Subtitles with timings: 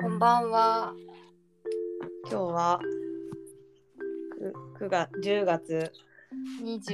[0.00, 0.92] こんばんは。
[2.28, 2.80] 今日は
[4.78, 5.92] く9月10月
[6.60, 6.92] 二十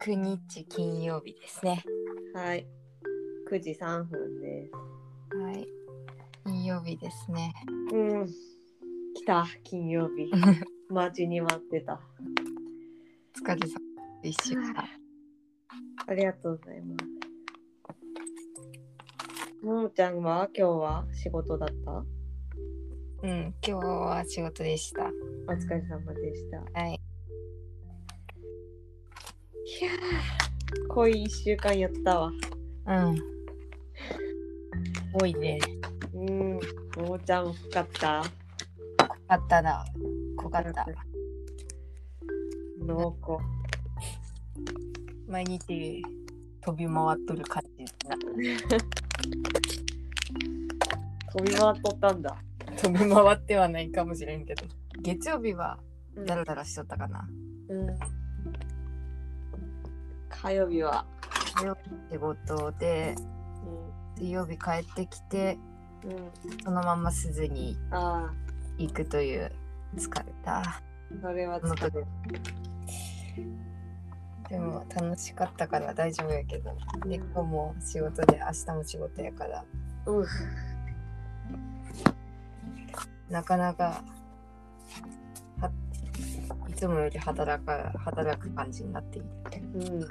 [0.00, 1.84] 九日金曜日ですね。
[2.34, 2.66] はい
[3.52, 4.70] 9時3分で
[5.38, 5.68] はい。
[6.46, 7.52] 金曜日ですね。
[7.90, 7.94] す。
[7.94, 8.26] うん
[9.16, 10.30] 来た金曜日
[10.88, 12.00] 待ちに待ってた。
[13.36, 13.80] お疲れ様
[14.22, 14.88] で一週間。
[16.06, 17.07] ありがとうございます。
[19.62, 22.04] ももちゃんは今日は仕事だった？
[23.22, 25.10] うん、今日は仕事でした。
[25.48, 26.58] お疲れ様でした。
[26.80, 26.94] はい。
[26.94, 27.00] い
[29.84, 29.94] やー
[30.88, 32.30] 濃い1週間やったわ。
[32.86, 33.18] うん。
[35.20, 35.58] 多いね。
[36.14, 36.60] うん、
[36.96, 38.22] ももちゃん深かった？
[39.08, 39.84] 濃かったな。
[40.36, 40.86] 濃かった。
[42.86, 43.32] 濃厚。
[45.26, 46.02] 毎日
[46.60, 48.22] 飛び回っとる感じだな。
[51.38, 52.36] 飛び回っとったんだ。
[52.82, 54.64] 飛び回ってはないかもしれんけど。
[55.00, 55.78] 月曜日は
[56.16, 56.26] うん。
[56.26, 57.28] ダラダラしとったかな。
[57.68, 57.98] うん。
[60.28, 61.06] 火曜日は、
[61.54, 63.14] 火曜日仕事で、
[64.16, 65.58] う水曜日帰ってきて、
[66.04, 68.32] んうん、そのまま鈴にあ
[68.76, 69.52] 行くという
[69.96, 70.58] 疲れた。
[70.58, 70.82] あ
[71.22, 72.06] それは疲れる
[74.50, 74.58] で。
[74.58, 79.64] も楽しかったから大丈夫やけど、で今日も仕事で明日も仕事やから、
[80.06, 80.26] うん
[83.30, 84.02] なかなか
[85.60, 85.70] は
[86.68, 89.26] いつもより働か働く感じになっている。
[89.74, 90.08] うん。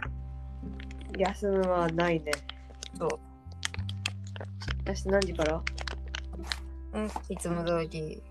[1.19, 2.31] 休むはないね。
[2.97, 3.09] そう。
[4.85, 5.61] 明日何時から？
[6.93, 8.21] うん、いつも通り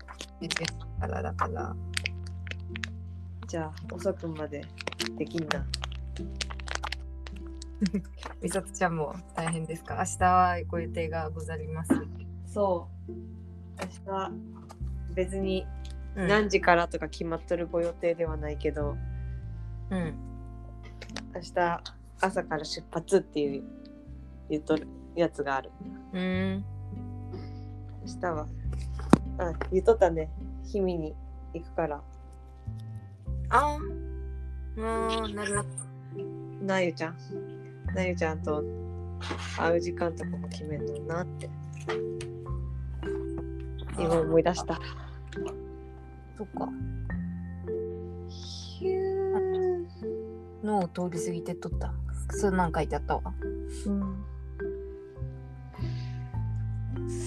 [0.41, 0.65] 10時
[0.99, 1.75] からだから、
[3.47, 4.65] じゃあ遅くまで
[5.17, 5.65] できんな。
[8.41, 9.97] みさとちゃんも大変ですか？
[9.97, 11.93] 明日はご予定がござります？
[12.45, 13.11] そう。
[13.79, 14.31] 明日
[15.17, 15.65] 別に
[16.15, 16.27] うん。
[16.27, 18.95] 何時からとか決まっとるご予定ではないけど、
[19.89, 20.15] うん。
[21.33, 21.83] 明日
[22.21, 23.63] 朝から出発っていう
[24.49, 25.71] 言っとるやつがある。
[26.13, 26.65] うん。
[28.05, 28.47] 明日は
[29.39, 30.29] あ言っとったね。
[30.71, 31.15] 氷見に
[31.53, 32.01] 行くから。
[33.49, 33.79] あ
[34.75, 35.69] もうなるほど。
[36.61, 37.17] なゆちゃん。
[37.95, 38.63] なゆちゃんと
[39.57, 41.49] 会う時間とかも決めんのなって。
[43.99, 44.79] 今思い出した
[46.37, 46.69] そっか。
[48.29, 49.87] ヒュー
[50.63, 51.93] 脳を通り過ぎてっとった。
[52.29, 53.33] そんなん書いてあったわ。
[53.85, 54.25] うん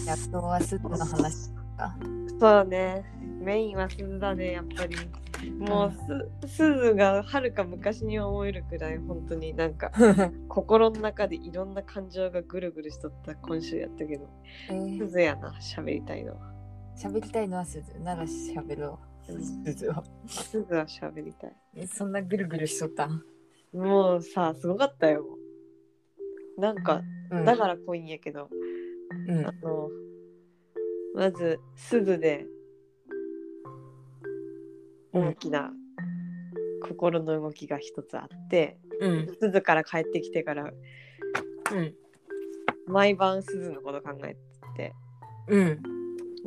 [0.06, 1.97] やっとはすぐの話か。
[2.38, 3.04] そうね
[3.41, 4.97] メインは鈴だねやっぱり
[5.59, 5.92] もう
[6.47, 9.91] す鈴がはるか昔に思えるくらい本当になんか
[10.48, 14.28] 心の中でいろんな感情がぐるぐるしとった今週やったけど
[14.71, 16.59] えー鈴やな喋りたいのは
[17.00, 17.98] 喋りたいのはすず。
[18.00, 19.42] なら喋ろう。
[19.42, 20.04] すずは。
[20.26, 23.22] 鈴は喋りたいえ、そんなぐるぐるしとったん？
[23.72, 25.24] もうさすごかったよ
[26.58, 28.50] なんかうんだから濃いんやけど、
[29.28, 29.52] うんあ。
[29.62, 29.88] の
[31.14, 32.44] まず鈴で
[35.12, 35.70] 大きな
[36.86, 39.36] 心の動きが一つあって、うん。
[39.40, 41.94] 鈴から帰ってきてからうん。
[42.86, 44.36] 毎晩鈴のこと考え
[44.76, 44.92] て
[45.48, 45.82] うん。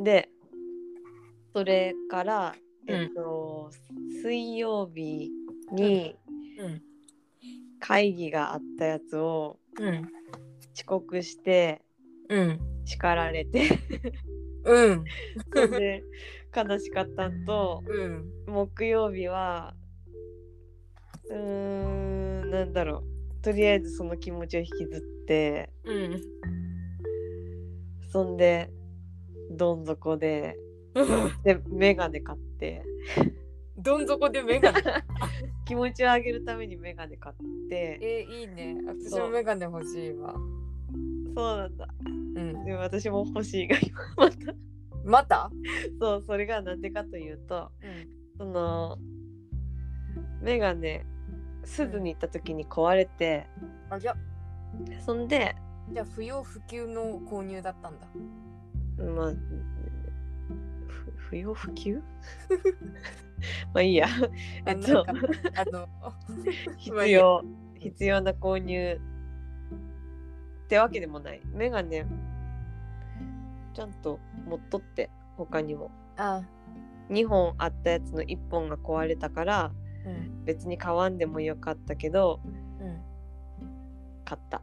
[0.02, 0.28] で
[1.54, 2.54] それから、
[2.88, 3.70] うんえっと
[4.22, 5.30] 水曜日
[5.72, 6.16] に
[6.58, 6.82] うん。
[7.80, 10.08] 会議があったやつをうん。
[10.74, 11.80] 遅刻して
[12.28, 12.60] うん。
[12.84, 13.68] 叱られて
[14.64, 15.04] うん。
[15.52, 16.04] それで
[16.54, 18.24] 悲しかったんとうん。
[18.46, 19.74] 木曜日は
[21.30, 21.36] うー
[22.44, 23.04] んなんだろ
[23.38, 26.20] うとりあえずその気持ちを引きずってうん。
[28.10, 28.70] そんで
[29.52, 30.56] どん底で
[31.42, 32.82] でメガネ買って
[33.76, 34.72] どん底で目が。
[35.66, 38.76] 気持ちを上げるためにメガネ買ってえいいね。
[38.86, 40.34] 私もメガネ欲しいわ。
[41.34, 42.64] そうなんだうん。
[42.64, 44.54] でも私も欲しいが今また
[45.04, 45.50] また？
[45.98, 48.36] そうそれがなんでかというとうん。
[48.38, 48.98] その
[50.42, 51.04] メガネ
[51.64, 53.46] 鈴に行った時に壊れて
[53.90, 54.14] あ、じゃ
[55.00, 55.56] そんで
[55.92, 58.06] じゃあ不要不急の購入だったんだ。
[58.98, 59.36] まあふ
[61.34, 62.00] 不要不急？
[63.74, 64.06] まあいいや。
[64.66, 65.04] えっと。
[65.08, 65.12] あ
[65.64, 65.88] の、
[66.78, 67.44] 必要
[67.80, 69.00] 必要な購入
[70.64, 71.40] ってわけでもない。
[71.52, 72.06] メガネ
[73.72, 75.90] ちゃんと持っとって他にも。
[76.16, 76.44] あ、
[77.10, 79.72] 2本あったやつの1本が壊れたから
[80.06, 80.44] うん。
[80.44, 83.00] 別に買わんでもよかったけどうん。
[84.24, 84.62] 買った。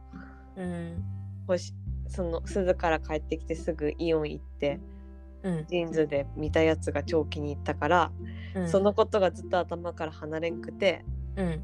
[0.56, 1.04] うん。
[1.46, 1.74] 欲し
[2.08, 4.91] その鈴から帰ってきてすぐイオン行ってうん
[5.42, 8.12] ジーンズで見たやつが超気に入ったから、
[8.54, 8.68] うん。
[8.68, 11.04] そのことがずっと頭から離れんくて
[11.36, 11.62] うん。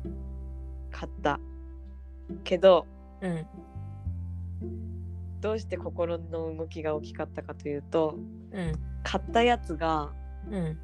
[0.91, 1.39] 買った
[2.45, 2.87] けど
[3.21, 3.47] うん。
[5.41, 8.19] どうして心の動きが大きかったかというと
[8.53, 8.73] うん。
[9.05, 10.13] 買ったやつが
[10.51, 10.79] うん。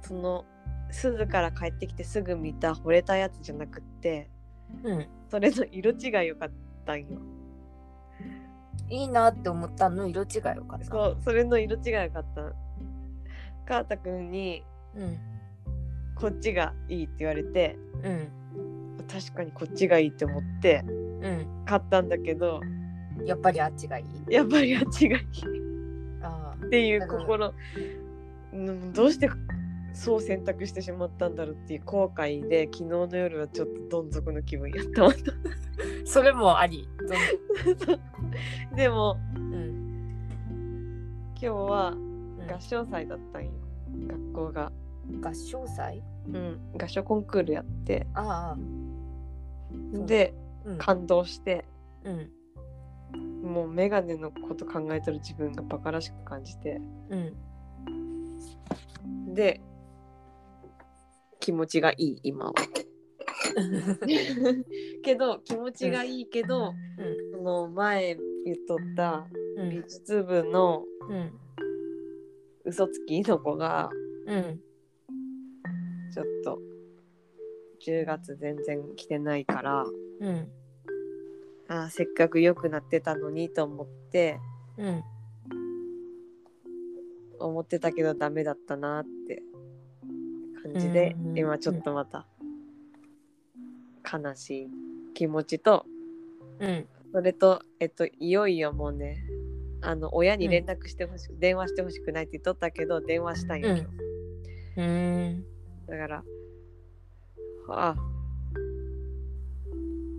[0.00, 0.44] その
[0.90, 4.30] 鈴から帰ってきてすぐ見た惚れたやつじゃなくって
[4.84, 5.06] うん。
[5.30, 6.50] それの色違いよかっ
[6.86, 7.20] たんよ。
[8.92, 10.84] いいなって思ったの色違いよかった。
[10.84, 12.52] そうそれの色違いよかった。
[13.66, 14.62] カータ君に
[14.94, 15.18] うん。
[16.14, 18.28] こっちがいいって言われてうん。
[19.10, 21.64] 確かにこっちがいいって思ってうん。
[21.64, 22.60] 買ったんだけど
[23.24, 24.32] やっぱりあっちがいい？
[24.32, 25.24] やっぱりあっちがいい。
[26.22, 27.54] ああっていう心。
[28.52, 29.30] うんどうして
[29.92, 35.12] そう選択してしまったんだろうっていう後悔で昨日の夜はちょっとどん底の気分やったわ
[36.04, 36.88] それもあり。
[38.74, 39.72] でもうん。
[41.34, 42.50] 今日はうん。
[42.50, 43.50] 合唱祭だったんよ。
[44.06, 44.72] 学校が、
[45.22, 46.02] 合唱祭？
[46.28, 48.06] うん、合唱コンクールやって。
[48.14, 50.06] ああ。
[50.06, 50.34] で
[50.64, 50.78] うん。
[50.78, 51.64] 感動して。
[52.04, 52.30] うん。
[53.42, 56.80] もうメガネのこと考えてる自分がバカらしく感じて。
[57.10, 57.34] うん。
[59.34, 59.60] で
[61.42, 62.52] 気持ちがいい今は。
[65.02, 67.32] けど気持ちがいいけど、うん。
[67.32, 69.70] その前言っとったうん。
[69.70, 71.32] 美術部のうん
[72.64, 73.90] 嘘つきの子が
[74.26, 74.62] うん。
[76.14, 76.60] ちょっと
[77.84, 79.84] 10月全然来てないから
[80.20, 80.48] うん。
[81.66, 84.38] あーせっかく良くなってたのにと思って
[84.78, 85.02] うん。
[87.40, 89.42] 思ってたけどダメだったなって
[90.62, 92.26] 感じでうん今ちょっとまた
[94.10, 94.70] 悲しい
[95.14, 95.86] 気持ちと
[96.60, 96.86] うん。
[97.12, 99.18] それとえっといよいよもうね
[99.82, 103.78] あの親に連絡してほしく、電話してほしくないって言っとったけど電話したんよ、うん。
[103.78, 103.88] 今
[104.76, 105.44] 日うん。
[105.88, 106.24] だから
[107.68, 107.96] あ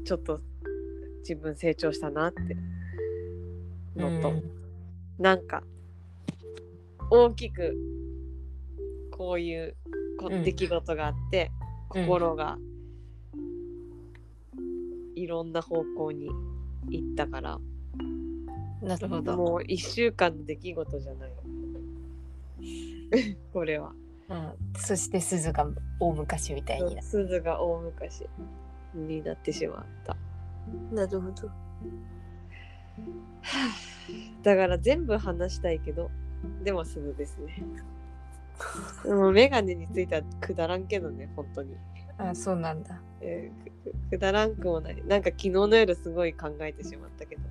[0.06, 0.42] ちょっと
[1.19, 2.42] 自分成長したなって
[3.95, 4.34] のと、
[5.18, 5.63] なんか
[7.10, 7.75] 大きく
[9.12, 9.75] こういう
[10.24, 10.44] こうん。
[10.44, 11.52] 出来事があって、
[11.94, 12.06] うん。
[12.06, 12.58] 心が
[15.16, 16.30] いろんな方向に
[16.90, 17.60] 行ったから、
[18.81, 19.38] なるほど。
[19.38, 21.31] もう1週間の出来事じゃない。
[23.54, 23.94] これは。
[24.30, 24.54] うん。
[24.75, 25.68] そして鈴が
[26.00, 28.26] 大昔みたいにな鈴が大昔
[28.94, 30.18] になってしまった。
[30.92, 31.50] なるほど。
[34.44, 36.10] だから全部話したいけど
[36.64, 37.64] でも鈴ですね
[39.04, 41.76] でもメガネについてはくだらんけどね本当に、
[42.18, 43.02] あそうなんだ。
[43.22, 43.74] えー
[44.10, 45.04] くだらんくもない。
[45.06, 47.42] なんか昨日の夜すごい考えてしまったけど、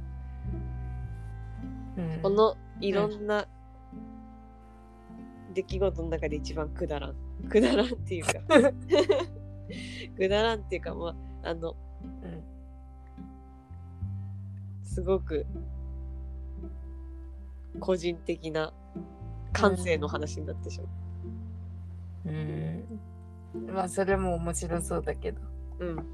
[1.99, 2.21] うん。
[2.23, 3.47] このいろんな
[5.53, 7.15] 出来事の中で一番くだらん。
[7.49, 8.33] くだらんっていうか。
[10.17, 11.77] くだらんっていうかまああの
[12.23, 12.43] うん。
[14.85, 15.47] すごく
[17.81, 18.73] 個人的な
[19.53, 20.87] 感性の話になってしま
[22.27, 23.01] うん
[23.75, 25.41] まあそれも面白そうだけど
[25.79, 25.85] う。
[25.85, 26.07] うん。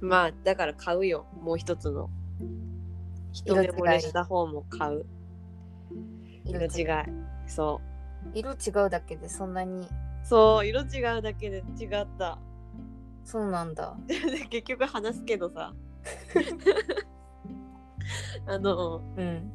[0.00, 1.26] まあだから買うよ。
[1.40, 2.08] もう一つの。
[3.32, 5.06] 一目惚れした方も買う。
[6.44, 6.86] 色違い。
[7.46, 7.80] そ
[8.34, 9.88] 色違うだけでそんなにう。
[10.24, 12.38] そう、色違うだけで違った。
[13.24, 14.16] そうなんだで
[14.50, 15.72] 結局話すけどさ。
[18.46, 19.50] あの、うん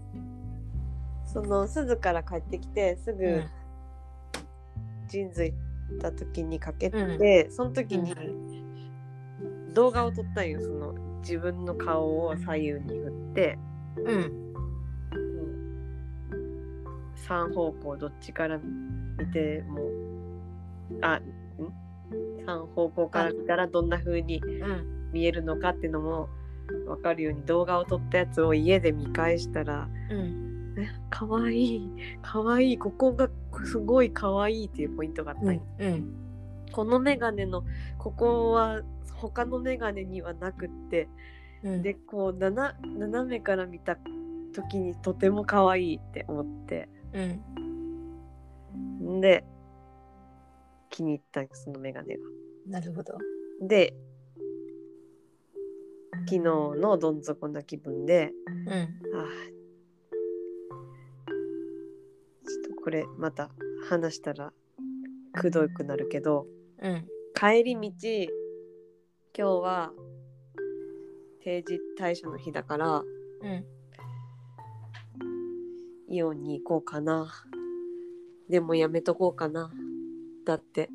[1.43, 3.45] その鈴から帰ってきてすぐうん。
[5.07, 8.13] ジーンズ行った時にかけて、その時に
[9.73, 10.59] 動画を撮ったんよ。
[10.61, 13.59] その自分の顔を左右に振って、
[13.97, 14.47] うん。
[17.27, 18.59] 3方向どっちから
[19.17, 19.79] 見ても
[21.01, 21.23] あん
[22.45, 25.11] 3方向から見たらどんな風にうん。
[25.13, 26.29] 見えるのかっていうのも
[26.85, 30.46] 分かるように動画を撮ったやつを家で見返したらうん。
[30.46, 30.46] え
[31.09, 31.89] かわいい。
[32.21, 32.73] かわい。
[32.73, 33.29] いここが
[33.65, 36.27] すごいかわいいっていうポイントがあったんようん
[36.71, 37.63] このメガネの
[37.97, 38.81] ここは
[39.15, 41.07] 他のメガネにはなくって。
[41.63, 41.81] うん。
[41.81, 43.97] でこう斜めから見た
[44.53, 46.89] 時にとても可愛いって思って。
[47.13, 47.21] う
[49.09, 49.17] ん。
[49.17, 49.43] んで
[50.89, 52.21] 気に入ったそのメガネが。
[52.67, 53.17] なるほど。
[53.61, 53.95] で
[56.25, 58.73] 昨日のどん底な気分でうん。
[58.73, 59.56] あー
[62.47, 63.49] ちょっとこれまた
[63.89, 64.53] 話したら
[65.33, 66.47] くどくなるけど
[66.81, 67.05] うん。
[67.35, 67.81] 帰り道
[69.37, 69.91] 今日は
[71.43, 73.03] 定時退社の日だからう
[73.47, 73.65] ん。
[76.09, 77.27] イオンに行こうかな。
[78.49, 79.69] でもやめとこうかな。
[80.45, 80.89] だって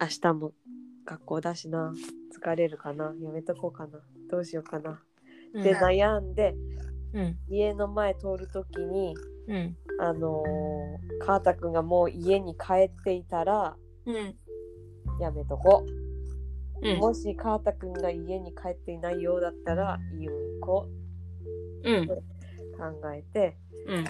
[0.00, 0.52] 明日も
[1.06, 1.94] 学校だしな。
[2.38, 3.14] 疲れるかな。
[3.20, 4.00] やめとこうかな。
[4.30, 5.02] どうしようかな、
[5.54, 5.62] うん。
[5.62, 6.54] で悩んで
[7.14, 7.38] うん。
[7.48, 9.16] 家の前通るときに
[9.48, 9.76] うん。
[9.98, 13.76] あのー、川田くんがもう家に帰っていたら
[14.06, 14.36] うん。
[15.20, 15.84] やめとこ。
[16.82, 16.98] う、うん。
[16.98, 20.88] もし川田くんが家に帰っていないようだったらイオン行こ
[21.84, 21.90] う。
[21.90, 22.04] ん。
[22.04, 22.22] う
[22.78, 24.04] 考えてうん。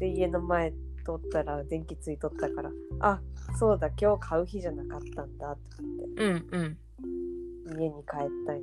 [0.00, 0.76] で家の前通
[1.16, 3.20] ったら電気ついとったからあ
[3.58, 6.24] そうだ今日買う日じゃなかったんだと思って。
[6.24, 6.78] うんうん。
[7.78, 8.62] 家に帰ったんよ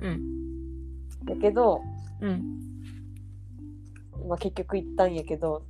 [0.00, 0.96] うん。
[1.24, 1.80] だけど、
[2.20, 2.75] うん
[4.28, 5.62] まあ、結局行ったんやけど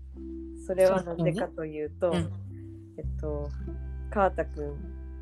[0.67, 2.15] それはなぜかというと、うん。
[2.99, 3.51] えっと
[4.11, 4.75] 川田くん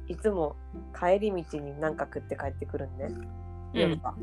[0.09, 0.57] いつも
[0.99, 3.09] 帰り道に何か食って帰ってくるんね、
[3.73, 4.15] 夜は、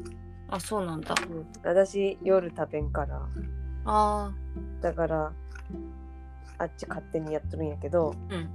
[0.49, 1.15] あそうなんだ。
[1.29, 1.45] うん。
[1.63, 3.27] 私夜食べんから。
[3.85, 4.31] あ
[4.81, 5.33] だから
[6.57, 8.49] あっち勝手にやっとるんやけどーうん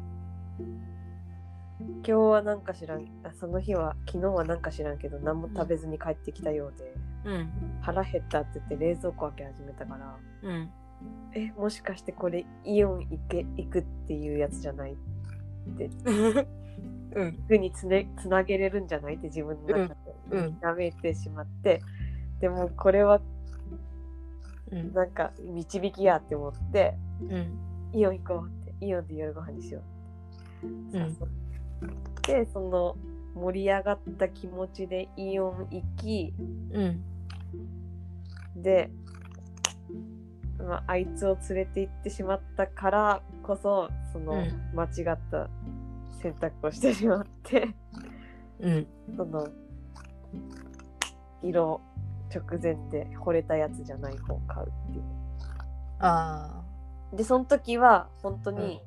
[1.79, 3.05] 今日はなんか知らん。
[3.23, 7.51] あその日は昨日はなんか知らんけど何も食べずに帰ってきたようで、うん。
[7.83, 10.71] 腹減ったって言って冷蔵庫開け始めたからうん。
[11.35, 14.97] えもしかしてこれイオン行け行くっていうやつじゃない
[17.15, 17.33] うん。
[17.33, 19.97] 行くにつ,、ね、つなげれるんじゃないって自分の中で。
[20.31, 20.45] うん。
[20.45, 20.59] うん。
[20.63, 21.83] やめてしまって。
[22.41, 23.21] でもこれは
[24.73, 24.95] うん。
[24.95, 27.59] なんか導きやって思ってうん。
[27.93, 29.83] イオン行こうってイオンで夜ご飯にしよ
[30.63, 30.99] うって。
[30.99, 31.46] 誘っ
[32.23, 32.97] て、その
[33.35, 36.35] 盛り上がった気持ちでイオン行き
[36.73, 37.03] うん。
[38.57, 38.91] で、
[40.59, 44.73] まあ、あいつを連れて行ってしまったからこそそのうん。
[44.75, 45.51] 間違った
[46.23, 47.75] 選択をしてしまって、
[48.61, 48.87] うん。
[49.17, 49.47] その
[51.43, 51.81] 色
[52.35, 55.05] 直前で惚れたやつじゃない方を買うっていう。
[56.01, 56.63] あ
[57.13, 58.83] でその時は本当に、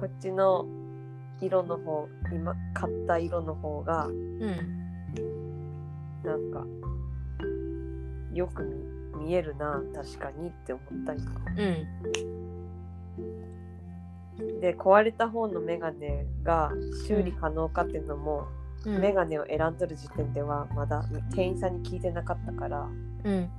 [0.00, 0.64] こっちの
[1.42, 4.16] 色の方今買った色の方がーうん
[6.24, 6.64] なんか
[8.32, 8.72] よく見
[9.26, 11.24] 見えるな確かにって思ったりう
[14.46, 14.60] ん。
[14.60, 16.72] で壊れた方のメガネが
[17.06, 18.46] 修理可能かっていうのも、
[18.86, 19.00] うん。
[19.00, 21.04] メガネを選んどる時点ではまだ
[21.34, 22.88] 店員さんに聞いてなかったから
[23.24, 23.50] うん。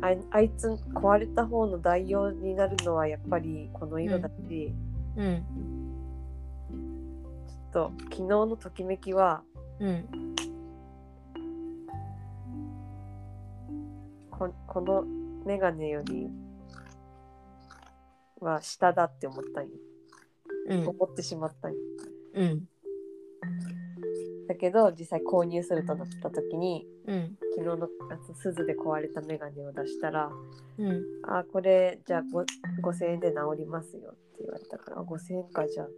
[0.00, 4.91] あいあいつ壊れた方の代用になるのはやっぱりこの色だし、うん
[7.72, 9.42] ちょっと昨日のときめきは
[9.80, 10.04] うん
[14.30, 15.04] ここの
[15.44, 16.28] メガネより
[18.40, 19.70] は下だって思ったんよ、
[20.68, 20.88] うん。
[20.88, 21.76] 思ってしまったんよ
[22.34, 22.68] うん
[24.52, 27.36] だけど実際購入するとなった時にうん。
[27.54, 27.88] 昨日の
[28.34, 30.30] 鈴で壊れたメガネを出したら
[30.78, 32.42] うん「あこれじゃあご
[32.90, 35.88] 5000円で直りますよ」って言われたからあ5000円かじゃあ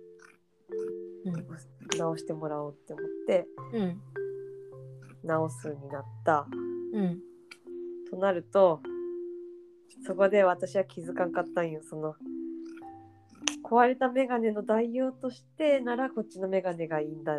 [1.26, 1.98] うん。
[1.98, 4.00] 直してもらおうって思ってうん
[5.24, 6.46] 直すになった。
[6.92, 7.20] うん。
[8.10, 8.80] となると
[10.06, 12.14] そこで私は気づかんかったんよその
[13.64, 17.38] 壊れたメガネの代用としてならこっちのメガネがいいんだ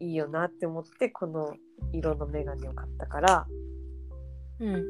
[0.00, 1.56] いよなって思ってこの
[1.92, 3.46] 色のメガネを買ったから。
[4.60, 4.84] うん。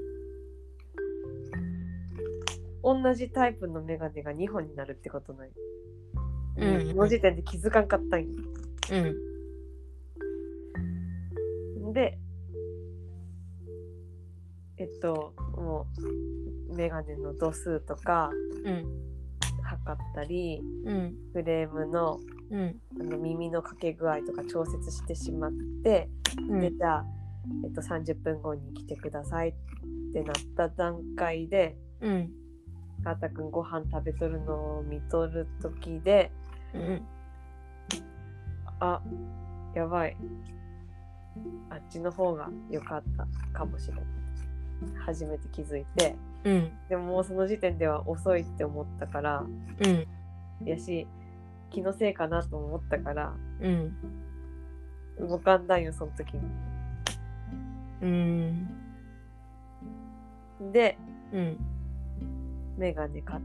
[2.82, 5.52] 同じタイプのメガネが2本になるってことない、
[6.56, 6.88] うん。
[6.88, 8.26] その時点で気づかんかったんよ。
[8.90, 9.32] うん。
[11.92, 12.18] で
[14.78, 15.86] えっとも
[16.70, 18.30] うメガネの度数とか
[18.64, 19.11] うん
[19.84, 21.14] 測ったりうん。
[21.32, 22.20] フレームの
[22.50, 22.76] うん。
[23.00, 26.08] あの耳のかけ具合とか調節してしまって、
[26.60, 27.04] でじゃあ、
[27.64, 29.54] えっと、30分後に来てくださいっ
[30.12, 32.30] てなった段階でうん。
[33.04, 36.30] 川田くんご飯食べとるのを見とる時で
[36.74, 37.02] うん。
[38.80, 39.00] あ
[39.74, 40.16] やばい。
[41.70, 44.04] あっちの方が良かったかもしれない。
[45.06, 46.72] 初めて気づいてうん。
[46.88, 49.44] でももうその時点では遅いって思ったから
[49.80, 50.06] うん。
[50.66, 51.06] やし
[51.70, 53.96] 気のせいかなと思ったからうん。
[55.20, 56.40] 動かんだんよその時に。
[58.02, 58.68] うん。
[60.72, 60.98] で
[61.32, 61.58] うん。
[62.76, 63.40] メガネか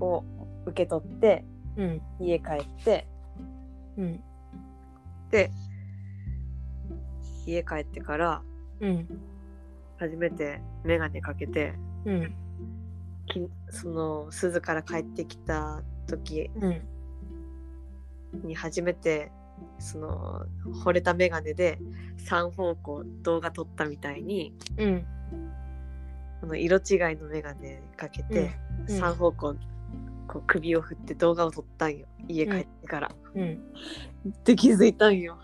[0.00, 0.24] を
[0.66, 1.44] 受け取って
[1.76, 2.02] うん。
[2.20, 3.06] 家帰って
[3.96, 4.20] うん。
[5.30, 5.50] で
[7.46, 8.42] 家帰ってから
[8.80, 9.08] うん
[9.98, 11.74] 初めてメガネかけて
[12.04, 12.34] うん。
[13.26, 16.82] きその鈴から帰ってきた時うん。
[18.44, 19.30] に初めて
[19.78, 20.46] その
[20.84, 21.78] 惚れたメガネで
[22.28, 25.06] 3方向動画撮ったみたいにうん。
[26.40, 28.52] この色違いの眼鏡かけて、
[28.88, 28.94] うん。
[28.94, 29.00] うん。
[29.00, 29.56] 三方向
[30.28, 32.06] こう首を振って動画を撮ったんよ。
[32.28, 33.10] 家帰ってから。
[33.34, 33.60] うん。
[34.44, 35.38] で気づいたんよ。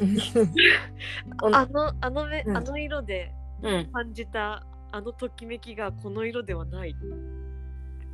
[1.42, 3.90] うんあのあの目、うんあの色でうん。
[3.92, 6.96] 感じたあのときめきがこの色ではない。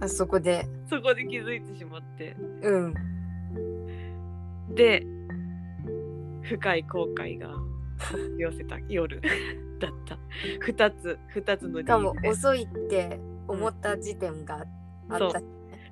[0.01, 0.67] あそこで。
[0.91, 2.37] そこで気づいてしまって。
[2.63, 2.95] うん。
[4.75, 5.07] で
[6.43, 7.55] 深い後悔が
[8.37, 9.21] 寄せた夜
[9.81, 10.19] だった。
[10.61, 14.67] 二つ二つの理しかも由で遅いって思った時点が
[15.09, 15.43] あった。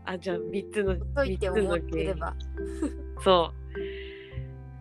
[0.07, 2.37] あじゃあ三つの遅いって思ってれ三ば。
[3.21, 3.53] そ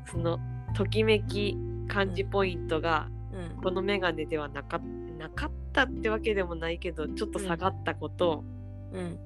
[0.05, 0.39] うその
[0.74, 3.62] ときめき感じポイントがうん。
[3.62, 4.80] このメガネではなか
[5.18, 8.44] なかったってわけでもないけどちょっと下がったこと、
[8.92, 9.20] うん。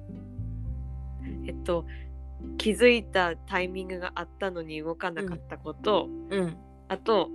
[1.46, 1.84] えっと
[2.56, 6.56] 気づいたタイミングがあったのに動かなかったこと、うん。
[6.88, 7.28] あと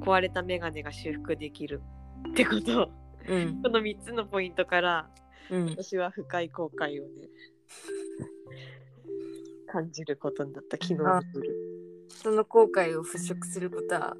[0.00, 1.82] 壊れたメガネが修復できる
[2.30, 2.90] ってこと
[3.28, 3.60] うん。
[3.62, 5.10] この3つのポイントから
[5.50, 5.66] うん。
[5.66, 7.28] 私は深い後悔をね
[9.68, 14.16] 感じることになった昨日の夜その後悔を払拭することは。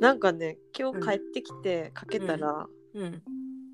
[0.00, 3.22] なんかね今日帰ってきてかけたら、うん。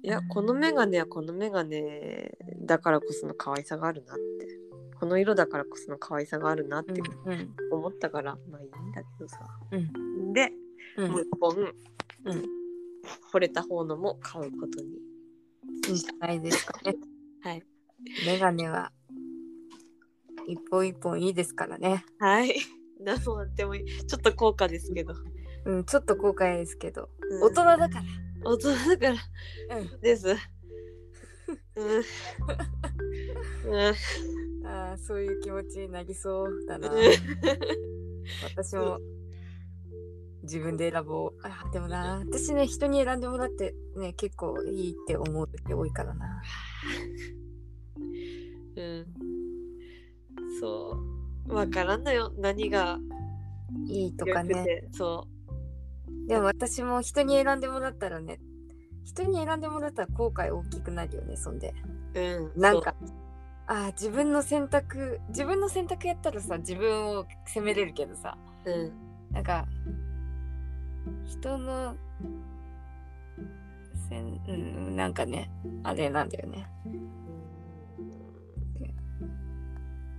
[0.03, 4.23] いやこのメガネはこのメガネだからこその可愛さがあるなって
[4.99, 7.55] この色だからこその可愛さがあるなってうん。
[7.71, 9.41] 思ったから、まあいいんだけどさ
[9.71, 10.33] うん。
[10.33, 10.53] で、
[10.97, 11.11] うん。
[11.11, 11.57] もう一本、
[12.25, 12.45] うん
[13.33, 14.91] 惚れた方のも買うことに
[15.89, 16.95] いいじゃないですかね。
[17.43, 17.63] はい
[18.27, 18.93] メガネは
[20.47, 22.05] 一本一本いいですからね。
[22.19, 22.55] はい。
[23.01, 23.87] 何もあってもいい。
[24.07, 25.15] ちょっと高価ですけど、
[25.65, 27.43] うん、ちょっと後悔ですけど、うん。
[27.43, 28.03] 大人だから。
[28.45, 29.07] 大人だか
[29.69, 29.79] ら。
[29.79, 30.01] うん。
[30.01, 30.37] です。
[31.77, 31.95] うん。
[33.71, 33.95] うん。
[34.67, 36.91] ああ、そういう気持ちになりそうだな。
[38.55, 38.99] 私も。
[40.43, 41.35] 自分で選ぼう。
[41.45, 46.43] あでもな、私ね、人に選んでもらってね、結構いいって思う時多いからな。
[48.75, 49.07] うん
[50.63, 50.97] そ
[51.49, 51.55] う。
[51.55, 52.33] わからんのよ。
[52.39, 53.01] 何が
[53.89, 54.55] いいとかね。
[54.65, 55.27] てそ
[56.29, 58.39] でも私も人に選んでもらったらね、
[59.03, 61.75] 人に選んでもらったら後悔大きくなるよね、そんで。
[62.15, 62.95] ううんなんか、
[63.67, 68.93] ああ、自分の選択、自分の選択やったらさ、自分を責めれるけどさ、うん。
[69.33, 69.67] なんか、
[71.27, 71.97] 人の、
[74.09, 75.51] せんうん、なんかね、
[75.83, 76.69] あれなんだよね。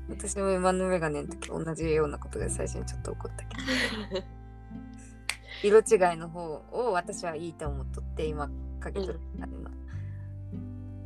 [0.10, 3.58] 私も今のメガネの時同じようなことが最初にちょっと起こったけ
[4.20, 4.24] ど、
[5.80, 9.72] 色違いの方を私はいいと思っとって、今かけとるメガネの。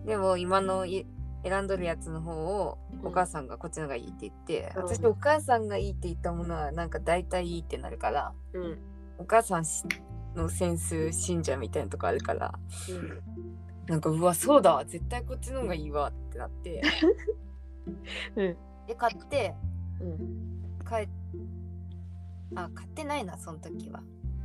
[0.06, 1.06] でも今のい
[1.44, 4.84] 選んどるやつの方をお母さんがこっちのがいいって言って、うん。
[4.84, 8.78] 私お母さんがいいって言ったものはなんか大体いいってなるから、うん。
[9.20, 9.84] お母さんし
[10.36, 12.54] のセンス信者みたいなとこあるから
[13.88, 16.82] なんかうわそうだわ絶対こっちの方がいいわってなって。
[18.36, 19.54] うんで買って
[20.00, 20.18] うん。
[20.88, 21.10] 帰っ
[22.56, 24.02] あ買ってないなその時は、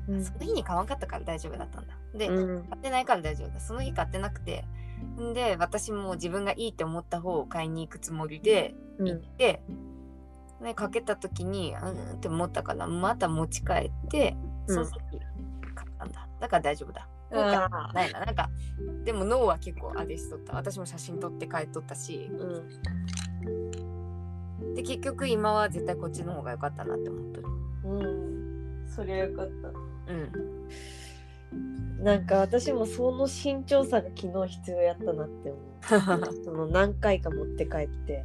[0.09, 0.25] うん。
[0.25, 1.95] その日に買わんかったから大丈夫だったんだ。
[2.15, 2.65] で、うん。
[2.65, 3.61] 買ってないから大丈夫だ。
[3.61, 4.65] その日買ってなくて。
[5.21, 9.09] んで私も自分がいいって思った方を買いに行くつもりでうん。
[9.09, 9.63] 行って、
[10.61, 14.93] ね、かけた時にうんって思ったからまた持ち帰ってその時
[15.75, 16.29] 買ったんだ。
[16.41, 17.09] だから大丈夫だ。
[17.95, 18.21] ないな。
[18.25, 18.51] なんか
[19.05, 20.55] でも脳は結構あれしとった。
[20.55, 22.29] 私も写真撮って帰っとったし。
[22.33, 24.02] うん
[24.75, 27.49] で結局今は絶対こっちの方が良かったなって思っとる
[27.85, 30.53] うんそりゃよかったうん
[32.03, 35.63] なんか私もその慎重さが昨日必要やったなって思う。
[36.45, 38.25] その何回か持って帰って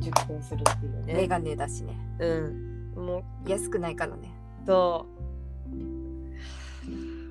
[0.00, 1.14] 熟考するっていうね。
[1.14, 2.92] メガネだしねうん。
[2.96, 4.34] もう安くないからね
[4.66, 5.06] そ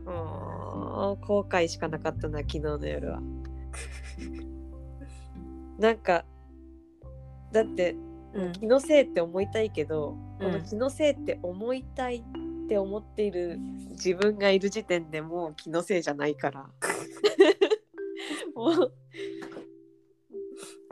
[0.06, 0.10] う。
[0.10, 3.22] もう後悔しかなかったな昨日の夜は。
[5.78, 6.24] なんか
[7.52, 7.96] だって
[8.34, 13.60] うん気のせいって思いたいけど、うんこの気のせいって思いたいって思っている
[13.92, 16.70] 自分がいる時点でもう気のせいじゃないから。
[18.56, 18.94] もう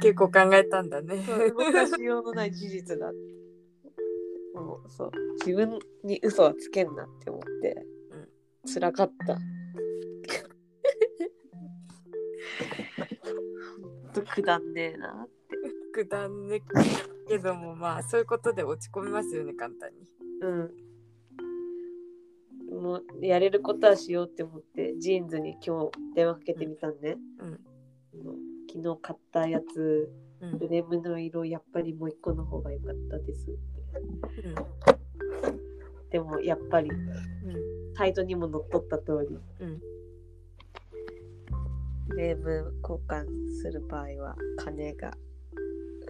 [0.02, 3.18] 結構考えたんだねそう動かしようのない事実だって。
[4.54, 5.12] もうそう
[5.46, 8.30] 自分に嘘はつけんなって思って、うん
[8.72, 9.36] 辛かった。
[9.36, 9.40] ほ
[14.10, 15.28] んとくだんねえな。
[16.06, 16.62] くだんね
[17.28, 19.98] けどもまあそういうことで落ち込みますよね簡単に
[20.42, 20.72] うん。
[22.82, 27.18] もうやれることはしようって思ってジーンズに今日電話かけてみたんね。
[27.40, 27.50] うん
[28.24, 28.36] もう
[28.72, 30.10] 昨日買ったやつ
[30.40, 33.60] うんフレームの色やっぱりもう一個の方が良かったですって。
[36.12, 36.90] でもやっぱり
[37.96, 39.38] サイトにも載っとった通り。
[39.60, 39.82] うん
[42.10, 43.26] フレーム交換
[43.62, 45.14] する場合は金が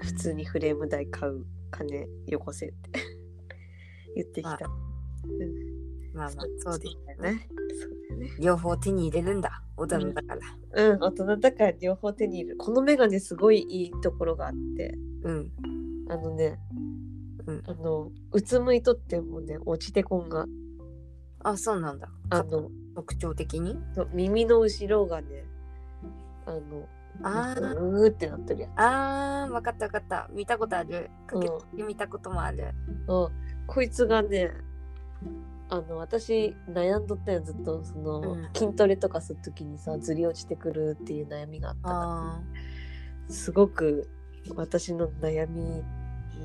[0.01, 2.91] 普通にフレーム代買う金よこせって。
[4.15, 4.51] 言ってきた。
[4.51, 4.57] あ
[6.13, 7.47] まあまあそうですだよね。
[7.79, 8.31] そうだよね。
[8.39, 9.63] 両方手に入れるんだ。
[9.77, 10.35] 大人だか
[10.73, 10.91] ら。
[10.91, 12.57] うん、大人だから両方手に入れる。
[12.57, 15.51] このメガネすごいいいところがあって、うん。
[16.09, 16.59] あのね、
[17.45, 17.63] うん。
[17.65, 20.47] あの、うつむいとってもね、落ちてこんが、
[21.41, 22.09] あそうなんだ。
[22.29, 23.77] あの、特徴的に？
[23.93, 25.45] そう耳の後ろがね、
[26.45, 26.87] あの、
[27.23, 27.73] あー。
[27.77, 28.71] うーってなってるやん。
[28.75, 30.29] あー分かった分かった。
[30.31, 31.09] 見たことある。
[31.27, 32.73] かけうて見たこともある。
[33.07, 33.29] うん。
[33.67, 34.51] こいつがね、
[35.69, 38.49] あの、私悩んどったよ、ずっと、その、うん。
[38.53, 41.99] 筋トレとかするときにさ、ずり落ちてくるっていう悩みがあったから。
[42.01, 42.43] あ
[43.29, 44.09] すごく
[44.55, 45.83] 私の悩み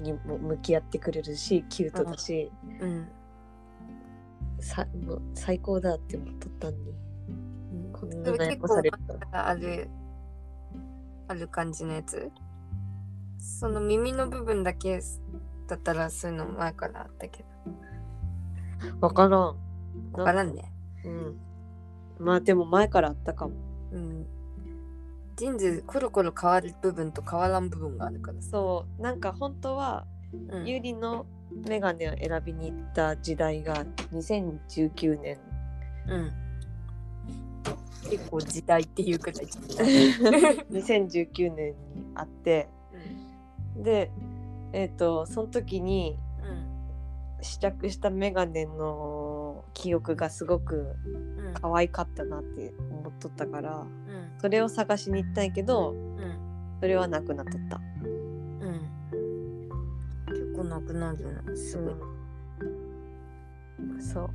[0.03, 3.09] にも向き合ってくれるしキュートだし、ーうん。
[4.61, 6.95] さもう最高だって思っとったのに。
[7.93, 9.19] こんな悩結構まされると。
[9.33, 9.89] ある
[11.29, 12.31] ある感じのやつ？
[13.39, 15.01] その耳の部分だけ
[15.67, 17.45] だったらそういうの前からあったけ
[19.01, 19.31] 分からん。
[19.31, 19.59] ど
[20.13, 20.73] わからんね。
[21.05, 21.37] うん。
[22.19, 23.55] まあでも前からあったかも。
[23.93, 24.27] うん。
[25.37, 28.51] ジーンズコロコロ変わる部分と変わらん部分があるからさ。
[28.51, 29.03] そう。
[29.03, 30.07] なんか本当は
[30.51, 30.67] うん。
[30.67, 31.27] ゆりの
[31.69, 35.39] メガネを選びに行った時代が2019年
[36.09, 36.33] うん
[38.11, 39.47] 結構時代っていうくらい
[40.71, 41.75] 2019年に
[42.15, 42.69] あって
[43.77, 44.11] で
[44.73, 46.75] えっ、とその時にうん。
[47.43, 50.97] 試着したメガネの記憶がすごく
[51.39, 51.55] うん。
[51.55, 53.89] 可愛かったなって思っとったからうん。
[54.41, 56.39] それを探しに行ったんやけどうん。
[56.81, 57.81] それはなくなっとった。
[58.03, 58.81] うん。
[60.27, 61.95] 結構なくなるのすごい、
[64.03, 64.31] そう。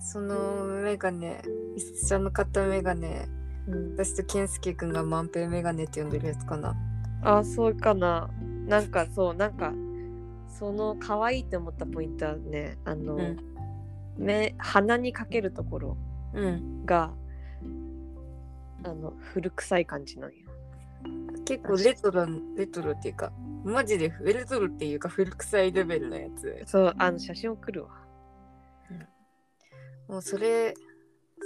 [0.00, 1.42] そのメガネ
[1.76, 3.28] 一緒の買ったメガネ
[3.68, 6.74] うん、私と健介くんが万平メガネって呼んでるやつかな。
[7.22, 8.30] あそうかな。
[8.66, 9.72] なんかそうなんか
[10.48, 13.36] その可愛いって思ったポイントはねあの、うん。
[14.16, 15.96] 目鼻にかけるところ
[16.34, 16.84] うん。
[16.84, 17.12] が
[18.84, 20.36] あの古臭い感じなんよ。
[21.44, 23.32] 結構レトロレトロっていうか
[23.64, 26.62] マジでレトロっていうか古臭いレベルのやつ。
[26.66, 27.90] そうあの写真送るわ。
[30.10, 30.74] もうそれ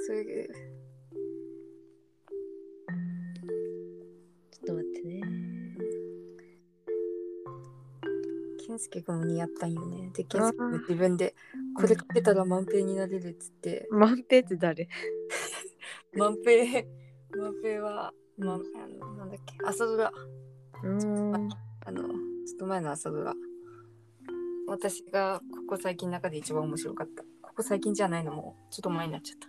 [0.07, 5.20] それちょっと待ってね。
[8.66, 11.35] 健介くんも似合ったんよねで健介くん自分で
[11.77, 14.88] これかけたら万平になれるっつって万平って誰？
[16.16, 16.83] 万平
[17.37, 19.55] 万平は、まあ、あのなんだっけ？
[19.66, 20.11] 朝ドラ
[20.83, 20.90] うー
[21.37, 21.50] ん。
[21.87, 22.12] あの、ちょっ
[22.59, 23.35] と前の朝ドラ。
[24.66, 27.22] 私がここ最近の中で一番面白かった。
[27.55, 29.49] ここ最近じゃないのもうちょっと前になっちゃった。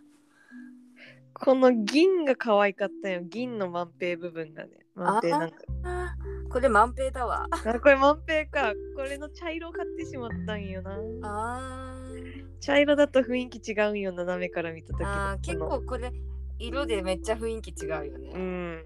[1.33, 3.21] この銀が可愛かったよ。
[3.23, 4.85] 銀の万平部分がね。
[4.93, 5.55] 万平なんか。
[5.83, 7.47] あーこれ万平だわ。
[7.49, 8.73] あ、これ万平か。
[8.95, 10.99] これの茶色を買ってしまったんよな。
[11.23, 16.11] あー茶色だと雰囲気違うんよ、斜めから見た時のあー、結構これ
[16.59, 18.29] 色でめっちゃ雰囲気違うようね。
[18.33, 18.85] ん。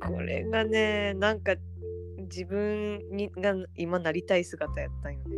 [0.00, 1.56] これがね、なんか
[2.30, 5.36] 自分にが今なりたい姿やったんよね。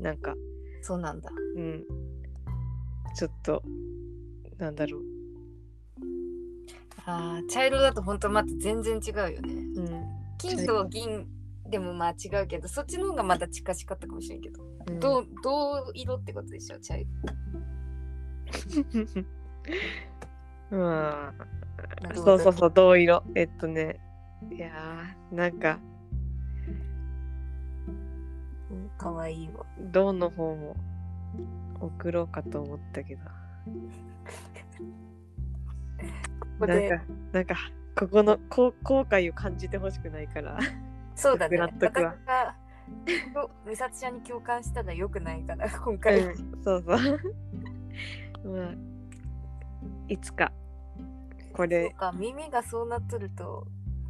[0.00, 0.34] なんか、
[0.82, 1.30] そうなんだ。
[1.56, 2.03] うん。
[3.14, 3.62] ちょっと、
[4.58, 5.02] なんだろう。
[7.06, 9.52] あー茶色だと本当また全然違うよね。
[9.76, 9.88] うん。
[10.38, 11.26] 金と銀
[11.68, 14.62] でもまあ違うけど、そっちの方がまた近しかったかもしれんけど。
[14.62, 17.08] うんどう、どう色ってことでしょ茶色。
[20.72, 20.80] うん。
[20.80, 21.32] な
[22.10, 23.22] るほどそうそうそう、銅色。
[23.34, 24.00] えっとね、
[24.50, 25.78] いやー、なんか、
[28.98, 29.64] かわいいわ。
[29.92, 30.76] 銅の方も
[31.86, 33.22] 送ろうかと思ったけど。
[36.40, 37.56] ここでなんか、なんか、
[37.96, 40.58] ここのこ後悔を感じてほしくないから。
[41.14, 41.58] そうだね。
[41.58, 42.54] 納得は私が
[43.32, 46.22] と美里ちゃんに共感したらよくないかな、 今う回。
[46.22, 47.20] ん、そうそう。
[48.56, 48.74] まあ、
[50.08, 50.52] いつか、
[51.52, 53.66] こそうれ、か、耳がそうなっとると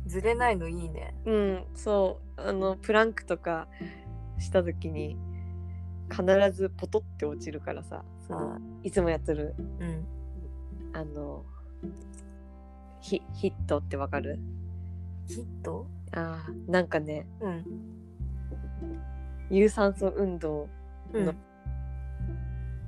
[0.06, 1.14] ずれないのいいね。
[1.24, 3.68] うん、そう、あの、プランクとか
[4.38, 5.16] したときに、
[6.10, 10.04] 必ずポトって落ちるからさ、そのあいつもやってる、うん。
[10.92, 11.44] あの、
[13.00, 14.38] ヒヒットってわかる？
[15.26, 15.86] ヒット？
[16.12, 17.64] あーなんかね、うん。
[19.50, 20.68] 有酸素運動
[21.12, 21.34] うんの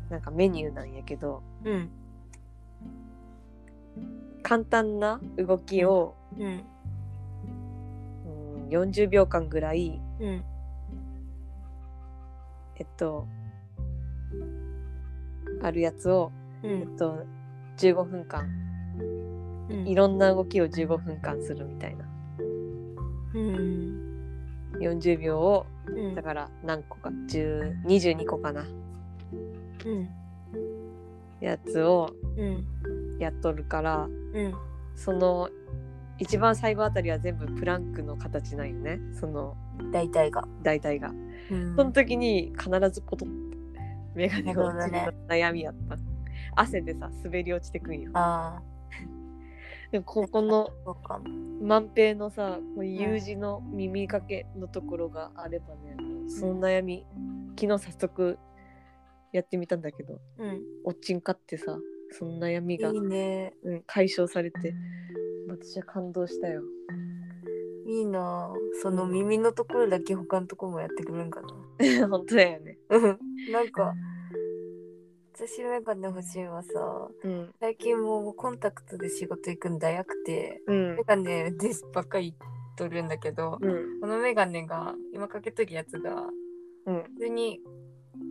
[0.09, 1.91] なんかメニューなんやけど、うん。
[4.43, 6.63] 簡単な動きを、うん。
[8.65, 10.45] うん、40秒間ぐらい、うん。
[12.79, 13.27] えっと、
[15.63, 17.25] あるやつを、うえっと、
[17.79, 18.47] 15分間。
[19.75, 19.87] ん。
[19.87, 22.05] いろんな動きを15分間するみたいな。
[23.35, 24.07] うん。
[24.81, 26.15] 40秒をうん。
[26.15, 28.63] だから何個か10 22個かな。
[28.63, 28.65] う
[29.89, 30.09] ん。
[31.41, 32.65] やつをうん。
[33.19, 34.55] やっとるからうん。
[34.95, 35.49] その
[36.19, 38.99] 一番最後あたりは全部プランクの形なんよね。
[39.19, 39.57] その
[39.93, 40.47] 大体が。
[40.63, 41.13] 大体が。
[41.51, 43.57] うんその時に必ずポトッて
[44.15, 45.97] メガネが落ちる悩みやった。
[46.55, 48.11] 汗でさ滑り落ちてくんよ。
[49.93, 50.71] でもここの。
[51.61, 57.07] 万平のさこう U 字の耳かけのところがあればね、もうその悩み
[57.59, 58.39] 昨日早速
[59.33, 60.63] やってみたんだけどうん。
[60.85, 61.79] おっちんかってさ
[62.11, 63.55] その悩みがいいね。
[63.63, 64.75] うん、解消されて
[65.49, 66.63] 私は感動したよ。
[67.87, 68.55] いいなあ。
[68.83, 71.49] その耳のところだけ他のところもやってくれるんかな。
[72.09, 72.79] 本当だよね。
[72.91, 73.19] う ん
[73.53, 73.95] なんか、
[75.35, 77.55] 私メガネ欲しいはさ、うん。
[77.61, 80.97] 最近もうコンタクトで仕事行くんだやくて、うん。
[80.97, 82.35] メガネでばっかり
[82.77, 84.01] とるんだけど、うん。
[84.01, 86.29] このメガネが、今かけとるやつが、
[86.87, 87.03] うん。
[87.03, 87.61] 普通に、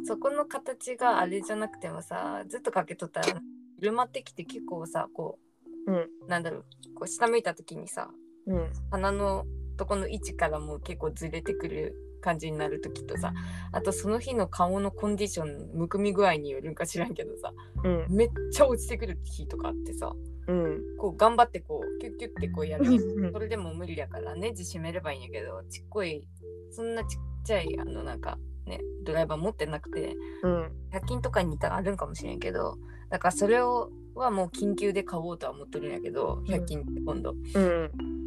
[0.03, 3.41] そこの形があれじゃなくてもさ、ずっとかけとったら、
[3.77, 5.39] 緩まってきて結構さ、こ
[5.87, 6.09] う、うん。
[6.27, 6.65] なんだろう、
[6.95, 8.09] こう下向いた時にさ、
[8.47, 8.69] うん。
[8.91, 9.45] 鼻の
[9.77, 13.33] とこの位置からも結構ずれてくる感じになる時とさ
[13.71, 17.53] あとその日の顔のコンディションむくみ具合によるんか知らんけどさ
[17.83, 18.05] うん。
[18.09, 20.11] めっちゃ落ちてくる日とかあってさ
[20.47, 20.81] うん。
[20.97, 23.31] こう頑張ってこうキュッキュッてこうやるうん。
[23.31, 26.27] それでも無理だからネジ締めればいいんやけどちっこい
[26.71, 30.71] そんなちっちゃいあのなんかねドライバー持ってなくてうん。
[30.93, 32.77] 100均とかにいたらあるんかもしれんけど
[33.09, 37.35] だからそれをはもう緊急で買おうとは思っとるんやけど100均って今度。
[37.53, 38.24] うん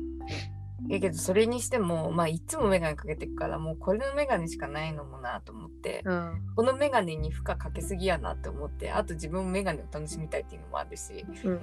[0.89, 6.43] やけどそれにしてもまあいつもメガネかけてるからもうこれのメガネしかないのもなと思ってうん。
[6.55, 11.27] このメガネに負荷かけすぎやなって思ってあと自分もメガネを楽しみたいっていうのもあるし。
[11.45, 11.61] うん。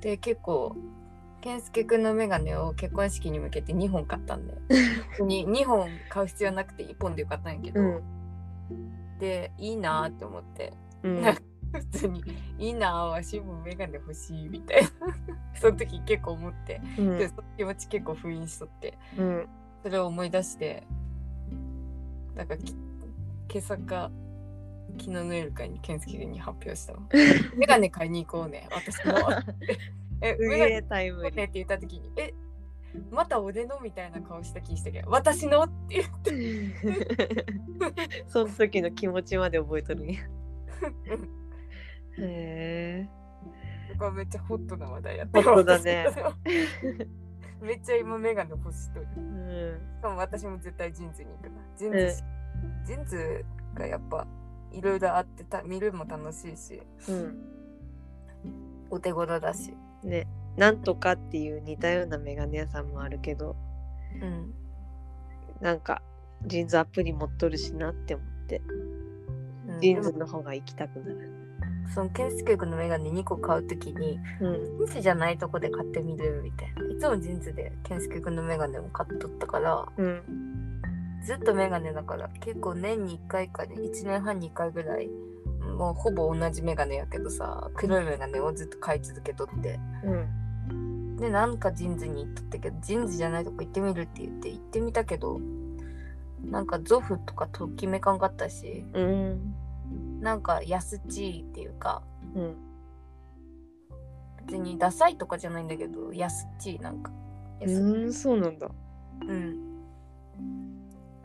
[0.00, 0.76] で結構
[1.40, 4.54] 健介くんのメガネを結婚式に向けて2本買ったんで
[5.10, 8.02] 普通に2本買う必要なくて1本でよかったんやけど、うん。
[9.18, 10.72] でいいなって思って。
[11.02, 11.24] うん
[11.80, 12.22] 普通に
[12.58, 14.88] いいなわしもメガネ欲しいみたいな。
[15.60, 16.80] その時結構思って。
[16.98, 17.18] うん。
[17.18, 18.98] でその気持ち結構封印しとって。
[19.18, 19.48] うん。
[19.84, 20.82] それを思い出して
[22.34, 24.10] なんかき今朝か
[24.98, 27.00] 昨日の夜かに健介に発表したわ
[27.54, 29.12] メガネ買いに行こうね私も
[30.22, 32.32] It's メガネ time って言った時にえ
[33.10, 33.80] また俺の？
[33.80, 35.64] みたいな顔した気したけど私の？
[35.64, 37.46] って言って。
[38.28, 40.20] その時の気持ちまで覚えとるんや
[42.18, 43.24] へえ
[43.98, 46.06] これめっちゃホットな話題やったホットだね。
[47.60, 49.20] めっちゃ今メガネ欲しとるう。
[49.20, 49.96] ん。
[49.96, 51.56] しかも私も絶対 JINS に行くな。
[51.76, 52.24] JINS し、
[52.84, 54.26] JINSがやっぱ
[54.72, 56.82] いろいろあってた見るのも楽しいし。
[57.08, 57.38] うん。
[58.90, 59.74] お手頃だし。
[60.02, 60.26] ね。
[60.56, 63.56] なんとかっていう似たようなメガネ屋さんもあるけど。
[64.20, 64.54] うん。
[65.60, 66.02] なんか
[66.46, 68.60] JINSアプリ持っとるしなって思って。
[69.68, 69.80] うん。
[69.80, 71.33] JINSの方が行きたくなる
[71.92, 74.64] その健介君のメガネ2個買うときにうん。
[74.64, 76.94] JINSじゃないとこで買ってみるみたいな。
[76.94, 80.22] いつも JINSで健介君のメガネを買っとったからうん。
[81.24, 85.08] ずっとメガネだから結構年に1回かね1年半に1回ぐらい
[85.78, 89.78] もうほぼ同じメガネやけどさ黒いメガネをずっと買い続けとって。
[90.04, 91.16] うん。
[91.16, 95.40] でなんか JINSに行っとったけど JINSじゃないとこ行ってみるって言って行ってみたけど
[96.42, 99.54] なんか Zoff とかときめかんかったしうん
[100.24, 102.02] なんか安っちいっていうか
[102.34, 102.56] うん
[104.46, 107.12] 別にダサいとかじゃないんだけど安っちいなんか。
[107.60, 108.68] うんそうなんだ。
[109.26, 109.82] うん。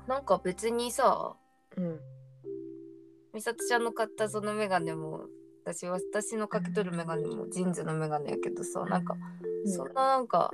[0.08, 1.36] なんか別にさ
[1.76, 2.00] うん。
[3.34, 5.26] 美里ちゃんの買ったそのメガネも
[5.66, 9.16] 私私のかけとるメガネも JINSのメガネやけどさなんか
[9.66, 10.52] そんななんか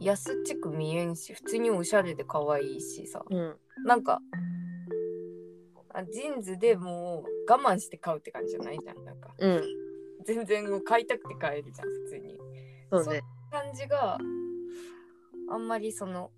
[0.00, 3.24] 安っちく見えんし普通におしゃれで可愛いしさ。
[3.28, 3.56] うん。
[3.84, 4.20] なんか
[5.98, 9.04] あ JINSでもう我慢して買うって感じじゃないじゃん。
[9.04, 9.62] なんかうん。
[10.24, 12.38] 全然もう買いたくて買えるじゃん普通に。
[12.90, 13.22] そうね。
[13.50, 14.18] 感じが
[15.50, 16.30] あんまりその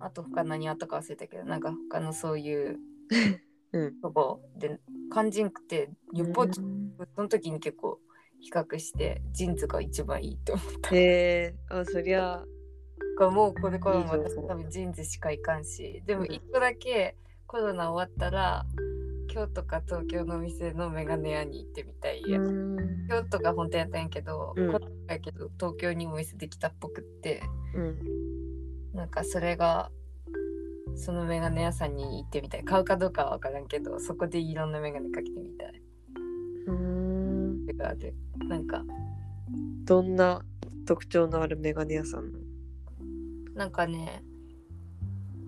[0.00, 2.78] あと他何あったか忘れたけどなんか他のそういう
[3.72, 4.00] うん。
[4.00, 8.00] とこで感じんくてよっぽどうんその時に結構
[8.40, 10.96] 比較して JINSが一番いいと思った。
[10.96, 12.44] へえあそりゃ。
[13.20, 16.32] もうこれからも私多分 JINSしかいかんしでもうん。
[16.32, 17.16] 一個だけ
[17.52, 18.64] コロナ終わったら
[19.28, 23.06] 京都か東京の店のメガネ屋に行ってみたいや、うん。
[23.06, 24.72] 京都が本店やったんやけど、うん。
[25.06, 27.42] やけど東京にもお店できたっぽくって。
[27.74, 28.96] うん。
[28.96, 29.90] なんかそれが
[30.96, 32.64] そのメガネ屋さんに行ってみたい。
[32.64, 35.82] 買うかどうかは分からんけどそこでいろんなメガネかけてみたい。
[36.68, 37.66] うん。
[37.76, 38.14] かで
[38.48, 38.82] なんか
[39.84, 40.42] どんな
[40.86, 42.32] 特徴のあるメガネ屋さん？
[43.54, 44.22] なんかね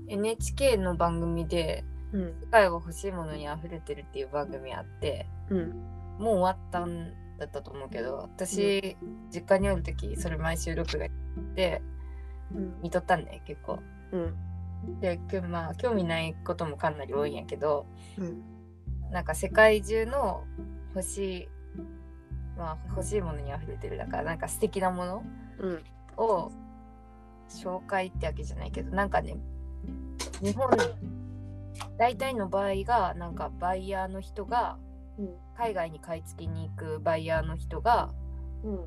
[0.08, 1.82] NHK の番組で
[2.14, 5.70] うん「世界は欲しいものに溢れてる」っていう番組あってうん。
[6.18, 8.96] もう終わったんだったと思うけど私、
[9.32, 11.08] 実家におる時それ毎週録画
[11.56, 11.82] で
[12.54, 12.80] うん。
[12.82, 13.80] 見とったんだよ結構。
[14.12, 15.00] うん。
[15.00, 18.42] でまあ興味ないこともかなり多いんやけどうん。
[19.10, 20.44] なんか世界中の
[20.94, 21.48] 欲しい
[22.56, 25.24] まあ欲しいものに溢れてるだからなんか素敵なもの
[25.58, 25.84] うん。
[26.16, 26.52] を
[27.48, 29.36] 紹介ってわけじゃないけどなんかね
[30.40, 30.70] 日本
[31.98, 34.78] 大体の場合がなんかバイヤーの人が
[35.18, 35.28] うん。
[35.56, 38.10] 海外に買い付けに行くバイヤーの人が
[38.64, 38.80] うん。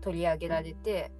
[0.00, 1.12] 取り上げられて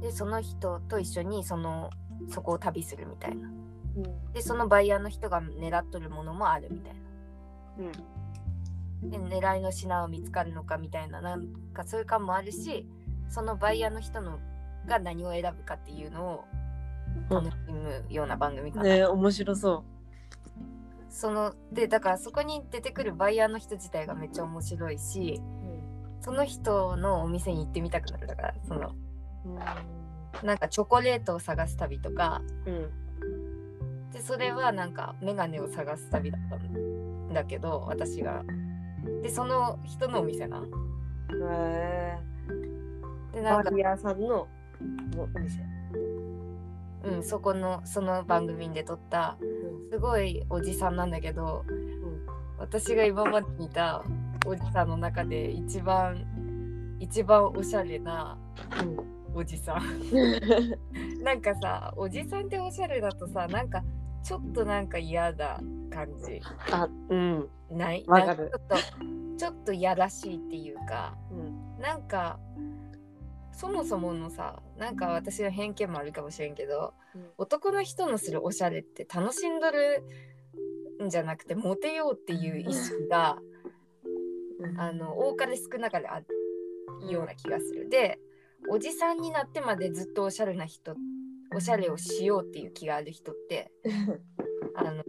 [0.00, 1.90] でその人と一緒にその
[2.28, 3.48] そこを旅するみたいな。
[3.48, 4.32] うん。
[4.32, 7.00] でそのバイヤーの人が狙っとるものもあるみたいな。
[7.78, 9.10] うん。
[9.10, 12.86] で狙いの品は見つかるのかみたいななんかそういう感もあるし
[13.28, 14.38] そのバイヤーの人の
[14.86, 16.44] が何を選ぶかっていうのを
[17.30, 18.84] 楽しむような番組かな。
[18.84, 19.84] ねえ面白そ
[21.08, 25.40] そのでだからそこに出てくるバイヤーの人自体がめっちゃ面白いし
[26.20, 28.94] うその人のお店に行ってみたくなるだからその
[29.44, 29.48] う
[30.42, 38.42] んなんかチョコレートを探す旅とかうんでそれはなんかメガネを探す旅だったんだけど私が。
[39.22, 40.58] でその人のお店な。
[40.58, 42.20] へ
[43.32, 44.46] えでなんかバイヤーさんの
[45.16, 45.60] お店
[47.04, 49.36] うん、そこのその番組で撮った
[49.90, 51.64] すごいおじさんなんだけど、
[52.58, 54.04] 私が今まで見た
[54.46, 56.24] おじさんの中で一番
[56.98, 58.38] 一番おしゃれな
[59.34, 59.82] おじさん。
[61.22, 63.82] なんかさおじさんっておしゃれだとさなんか
[64.22, 65.60] ちょっとなんか嫌だ
[65.90, 67.48] 感じあうん。
[67.70, 68.04] ない？
[68.06, 68.50] わかる。
[68.50, 68.76] なんちょっと
[69.38, 71.80] ちょっとやらしいっていうかうん。
[71.82, 72.38] なんか
[73.52, 76.94] そもそものさなんか私の偏見もあるかもしれんけど
[77.38, 80.02] 男の人のするおしゃれって楽しんどる
[81.04, 83.38] んじゃなくてモテようっていう意識が
[84.78, 86.26] あの多かれ少なかれある
[87.10, 87.88] ような気がする。
[87.88, 88.18] で
[88.70, 90.94] おじさんになってまでずっとおしゃれな人
[91.54, 93.72] おしゃれをしようっていう気がある人って
[94.76, 95.04] あの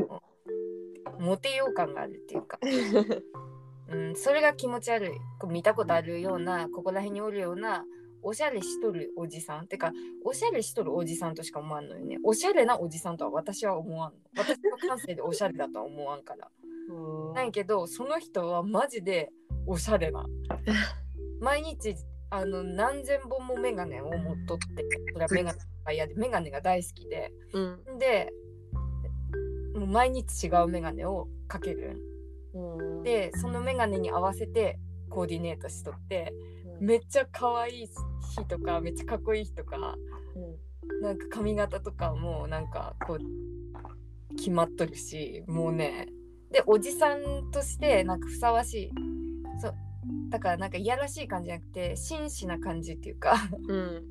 [1.20, 2.60] モテよう感があるっていうか、
[3.88, 5.12] うん、それが気持ち悪い。
[5.40, 7.86] こう見たことあるようなここら辺におるような
[8.24, 9.68] おしゃれしとるおじさん。
[9.68, 9.92] てか
[10.24, 12.18] おしゃれしとるおじさんとしか思わんのよね。
[12.24, 14.20] おしゃれなおじさんとは私は思わんの。
[14.38, 16.50] 私の感性でおしゃれだとは思わんから。
[17.34, 19.32] なんやけどその人はマジで
[19.66, 20.26] おしゃれな。
[21.40, 21.96] 毎日
[22.30, 24.86] あの何千本もメガネを持っとって。
[25.14, 27.32] それはメガネが嫌でメガネが大好きで。
[27.54, 27.98] うん。
[28.00, 28.32] で
[29.76, 31.98] もう毎日違うメガネをかける。
[32.54, 33.04] うん。
[33.04, 36.34] でそのメガネに合わせてコーディネートしとって
[36.80, 39.78] めっちゃ可愛い日とかめっちゃかっこいい日とか
[41.02, 46.08] なんか髪型とかもなんかこう決まっとるしもうね。
[46.52, 48.92] でおじさんとしてなんかふさわしい
[49.60, 49.76] そう
[50.30, 53.36] だからなんかいやらしい感じじゃなくて真摯な感じっていうか
[53.68, 54.04] うん。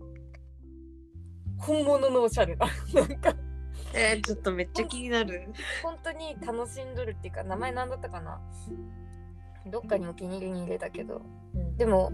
[1.59, 3.35] 本物のおしゃれな なんか。
[3.95, 5.49] えー、ちょっとめっちゃ気になる。
[5.83, 8.41] 本当に楽しんどるっていうか名前なんだったかな。
[9.67, 11.23] どっかにお気に入りに入れたけど。
[11.77, 12.13] でも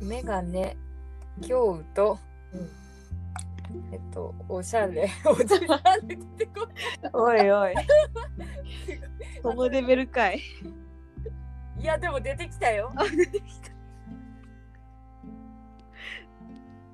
[0.00, 0.76] メガネ
[1.40, 2.18] 京都、
[3.92, 5.08] えっとおしゃれ。
[5.24, 6.68] おじさんで出てこ
[7.12, 7.74] おいおい。
[9.42, 10.40] そのレベルかい。
[11.78, 12.92] いやでも出てきたよ。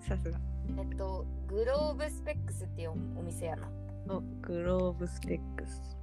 [0.00, 0.40] さすが。
[0.78, 3.68] えっとグローブスペックスっていうおお店やな。
[4.08, 5.96] おグローブスペックス。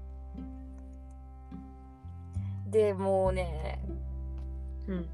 [2.70, 3.82] でもうね
[4.88, 5.10] うん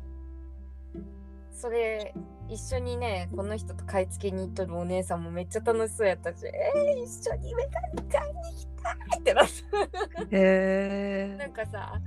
[1.55, 2.13] それ
[2.49, 10.27] 一緒にねこの人と買い付けに行っとるお姉さんもめっちゃ楽しそうやったしえー、一緒にメガネ買いに行きたいってなった。
[10.31, 11.99] へ なんかさ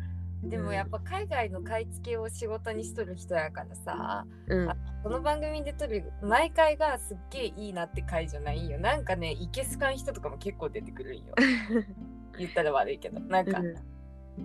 [0.43, 4.69] でもやっぱ海外の買い付けを仕事にしとる人やからさうん。
[5.03, 8.79] この番組で撮る毎回がすっげえいいなって回じゃないよ。
[8.79, 11.35] なんかねいけすかん人とかも結構出てくるんよ。
[12.39, 13.19] 言ったら悪いけど。
[13.19, 13.61] なんか、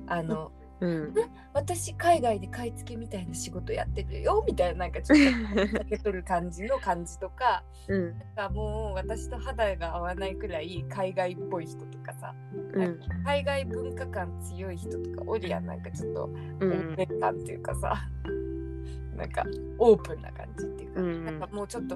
[0.07, 0.51] あの
[0.83, 1.13] うん
[1.53, 8.17] 私海外で買い付けみたいな仕事やってるよみたいななんかちょっとかけとる感じの感じとか うん。
[8.35, 12.35] なんかもう私と肌が合わないくらい海外っぽい人とかさ
[12.73, 12.99] うん。
[13.23, 15.65] 海外文化感強い人とかおるやん。
[15.65, 16.29] なんかちょっと
[16.59, 16.95] うん。
[16.97, 18.09] オ感っていうかさ
[19.15, 19.45] なんか
[19.77, 21.25] オープンな感じっていうか、うん。
[21.25, 21.95] なんかもうちょっと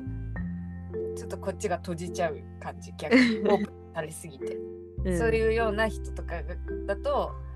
[1.15, 4.55] ちょっとこっちが閉じちゃう感じ逆にオープンされすぎて、
[5.03, 5.17] うん。
[5.17, 7.46] そういうような人とかがだと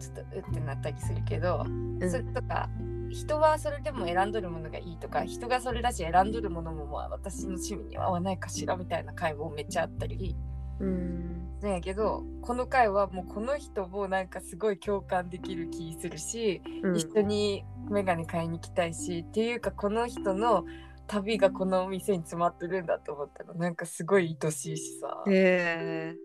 [0.00, 2.10] ちょっとうってなったりするけど、ん。
[2.10, 2.68] それとか
[3.10, 10.36] 人はそれでも選んどるものがいいとか人がそれだし選んどるものもまあ私の趣味には合わないかしらみたいな会もめっちゃあったり。
[10.80, 11.46] うん。
[11.60, 16.96] するんやけどこの回はもうこの人もなんかすごい共感できる気するし、うん。
[16.96, 20.64] 一緒にメガネ買いに行きたいしっていうかこの人の
[21.06, 26.16] 旅がこのお店に詰まってるんだと思ったらなんかすごい愛しいしさ、へえ。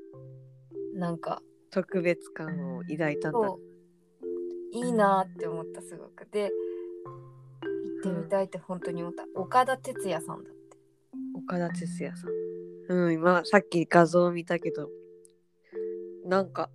[0.93, 1.41] なんか
[1.75, 3.39] 特別感を抱いたんだ。
[4.71, 6.25] いいなって思ったすごく。
[6.31, 6.49] で
[8.03, 10.77] 行ってみたいって本当に思った、岡田哲也さんだって。
[11.35, 12.31] 岡田哲也さん。
[12.87, 14.89] うん今さっき画像を見たけど
[16.23, 16.69] なんか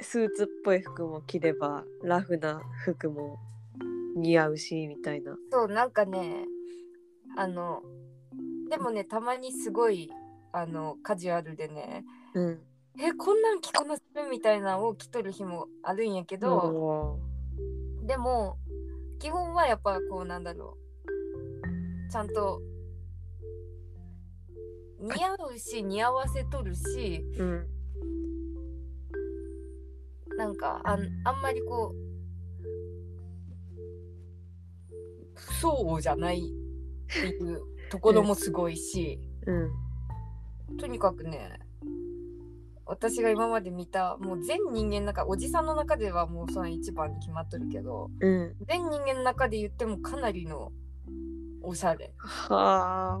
[0.00, 3.36] スーツっぽい服も着ればラフな服も
[4.16, 5.36] 似合うしみたいな。
[5.50, 6.46] そうなんかね
[7.36, 7.82] あの
[8.70, 10.10] でもねたまにすごい
[10.52, 12.60] あのカジュアルでねうん
[13.02, 17.18] えこんなん着こなせるみたいなのを着とる日もあるんやけど、お
[18.06, 18.58] でも
[19.18, 22.10] 基本はやっぱこうなんだろう。
[22.12, 22.60] ちゃんと
[25.00, 27.66] 似合うし似合わせとるしーうん。
[30.36, 31.94] なんかあんあんまりこ
[35.36, 36.42] うそうじゃないっ
[37.06, 40.76] ていうところもすごいし、うん。
[40.76, 41.58] とにかくね
[42.90, 48.56] 私が今まで見たもう全人間の中おじさんの中ではもうその一番に決まっとるけどうん。
[48.66, 50.72] 全人間の中で言ってもかなりの
[51.62, 52.12] おしゃれ。
[52.18, 53.20] は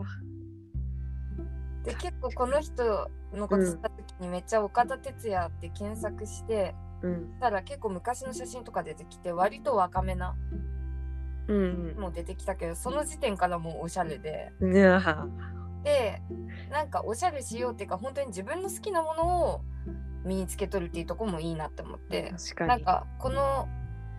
[1.84, 7.38] で結構この人のこと知った時にめっちゃ岡田哲也って検索して、うん。
[7.38, 10.34] たら結構昔の写真とか出てきて割と若めな
[11.46, 14.52] うんもう出てきたけどその時点からもうおしゃれで
[15.82, 16.22] で
[16.70, 19.60] なんかおしゃれしようっていうか本当に自分の好きなものを
[20.24, 22.34] 身につけとるっていうところもいいなって思って。
[22.58, 23.68] なんかこの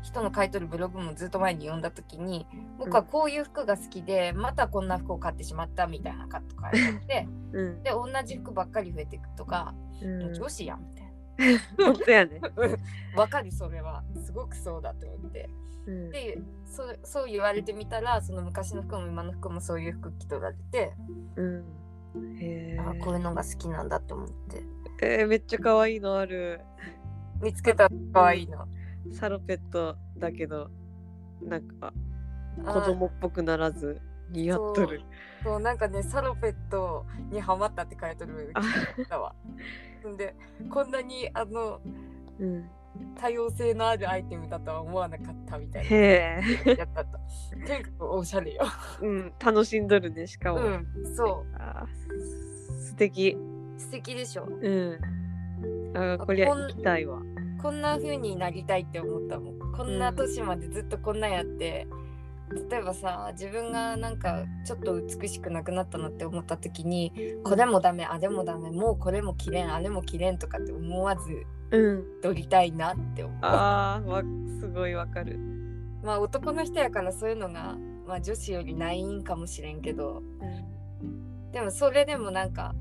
[0.04, 2.48] 人の書いとるブログもずっと前に読んだ時に
[2.80, 7.84] 僕はこういう服が好きでまたこんな服を買ってしまったみたいなカット書いてあってうん。
[7.84, 10.34] で同じ服ばっかり増えていくとか、うん。
[10.34, 12.40] 女子やんみたい 本当やね。
[12.40, 12.50] な
[13.22, 14.04] わかるそれは。
[14.26, 15.50] すごくそうだと思って
[15.88, 16.10] うん。
[16.10, 20.94] でそそう言われてみたらその昔の服も今の服もそういう服着とられて、
[21.36, 22.38] うん。
[22.40, 24.64] へえあこういうのが好きなんだって思って。
[25.04, 26.62] えー、めっちゃ可愛いのある。
[27.42, 28.68] 見つけたら可愛いの。
[29.12, 30.70] サロペットだけど
[31.42, 31.92] なんか
[32.64, 35.02] あ子供っぽくならず似合っとる。
[35.44, 35.60] そう。
[35.60, 38.62] なんかねサロペットにハマったって書いてるあ
[39.10, 39.36] だわ。
[40.08, 40.36] んで
[40.70, 41.80] こんなにあの
[42.40, 42.70] うん
[43.16, 45.90] 多様性のあるアイテムだとは思わなかったみたいな。
[45.90, 46.76] へえ。
[46.78, 47.12] やったった
[47.68, 48.64] とにかくおしゃれよ。
[49.02, 53.38] うん楽しんどるねしかも、うんそあー素敵。
[53.38, 54.46] う素敵でしょ。
[54.46, 55.00] うん。
[55.96, 57.22] あーこりゃ行きたいわ。
[57.62, 59.60] こんな風になりたいって思ったもん。
[59.72, 61.88] こんな年までずっとこんなんやって、
[62.70, 67.14] 例えばさ自分がなんかちょっと美しくなくなったなって思った時に
[67.44, 72.22] これもダメあれもダメもうこれも着れんあれも着れんとかって思わずうん。
[72.22, 73.38] 撮りたいなって思う。
[73.42, 74.24] あーわ
[74.60, 75.40] すごいわかる、
[76.04, 80.22] まあ男の人やからそういうのが、まあ、女子よりないんかもしれんけど。
[81.52, 82.74] でもそれでもなんか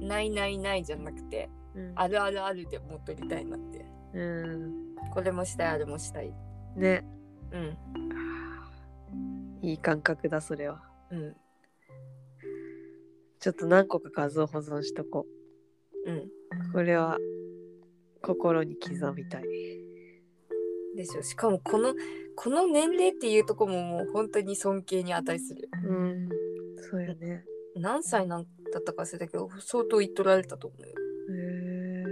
[0.00, 1.92] ないないないじゃなくてうん。
[1.94, 3.86] あるあるあるでもっとりたいなって。
[4.14, 4.72] うん。
[5.12, 6.32] これもしたいあれもしたい。
[6.76, 7.04] ね。
[7.52, 7.76] うん。
[9.62, 10.82] いい感覚だそれは。
[11.10, 11.36] うん。
[13.40, 15.43] ちょっと何個か画像保存しとこう
[16.12, 16.16] ん。
[16.16, 16.30] う
[16.72, 17.18] これは
[18.22, 19.44] 心に刻みたい。
[20.96, 21.22] でしょ。
[21.22, 21.94] しかもこの
[22.36, 25.68] この年齢っていうとこももう本当に尊敬に値する。
[25.86, 26.28] うん。
[26.90, 27.44] そうやね。
[27.76, 28.42] 何歳なん
[28.72, 30.88] だったか忘れたけど相当言っとられたと思うよ。
[30.88, 32.04] へ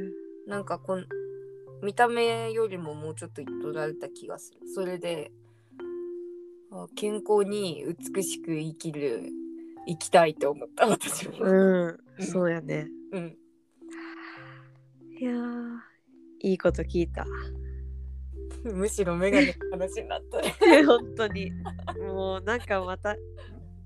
[0.47, 1.07] えなんかこん
[1.83, 4.61] 見た目よりももうちょっと言っとられた気がする。
[4.69, 5.31] それで
[6.73, 7.85] あ健康に
[8.15, 9.29] 美しく生きる
[9.87, 11.37] 生きたいと思った私も。
[11.41, 12.25] うん。
[12.25, 12.89] そうやね。
[13.13, 13.37] うん
[15.23, 15.79] いやー。
[16.41, 17.25] いいこと聞いた。
[18.65, 20.53] むしろメガネの話になったね。
[20.85, 21.53] 本当に。
[22.01, 23.15] もうなんかまた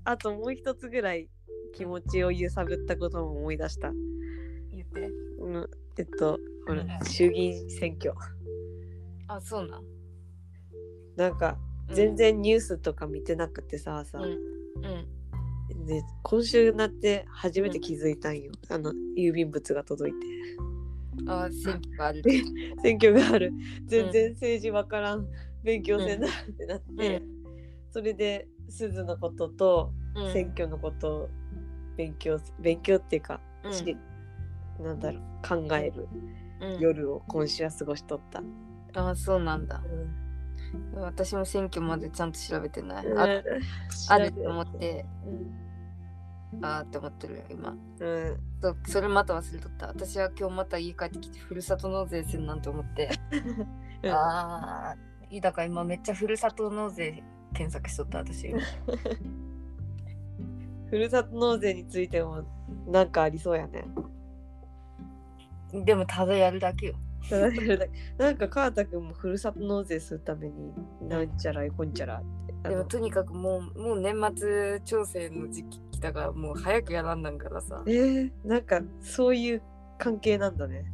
[0.03, 1.29] あともう一つぐらい
[1.75, 3.93] 気持ちを揺さぶったことも思い出した、
[4.71, 5.11] 言って。
[5.37, 5.69] うん、
[5.99, 8.15] えっとほら衆議院選挙。
[9.27, 9.83] あそうなん。
[11.17, 11.59] なんか
[11.93, 14.31] 全然ニュースとか見てなくてさ朝、うん。
[15.73, 15.85] うん。
[15.85, 20.25] で今週になって初めて気づいたんよ、あの郵便物が届いて
[21.25, 22.23] あ選挙がある
[22.81, 23.53] 選挙がある。
[23.85, 25.27] 全然政治わからん。
[25.63, 27.43] 勉強せんなってなって、うん。
[27.91, 30.33] それで鈴のこととうん。
[30.33, 31.29] 選挙のことを
[31.95, 33.73] 勉強す勉強っていうか、うん。
[33.73, 33.97] し
[34.79, 36.07] なんだろう考える
[36.61, 36.79] うん。
[36.79, 38.41] 夜を今週は過ごしとった。
[38.93, 39.83] ああそうなんだ。
[40.95, 41.01] うん。
[41.01, 43.19] 私も選挙までちゃんと調べてない、うん。
[43.19, 43.43] あ
[44.09, 45.05] あると思って。
[45.25, 45.66] うん
[46.61, 47.71] あーって思ってるよ今。
[47.71, 47.77] うん。
[48.61, 49.87] そうそれまた忘れとった。
[49.87, 53.09] 私は今日また家帰ってきてふるさと納税するなんて思って。
[54.03, 54.11] うん。
[54.11, 54.97] ああ
[55.41, 57.21] だから今めっちゃふるさと納税
[57.53, 58.59] 検索しとった私今。
[60.89, 62.45] ふるさと納税についても
[62.87, 63.83] なんかありそうやね。
[65.73, 66.95] でもただやるだけよ。
[67.29, 67.93] ただやるだけ。
[68.17, 72.23] なんか川田君もふるさと納税するためになんちゃらこんちゃらっ
[72.63, 72.69] て。
[72.69, 77.83] でもとにかくもうもう年末調整の時期来たからもう早くやらんなんからさ。
[77.87, 79.63] えー、なんかそういう
[79.97, 80.85] 関係なんだね。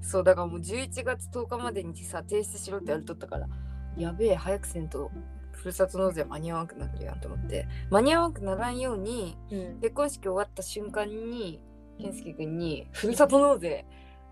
[0.00, 3.48] そうだからもう11月10日までにさ提出しろってやりとったから
[3.96, 5.10] やべえ早くせんと
[5.50, 7.68] ふるさと納税間に合わなくなるやんと思って。
[7.90, 11.60] 間に合わなくならんようにうん、結婚式終わった瞬間に
[11.98, 13.84] 健介君に「ふるさと納税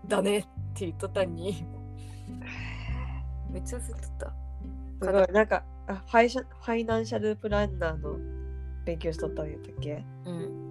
[0.07, 0.41] だね」っ
[0.73, 1.63] て言っとったんに。
[3.51, 4.33] めっちゃ忘れとった。
[5.05, 5.27] すごい。
[5.31, 8.34] なんかあファイシャファイナンシャルプランナーの
[8.85, 10.05] 勉強しとったんやったっけ？
[10.25, 10.65] うん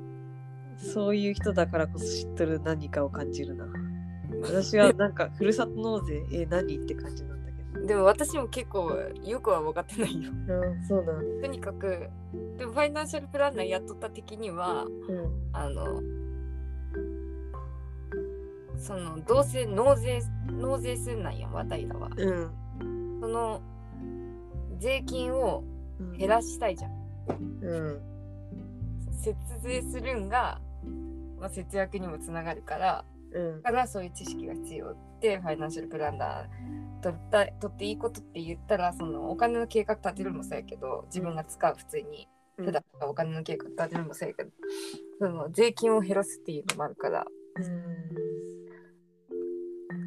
[0.76, 3.66] そういう人だからこそ知っとる何かを感じるな。
[4.42, 7.86] 私はなんかふるさと納税え何って感じなんだけど。
[7.86, 8.90] でも私も結構
[9.24, 11.40] よくは分かってないようん、そうなん。
[11.40, 12.08] とにかく
[12.58, 15.50] でもファイナンシャルプランナーやっとった的にはうん。
[15.52, 16.02] あの
[18.76, 22.50] そのどうせ納税納税すんなんやわたいらはうん。
[23.20, 23.60] その
[24.78, 25.62] 税金を
[26.00, 27.03] うん減らしたいじゃんうん。
[29.22, 30.60] 節税するんが、
[31.38, 33.04] まあ、節約にもつながるから
[33.34, 33.62] うん。
[33.62, 44.50] だからそういう知識が必要でファイナンシャルプランナー取った取っていいことって言ったらそのお金の計画立てるのもそうやけど自分が使う普通に普段からお金の計画立てるのもそうやけど
[45.18, 47.26] その税金を減らすっていうのもあるから。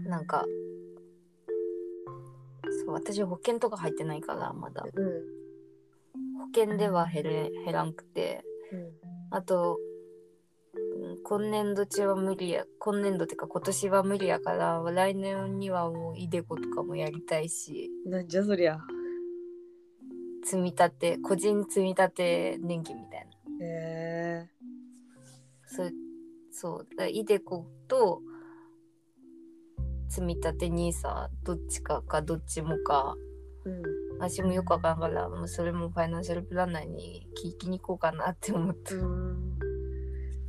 [0.08, 0.46] なんか
[2.86, 4.86] そう私保険とか入ってないからまだ。
[4.94, 5.37] うん。
[6.54, 8.44] 保険では減れ減らんくて。
[9.30, 17.92] あと、うん今年度中は無理や今年度っていうか今年は無理やから来年にはもうイデコとかもやりたいし。
[18.06, 18.80] なんじゃそりゃ。
[20.44, 23.28] 積み立て個人積み立て年金みたい
[23.60, 23.66] な。
[23.66, 24.50] へえ
[25.66, 25.92] そう
[26.52, 28.22] そうだイデコと
[30.08, 33.27] 積み立て NISA どっちかかどっちもかうん。
[34.20, 38.96] 私もよくわからんからもうそれもファイナンシャルプランナーに聞きに行こうかなって思って。
[38.96, 39.58] うん。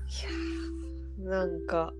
[0.09, 1.93] いやーなんか、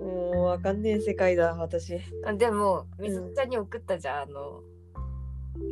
[0.00, 2.00] もうわかんねえ世界だ、私。
[2.24, 4.62] あでもみずちゃんに送ったじゃん、あの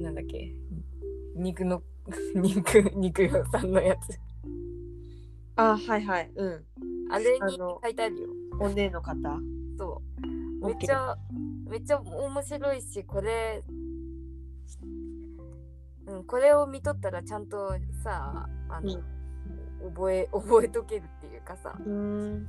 [0.03, 0.53] なんだっけ？
[1.35, 1.83] 肉の
[2.35, 4.19] 肉肉屋さんのやつ。
[5.57, 6.31] あ、はいはい。
[6.37, 6.65] うん。
[7.11, 8.29] あれに書いてあるよ。
[8.61, 9.17] お姉の方？
[9.79, 10.03] そ
[10.63, 10.67] う。
[10.67, 11.17] めっちゃ
[11.69, 13.63] めっちゃ面白いしこれ
[16.07, 19.01] うん、これを見とったらちゃんとさあの、
[19.91, 22.49] 覚え 覚えとけるっていうかさうん。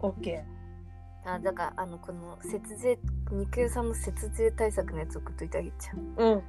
[0.00, 0.44] オッケ
[1.24, 2.98] あだからあのこの節税
[3.30, 6.42] 肉屋さんの節税対策のやつ送っといてあげちゃうー。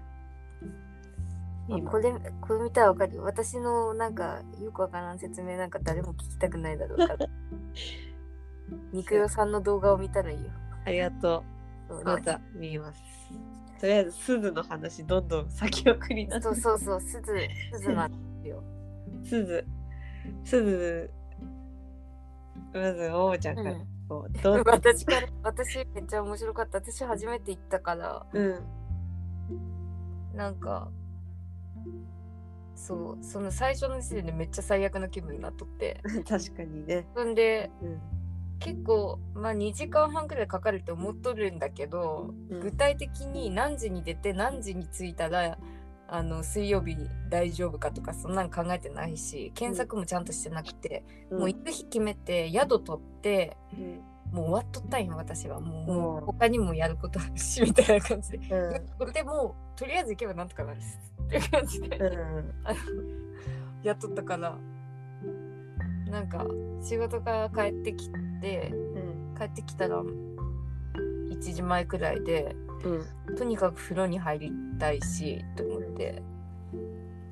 [1.69, 1.85] うん。
[1.85, 7.27] これこれ見たらわかるよ私のなんかよくわからん説明なんか誰も聞きたくないだろうから
[8.91, 10.51] 肉代さんの動画を見たらいいよ
[10.85, 11.43] ありがと
[11.89, 12.03] う。
[12.03, 13.08] また見ます。
[13.79, 18.63] とりあえず、鈴の話、どんどん先送りなそうそうそうすずすずなんですよ
[19.23, 19.65] 鈴。
[20.43, 21.09] 鈴。
[22.73, 23.87] まず、ももちゃんからうん。
[24.09, 28.59] こうどん私から私めっちゃ面白かった私初めて行ったからうん。
[30.35, 30.89] なんか
[32.75, 37.07] そうその最初の時点でめっちゃ最悪な気分になっとって 確かにね。
[37.15, 38.18] そんでうん。
[38.59, 42.59] 結構まあ2時間半くらいかかるって思っとるんだけど、うん。
[42.59, 45.57] 具体的に何時に出て何時に着いたら
[46.07, 46.97] あの水曜日
[47.29, 54.01] 大丈夫かとかそんなん考えてないし検索もちゃんとしてなくて、もう行く日決めて宿取ってうん。
[54.31, 55.59] もう終わっとったんよ私は。
[55.59, 58.87] もう,、他にもやることあるしみたいな感じで、うん。
[58.99, 61.99] これでもうとりあえず行けばなんとかなるっすっていう感じで、
[63.83, 64.57] やっとったから
[66.09, 66.45] なんか
[66.81, 68.09] 仕事から帰ってき
[68.41, 69.35] てうん。
[69.37, 73.35] 帰ってきたら1時前くらいでうん。
[73.35, 76.21] とにかく風呂に入りたいしと思って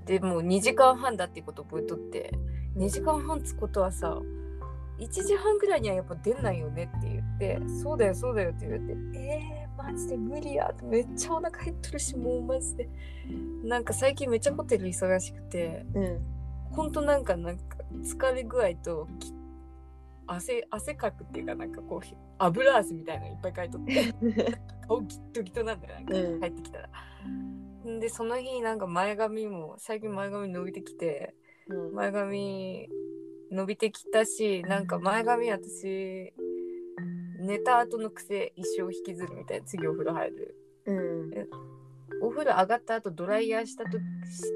[0.06, 2.32] でもう2時間半だっていうこと覚えとって
[2.78, 4.18] 2時間半つことはさ
[5.00, 12.90] 1時半ぐらいにはやっぱ出ないよねって言ってそうだよそうだよって言われてえー、マジで無理やめっちゃお腹減ってるしもうマジで
[13.64, 16.37] なんか最近めっちゃホテル忙しくてうん
[16.72, 19.34] ほんとなんかなんか疲れ具合とき
[20.28, 24.14] 汗汗かくっていうかなんかこう油汗みたいなのいっぱいかいとって
[24.88, 26.90] 顔ギットギトなんだよなんかうん帰ってきたら。
[27.90, 31.34] んでその日なんか前髪も最近前髪伸びてきて
[31.70, 31.96] うん。
[31.96, 32.90] 前髪
[33.52, 36.34] 伸びてきたしなんか前髪私
[37.40, 40.56] 寝た後の癖一生引きずるみたいな次お風呂入る。
[40.86, 41.32] うん
[42.22, 44.02] お風呂上がった後ドライヤーしたとし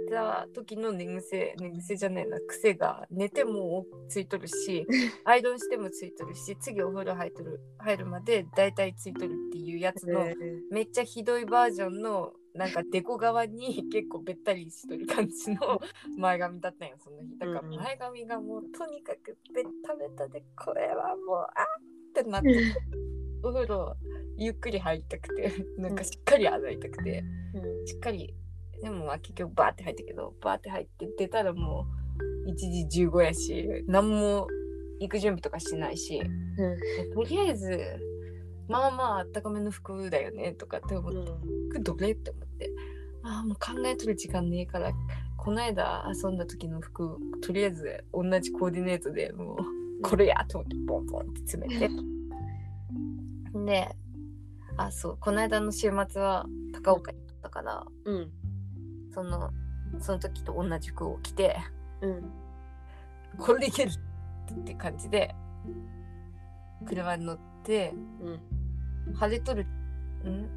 [0.09, 4.85] た時の寝癖寝癖じゃないな癖が寝てもついとるし
[5.25, 10.35] アイロンしてもついとるし次お風呂入っとる入るまでだいたいついとるっていうやつのえ
[10.71, 15.79] めっちゃひどいバージョンのなんかデコ側に結構べったりしとる感じの
[16.17, 17.37] 前髪だったんよその日。
[17.37, 17.75] だからうん。
[17.75, 22.49] 前髪がもうとにかくベッタベタでこれはもうあーってなって
[23.43, 23.95] お風呂
[24.43, 27.23] ゆっくり入りたくてなんかしっかり洗いたくて
[27.53, 27.87] うん。
[27.87, 28.33] しっかり
[28.81, 31.85] でもまあ結局バーって入ったけどバーって入って出たらも
[32.45, 32.55] う1
[32.89, 34.47] 時15やし何も
[34.99, 37.13] 行く準備とかしてないしうん。
[37.13, 37.79] とりあえず
[38.67, 41.31] まあまああったかめの服だよねとかって思って
[41.69, 42.71] 服どれって思って
[43.23, 44.91] ああもう考えとる時間ねえから
[45.37, 49.57] この間遊んだ時の服とりあえず同じコーディネートでも
[49.99, 51.89] うこれやと思ってボンボンって詰めて。
[53.65, 53.95] で
[54.77, 58.31] あそうこの間の週末は高岡に行ったからうん。
[59.13, 59.51] その
[59.99, 61.57] その時と同じ服を着て
[62.01, 62.31] うん。
[63.37, 65.35] これでいけるって感じで
[66.87, 67.93] 車に乗って
[69.07, 69.15] うん。
[69.15, 69.65] 晴れとる
[70.25, 70.47] ん？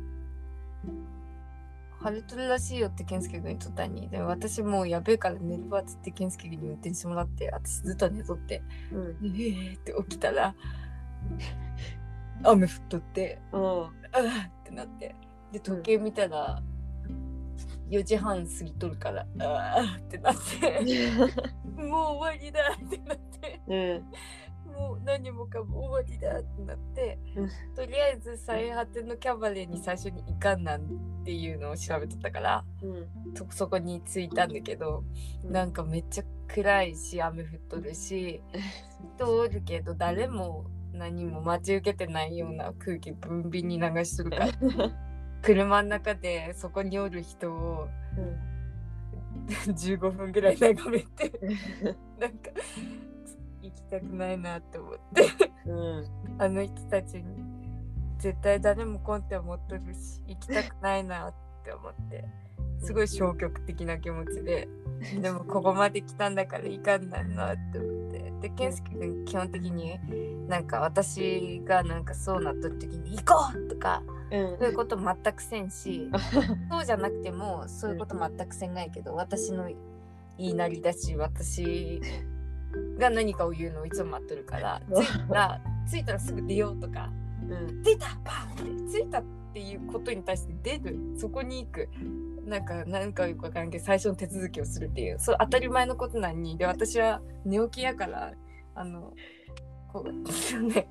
[2.01, 8.63] 晴れとるらしいよって健介君にとったにでも私もうやべえから寝るわっつって健介君に運転してもらって私ずっと寝とって
[8.93, 9.17] うん。
[9.25, 10.55] えーって起きたら
[12.43, 13.83] 雨降っとってお
[14.13, 15.15] あーってなって。
[15.53, 16.61] で時計見たら
[17.91, 20.81] 4時半過ぎとるからあーってなって。
[21.81, 23.61] もう終わりだってなって。
[23.67, 24.73] うん。
[24.73, 27.49] もう何もかも終わりだってなって、うん。
[27.75, 33.09] とりあえず最果てのキャバレーに最初に行かんなんっていうのを調べとったからうん。
[33.35, 35.05] そそこに着いたんだけど、
[35.45, 38.41] なんかめっちゃ暗いし雨降っとるし
[39.17, 44.53] 人おるけど誰も何も待ち受けてないような空気ブンビンに流しとるから。
[45.43, 47.89] 車の中でそこにおる人を
[49.67, 51.39] 15分ぐらい眺めて
[52.19, 52.51] なんか
[53.61, 55.53] 行きたくないなって思って。
[55.67, 56.07] うん。
[56.39, 57.25] あの人たちに
[58.19, 62.25] 絶対誰も来んって思っとるし行きたくないなって思って
[62.85, 64.69] すごい消極的な気持ちで
[65.21, 68.25] でもここまで来たんだから行かんないなって思って。
[68.45, 69.99] で健介君基本的に
[70.49, 74.59] なんか私がなんかそうなっとる時に行こうとかうん。
[74.59, 76.11] そういうこと全くせんし
[76.71, 79.71] そうじゃなくてもそういうこと全くせんないけど私の
[80.37, 82.01] 言いなりだし私
[82.99, 85.61] が何かを言うのをいつも待っとるから着いたら
[85.91, 87.11] 着いたらすぐ出ようとか
[87.49, 87.83] うん。
[87.83, 89.25] 着いたパンって着いたっ
[89.55, 91.89] ていうことに対して出るそこに行く
[92.47, 95.19] なんか何かよくわからんけど最初の手続きをするっていう。
[95.19, 96.57] そう当たり前のことなんに。
[96.57, 98.33] で私は寝起きやから
[98.75, 99.13] あの
[99.93, 100.13] こう
[100.63, 100.89] ね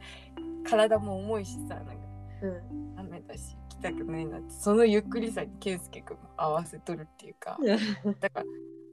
[0.63, 1.93] 体も重いしさなんか
[2.41, 2.99] うん。
[2.99, 4.49] 雨だし行きたくないなって。
[4.51, 7.57] そのゆっくりさに健介君も合わせとるっていうか。
[8.19, 8.45] だから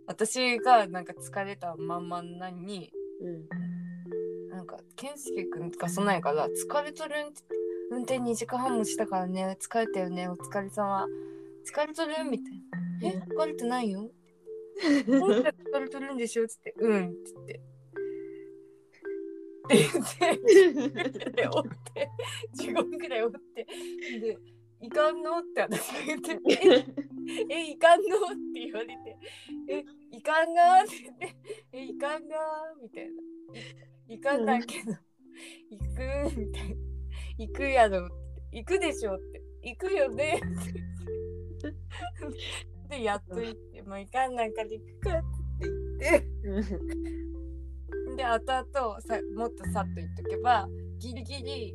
[0.07, 3.49] 私がなんか疲れたまんまなのにうん。
[4.51, 7.33] なんか健介君がそんなんやから疲れとるん
[7.93, 11.07] 運転2時間半もしたからね疲れたよねお疲れ様
[11.65, 12.25] 疲れとる？
[12.31, 12.53] みたい
[13.03, 13.19] なえ？
[13.19, 14.11] 疲れてないよ
[14.81, 17.13] 疲れとるんでしょつってうんっ
[17.45, 17.61] て
[19.69, 19.87] 言っ
[20.19, 21.63] てって言ってで追っ
[21.95, 22.11] て
[22.59, 23.67] 15分くらい追って
[24.21, 24.39] で
[24.83, 26.39] 「いかんの?」って私が言って
[27.51, 28.19] 「ええいかんの?」っ
[28.55, 29.17] て言われて
[29.69, 29.85] 「え
[30.17, 31.37] いかんが?」って言って
[31.73, 32.37] 「えいかんが?」
[32.83, 33.13] みたいな
[34.09, 34.93] 「いいかんないけど
[35.71, 36.77] 行く」みたいな
[37.39, 38.15] 「行くやろ」って
[38.59, 40.89] 「行くでしょ」って「行くよね」って
[42.89, 45.69] でやっと行って「もう行かんないから行くか」って
[46.49, 47.01] 言って。
[48.17, 51.75] で後々さもっとさっと言っとけばギリギリ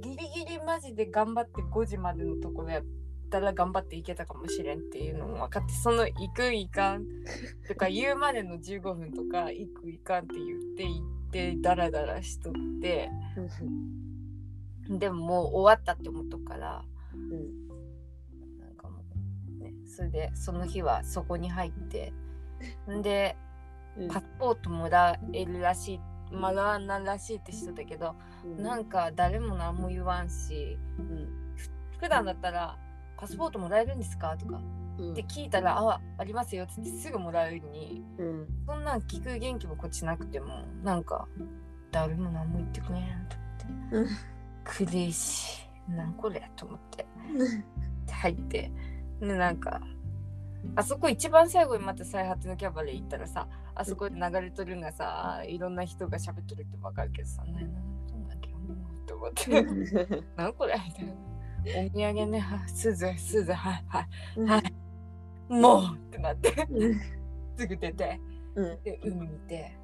[0.00, 2.84] ギリギリマジで頑張って5時までのところやっ
[3.30, 7.04] たら頑張っていけたかもしれんっていうのも分かってその行く行かん。
[7.66, 13.10] とか 言うまでの15分とか行く行かんって言って行ってダラダラしとって。
[14.90, 16.84] でももう終わったって思っとくから。
[17.14, 17.67] うね
[19.98, 22.12] それでその日はそこに入って。
[22.88, 23.02] ん。
[23.02, 23.36] で
[24.08, 25.94] パスポートもらえるらし
[26.30, 28.14] いもらわないらしいって人だけど
[28.56, 30.78] なんか誰も何も言わんし
[31.98, 32.78] 普段だったら
[33.16, 34.36] パスポートもらえるんですか？
[34.36, 34.60] とか。
[34.98, 35.12] うん。
[35.14, 38.46] って聞いたら、あありますよっつってすぐもらえるのにうん。
[38.68, 41.26] そんなん聞く元気もこっちなくてもなんか
[41.90, 43.36] 誰も何も言ってくれんと
[43.96, 44.14] 思って。
[44.64, 45.90] 苦しい。
[45.90, 46.48] なんこれ？
[46.54, 47.04] と思って。
[48.06, 48.70] で入って
[49.20, 49.80] でなんか
[50.76, 59.62] あそこ一番最後にまた再発のキャバレー行ったらさあそこで流れとるんがさいろんな人が喋っとるってわかるけどさ「ねえなんだっけもう」と思って
[60.36, 61.28] 「なんこれ?」みたいな。
[61.76, 64.06] お土産ね、はすず、すず、はい、は
[64.36, 66.54] い、はい、もうってなって、
[67.56, 68.20] すぐ出て、
[68.54, 68.82] うん。
[68.82, 69.76] で、海見て、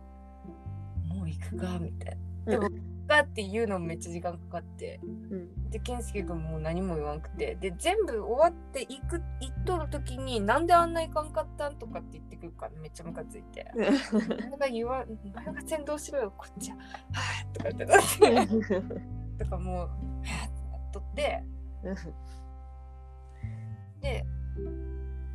[1.09, 2.53] もう行くかみたいな。
[2.53, 2.68] でも
[3.07, 13.71] かっていうのもめっちゃ時間かかって、うんで、健介君も何も言わんくて、で、全部終わって行く、行っとる時に、なんであんな行かんかったんとかって言ってくるからめっちゃムカついて。
[13.75, 16.77] お前が言わん、お前が先導しろよ、こっちは。
[16.77, 21.45] はぁとかってなって、 とかもう、はぁってなっとって、
[24.01, 24.25] で、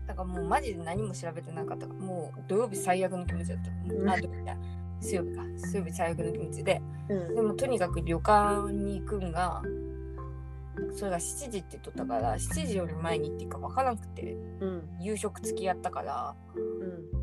[0.07, 3.70] だからもうマジで何も調べてなかったもう土曜日最悪の気持ちだった。
[3.70, 4.57] うんあ、土曜日だ。
[5.01, 5.43] 水曜日か。
[5.57, 6.81] 水曜日最悪の気持ちで。
[7.09, 9.61] うんでもとにかく旅館に行くんが、
[10.95, 16.59] それが7時って言っとったから、7時より前に行っていいか分からなくて、うん夕食付きやったから、う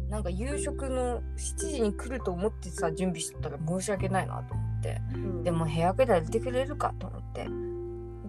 [0.07, 1.23] んなんか夕食の7
[1.59, 5.01] 時に来ると思ってさ、準備しとったら申し訳ないなと思って。
[5.15, 7.49] うんでも部屋ぐらい入れてくれるかと思って。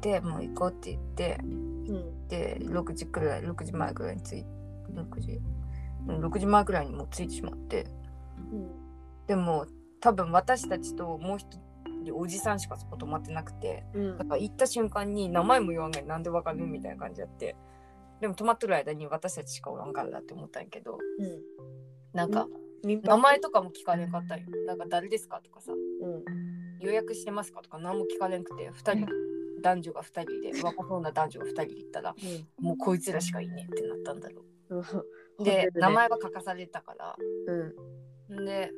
[0.01, 4.45] で、もう行こうって言って、うんで6時くらい6時前くらいに着い
[4.93, 5.39] 6時
[6.07, 7.87] うん6時前くらいにもう着いてしまって
[9.27, 9.67] でも
[9.99, 11.47] 多分私たちともう一
[12.03, 14.17] 人おじさんしかそこ泊まってなくてうん。
[14.17, 16.65] だから行った瞬間に名前も言わんがなんでわかる？
[16.65, 17.55] みたいな感じやって。
[18.21, 21.41] でも泊まってる間に私たちしかおらんからだって思ったんやけどうん。
[22.13, 22.47] なんか
[22.83, 24.45] 名前とかも聞かれんかったんよ。
[24.65, 25.41] なんか誰ですか？
[25.43, 25.73] とかさ。
[25.73, 26.23] うん。
[26.79, 27.61] 予約してますか？
[27.61, 29.07] とか何も聞かれんくて2人
[29.61, 32.15] 男女が2人で若そうな男女が2人で行ったら
[32.59, 34.75] もうこいつらしかいねえってなったんだろう。
[34.75, 34.79] ん。
[34.79, 34.85] う。
[35.43, 37.15] で、名前は書かされたから、
[38.29, 38.45] うんん。
[38.45, 38.71] で、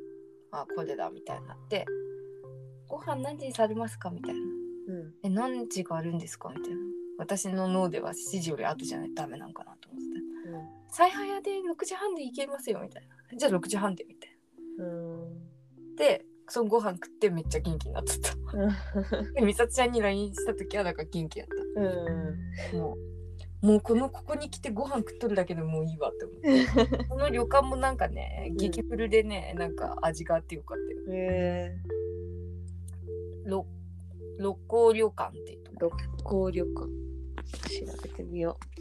[0.52, 1.86] あ、これだみたいになって、
[2.88, 4.10] ご飯何時にされますか？
[4.10, 4.40] みたいな。
[4.40, 6.48] うんえ、何時があるんですか？
[6.50, 6.78] みたいな。
[7.18, 10.20] 私の脳では7時より後じゃないとダメなんかなと思ってて。
[10.92, 13.38] 最早で6時半で行けますよみたいな。
[13.38, 14.30] じゃあ6時半でみたい
[14.78, 15.26] うんな。
[15.96, 19.40] で、そのご飯食ってめっちゃ元気になっちゃった。
[19.40, 22.38] で、美咲ちゃんに LINE した時はなんか元気やっうん
[22.72, 22.76] た。
[22.76, 22.96] もう、
[23.62, 27.04] もうこのここに来てご飯食っとるだけでもういいわって思って。
[27.08, 28.56] この旅館もなんかね、うん。
[28.56, 31.16] 激フルでね、なんか味があってよかったよ。
[31.16, 31.78] へえ。
[33.44, 33.66] 六
[34.38, 35.96] 六甲旅館っていうとこ。
[36.16, 37.00] 六甲旅館。
[37.86, 38.80] 調べてみよう。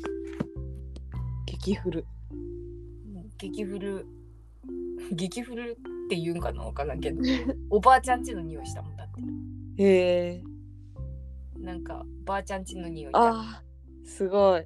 [1.46, 2.06] 激フル。
[3.40, 4.06] 激フル、
[5.14, 7.22] 激フルって言うんかなわからんけど、
[7.70, 9.08] おばあちゃんちの匂いしたもんだっ
[9.78, 9.84] て。
[9.84, 10.44] へえ。
[11.58, 13.69] なんか、ばあちゃんちの匂いだあー
[14.10, 14.66] すごい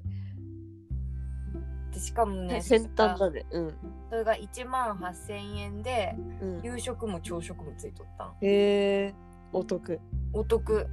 [1.92, 3.74] でしかもね、 先端だねうん
[4.10, 8.28] それが1万8000円で、うん夕食も朝食もついとったん。
[8.42, 9.16] へえ
[9.52, 10.00] お得
[10.32, 10.88] お得。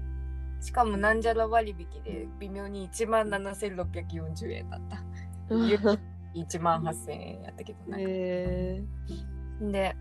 [0.61, 5.03] しかもなんじゃら割引で微妙に1万7640円だった。
[6.34, 8.03] 1万8000円やったけどね。
[8.03, 8.84] へ
[9.62, 9.96] えで、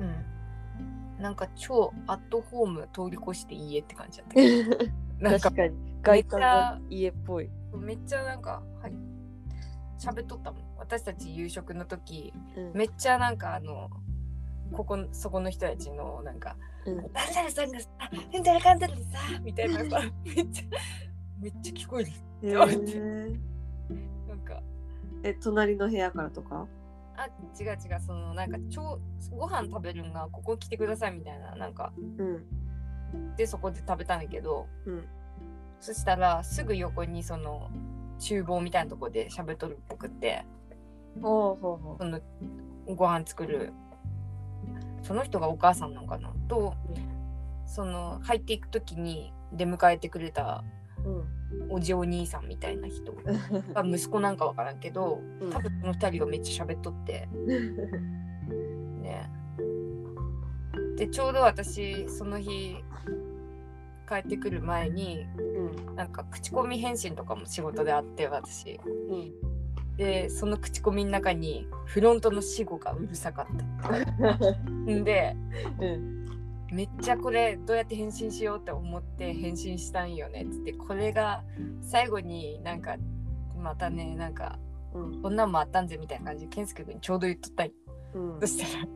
[0.00, 1.22] うん。
[1.22, 4.94] なんか超アットホーム通り越して家って感じだったけど。
[5.24, 5.74] なんか確かに。
[6.02, 7.50] 外観が家っぽい。
[7.78, 8.92] めっちゃなんか、はい。
[9.98, 10.62] 喋っとったもん。
[10.76, 12.72] 私たち夕食の時、うん。
[12.74, 13.88] めっちゃなんかあの、
[14.72, 16.56] ここ、そこの人たちのなんか、
[16.86, 17.88] うん誰々さんがさ、
[18.34, 18.86] うんだらかさ、
[19.42, 20.64] みたいなさ、 めっちゃ、
[21.40, 22.10] めっちゃ聞こえる。
[22.42, 23.32] へやばいえ
[24.28, 24.62] なんか、
[25.22, 26.66] え隣の部屋からとか？
[27.16, 27.26] あ、
[27.58, 29.00] 違う違う、そのなんか、超、
[29.30, 32.46] ご飯食べるんが、ここ来てくださいみたいな、なんか、うん
[33.36, 35.04] で、そこで食べたんだけど、うん。
[35.80, 37.70] そしたら、すぐ横にその、
[38.18, 40.44] 厨房みたいなとこで喋っとるっぽくって、
[41.20, 41.76] ほうほう。
[41.76, 42.20] ほその、
[42.86, 43.72] ご飯作る、
[45.02, 46.32] その人がお母さんなのかな？
[46.48, 46.74] と、
[47.66, 50.64] その、入っていくときに出迎えてくれた
[51.04, 51.72] ううん。
[51.72, 55.50] おじお兄さんみたいな人が 息子なんかわからんけど、うん。
[55.50, 57.28] 多分その二人がめっちゃ喋っとって、
[59.02, 59.30] ね。
[60.96, 62.76] で、ちょうど私、その日、
[64.08, 65.96] 帰ってくる前に、うん。
[65.96, 68.80] なんか口コミ返信とかも仕事であって、私。
[68.84, 69.96] うん。
[69.96, 73.46] で、その口コミの中に、フロントの死後がうるさかっ
[73.80, 74.60] た。
[74.68, 75.36] んで、
[75.80, 76.24] うん。
[76.72, 80.42] めっちゃこれどうやって返信しようって思って返信したんよね。
[80.42, 81.44] っつってこれが
[81.80, 82.96] 最後になんか
[83.56, 84.58] またねなんか
[84.92, 85.22] うん。
[85.22, 87.72] こんなんもあったんぜみたいな感じで健介君にちょうど言っとったんよ。
[88.14, 88.40] うん。
[88.40, 88.86] そしたら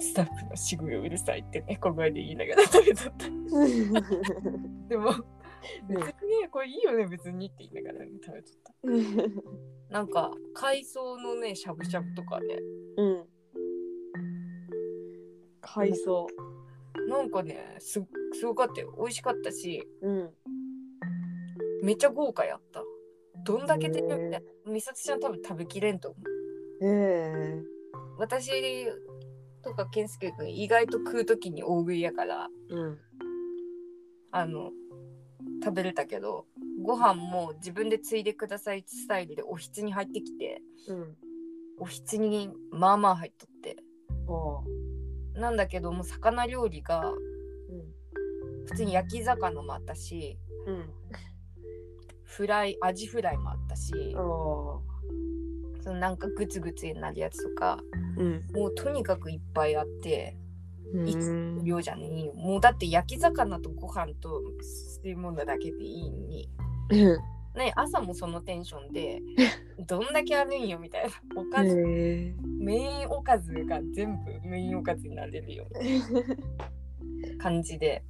[0.00, 3.26] スタッフのしぐうるさいってね小声で言いながら食べとった。
[4.88, 5.12] でも
[5.88, 8.56] 別にねこれいいよね別にって言いながら、ね、食べとっ
[9.88, 9.94] た。
[9.94, 12.58] なんか海藻のねしゃぶしゃぶとかね。
[12.96, 13.24] うん。
[15.60, 16.26] 海藻。
[17.08, 18.94] なんかねすすごかったよ。
[18.98, 19.86] 美味しかったし。
[20.02, 20.30] うん。
[21.82, 22.82] めっちゃ豪華やった。
[23.44, 26.86] どんだけ出てるへって美里ちゃん多分食べきれんと思う。
[26.86, 27.62] ええ。
[28.18, 28.50] 私
[29.62, 32.98] とか健介君意外と食う時に大食いやからうん。
[34.32, 34.70] あの
[35.62, 36.46] 食べれたけど
[36.82, 41.16] ご飯も自分でついでくださいスタイルでおひつに入ってきてうん。
[41.78, 43.76] おひつにまあまあ入っとって
[44.26, 45.38] おう。
[45.38, 47.16] なんだけども魚料理がうん。
[48.66, 50.90] 普通に焼き魚もあったしうん。
[52.24, 54.82] フライアジフライもあったしお
[55.80, 57.78] そのなんかグツグツになるやつとか
[58.16, 58.22] う。
[58.22, 58.44] うん。
[58.54, 60.36] もうとにかくいっぱいあって
[61.06, 62.34] いつうん量じゃねえよ。
[62.34, 64.42] もうだって焼き魚とご飯と
[65.02, 66.48] 吸い物だけでいいのに。
[67.56, 69.20] ね朝もそのテンションで
[69.88, 71.10] どんだけあるんよみたいな。
[71.40, 75.66] おかず、メインおかずが全部メインおかずになれるよ。
[75.70, 75.76] う
[77.36, 78.04] な感じで。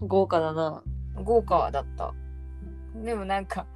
[0.00, 0.08] うん。
[0.08, 0.82] 豪華だな。
[1.22, 2.14] 豪華だった。
[2.94, 3.66] でもなんか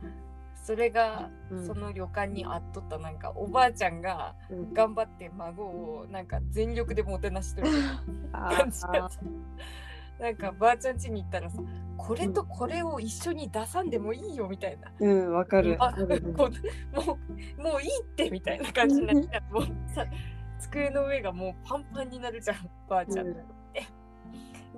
[0.68, 1.66] それがうん。
[1.66, 4.74] その旅館にあっとったなんかおばあちゃんがうん。
[4.74, 7.68] 頑張って孫をなんか全力でもてなしてる
[8.32, 10.22] あ感じだった。
[10.22, 11.62] なんかばあちゃん家に行ったらさ
[11.96, 14.92] これとこれを一緒に出さんでもいいよみたいな。
[15.00, 15.74] うん、わかる。
[15.80, 17.18] あこうも
[17.56, 19.64] うもういいってみたいな感じになってもう
[19.94, 20.04] さ
[20.58, 23.34] 机の上がもうパンパンになるじゃんばあちゃん、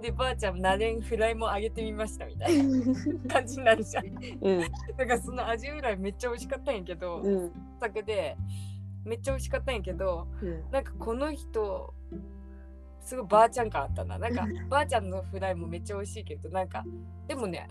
[0.01, 2.64] でばあちゃんなれんフライもあげてみましたみたいな
[3.28, 4.61] 感じになるじゃんうん。
[4.96, 7.53] だからそのアジフライめっちゃ美味しかったんやけど、うん。
[7.80, 8.36] 酒で
[9.05, 10.70] めっちゃ美味しかったんやけどうん。
[10.70, 11.94] なんかこの人
[13.01, 16.84] すごいばあちゃん感あったななんかばあちゃんのフライもめっちゃ美味しいけどなんか
[17.26, 17.68] でもね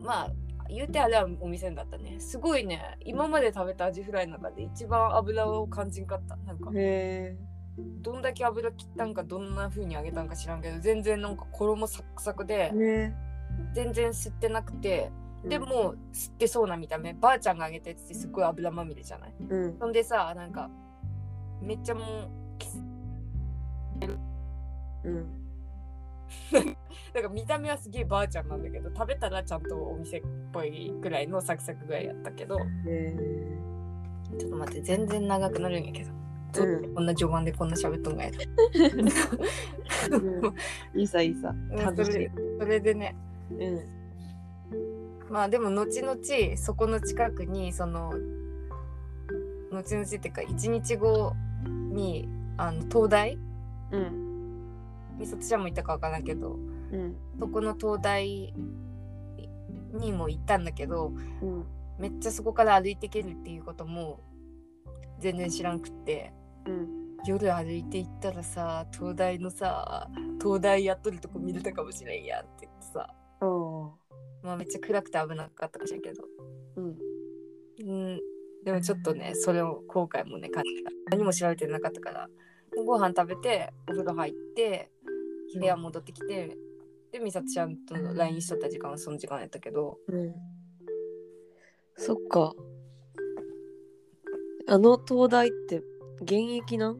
[0.00, 0.32] まあ
[0.68, 7.57] 言うてあれはお店だったねすごいね今まで食べたアジフライの中で一番油を感じんかったなんかへえ。
[8.02, 13.14] どんだけ油切ったんかどんな風に揚げたんか知らんけど全然なんか衣サクサクでね。
[13.74, 15.10] 全然吸ってなくて
[15.42, 19.34] うんで、も吸ってそうな見た目ばあちゃんが揚げたやつってすっごい油まみれじゃない？
[19.48, 19.78] うん。
[19.78, 20.70] そんでさなんか
[21.62, 22.28] めっちゃもう
[25.04, 25.26] うん。
[26.52, 26.60] だ
[27.22, 30.22] から見た目はすげえばあちゃんなんだけど食べたらちゃんとお店っ
[30.52, 32.58] ぽいくらいのサクサクぐらいやったけど。
[34.38, 36.10] ちょっと待って全然長くなるんやけど
[36.58, 38.38] どううんこんな序盤でこんな喋っとんがやと
[40.94, 41.54] いいさいいさ。
[41.70, 42.28] 楽しい
[42.58, 42.80] それ。
[42.80, 43.14] でね
[43.50, 43.80] うん。
[45.30, 46.18] まあでも後々
[46.56, 48.12] そこの近くにその
[49.70, 51.34] 後々っていうか1日後
[51.66, 53.38] にあの東大
[53.92, 54.28] うん。
[55.18, 57.16] みさとちゃんも行ったかわからんけどうん。
[57.38, 58.54] そこの東大
[59.92, 61.64] にも行ったんだけどうん。
[61.98, 64.20] めっちゃそこから歩いていけるっていうことも
[65.18, 66.37] 全然知らんくってうん。
[67.26, 70.08] 夜歩いて行ったらさ東大のさ
[70.40, 73.14] 東大やっとるとこ見れたかもしれんやんって言ってさ。
[74.42, 76.22] まあめっちゃ暗くて危なかったかもしれんけど。
[76.76, 76.96] うん。
[77.80, 78.20] うん。
[78.64, 80.90] でもちょっとねそれを後悔もね感じた。
[81.10, 82.28] 何も調べてなかったから。
[82.86, 84.92] ご飯食べてお風呂入って
[85.58, 86.56] 部屋戻ってきて、
[87.10, 89.98] で美里ちゃんと LINE しとった時間はその時間やったけど。
[90.06, 90.34] うん。
[91.96, 92.52] そっか。
[94.68, 95.82] あの東大って
[96.22, 96.98] 現役なん？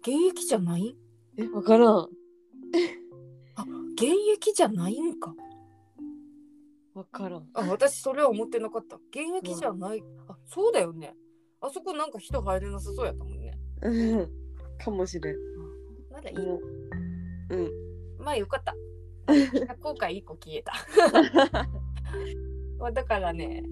[0.00, 0.96] 現役じゃない？
[1.36, 2.08] え、わからん。
[3.94, 5.34] 現役じゃないんか
[6.94, 7.48] わからん。
[7.54, 11.14] あ私それは思ってなかった現役じゃない、あそうだよね
[11.60, 14.30] あそこなんか人入れなさそうやったもんねうん。
[14.78, 15.36] かもしれん。
[16.10, 16.60] まだいい、うん。
[17.50, 17.70] うん。
[18.18, 18.74] まあよかった
[19.80, 20.72] 後悔一個消えた
[22.78, 23.64] まあだからね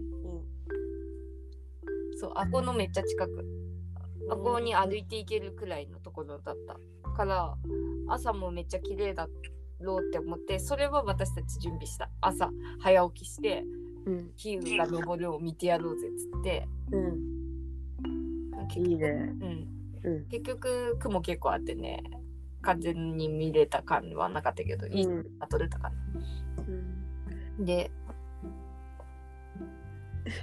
[2.17, 3.45] そうあこのめっちゃ近く
[4.31, 7.55] あこに歩いていけるくらいのところだったから
[8.09, 9.29] 朝もめっちゃ綺麗だ
[9.81, 12.51] ろうって思ってそれは私たち準備した朝
[12.81, 13.65] 早起きして
[14.07, 14.31] うん。
[14.37, 17.35] 日が昇るを見てやろうぜっつってうん。
[18.69, 19.09] 結いいね。
[19.09, 19.69] うん、
[20.05, 20.25] うん。
[20.29, 22.03] 結局雲結構あってね
[22.63, 25.97] 完全に見れた感はなかったけど、いいうんあ撮れたかな
[27.59, 27.65] うん。
[27.65, 27.91] で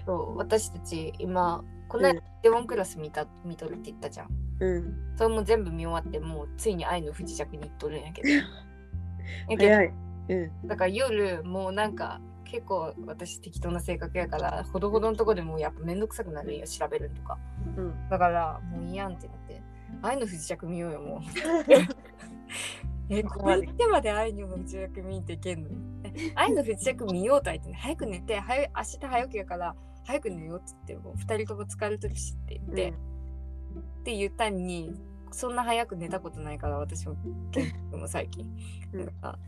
[0.05, 4.27] そう私たち今このうん間デモンクラス見た見とるって言ったじゃん
[4.61, 5.15] うん。
[5.17, 8.29] それも全部見終わってもうついに愛の不時着に行っとるんやけど
[9.49, 9.93] やけど早い。
[10.29, 10.67] うん。
[10.67, 17.37] だから夜もうなんか結構私適当な性格やからほどほどのとこでもうやっぱめんどくさくなるんよ調べるとか
[17.75, 18.09] うん。
[18.09, 19.61] だからもういいやんってなって
[20.01, 21.21] 愛の不時着見ようよもう
[23.13, 25.69] えここ行ってまで愛の不時着見ていけんの
[26.05, 29.75] え愛の不時着見ようとは言ってね早く寝て早い明日早起きやから
[30.11, 34.93] 早く寝ようって言ってもう2人とも疲れてるしって言って、って言ったのに
[35.31, 37.15] そんな早く寝たことないから私も
[37.51, 38.45] 健介君も最近、
[38.93, 39.05] うん。
[39.05, 39.39] なんか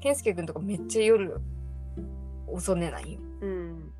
[0.00, 1.40] 健介君とかめっちゃ夜
[2.46, 3.20] 遅寝ないよ。
[3.40, 3.92] うん。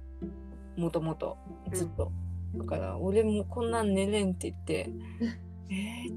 [0.77, 1.37] もともと
[1.73, 2.13] ずっと、
[2.55, 4.91] だから俺もこんなん寝れんって言って
[5.71, 6.15] えー、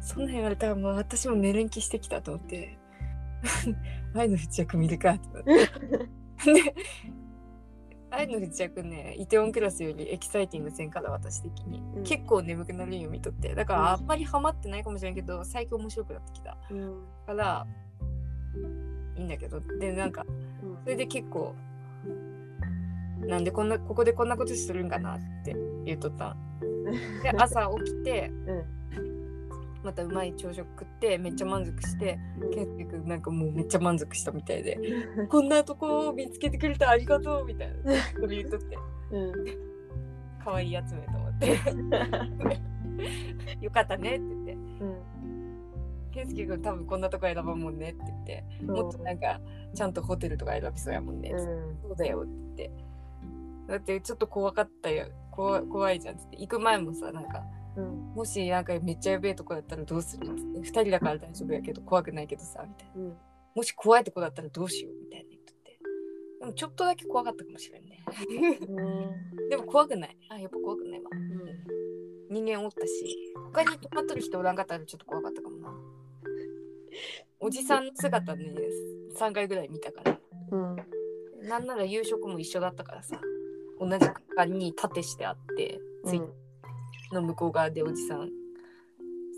[0.00, 2.78] そんなん言われたらもう私も寝れん気してきたと思って。
[4.14, 5.54] 愛の不時着見るかと思って。
[6.54, 6.74] で
[8.10, 12.02] 愛の不時着ねイテウォンクラスよりエキサイティングせんから私的に、うん。
[12.04, 13.82] 結構眠くなるんよ見とってだかうん。
[13.84, 17.66] らあんまりハマってないかもしれんけど最近面白くなってきたうんから
[19.16, 19.60] いいんだけど。
[19.78, 20.24] でなんか
[20.84, 21.54] それで結構
[23.20, 25.54] なんでこんなここでこんなことするんかなって
[25.84, 26.36] 言っとった
[27.22, 28.30] で朝起きて
[29.82, 32.18] またうまい朝食食ってめっちゃ満足して
[32.52, 34.78] 健介君なんかもうめっちゃ満足したみたいで
[35.28, 38.78] こんなとこを見つけてくれてありがとうみたいなそれ言っとって。
[39.10, 39.68] うん。
[40.44, 41.58] 可愛いやつめと思って。
[43.64, 44.58] よかったねって言って。
[46.10, 49.40] 健介君多分こんなとこ選ばんもんねって言ってもっとなんか
[49.74, 52.70] ちゃんとホテルとか選びそうやもんねってそうだよって言って。
[53.68, 55.08] だってちょっと怖かったよ。
[55.30, 56.36] 怖怖いじゃんっつって。
[56.38, 57.44] 行く前もさなんか
[57.78, 58.14] うん。
[58.14, 63.02] もしなんかめっちゃやべえとこだったらどうするっつって2人だから大丈夫やけど怖くないけどさみたいな。
[63.02, 63.16] うん。
[63.54, 65.48] もし怖いとこだったらどうしようみたいな言って。
[66.40, 68.04] でもちょっとだけ怖かったかもしれんね。
[69.50, 70.16] でも怖くない。
[70.28, 71.10] あやっぱ怖くないわ。
[72.30, 73.32] 人間おったし。
[73.52, 75.72] 他に泊まっとる人おらんかったらちょっと怖かったかもな。
[77.40, 78.44] おじさんの姿ね
[79.14, 80.20] 3回ぐらい見たから。
[80.50, 80.76] うん。
[81.48, 83.20] なんなら夕食も一緒だったからさ。
[83.80, 86.22] 同じ空間に縦してあって、つい
[87.12, 88.30] の向こう側でおじさん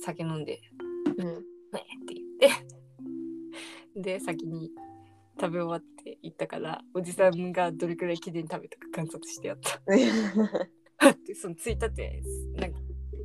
[0.03, 0.61] 酒飲んで
[1.18, 1.27] うん。
[1.27, 1.43] ね
[1.73, 2.64] って言っ
[3.95, 4.01] て。
[4.18, 4.71] で先に
[5.41, 9.81] 食べ終わって行ったからおじさんがどれくらいきれいに食べたか観察してやった。
[11.27, 12.23] でそのついたて
[12.57, 12.81] なんか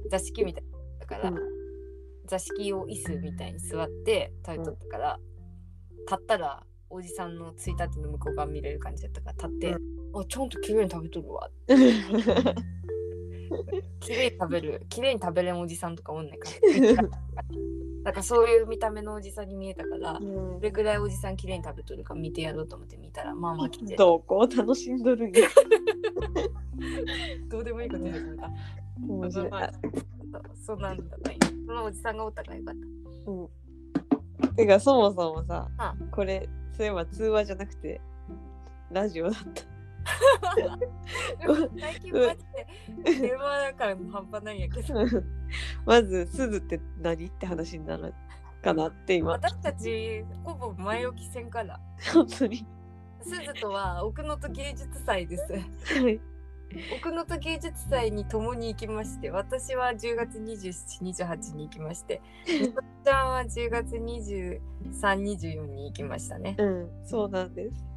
[0.10, 0.64] 座敷みたい
[1.00, 1.38] だから、うん。
[2.28, 5.20] 座敷を椅子みたいに座って食べとったから、
[6.08, 9.76] 立ったらおじさんのついたての向こう側見れる感じだったから立って、
[10.14, 11.74] あちゃんときれいに食べとるわき
[14.10, 16.50] れいに食べるきれいに食べれんおじさんとかおんねんか
[17.02, 17.10] ら。
[18.04, 25.50] だからそういう見た目のおじさんに見えたからどれぐらいおじさんきれいに食べとるか見てやろうと思って見たらまあまあ来てどこ楽しんどるんや。
[27.50, 28.52] どうでもいいこと言うのか
[29.08, 29.50] 面白い。
[29.50, 29.72] まあ
[30.54, 31.32] そうなんだった
[31.66, 33.50] そのおじさんがおったからよかっう
[34.50, 34.56] ん。
[34.56, 35.96] てかそもそもさあ。
[36.12, 38.00] これそういえば通話じゃなくて
[38.92, 39.75] ラジオだった
[41.80, 42.46] 最近マジ
[43.04, 44.94] で電話感半端ないんやけど。
[45.86, 48.14] まずすずって何って話になる
[48.62, 49.32] かなって今。
[49.32, 51.80] 私たちほぼ前置きせんから
[52.14, 52.66] 本当に。
[53.22, 55.54] すずとは奥能登芸術祭です。
[56.00, 56.20] はい。
[56.98, 66.56] 奥能登芸術祭に共に行きまして私は10月2728に行きましてみこちゃんは10月2324に行きましたね。
[66.58, 67.95] うんそうなんです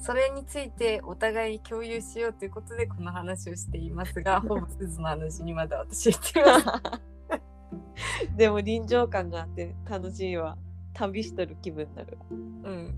[0.00, 8.30] それについてお互いに共有しようということでこの話をしていますがほぼすずの話にまだ私言ってます。
[8.36, 10.56] でも臨場感があって楽しいわ。
[10.94, 12.18] 旅しとる気分になる
[12.64, 12.94] うん。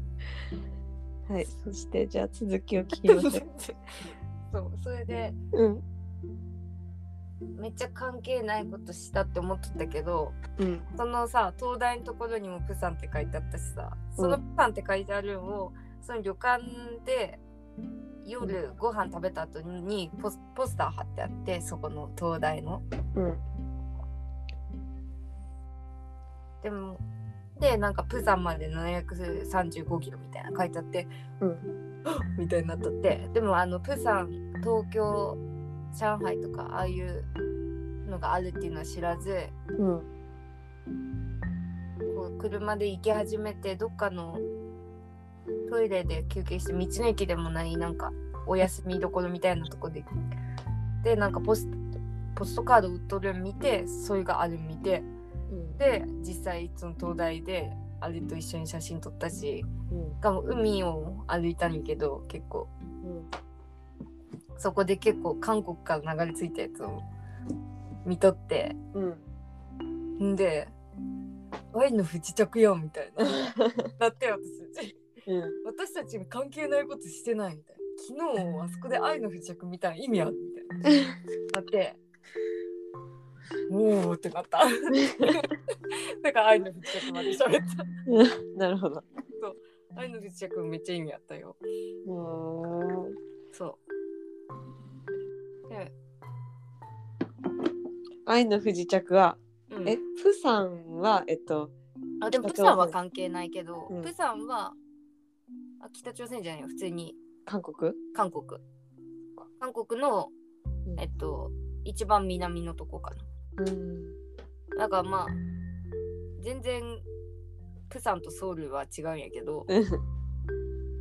[1.29, 3.33] はいそしてじゃあ続きを聞きましょう。
[4.53, 5.83] そうそれでうん。
[7.59, 10.81] めっちゃ関係ないことしたって思っとったけどうん。
[10.97, 15.73] そのさ東大のところにもプサンって書いてあったしさそのプサンって書いてあるのを
[16.03, 16.65] その旅館
[17.07, 17.39] で
[18.27, 22.83] 夜ご飯食べた後にポスポスター貼ってあってそこの東大の。
[23.15, 23.39] うん。
[26.63, 26.99] でも
[27.61, 31.07] でなんかプサンまで735キロみたいな書いてあって、
[31.41, 32.03] うん。
[32.37, 33.29] みたいになっとって。
[33.33, 35.37] でもあのプサン東京
[35.95, 37.25] 上海とかああいう
[38.09, 39.37] のがあるっていうのは知らず
[39.69, 40.03] うん。
[42.17, 44.37] こう車で行き始めてどっかの
[45.71, 48.13] トイレで休憩して道の駅でもないなんか
[48.47, 50.05] お休みどころみたいなとこで。
[51.03, 51.67] でなんかポス
[52.35, 55.03] ポストカード売っとるん見てそれがあるん見て。
[55.79, 60.15] で実際その東大であれと一緒に写真撮ったしうん。
[60.15, 62.69] しかも海を歩いたんやけど結構。
[64.59, 67.03] そこで結構韓国から流れ着いたやつを
[68.07, 68.77] 見とって。
[68.95, 70.33] うん。
[70.33, 70.69] んで
[71.75, 73.25] 「愛の不時着やん」みたいな。
[73.99, 74.97] なって私
[75.27, 81.09] うん私たちに関係ないことしてないみたいな昨日あそこで愛の不時着見たら意味あるみたいな
[81.55, 81.97] なって
[83.71, 84.61] おおってなった。
[86.23, 88.59] だから愛の不時着まで喋った。
[88.59, 89.03] なるほど。
[89.97, 91.57] 愛の不時着めっちゃ意味あったよ。
[91.61, 93.15] うん。
[93.53, 93.79] そ
[95.67, 95.69] う。
[95.69, 95.93] で、
[98.27, 99.37] 愛の不時着は、
[99.71, 101.71] うんえ、プサンは、えっと、
[102.21, 104.75] あでもプサンは関係ないけど、うんプサンは
[105.83, 106.69] あ北朝鮮じゃないよ。
[106.69, 107.15] 普通に。
[107.45, 107.93] 韓国？
[108.15, 108.45] 韓国。
[109.61, 110.29] 韓国の
[110.87, 111.01] うん。
[111.01, 111.51] えっと
[111.85, 113.13] 一番南のとこか
[113.59, 114.05] うん。
[114.77, 115.27] なだからまあ
[116.41, 116.83] 全然
[117.89, 119.67] プサンとソウルは違うんやけど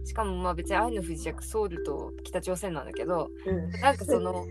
[0.04, 3.30] しかもまあ別に愛の不時着ソウルと北朝鮮なんだけど
[3.82, 4.46] なんかその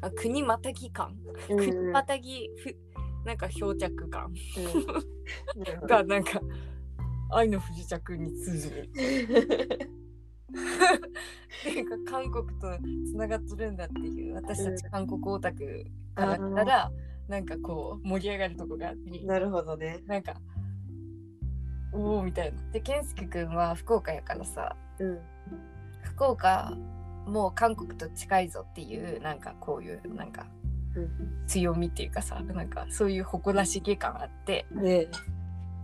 [0.00, 1.16] あ国またぎ感。
[1.48, 1.56] うん。
[1.58, 2.76] 国またぎふ
[3.24, 4.32] なんか漂着感。
[4.56, 5.86] うん。
[5.88, 6.40] がなんか
[7.30, 8.82] 愛の不時着に通じる。
[8.82, 8.86] っ
[11.62, 12.68] ていうか韓国と
[13.10, 16.90] つながっとるんだっていう私たち韓国オタクからしたら
[17.28, 20.00] なんかこう盛り上がるとこがあってなるほどね。
[20.06, 20.34] なんか
[21.92, 22.62] おおみたいな。
[22.72, 25.18] で健介くんは福岡やからさうん。
[26.02, 26.72] 福岡
[27.26, 30.46] もう韓国と近いぞっていうなんかこういうなんか
[30.94, 35.08] うん強みっていうかさなんかそういう誇らしげ感あってね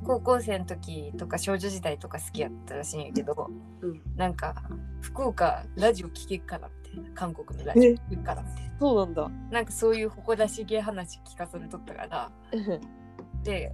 [0.04, 3.48] 高校生の時とか少女時代とか好きやったらしいんやけど、
[3.80, 4.02] うん。
[4.16, 4.54] なんか
[5.00, 8.72] 福岡ラジオ聞けっからみたいな韓国のラジオ聞けっからみたいな。
[8.78, 9.30] そうなんだ。
[9.50, 12.30] なんかそういう誇らしげ話聞かされとったから。
[13.44, 13.72] で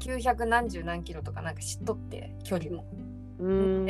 [0.00, 2.84] 900何十何キロとかなんか知っとって距離も。
[3.38, 3.88] うん。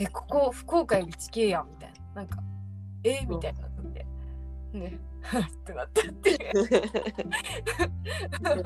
[0.00, 2.22] えここ福岡より近いやんみたいな。
[2.22, 2.38] なんか
[3.04, 3.24] え？
[3.26, 4.06] みたいになって。
[4.72, 6.38] で ってなったって。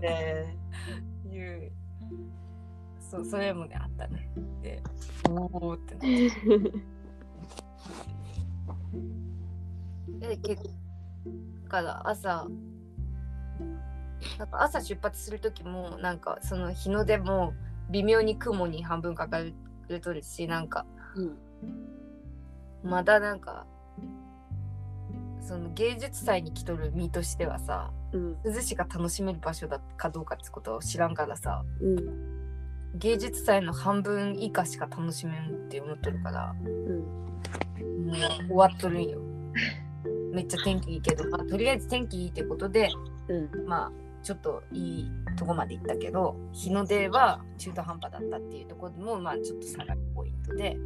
[0.00, 0.56] ね
[1.32, 1.72] いう
[3.00, 4.30] そうそれもねあったね
[4.62, 4.82] で
[5.28, 6.30] おおってなって
[10.28, 10.62] で結
[11.68, 12.46] から朝
[14.38, 17.54] なんか朝出発する時もなんかその日の出も
[17.90, 19.40] 微妙に雲に半分かか
[19.88, 20.86] れとるしなんか
[21.16, 21.38] うん。
[22.82, 23.66] まだなんか
[25.42, 28.36] その芸術祭に来とる身としてはさうん。
[28.44, 32.98] 涼しが楽しめる場所だかどうかってことを知らんからさうん。
[32.98, 38.06] 芸術祭の半分以下しか楽しめんって思ってるからうん。
[38.06, 39.18] もう終わっとるんよ
[40.32, 42.90] めっちゃ天気いいけど、まあ、とりあえず天気いいってことで
[43.28, 43.66] うん。
[43.66, 50.76] まあちょっといいとこまで行ったけど日の出は中途半端だったっていうところでもまあちょっと下がるポイントで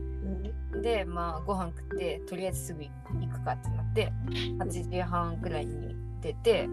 [0.83, 2.91] でまあご飯食ってとりあえずすぐ行
[3.29, 4.13] くかってなって
[4.59, 6.69] 8時半くらいに出て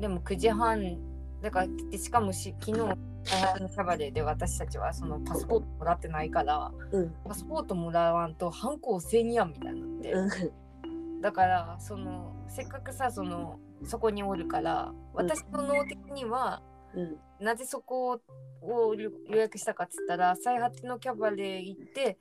[0.00, 0.98] でも9時半
[1.42, 7.14] だからでしかもし昨日大学のキャバレーで私たちはそのパスポートもらってないからうん。
[7.24, 10.14] パスポートもらわんとハンコ押せんやんみたいになって、
[11.20, 16.62] だからそのせっかくさそのそこにおるから私の脳的には、
[16.94, 17.16] うん。
[17.44, 18.20] なぜそこ
[18.62, 22.18] を予約したかっつったら最果てのキャバレー行って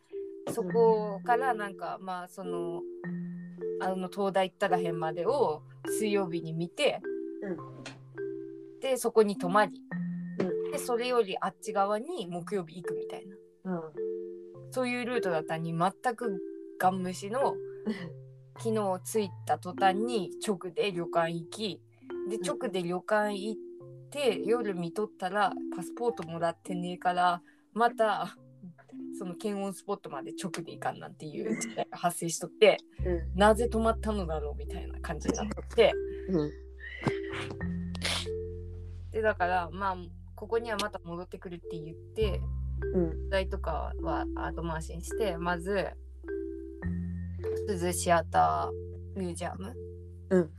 [0.51, 2.81] そこからなんかまあその
[3.81, 7.01] あの東大行ったらへんまでを水曜日に見て、
[8.79, 9.71] でそこに泊まり、
[10.39, 10.71] うん。
[10.71, 13.25] でそれよりあっち側に木曜日行くみたい
[13.63, 13.73] な。
[13.73, 13.81] うん。
[14.71, 16.41] そういうルートだったのに全く
[16.79, 17.55] ガン無視の
[18.57, 21.81] 昨日着いた途端に直で旅館行き
[22.29, 22.41] でん。
[22.43, 23.70] 直で旅館行って
[24.19, 27.41] 夜見とったらパスポートもらってねえから
[27.73, 28.35] また
[29.17, 33.39] その検温スポットまで直で行かんなんていう事態が発生しとってうん。
[33.39, 35.93] なぜ止まったのだろうみたいな感じになって
[36.29, 36.51] うん。
[39.11, 39.97] でだからまあ
[40.35, 42.41] ここにはまた戻ってくるって言って
[42.93, 43.29] うん。
[43.29, 45.87] 代とかは後回しにしてまず
[47.67, 49.73] 鈴シアターミュージアム
[50.31, 50.49] うん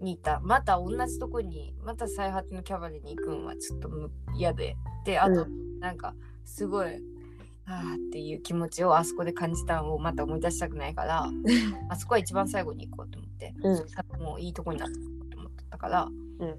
[0.00, 0.40] に行った。
[0.40, 4.76] また同じとこにまた最果てのキャバレーに行くんはちょっとむ嫌で。
[5.04, 5.46] であと、
[5.80, 6.14] なんか
[6.44, 7.02] すごい
[7.66, 11.30] あーっていう気持ちをあそこで感じたのをまた思い出したくないから
[11.88, 14.22] あそこは一番最後に行こうと思って、うん。
[14.22, 15.00] もういいとこになったと
[15.38, 16.08] 思ったから、
[16.38, 16.58] うん。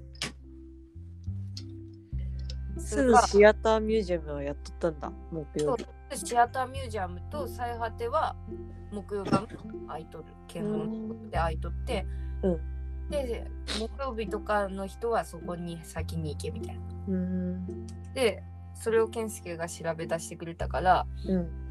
[2.80, 5.12] すぐシアターミュージアムはやっとったんだ。
[5.30, 5.86] 木曜日。
[6.14, 8.36] シアターミュージアムと最果ては
[8.90, 9.46] 木曜日も
[9.86, 12.06] 空いとる検温で空いとって、
[12.42, 12.60] うん
[13.12, 13.46] で
[13.78, 16.82] 木曜日とかの人はそこに先に行けみたいな。
[17.08, 17.86] うん。
[18.14, 18.42] で
[18.74, 21.06] それを健介が調べ出してくれたから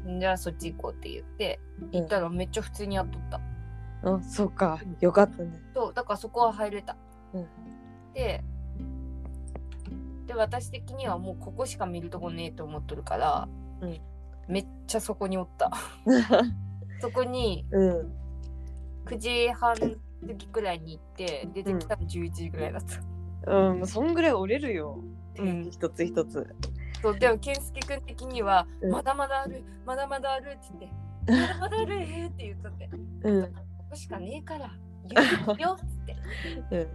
[0.06, 0.20] うん。
[0.20, 1.60] じゃあそっち行こうって言って
[1.90, 3.40] 行ったらめっちゃ普通にやっとった。
[4.04, 4.80] あ、そうか。
[5.00, 5.60] よかったね。
[5.74, 6.96] そうだからそこは入れた。
[7.34, 7.46] うん
[8.14, 8.42] で
[10.26, 13.48] で私的にはもうここしか見るとこねえと思っとるから、
[13.80, 14.00] うん
[14.48, 15.70] めっちゃそこにおった。
[17.00, 18.12] そこにうん。
[19.06, 19.74] 9時半
[20.26, 22.82] 時くらいに行って出てきたの11時くらいだっ
[23.44, 23.52] た。
[23.52, 24.98] うん、もうそんぐらい折れるよ。
[25.38, 26.46] うん一つ一つ。
[27.00, 30.88] そうでも健介君的には、うんまだまだあるまだまだあるって
[31.26, 32.90] 言ってまだまだあるえーって言っとって
[33.24, 33.42] うん。
[33.42, 33.48] こ
[33.90, 34.70] こしかねえから
[35.04, 36.16] ゆっくりよっつって
[36.76, 36.88] うん。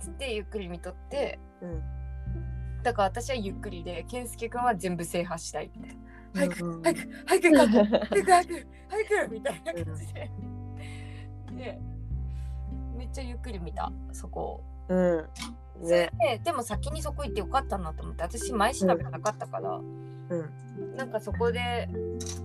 [0.00, 1.82] つってゆっくり見とってうん。
[2.82, 10.30] だから私はゆっくりで健介君は全部制覇したいみたいな早くうん早く早く行こう早く早く早くみたいな感じでで
[11.52, 11.80] めっ
[13.16, 13.90] ちゃゆっくり見た。
[14.12, 14.40] そこ。
[14.40, 15.88] をうん。
[15.88, 16.10] ね。
[16.20, 18.22] ででも先にそこ行ってよかったなと思って。
[18.22, 20.96] 私前調べなかったから、うん。
[20.96, 21.88] なんかそこで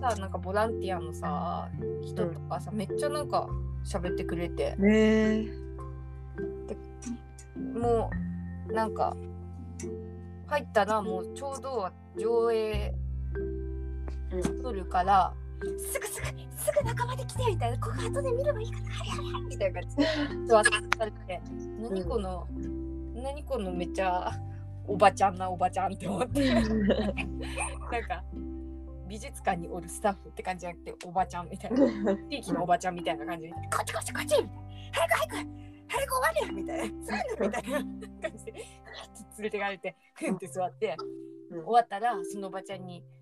[0.00, 1.68] さなんかボランティアのさ
[2.02, 3.46] 人とかさ、めっちゃなんか
[3.84, 4.74] 喋ってくれて。
[4.76, 5.46] ね
[7.74, 8.10] も
[8.68, 9.14] うなんか
[10.46, 12.94] 入ったらもうちょうど上映
[14.62, 16.26] 撮るから、すぐすぐ
[16.56, 20.06] すぐ仲間で来てみたいなここ後で見ればいいかなはいはいはいみたいな感じで
[20.96, 21.40] されて
[21.80, 22.46] 何この、
[23.14, 24.32] 何このめっちゃ
[24.86, 26.54] おばちゃんなおばちゃんって思って。
[26.54, 28.24] なんか
[29.08, 32.16] 美術館におるスタッフって感じじゃなくておばちゃんみたいな。
[32.30, 34.52] 地域のおばちゃんみたいな感じでこっちこっちこっちみたいな。
[34.92, 35.48] 早く早く
[35.88, 36.84] 早く終われよみたいな。
[36.86, 37.78] みたいな
[38.30, 38.52] 感じで
[39.38, 40.96] 連れてかれてふんって座って
[41.50, 43.04] 終わったらそのおばちゃんに「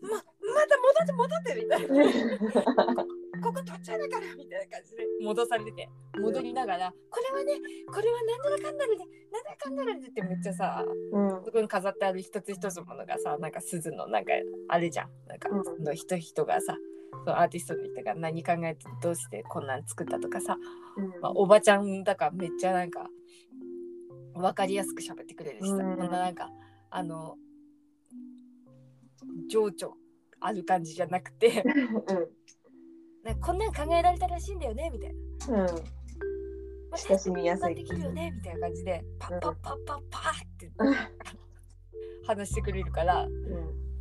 [0.00, 0.22] まま
[0.66, 2.94] た戻って戻って」みたいな
[3.42, 5.88] 「ここ途中だから」みたいな感じで戻されてて
[6.18, 7.54] 戻りながら「これはね
[7.86, 11.44] これはなんだかんだるでなんだかんだるで」ってめっちゃさうん。
[11.44, 14.32] そこに飾ってある一つ一つのものがさなんか鈴のなんか
[14.68, 15.10] あれじゃん。
[15.26, 15.64] なんかうん。
[15.64, 16.76] その人人がさ
[17.24, 20.56] そのアーティストの人が何考えてどうしてこんなん作ったとかさ、
[21.20, 23.08] まあ、おばちゃんだからめっちゃなんか
[24.34, 25.98] 分かりやすく喋ってくれるしさ、うん。
[25.98, 26.50] なんか
[26.90, 27.36] あの
[29.48, 29.94] 情緒
[30.40, 31.64] ある感じじゃなくて
[33.24, 35.14] なんかこんなん考えられたらしいんだよねみたい
[35.50, 35.62] な。
[35.62, 35.66] うん。
[35.66, 35.74] ま
[36.92, 40.70] あ親しみやすいできるよねみたいな感じでパッパッパッパッパーって
[42.26, 43.26] 話してくれるから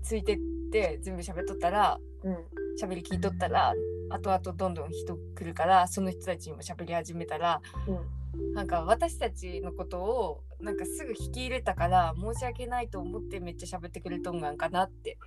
[0.03, 0.38] ついてっ
[0.72, 2.38] て全部喋っとったらうん。
[2.80, 3.73] 喋り聞いとったら
[4.09, 7.61] 後々どんどん人来るからその人たちにも喋り始めたら
[8.53, 15.17] なんか私たちのことをなんかすぐ引き入れたから申し訳ないと思ってめっちゃ喋ってくれとんがんかなって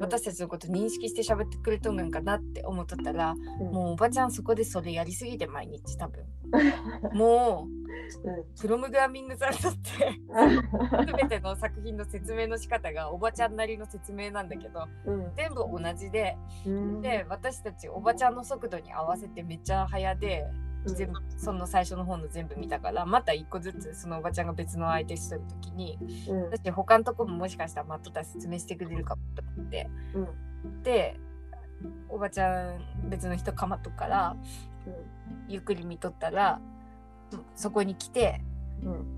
[0.00, 6.24] 私たちのこと認識して喋ってくれとんがんかなって思っとったらもうおばちゃんそこでそれやりすぎて毎日多分
[7.14, 10.20] もうプログラミングされとって
[11.16, 15.32] 全ての作品の説明の仕方がおばちゃんなりの説明なんだけどうん。
[15.36, 16.36] 全部同じで
[16.66, 17.00] うん。
[17.00, 20.46] で私たちおばちゃんの速度に合わせてめっちゃ早で
[20.86, 25.98] 全部その最初の方の全部見たからまた一個ずつそのおばちゃんが別の相手しとる時に
[26.28, 26.42] うん。
[26.50, 29.88] 私他のとこももしかしたら待っとったら説明してくれるかもと思って
[30.82, 31.18] で
[32.08, 32.80] おばちゃん
[33.10, 34.36] 別の人かまっとくから
[35.48, 36.60] ゆっくり見とったら
[37.32, 38.40] うんそこに来て
[38.82, 39.16] うん。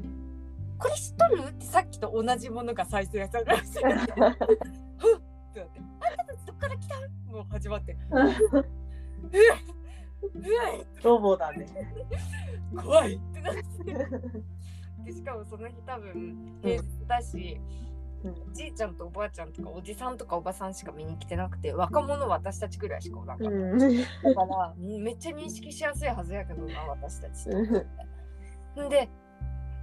[0.78, 4.46] 「これ知っとる?」ってさっきと同じものが再生されてる ってなって「あんた
[6.26, 6.96] たちどっから来た?」
[7.32, 8.32] もう始まって「うわうわ
[11.02, 11.66] ロボだね。
[12.76, 13.62] 怖い!」ってなって
[15.04, 17.80] でしかもその日多分平日だし、うん
[18.22, 23.78] おじいちゃんとおばあちゃんとかおじさんとかおばさんしか見に来てなくて若者は私たちぐらいしかおらんかった、うん。
[23.78, 23.86] だ
[24.34, 27.52] からうんめっちゃ認識しやすいはずやけどな私たちっ
[28.76, 28.82] て。
[28.82, 29.08] んで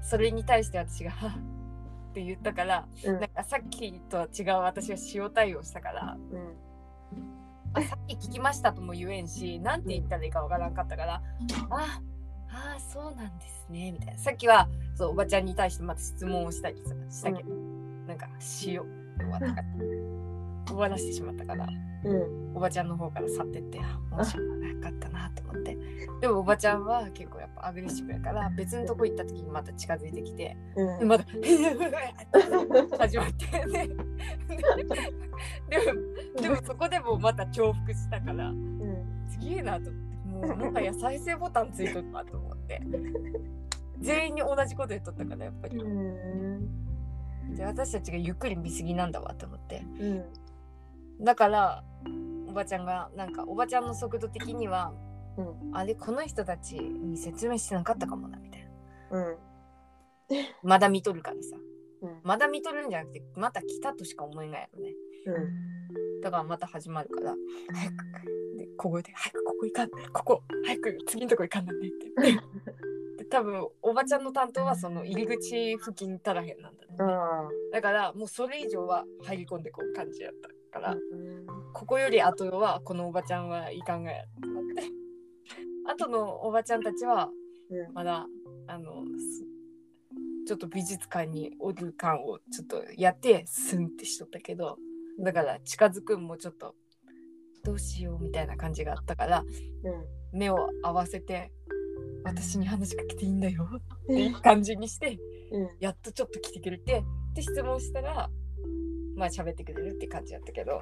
[0.01, 1.31] それに対して私が「はっ」
[2.11, 6.55] って言ったから、うんなんかさっきとは違う私は塩対応したからうん。
[7.73, 11.21] あさっき聞きましたとも言えんしなんて言ったらいいかわからんかったから
[11.69, 12.01] 「あ
[12.49, 14.19] あそうなんですね」みたいな。
[14.19, 17.53] さっきはそうおばちゃんに対してまた質問をしたりさしたけど、
[18.07, 18.27] なんか
[18.65, 18.83] 塩
[19.17, 19.63] で終わったから
[20.65, 21.67] 終わらせてしまったから
[22.03, 22.55] うん。
[22.55, 25.77] おばちゃんの方から去ってってあ申し訳なかったなと思って
[26.21, 31.05] でもおばちゃんは結構やっぱアグレッシブやから別のとこ行った時にまた近づいてきてうんで。
[31.05, 31.25] まだ
[32.97, 33.87] 始まってね
[35.69, 38.51] でもでもそこでもまた重複したから
[39.27, 42.81] すげえなと思ってもうもはや再生ボタンついとったと思って
[43.99, 47.55] 全員に同じこと言っとったからやっぱりうん。
[47.55, 50.23] で私たちがゆっくり見すぎなんだわと思ってうん。
[51.19, 51.83] だから
[52.47, 54.93] おばちゃんがなんかおばちゃんの速度的には
[55.37, 55.75] うん。
[55.75, 58.61] あれこの人たちに説明してなかったかもなみたい
[59.11, 59.37] なうん。
[60.63, 61.57] まだ見とるからさ
[62.01, 62.19] うん。
[62.23, 64.93] まだ見とるんじゃなくてまた来たとしか思えないよね
[65.27, 65.31] う
[66.19, 66.21] ん。
[66.21, 67.35] だからまた始まるから
[67.73, 72.11] 早くで小声で早くここ行かんここ早く次のとこ行かんなんねって
[73.23, 80.95] で多分おばちゃんの担当はその入り口付近たらへんなんだねあだからもうそれ以上は入り込んでこう感じやったから、あ。
[81.73, 84.83] ここより後はこのおばちゃんはいかんがやと思って。
[85.89, 87.29] 後のおばちゃんたちは
[87.69, 87.93] うん。
[87.93, 88.27] まだ
[88.67, 89.45] あのす
[90.45, 94.77] ちょっと美術館におる感をちょっとやってスンってしとったけど
[95.19, 96.75] だから近づくんもちょっと
[97.63, 100.37] どうしようみたいな感じがあったからうん。
[100.37, 101.51] 目を合わせて
[102.23, 103.69] 私に話しかけていいんだよ
[104.03, 105.17] っていう感じにして
[105.51, 105.69] うん。
[105.79, 107.03] やっとちょっと来てくれて
[107.33, 108.29] で質問したら
[109.17, 110.81] まあ喋ってくれるって感じだったけど。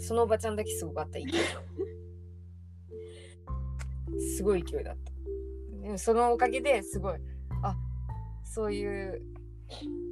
[0.00, 1.30] そのおばちゃんだけすごかった勢い
[4.36, 5.12] すごい勢いだった。
[5.82, 7.18] でもそのおかげですごい
[7.62, 7.76] あ
[8.42, 9.22] そういう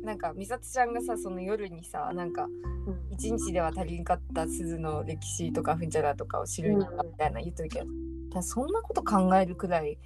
[0.02, 3.08] なんか美里ちゃんがさその夜にさなんかうん。
[3.10, 6.84] 一日では足りんかった鈴の歴史とかふんちゃらとかを知るみ
[7.18, 7.86] たいな言っとるけど、
[8.30, 9.98] ただそんなこと考えるくらい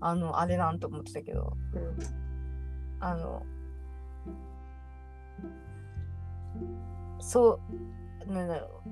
[0.00, 1.52] あのあれなんと思ってたけど。
[1.74, 1.96] うん。
[3.00, 3.44] あの
[7.20, 7.60] そ
[8.28, 8.82] うなんだろ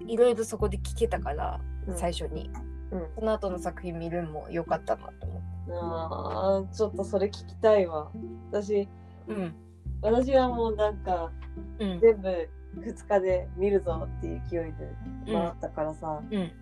[0.00, 0.04] う。
[0.10, 1.96] いろいろそこで聞けたから、うん。
[1.96, 2.50] 最初に。
[2.90, 3.06] うん。
[3.14, 5.48] その後の作品見るのも良かったなと思って。
[5.70, 8.10] あーちょっとそれ聞きたいわ。
[8.50, 8.88] 私
[9.26, 9.54] うん。
[10.00, 11.30] 私はもうなんか
[11.78, 12.00] うん。
[12.00, 12.48] 全部
[12.80, 14.72] 2日で見るぞっていう勢いで
[15.26, 16.52] 回ったからさ、うん。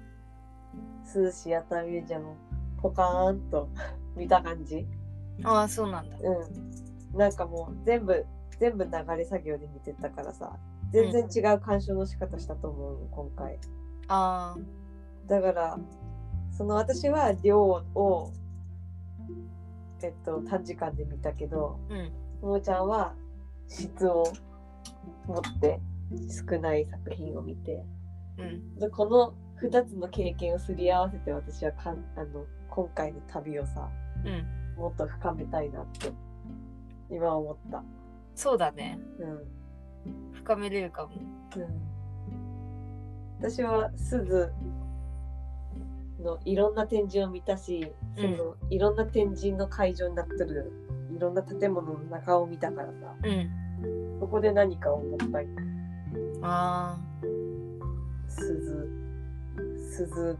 [1.14, 2.34] 涼しやったミュージアム
[2.82, 3.68] ポカーンと
[4.16, 4.86] 見た感じ。
[5.44, 6.16] ああそうなんだ。
[6.18, 7.18] うん。
[7.18, 8.26] なんかもう全部
[8.58, 10.56] 全部流れ作業で見てたからさ
[10.92, 13.58] 全然違う鑑賞の仕方したと思うよ今回。
[14.08, 15.78] ああだから
[16.56, 18.32] その私は量を
[20.02, 22.12] えっと短時間で見たけどうん。
[22.40, 23.14] ももちゃんは
[23.68, 24.32] 質を
[25.26, 25.80] 持って
[26.50, 27.84] 少ない作品を見て。
[28.38, 28.78] うん。
[28.78, 33.88] でこの2つの経験をすり合わせて私はかんあの今回の旅をさ
[34.24, 34.46] うん。
[34.76, 36.12] もっと深めたいなって
[37.10, 37.82] 今思った。
[38.36, 39.00] そうだね。
[39.18, 40.32] うん。
[40.34, 41.12] 深めれるかも。
[41.56, 41.66] うん、
[43.40, 44.52] 私は鈴
[46.20, 50.70] のいろんな展示を見たし、そのいろんな展示の会場になってる
[51.14, 53.14] いろんな建物の中を見たからさ。
[53.24, 54.20] うん。
[54.20, 55.48] そこで何かを思ったり。
[56.42, 56.98] あ
[58.28, 58.88] 鈴。
[59.76, 60.38] 鈴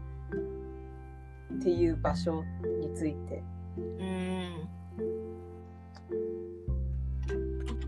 [1.55, 2.43] っていう場所
[2.79, 3.43] について。
[3.77, 4.76] ーうん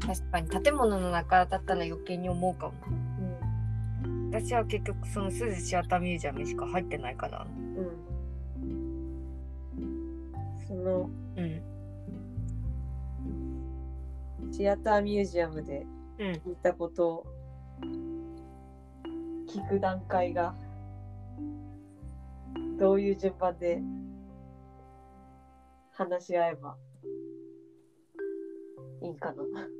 [0.10, 2.74] 確かに建物の中だったら余計に思うかも。
[4.32, 7.46] 私は結局その鈴シアターミュージアムしか入ってないから。
[7.46, 7.92] うん。
[10.68, 11.62] そのうん。
[14.52, 15.86] シアターミュージアムで
[16.18, 17.28] うん聞いたことを
[19.48, 20.56] 聞く段階が
[22.80, 23.80] どういう順番で
[25.92, 26.76] 話し合えば
[29.04, 29.79] いいかな。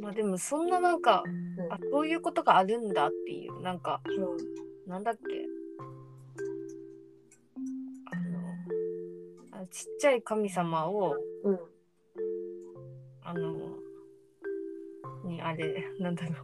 [0.00, 1.72] まあでもそんななんかうん。
[1.72, 4.00] あそういうことがあるんだっていうなんか
[4.86, 5.20] なんだっけ？
[8.10, 8.16] あ
[9.56, 11.58] のあちっちゃい神様をうん。
[13.22, 13.54] あの
[15.24, 16.36] にあれなんだろう。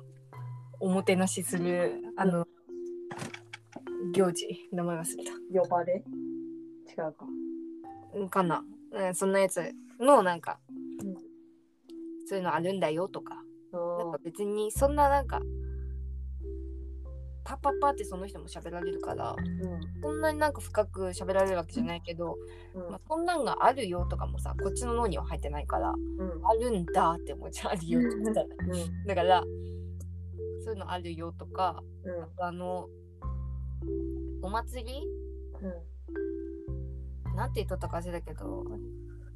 [0.81, 2.47] おもてなしするあの
[4.12, 5.32] 行事名前忘れた。
[5.62, 5.95] 呼ばれ？
[5.95, 7.27] 違うか。
[8.15, 8.62] うんかな、
[8.93, 10.64] うん、そんなやつのなんか、うん
[12.26, 13.34] そういうのあるんだよとか。
[13.72, 15.40] あなんか別にそんななんか
[17.44, 20.02] パッパッパってその人も喋られるからうん。
[20.02, 22.36] そんなになんか深く喋られるわけじゃないけど、
[22.74, 22.90] うん。
[22.90, 26.46] まあ、そんなんがあるよとかもさこっちの脳には入ってないからうん。
[26.46, 29.06] あるんだって思っちゃうよって言ったらうん。
[29.06, 29.42] だから
[30.64, 32.44] そういうのあるよとかうん。
[32.44, 32.88] あの
[34.40, 35.02] お祭り？
[37.34, 38.64] なんて言っとったか忘れたけど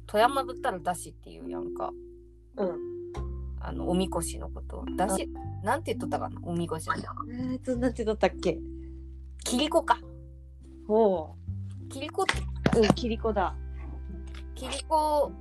[0.07, 1.91] 富山ぶったらだしっていうやんか
[2.59, 2.67] うん。
[2.67, 2.89] うん
[3.61, 5.29] あのおみこしのことだし
[5.63, 6.39] なんて言っとったかな？
[6.43, 6.95] おみこしの。
[6.95, 8.57] えーとなんてだったっけ？
[9.43, 9.99] キリコか。
[10.87, 11.35] ほ
[11.89, 13.53] キリコううんキリコだ。
[14.55, 15.33] キリコ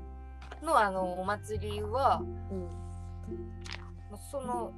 [0.64, 2.20] のあのお祭りは
[2.50, 2.68] うん。
[4.30, 4.72] その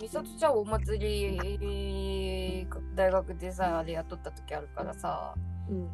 [0.00, 5.34] みさとちゃんお祭り大学でさあれやっとった時あるからさ。
[5.70, 5.88] うん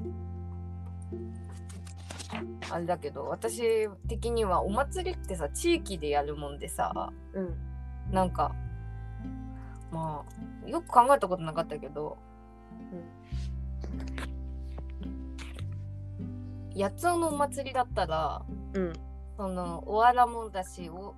[2.70, 7.54] あれだけど私的にはお祭りってさ地域でやるもんでさうん。
[8.10, 8.54] なんか
[9.90, 10.24] ま
[10.66, 12.16] あよく考えたことなかったけど
[16.76, 18.42] 八つ尾のお祭りだったら
[18.74, 18.92] うん。
[19.36, 21.14] そのおわらもだしお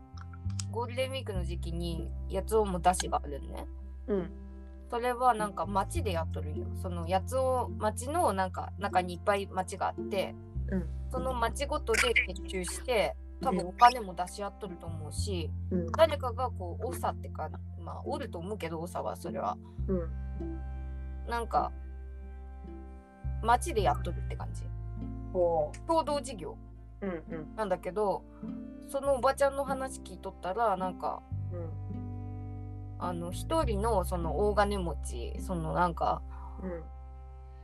[0.71, 3.67] ゴールデンウィークの時期に八つ尾もだしがあるね。
[4.09, 4.31] うん。
[4.91, 6.67] それはなんか町でやっとるんよ。
[6.83, 10.35] その八つ尾町のなんか中にいっぱい町があって
[10.71, 10.87] うん。
[11.11, 15.93] その町ごとで結集して多分お金も出し合っとると思うしうん。
[15.93, 17.51] 誰かがこう長ってか
[17.85, 19.57] まあおると思うけど長はそれは。
[19.89, 20.11] うん。
[21.29, 21.73] なんか
[23.43, 24.63] 町でやっとるって感じ。
[25.33, 26.57] ほ共同事業。
[27.03, 27.07] う。
[27.07, 27.57] うんうん。
[27.57, 28.23] なんだけど
[28.89, 31.23] そのおばちゃんの話聞いとったらなんか
[31.53, 31.71] うん。
[32.99, 36.23] あの一人のその大金持ちそのなんか
[36.63, 36.83] うん。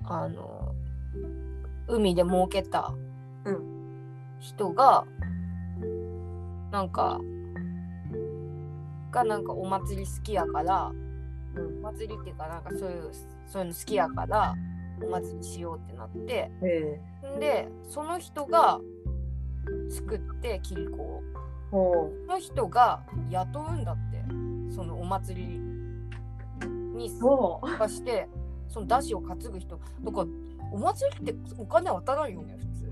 [0.05, 0.74] あの
[1.89, 2.94] 海で儲けた
[3.44, 4.36] うん。
[4.39, 5.05] 人が、
[6.70, 7.20] なんか
[9.11, 10.93] がなんかお祭り好きやから
[11.57, 11.78] うん。
[11.78, 13.11] お祭りっていうかなんかそういう
[13.47, 14.55] そういうの好きやから
[15.02, 16.51] お祭りしようってなってへ
[17.24, 17.36] え。
[17.36, 18.78] んでその人が
[19.90, 21.23] 作ってキリコを。
[21.70, 23.01] ほその人が
[23.31, 24.24] 雇うんだって
[24.74, 25.59] そのお祭り
[26.97, 28.28] に参加して
[28.69, 29.77] その出汁を担ぐ人。
[29.77, 30.27] だから
[30.73, 32.87] お祭りってお金当たらんよね普通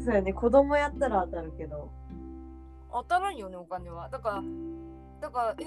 [0.00, 0.02] う。
[0.04, 0.32] そうやね。
[0.32, 1.90] 子供やったら当たるけど。
[2.90, 4.42] 当たらんよねお金はだから
[5.20, 5.66] だからえ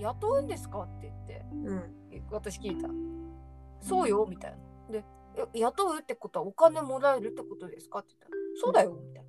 [0.00, 1.94] 雇うんですかって言ってうん。
[2.10, 2.88] え私聞いた
[3.80, 4.58] そうよみたいな
[4.92, 5.04] で
[5.36, 9.28] え雇うってことはお金もらえるってことですかって言ったらそうだよみたいな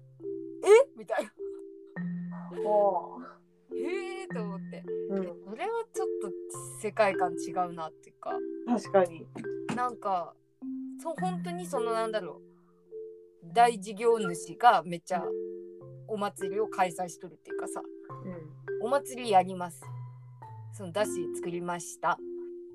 [0.70, 0.90] え？
[0.98, 3.20] みたいなほ
[3.76, 5.16] へえと思ってう。
[5.16, 5.26] うん。
[5.46, 6.32] これはちょっと
[6.82, 8.32] 世界観違うなっていうか
[8.68, 9.28] 確かに。
[9.76, 10.34] なんか
[11.02, 13.54] そう本当にそのなんだろう。
[13.54, 15.24] 大事業主がめっちゃ
[16.08, 17.82] お祭りを開催しとるっていうかさ。
[18.82, 18.86] うん。
[18.86, 19.82] お祭りやります。
[20.74, 22.18] そのだし作りました。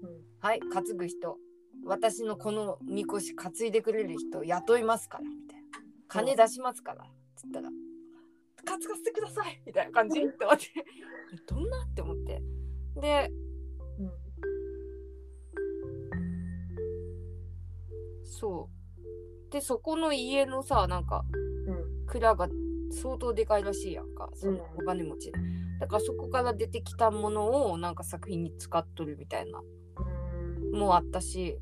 [0.02, 0.10] うん。
[0.40, 1.36] はい担ぐ人。
[1.84, 5.66] 私のこのみこし担いでくれる人雇いますからみたいな。
[6.08, 7.06] 金出しますからっ
[7.36, 7.68] つったら。
[8.64, 10.20] 担がせてくださいみたいな感じ？
[10.20, 10.64] って思って。
[10.76, 11.82] え どんな？
[11.82, 12.42] って思って。
[13.00, 13.30] で
[18.44, 18.68] そ
[19.48, 19.52] う。
[19.52, 21.24] でそこの家のさなんか
[21.66, 22.06] うん。
[22.06, 22.48] 蔵が
[22.90, 24.28] 相当でかいらしいやんか。
[24.34, 25.32] そのお金持ち。
[25.32, 25.38] で、
[25.80, 29.60] だからそこから出てきたものをなんか作品に使っとるみたいな。
[30.72, 30.78] うん。
[30.78, 31.58] もあったし。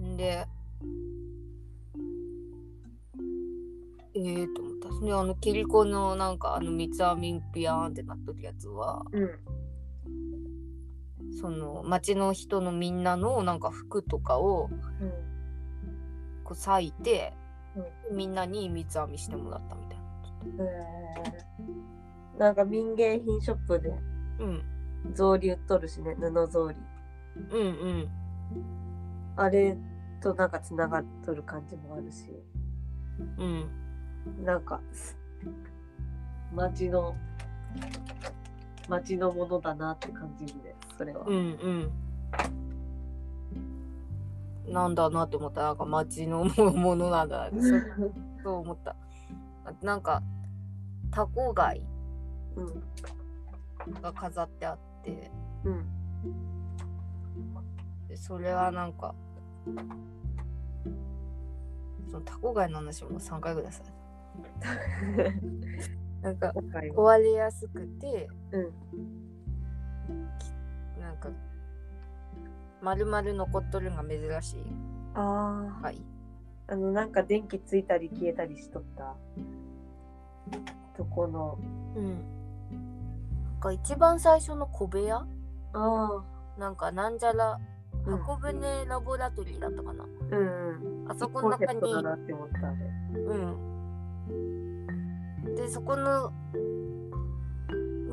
[0.00, 0.14] うん。
[0.14, 0.46] んで。
[4.14, 5.06] ええー、と思った。
[5.06, 9.04] であのキリコのなんかあの三つ編みピヤーンってなっとるやつは。
[9.12, 9.30] うん。
[11.40, 15.10] その町の人のみんなのなんか服とかをうん。
[16.44, 17.34] こう裂いて、
[18.10, 19.98] みんなに三つ編みしてもらったみたい
[20.56, 20.64] な。
[20.64, 22.38] へー。
[22.38, 23.92] なんか民芸品ショップで
[24.38, 24.64] うん。
[25.14, 26.74] 草履売っとるしね布草履。
[27.50, 28.08] うんうん。
[29.36, 29.76] あれ
[30.22, 32.32] となんかつながっとる感じもあるし。
[33.36, 33.68] うん。
[34.44, 34.80] なんか
[36.54, 37.14] 町の
[38.88, 41.36] 町のものだなって感じるねそれは、うん
[44.66, 44.72] うん。
[44.72, 45.62] なんだなって思った。
[45.62, 48.12] なんか町のものなんだなそう
[48.42, 48.96] そう思った。
[49.64, 50.22] あなんか
[51.12, 51.82] タコ貝
[52.56, 52.62] う
[53.90, 54.02] ん。
[54.02, 55.30] が飾ってあって。
[55.64, 55.86] うん。
[58.08, 59.14] でそれはなんか
[62.10, 63.98] そのタコ貝の話も3回ぐらいされた。
[66.22, 66.52] なんか
[66.96, 68.72] 壊れやすくてうん
[71.18, 71.28] か
[72.82, 74.62] 丸々残っとるのが珍しい。
[75.14, 76.02] ああ貝
[76.68, 79.14] あのなんか電気ついたり消えたりしとった。
[80.96, 81.58] とこの。
[81.96, 82.24] うん。
[83.44, 85.26] なんか一番最初の小部屋？
[85.72, 86.22] あ
[86.58, 87.58] なんかなんじゃら
[88.06, 88.18] うん。
[88.18, 91.10] 箱舟ラボラトリーだったかな、あうんうん。
[91.10, 91.80] あそこの中に。
[91.80, 92.76] プトだなって思ったあれ。
[93.20, 93.56] うん。
[95.56, 96.32] でそこの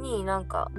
[0.02, 0.72] になんか、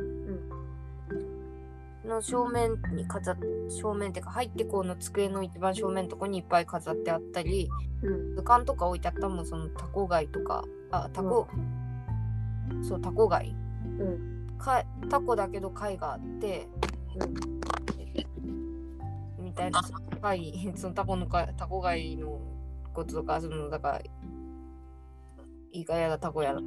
[2.06, 3.36] の正面に飾っ
[3.68, 7.68] 正面っていうか入ってこうの机の一番正面のとこにいっぱい飾ってあったり
[8.02, 8.36] うん。
[8.36, 11.48] 図鑑とか置いてあったもんそのタコ貝とかあタコ、
[12.82, 13.54] そうタコ貝。
[13.98, 14.56] うん。
[14.58, 16.68] かタコだけど貝があって
[19.38, 19.82] みたいな
[20.20, 22.40] 貝 そのタコの貝タコ貝の
[22.94, 24.00] こととかそのだから
[25.72, 26.60] イカやらタコやら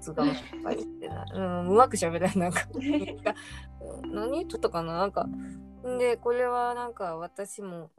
[0.00, 0.24] つが
[0.62, 2.60] 貝ってな、うん、うまくしゃべれないなんか。
[2.74, 4.98] うん何言っとったかな？
[4.98, 7.90] なんかんでこれはなんか私も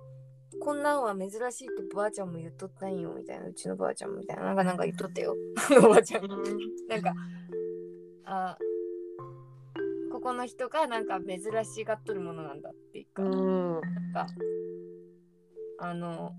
[0.60, 4.44] こんなんは珍しいってばあちゃんも言っとったんよみたいなうちのばあちゃんもみたいな。
[4.44, 5.36] なんかなんか言っとったよ。
[5.78, 6.28] おばあちゃん。
[6.88, 7.14] なんか
[8.26, 8.58] あ
[10.12, 13.74] ここの人がなんか珍しがっとるものなんだっていうか、うん。
[13.74, 13.82] なん
[14.14, 14.28] か
[15.80, 16.34] あの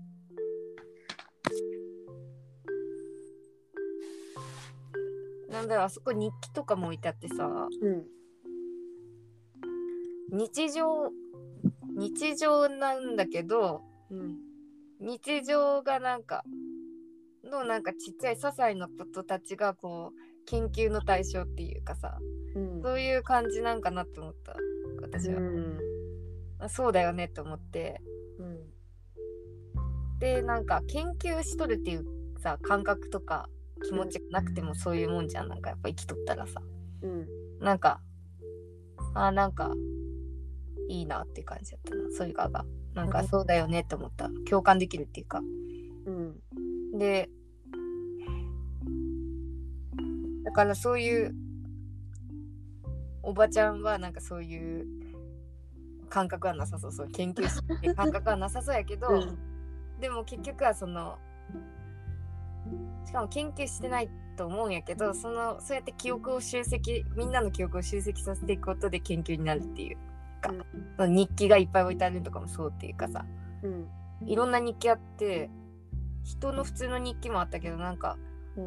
[5.51, 7.45] なんだろうあそこ日記とかも置いてあってさ。
[7.81, 8.05] うん。
[10.31, 11.11] 日常
[11.97, 14.37] 日常なんだけどうん。
[15.01, 16.43] 日常がなんか
[17.43, 22.17] のなんかちっちゃい些細なことたちがこう研究の対象っていうかさ
[22.55, 22.81] うん。
[22.81, 24.55] そういう感じなんかなって思った
[25.01, 25.39] 私は。
[25.39, 25.79] うん。
[26.59, 28.01] あそうだよねって思って。
[28.39, 30.19] うん。
[30.19, 32.05] でなんか研究しとるっていう
[32.39, 33.49] さ感覚とか
[33.85, 35.49] 気持ちがなくてもそういうもんじゃん。
[35.49, 36.61] なんかやっぱ生きとったらさ。
[37.01, 37.27] うん。
[37.59, 38.01] なんか
[39.13, 39.71] あなんか
[40.87, 42.01] いいなって感じだったな。
[42.11, 42.65] それがが。
[42.93, 44.29] なんかそうだよねって思った。
[44.49, 45.41] 共感できるっていうか。
[46.05, 46.39] うん。
[46.97, 47.29] で
[50.43, 51.33] だからそういう
[53.23, 54.85] おばちゃんはなんかそういう
[56.09, 56.91] 感覚はなさそう。
[56.91, 59.37] そう研究して感覚はなさそうやけど、 うん。
[59.99, 61.17] でも結局はその
[63.05, 69.97] しかも研究してないと思うんやけどそのそうやって記憶を集積みんなの記憶を集積させていくことで研究になるっていう
[70.41, 70.53] か、
[70.97, 73.25] その日記がいっぱい置いてあるとかもそうっていうかさ。
[73.63, 73.87] うん。
[74.25, 75.49] いろんな日記あって
[76.23, 78.17] 人の普通の日記もあったけどなんか
[78.55, 78.65] うん。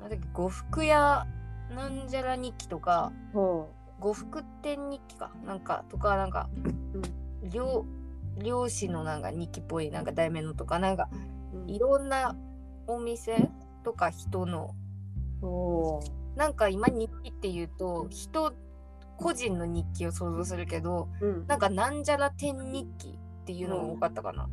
[0.00, 1.26] なんだっけ呉服屋
[1.74, 3.68] なんじゃら日記とかほ
[4.00, 6.48] 呉服店日記かなんかとかなんか、
[7.50, 7.86] 漁
[8.38, 11.08] 漁師のなんか日記っぽいなんか題名のとかなんか
[11.52, 11.70] ううん。
[11.70, 12.36] いろんな
[12.86, 13.50] お店
[13.86, 14.74] とか人の。
[16.34, 18.52] なんか今日記っていうと人
[19.16, 21.46] 個人の日記を想像するけどうん。
[21.46, 24.48] なんかなんじゃら店日記っていうのが多かったかな、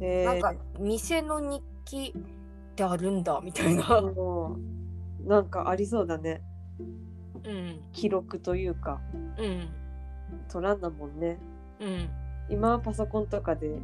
[0.00, 0.24] へー。
[0.24, 4.00] なんか店の日記ってあるんだみたいな。
[5.26, 6.40] なんかありそうだね。
[7.44, 7.80] うん。
[7.92, 9.00] 記録というか。
[9.38, 9.68] うん。
[10.48, 11.36] 取らんだもんね。
[11.80, 12.08] うん。
[12.48, 13.80] 今はパソコンとかで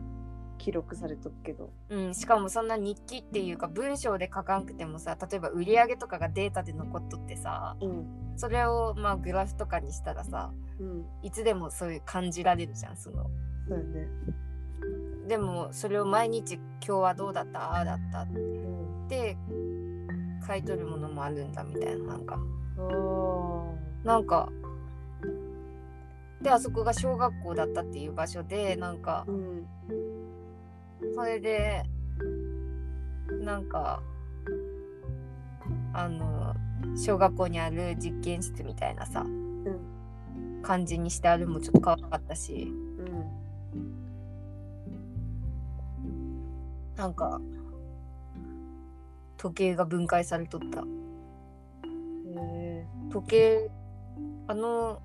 [0.59, 1.71] 記録されとくけど。
[1.91, 8.07] うん、しかもそんな日記っていうか文章で書かんくてもさ例えば売り上げとかがデータで残っとってさうん。
[8.37, 11.07] それをまあグラフとかにしたらさうん。
[11.23, 13.31] いつでもそういう感じられるじゃんその。
[13.69, 14.09] そうよね。
[15.29, 17.61] でもそれを毎日今日はどうだった？
[17.73, 18.21] ああだった。
[18.23, 19.09] っうん。
[19.09, 19.37] て
[20.47, 22.39] 書いとるものもあるんだみたいななんか。
[22.77, 24.51] おなんか
[26.43, 29.67] であそこが小学校だったっていう場所でなんかーうん
[31.15, 31.83] それで
[33.43, 34.03] なんか
[35.93, 36.55] あの
[36.97, 39.95] 小学校にある実験室みたいなさうん。
[40.63, 42.73] 感じにしてあるもちょっと可愛かったし。
[42.99, 43.45] うん。
[46.97, 47.41] なんか
[49.37, 50.85] 時計が分解されとった。
[52.41, 53.71] へ時計
[54.47, 55.03] あの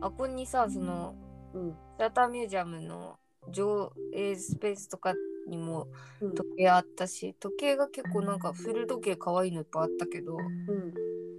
[0.00, 1.76] あこにさそのーうん。
[1.98, 3.18] シアターミュージアムの
[3.50, 5.14] 上映スペースとか
[5.48, 5.86] にも
[6.20, 6.34] うん。
[6.34, 10.94] 時計あったし時計が結構なんか古時計可愛いのいっぱいあったけどうん。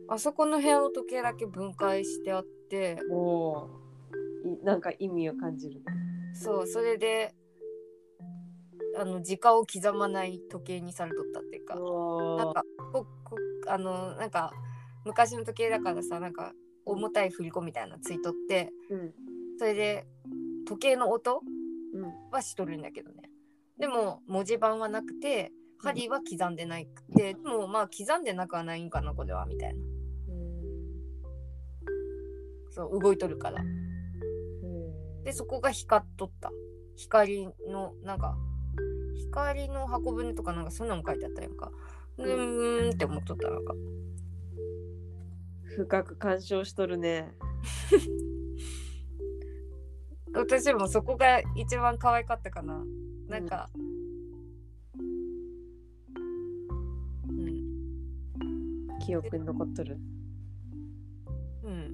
[0.10, 3.68] あそこの部屋の時計だけ分解してあってお
[4.64, 5.81] なんか意味を感じる
[6.34, 7.36] そうそれで
[8.98, 13.36] あの時間を刻まない時計にされとったっていうかなんかここ
[13.68, 14.52] あのなんか
[15.06, 16.53] 昔の時計だからさなんか
[16.86, 19.14] 重たい振り子みたいなのついとってうん。
[19.60, 20.07] それで
[20.65, 21.59] 時計の音うん
[22.32, 23.30] はしとるんだけどね。
[23.78, 25.52] でも文字盤はなくて
[25.82, 26.86] 針は刻んでなく
[27.16, 29.80] て、でもまあ刻んでなくはないんかなこれはみたいな。
[32.72, 33.61] そう動いとるから。
[33.61, 35.24] うん。
[35.24, 36.52] でそこが光っとった。
[36.95, 38.38] 光のなんか
[39.32, 41.72] 光の箱舟とかなんかそんなのも書いてあったやんか。
[42.18, 43.74] うーんって思っとったなんか。
[45.78, 47.32] 深く鑑賞しとるね
[50.34, 52.84] 私もそこが一番可愛かったかな。
[53.28, 53.70] なんか
[57.28, 59.00] うん。
[59.00, 59.98] 記憶に残っとる。
[61.64, 61.92] うん。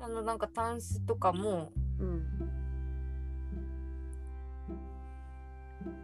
[0.00, 2.24] あのなんかタンスとかもうん。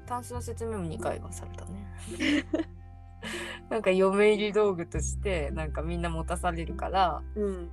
[0.06, 2.44] タンスの説明も2回はされたね。
[3.70, 7.70] なんか嫁入り道具としてなんかみんな持たされるからうん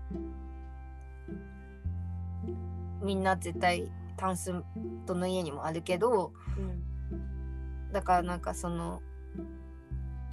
[3.01, 4.53] みんな絶対タンス
[5.05, 7.91] どの家にもあるけどうん。
[7.91, 9.01] だからなんかその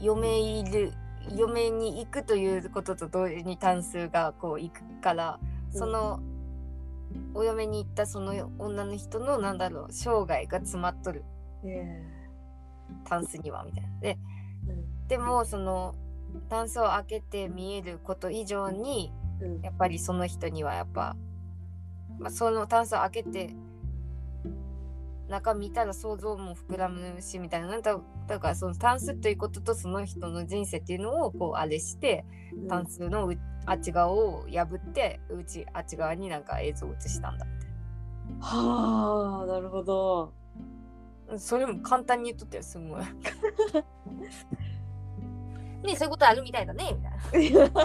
[0.01, 0.93] 嫁入る
[1.36, 5.39] 嫁に行くということと同時にタンスがこう行くから
[5.70, 6.20] その
[7.35, 11.24] お嫁に行ったその女の人のなんだろう生涯が詰まっとる
[11.65, 12.03] え
[13.05, 13.89] タンスにはみたいな。
[14.01, 14.19] で
[14.69, 15.09] うん。
[15.09, 15.95] でもその
[16.49, 19.61] タンスを開けて見えること以上にうん。
[19.62, 21.16] やっぱりその人にはやっぱ、
[22.19, 23.55] まあ、そのタンスを開けて
[25.28, 27.69] 中見たら想像も膨らむしみたいな。
[27.69, 32.24] なんだだからそのタンスということとその人の人生っていうのをこうあれして
[32.69, 37.69] タンスのうあっち側を破ってうちあっち側になんか映像を映したんだみたい
[38.40, 40.32] はあなるほど。
[41.31, 43.03] なそれも簡単に言っとったよすごい。
[45.85, 47.70] ねそういうことあるみたいだねみたいな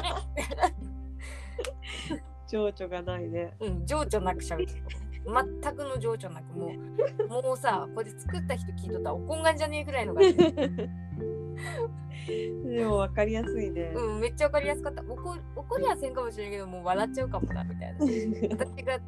[2.53, 3.51] 情緒がないね。
[3.61, 4.83] うん、情緒なく喋ってる。
[5.25, 10.37] 全くの情緒なく、もう、 もうさ、これ作った人聞いとったらおこんがんじゃねえぐらいの感じ。
[12.77, 13.91] でも分かりやすいね。
[13.95, 15.01] うん、めっちゃわかりやすかった。
[15.01, 18.05] 怒怒りはせんかもしれんけど、もう笑っちゃうかもな、みたいな。
[18.55, 18.99] 私が、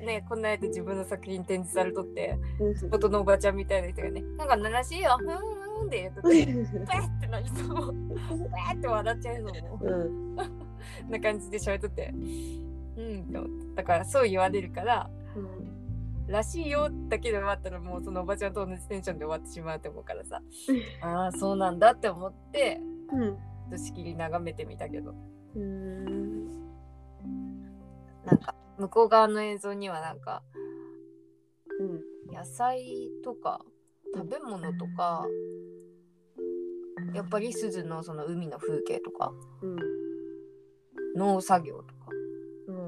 [0.00, 2.38] ね、こんなやって自分の作品展示されとって、
[2.78, 5.38] 地元のおばちゃんみたいな人がね、なんか楽しいよ、ふーん
[5.80, 7.92] ふんで言うとって、ペッってなりそう。
[7.92, 8.14] ペ
[8.74, 9.78] ッって笑っちゃうのも。
[9.82, 10.04] う
[10.38, 10.71] ん
[11.08, 12.12] な感じで喋っとって。
[12.12, 13.74] うんって思って。
[13.76, 15.10] だからそう言われるから、
[16.28, 20.40] らしいよだけで終わったらもうそのおばちゃんと同じテンションで終わってしまうと思うからさ。
[21.02, 22.80] ああそうなんだって思って
[23.12, 23.78] うん。
[23.78, 25.14] しきり眺めてみたけど。
[25.56, 26.46] うん。
[28.24, 30.42] なんか向こう側の映像にはなんか
[31.80, 32.34] うん。
[32.34, 33.60] 野菜とか
[34.14, 35.26] 食べ物とか
[37.14, 39.76] やっぱり鈴のその海の風景とかうん
[41.16, 41.94] 農作業とか。
[42.68, 42.76] うん。
[42.76, 42.82] そ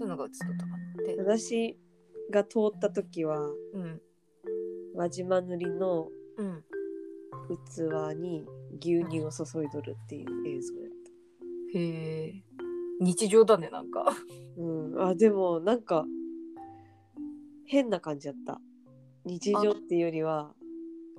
[0.00, 0.76] ういうのが映っとったかな。
[1.02, 1.78] って私
[2.30, 3.38] が通った時は
[3.74, 4.00] うん。
[4.94, 6.64] 輪島塗りのうん。
[7.48, 8.46] 器に
[8.80, 10.92] 牛乳を注いどるっていう映像やっ
[11.74, 12.42] へえ。
[13.00, 14.04] 日常だねなんか。
[14.04, 14.62] た。
[14.62, 16.04] うん、あでもなんか
[17.66, 18.60] 変な感じやった。
[19.24, 20.54] 日常っていうよりは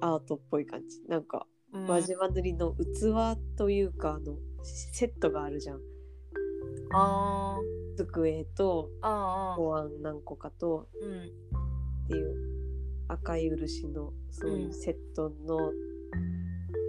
[0.01, 1.01] アートっぽい感じ。
[1.07, 1.87] なんかうん。
[1.87, 5.79] 輪島塗りの器というかあのセットがあるじゃん。
[6.91, 7.79] あー。
[8.05, 8.89] 机と
[9.57, 11.09] お椀何個かとうん。
[11.09, 12.35] っていう
[13.07, 15.71] 赤い漆のそういうセットの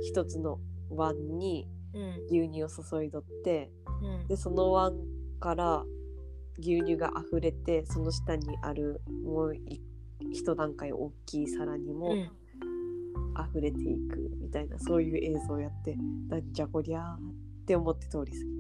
[0.03, 0.61] 一つの
[0.91, 2.27] 碗にうん。
[2.31, 3.73] 牛乳を注いどって
[4.03, 4.29] うん。
[4.29, 4.95] でその碗
[5.41, 5.85] から
[6.59, 9.83] 牛乳が溢れてその下にあるもうい
[10.33, 12.31] 一段階大きい皿にもうん。
[13.53, 15.97] 溢れていくみたいなそういう映像をやって
[16.29, 17.19] なんじゃこりゃーっ
[17.65, 18.60] て思って通り過ぎ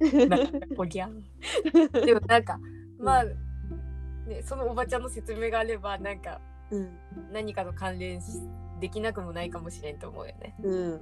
[0.76, 2.58] おぎゃーでもなんか
[2.98, 6.40] まあ、ね、そのおばちゃんの説明があればなんか
[6.70, 6.98] うん
[7.32, 8.40] 何かの関連し
[8.80, 10.54] できなくもないかもしれんと思うよね。
[10.62, 11.00] うん、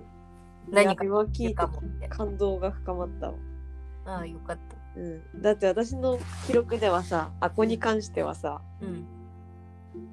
[0.70, 1.82] 何かいや今聞いも。
[2.08, 3.34] 感動が深まったわ。
[4.04, 5.00] ああよかった。
[5.00, 9.06] うん、だって私の記録ではさアコに関してはさうん。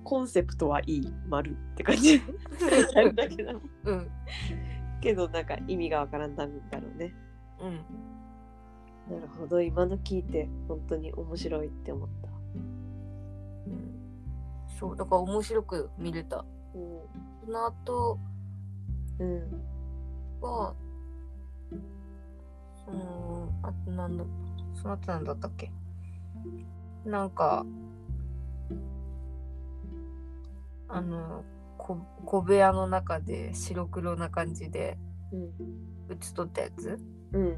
[0.04, 2.20] コンセプトはいい丸って感じ
[3.16, 4.10] だけどうん。
[5.02, 7.14] けどなんか意味がわからんだんだろうね
[7.62, 7.80] うん。
[9.10, 9.62] なるほど。
[9.62, 12.30] 今の聞いて本当に面白いって思った。
[13.68, 13.92] うん。
[14.80, 16.38] そうだから面白く見れた。
[16.38, 16.46] う
[17.46, 18.20] その後
[19.20, 19.64] んうん。
[20.42, 20.74] は、
[22.86, 24.24] その、あとなんだ、
[24.76, 25.72] その後なんだったっけ？
[27.06, 27.66] なんか、
[30.88, 31.44] あの、
[31.78, 34.98] こ小部屋の中で白黒な感じで
[35.34, 35.42] うん。
[36.10, 37.00] 映っとったやつ？
[37.34, 37.58] うん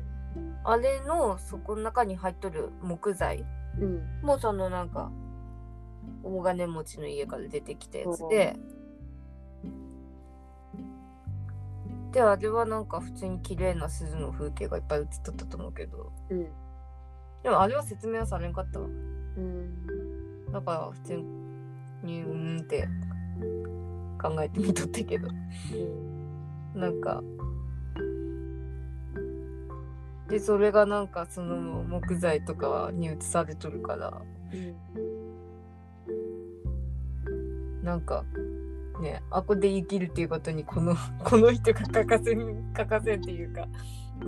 [0.64, 3.46] あれのそこの中に入っとる木材
[3.80, 4.22] うん。
[4.22, 5.12] もそのなんか
[6.24, 8.56] 大金持ちの家から出てきたやつで
[12.12, 16.48] であれはなんか普通に綺麗な鈴の風景がいっぱい映っとったと思うけどうん。
[17.44, 18.86] でもあれは説明はされんかったわ。
[18.86, 20.52] うん。
[20.52, 21.14] だから普通
[22.04, 22.88] にうーんって
[24.22, 25.28] 考えてみとったけど。
[26.76, 27.22] なんか
[30.32, 34.22] でそれがなんかその木材とかに映されとるから。
[37.84, 38.24] なんか
[39.02, 40.96] ねあこで生きるっていうことにこの
[41.26, 43.68] この人が欠かせん欠かせんっていうか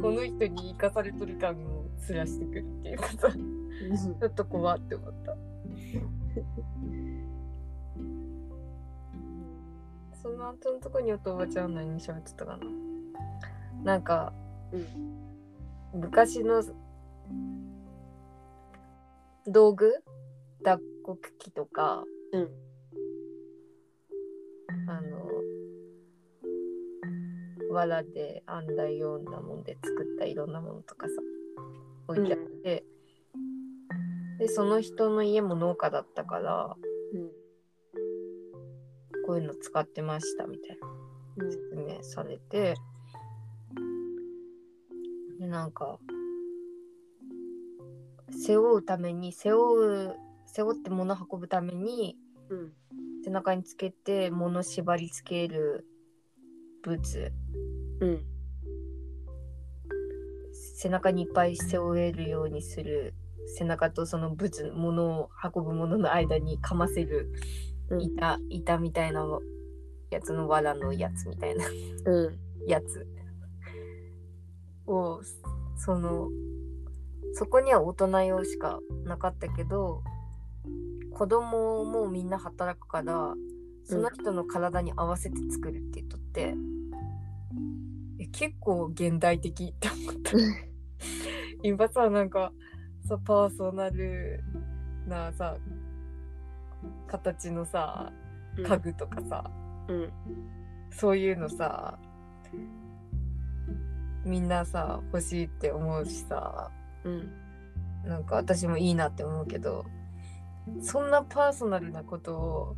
[0.02, 3.30] この人に生かされとる感をすらしてくるっていうかさ。
[3.32, 5.36] ちょっと怖って思った。
[10.22, 12.66] その後のとこにおとおばちゃんは何喋ってたかな？
[13.84, 14.34] なんか
[14.72, 15.23] うん
[15.94, 16.64] 昔の
[19.48, 20.04] 道具？
[20.64, 22.04] 脱穀機とか？
[22.32, 22.50] うん。
[24.88, 25.18] あの
[27.72, 31.14] 藁で編んだようなもんで作ったいろんなものとかさ
[32.08, 32.84] 置いてあって、
[34.40, 36.76] でその人の家も農家だったから
[37.14, 37.32] うん。
[39.26, 40.78] こういうの使ってましたみたい
[41.38, 42.76] な説明されて
[45.44, 46.00] でなんか
[48.32, 50.16] 背負うために背負う
[50.46, 52.16] 背負って物運ぶために
[52.50, 52.74] うん。
[53.26, 55.86] 背中につけて物縛りつける
[56.82, 57.34] ブーツ
[58.00, 58.26] うん。
[60.78, 63.14] 背中にいっぱい背負えるようにする。
[63.58, 67.34] 背中とそのブーツ物を運ぶものの間にかませる。
[67.90, 68.02] うん。
[68.02, 69.26] 板板みたいな
[70.10, 71.66] やつの藁のやつみたいな。
[72.06, 72.40] うん。
[72.68, 73.06] やつ
[74.88, 75.22] を
[75.78, 76.30] その
[77.34, 80.04] そこには大人用しかなかったけど
[81.14, 83.34] 子供もみんな働くから
[83.86, 86.56] その人の体に合わせて作るって言っとって、
[88.18, 90.32] え結構現代的って思った。
[91.64, 92.54] 今さなんか
[93.08, 94.42] さパーソナル
[95.06, 95.58] なさ
[97.08, 98.12] 形のさ
[98.58, 99.52] 家具とかさ、
[99.90, 100.12] うん。
[100.92, 102.00] そういうのさ
[104.26, 106.72] みんなさ欲しいって思うしさ
[107.04, 107.32] うん。
[108.06, 109.86] なんか私もいいなって思うけど
[110.82, 112.76] そんなパーソナルなことを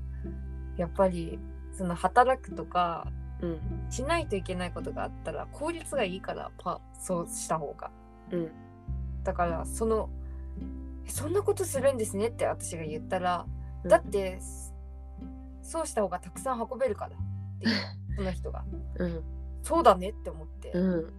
[0.78, 1.40] やっぱり
[1.74, 3.08] その働くとか
[3.42, 3.60] うん。
[3.90, 7.92] しないといけないことがあったら効率がいいからパそうした方が。
[8.32, 8.52] うん。
[9.24, 10.10] だからその
[11.06, 13.46] えそんなことするんですねって私が言ったら、
[13.86, 14.40] だって
[15.62, 17.76] そうした方がたくさん運べるからっていう
[18.16, 18.64] その人が。
[18.98, 19.24] うん。
[19.64, 21.14] そうだねって思って、うん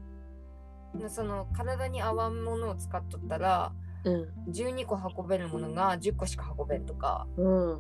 [1.09, 3.73] その体に合わんものを使っとったら
[4.05, 4.29] うん。
[4.51, 7.77] 12個運べるものが10個しか運べんとかうん。
[7.77, 7.79] っ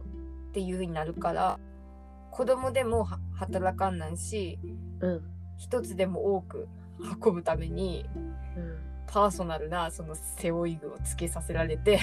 [0.52, 1.58] ていう風になるから
[2.30, 4.58] 子供でもは働かんなんし
[5.00, 5.22] うん。
[5.56, 6.68] 一つでも多く
[7.22, 8.06] 運ぶために
[8.56, 8.78] うん。
[9.06, 12.00] パーソナルなその背負い具をつけさせられて。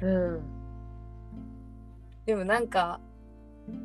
[0.00, 0.40] うん。
[2.24, 3.00] でもなんか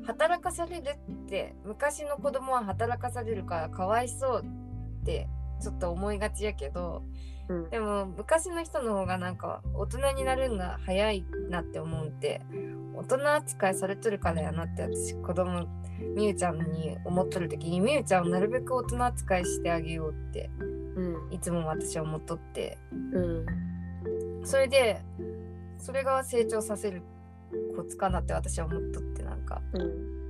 [0.05, 5.27] 働かされるって昔の子供は働かされるからかわいそうって
[5.61, 7.03] ちょっと思いがちやけど
[7.47, 7.69] うん。
[7.69, 12.41] でも昔の人の方がなんか大人になるんが早いなって思うんで
[12.95, 15.67] 大人扱いされとるからやなって私子供
[16.15, 20.49] みゆちゃんに思っとる時にみゆちゃんをなるべく大人扱いしてあげようって
[20.95, 21.33] うん。
[21.33, 22.77] いつも私は思っとって。
[23.13, 23.45] うん。
[24.43, 25.01] それで
[25.77, 27.01] それが成長させる
[27.75, 29.61] コツかなって私は思っとってなんか。
[29.73, 30.20] うん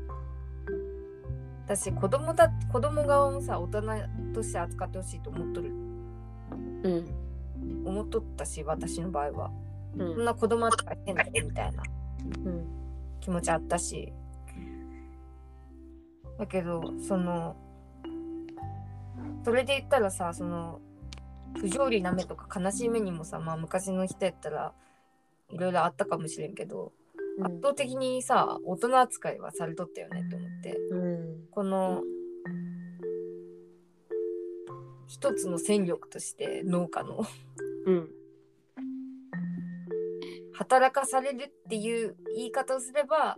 [1.76, 3.82] 私子供だ子供側もさ大人
[4.34, 5.70] として扱ってほしいと思っとる。
[5.70, 7.06] うん。
[7.86, 9.52] 思っとったし私の場合は。
[9.96, 10.16] うん。
[10.16, 11.84] そんな子供扱いしてんだよみたいな。
[12.46, 12.68] うん。
[13.22, 14.12] 気持ちあったし。
[16.38, 17.56] だけどその
[19.46, 20.82] それで言ったらさその
[21.58, 24.74] 不条理な目とか悲しい目にもさまあ昔の人やったら
[25.50, 26.92] いろいろあったかもしれんけど、
[27.42, 30.78] 圧倒的にさ大人扱いはされとったよねって思って。
[30.91, 30.91] うん
[31.52, 32.02] この
[35.08, 37.26] 一つの戦力として農家の
[37.86, 38.10] うん。
[40.54, 43.36] 働かされるっていう言い方をすれば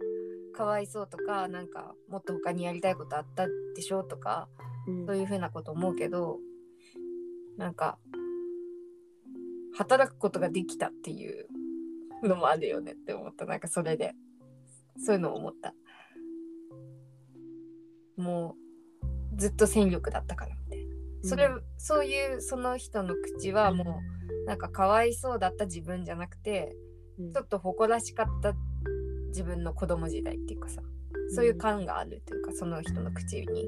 [0.53, 4.47] かわいそうとかなんかもっと他にやりたいことあったでしょとか
[4.87, 5.05] うん。
[5.05, 6.37] そういうふうなこと思うけど
[7.57, 7.97] なんか
[9.75, 11.47] 働くことができたっていう
[12.21, 13.45] のもあるよねって思った。
[13.45, 14.13] なんかそれで。
[14.99, 15.73] そういうのを思った
[18.17, 18.55] も
[19.33, 20.93] うずっと戦力だったからみたいな。
[21.23, 21.63] それ、うん。
[21.77, 24.01] そういうその人の口はも
[24.43, 26.75] うなんかかわいそうだった自分じゃなくて
[27.17, 27.33] うん。
[27.33, 28.53] ちょっと誇らしかった
[29.29, 30.81] 自分の子供時代っていうかさ
[31.35, 33.67] そういう感があるというかその人の口に。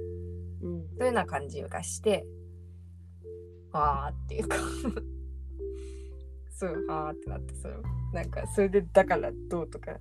[0.62, 0.88] うん。
[0.98, 2.26] そういうような感じがして
[3.72, 4.58] あーっていうか。
[6.58, 7.74] そうあーってなってそれ
[8.14, 9.98] なんかそれでだからどうとか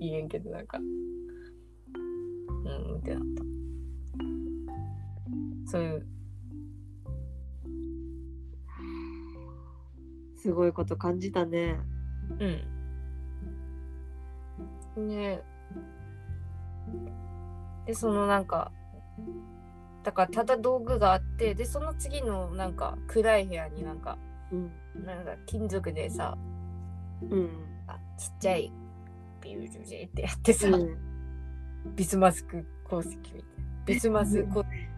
[0.00, 0.78] 言えんけどなんか。
[0.78, 0.82] う
[2.68, 3.20] んってな。
[3.20, 3.43] った
[5.74, 6.06] そういう。
[10.36, 11.80] すごいこと感じたね。
[14.96, 15.08] うん。
[15.08, 15.42] ね。
[17.86, 18.70] でそのなんか
[20.04, 24.16] だからただ道具があってでその次のなんか暗い部屋になんか
[24.52, 24.70] うん。
[25.04, 26.38] なんか金属でさ
[27.28, 27.50] うん。
[27.88, 28.72] あちっちゃい
[29.40, 30.96] ビュージュジェってやってさ、うん。
[31.96, 33.42] ビスマスク鉱石みたいな。
[33.86, 34.93] ビスマス鉱石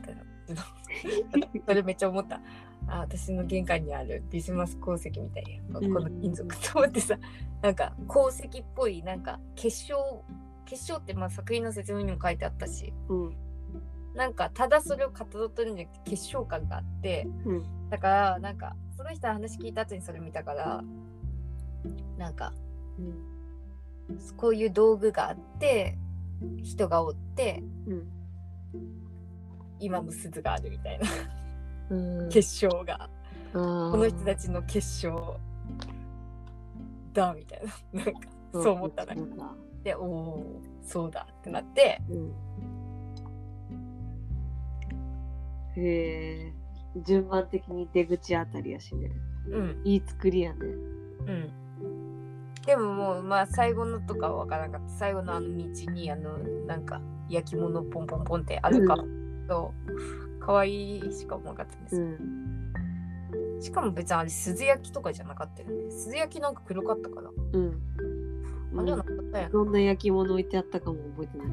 [0.00, 0.16] 何
[0.46, 2.40] 言っとったのそれめっちゃ思った。
[2.86, 5.60] あ私の玄関にあるビスマス鉱石みたいや。
[5.72, 5.92] こうん。
[5.92, 7.18] の金属と思ってさ。
[7.62, 10.24] なんか鉱石っぽいなんか結晶
[10.66, 12.92] 結晶ってまあ作品の説明にも書いてあったし。
[13.08, 13.36] うん。
[14.14, 17.26] なんかただそれをかたどってるんじゃなくて結晶感があって。
[17.44, 17.88] うん。
[17.90, 20.84] だからなんかその人の話聞いた後にそれ見たから
[22.18, 22.52] なんか
[22.98, 23.34] うん。
[24.36, 25.96] こういう道具があって
[26.62, 28.08] 人がおってうん
[29.80, 31.06] 今も鈴があるみたいな。
[31.90, 32.28] うん。
[32.28, 33.08] 結晶が。
[33.52, 35.36] ここの人たちの結晶。
[37.12, 38.04] だみたいな。
[38.04, 38.20] なんか
[38.52, 39.54] そう思ったなそうだ。
[39.84, 42.00] でおおそうだってなって。
[42.10, 42.32] うん。
[45.76, 46.52] へえ
[47.04, 49.10] 順番的に出口あたりやしね。
[49.50, 49.80] うん。
[49.84, 50.58] いい作りやね。
[50.60, 51.50] うん。
[52.64, 54.96] でももうまあ最後のとかは分からなかった。
[54.96, 58.96] 最後のあの道にあのなんか焼き物ポンポンポンってあるか
[59.46, 59.72] と
[60.40, 61.96] 可愛いしか思わなかったんです。
[61.96, 62.06] うよ、
[63.58, 63.62] ん。
[63.62, 65.90] しかも別にあれ鈴焼きとかじゃなかったよね。
[65.90, 67.80] 鈴焼きなんか黒かったからうん。
[68.76, 71.48] あれはなかったやんどんな焼き物置いてあったかも覚えてない。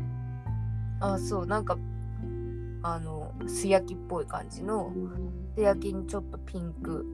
[1.01, 1.77] あそうなんか
[2.83, 4.91] あの素焼きっぽい感じの
[5.55, 7.05] 素焼きにちょっとピンク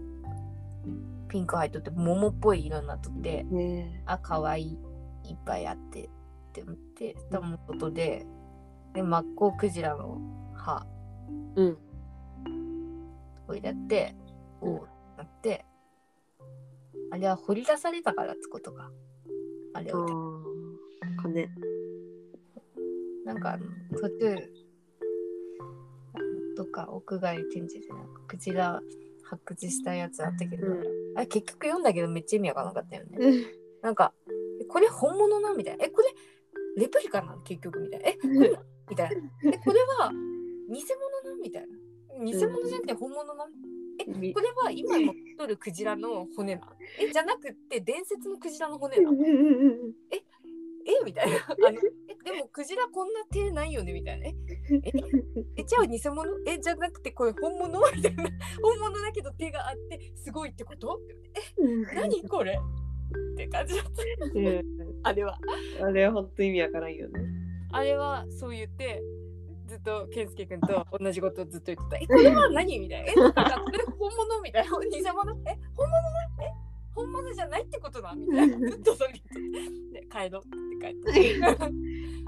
[1.27, 4.77] ピンク入っとって桃っぽい色になっとってねあ可愛い
[5.23, 6.09] いっぱいあってっ
[6.53, 8.25] て思ってたもことで
[8.93, 10.19] でマッコウクジラの
[10.67, 10.85] 歯
[11.57, 11.61] え。
[11.61, 11.77] うん。
[13.47, 14.15] を入れて
[14.59, 15.65] こうなって
[17.11, 18.91] あれは掘り出されたからってことか
[19.73, 20.07] あれあを。
[23.25, 23.65] なんかあの
[23.99, 24.35] 途中
[26.55, 28.81] とか屋外展示でなんかクジラ
[29.23, 30.83] 発掘したやつあったけど、うん
[31.17, 33.17] あれ結局読んだけどめっちゃ意味わからなかったよね。
[33.81, 34.13] なんか、
[34.61, 35.85] えこれ本物なみたいな。
[35.85, 36.13] え、これ
[36.77, 38.07] レプリカなの結局みたいな。
[38.07, 39.51] え、これみたいな。
[39.51, 40.11] え、これは
[40.67, 40.83] 偽
[41.23, 41.77] 物なみたいな。
[42.25, 43.45] 偽物じゃなくて本物な
[43.99, 46.61] え、みこれは今の取るクジラの骨な
[46.99, 49.11] え、じゃなくて伝説のクジラの骨な
[50.11, 51.37] えみたいな。
[51.67, 53.93] あのえでもクジラこんな手ないよね？
[53.93, 54.27] みたいな。
[54.27, 54.35] え、
[55.57, 55.63] え？
[55.63, 56.23] じゃあ偽物？
[56.45, 57.79] え、じゃなくてこれ本物？
[57.93, 58.23] みたいな。
[58.61, 60.99] 本物だけど手があってすごいってこと？
[61.59, 62.57] え、何これ？
[63.33, 63.91] って感じだった。
[65.09, 65.37] あれは。
[65.81, 67.19] あれは本当意味わからんよね。
[67.71, 69.01] あれはそう言って
[69.67, 72.01] ずっと健介君と同じことをずっと言ってた。
[72.03, 72.79] え、これは何？
[72.79, 73.11] みたいな。
[73.11, 74.41] え、なんかこれ本物？
[74.41, 74.69] みたいな。
[74.69, 76.09] 偽物え、本物だ
[76.41, 76.53] え、
[76.95, 78.69] 本物じゃないってことだみたいな。
[78.69, 79.63] ずっとそれ言っ
[79.93, 80.01] て。
[80.01, 81.69] で、帰ろうって帰った。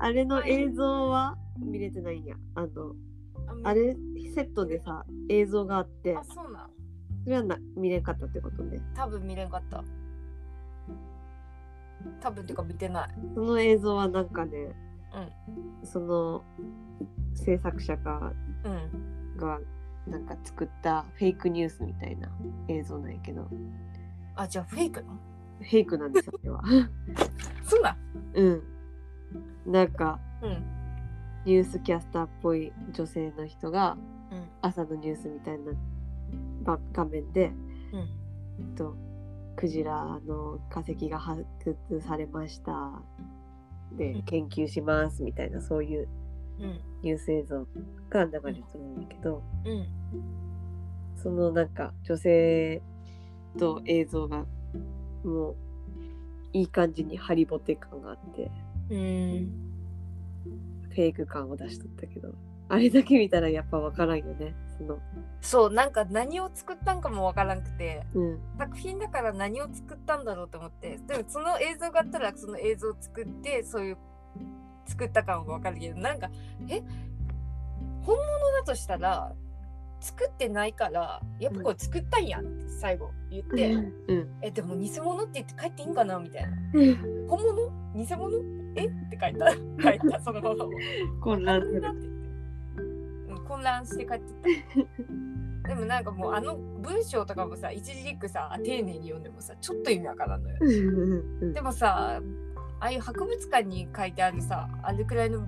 [0.03, 2.35] あれの映像は見れてないんや。
[2.55, 2.93] あの、
[3.63, 3.95] あれ
[4.35, 6.71] セットでさ、映像があってあ、、そうなん。
[7.23, 8.81] それはな見れんかったってことね。
[8.95, 9.83] 多分見れんかった。
[12.21, 13.09] 多分っていうか見てない。
[13.33, 14.73] その映像はなんかね、
[15.83, 16.43] その
[17.35, 19.37] 制作者がうん。
[19.37, 19.59] が
[20.07, 22.29] なんか作ったフェイクニュースみたいな
[22.67, 23.47] 映像なんやけど、
[24.35, 25.13] あ、じゃあフェイクなの？
[25.59, 26.63] フェイクなんですよ、これは。
[27.63, 27.97] そうなん？
[28.33, 28.49] う
[29.67, 29.71] ん。
[29.71, 30.63] なんかうん。
[31.45, 33.97] ニュースキャスターっぽい女性の人が
[34.31, 34.43] うん。
[34.61, 35.71] 朝のニュースみたいな
[36.63, 37.51] ば画面で、
[37.93, 38.95] うんと
[39.55, 43.01] クジラの化石が発掘されました
[43.97, 46.07] で研究しますみたいなそういう
[46.59, 46.79] うん。
[47.01, 47.65] ニュース映像
[48.09, 49.87] が流れてるんだけどうん。
[51.15, 52.81] そのなんか女性
[53.57, 54.45] と映像が
[55.23, 55.55] もう
[56.53, 58.51] いい感じにハリボテ感があって
[58.89, 59.51] うん。
[60.89, 62.33] フェイク感を出しとったけど
[62.67, 64.99] あれだけ見たらやっぱ分からんよねその
[65.41, 73.97] そう、なんか何を作ったんかもわからんくて、うん作品だから何を作ったんだろうと思って、でもその映像があったらその映像を作って、そういう
[74.89, 76.29] 作った感はわかるけど、なんか、
[76.67, 76.81] え？
[78.01, 79.33] 本物だとしたら、
[80.01, 86.49] 作ってないから、やっぱこれ作ったんやって最後言って、うんえ、でも偽物って言って帰っていいんかなみたいな。
[87.27, 87.71] 本物？
[87.95, 88.31] 偽物？
[88.75, 88.85] え？
[88.85, 89.51] って書いた。
[89.83, 90.65] 書いた、そのまま。
[91.21, 92.19] 混乱するなって言って
[93.33, 94.85] うん混乱して帰ってっ
[95.63, 95.69] た。
[95.69, 100.57] でもなんかもうあの文章とかもさ、一字一句さ、丁寧に読んでもさ、ちょっと意味わからんのよ。
[100.61, 102.21] うんでもさ、
[102.79, 105.45] ああいう博物館に書いてあるさ、あれくらいの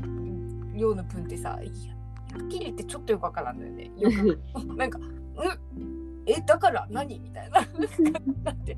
[0.76, 1.94] 量の文ってさ、いや、
[2.38, 3.92] はっきり言ってちょっとよくわからんのよね。
[3.98, 4.40] よく
[4.76, 7.20] なんか、うんえ、だから何？
[7.20, 7.62] みたいな。
[8.44, 8.78] だって、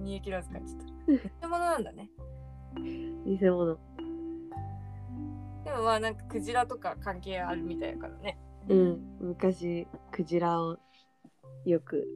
[0.00, 0.84] 煮え切らず感じた。
[1.06, 2.10] 偽物なんだね。
[3.24, 3.78] 偽物
[5.64, 8.38] でもまあなんかクジラとか関係あるみたいだからね。
[8.68, 10.78] うん昔クジラを
[11.64, 12.06] よく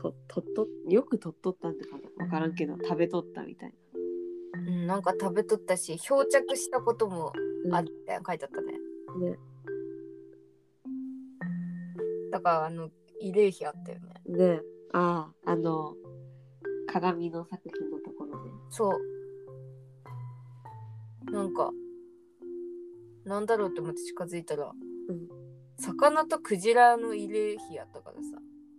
[0.00, 3.74] ととっとよくとっとったんだかな分からんけど食べとったみたい
[4.52, 7.32] うん、なんか食べとったし、漂着したことも
[7.64, 8.72] な、あるみたいな書いてあったね。
[8.72, 9.38] ね。
[12.30, 12.88] だからあの
[13.22, 14.14] 慰霊碑あったよね。
[14.26, 14.60] ね。
[14.92, 15.94] あああの
[16.92, 18.90] 鏡の作品のところねそ
[21.28, 21.30] う。
[21.30, 21.70] なんか、
[23.24, 24.72] なんだろうって思って近づいたら、
[25.08, 25.28] うん。
[25.78, 28.20] 魚とクジラの慰霊碑やったからさ、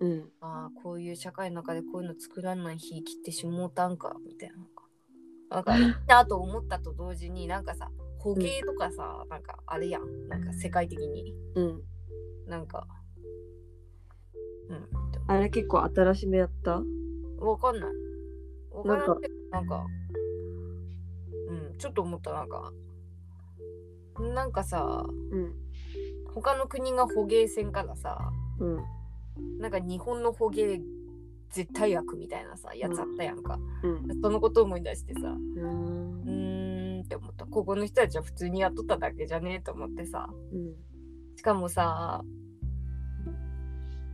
[0.01, 4.55] うんああ、こういう社会の中でこういうの作らんない日切ってしもうたんか、みたいな。
[5.49, 10.27] なんか、いいなと思ったと同時に、なんかさ、捕鯨とかさ、なんかあれやん。
[10.27, 11.35] なんか世界的に。
[11.55, 11.81] うん
[12.47, 12.87] なんか、
[14.69, 14.87] うん。
[15.27, 16.81] あれ結構新しめやった？
[17.39, 17.91] わかんない。
[18.71, 19.85] わからんけど、なんか、
[21.47, 22.73] うん、ちょっと思った、なんか、
[24.19, 25.53] なんかさ、うん
[26.33, 28.83] 他の国が捕鯨船からさ、うん
[29.59, 30.81] なんか日本の捕鯨
[31.51, 33.59] 絶対悪みたいなさ、やつあったやんか。
[33.83, 34.21] うん。
[34.21, 36.21] そのこと思い出してさ、うーん。
[36.21, 37.45] うーんって思った。
[37.45, 40.29] ここの人たちは普通に雇っただけじゃねえと思ってさ。
[40.53, 40.73] うん。
[41.35, 42.23] しかもさ、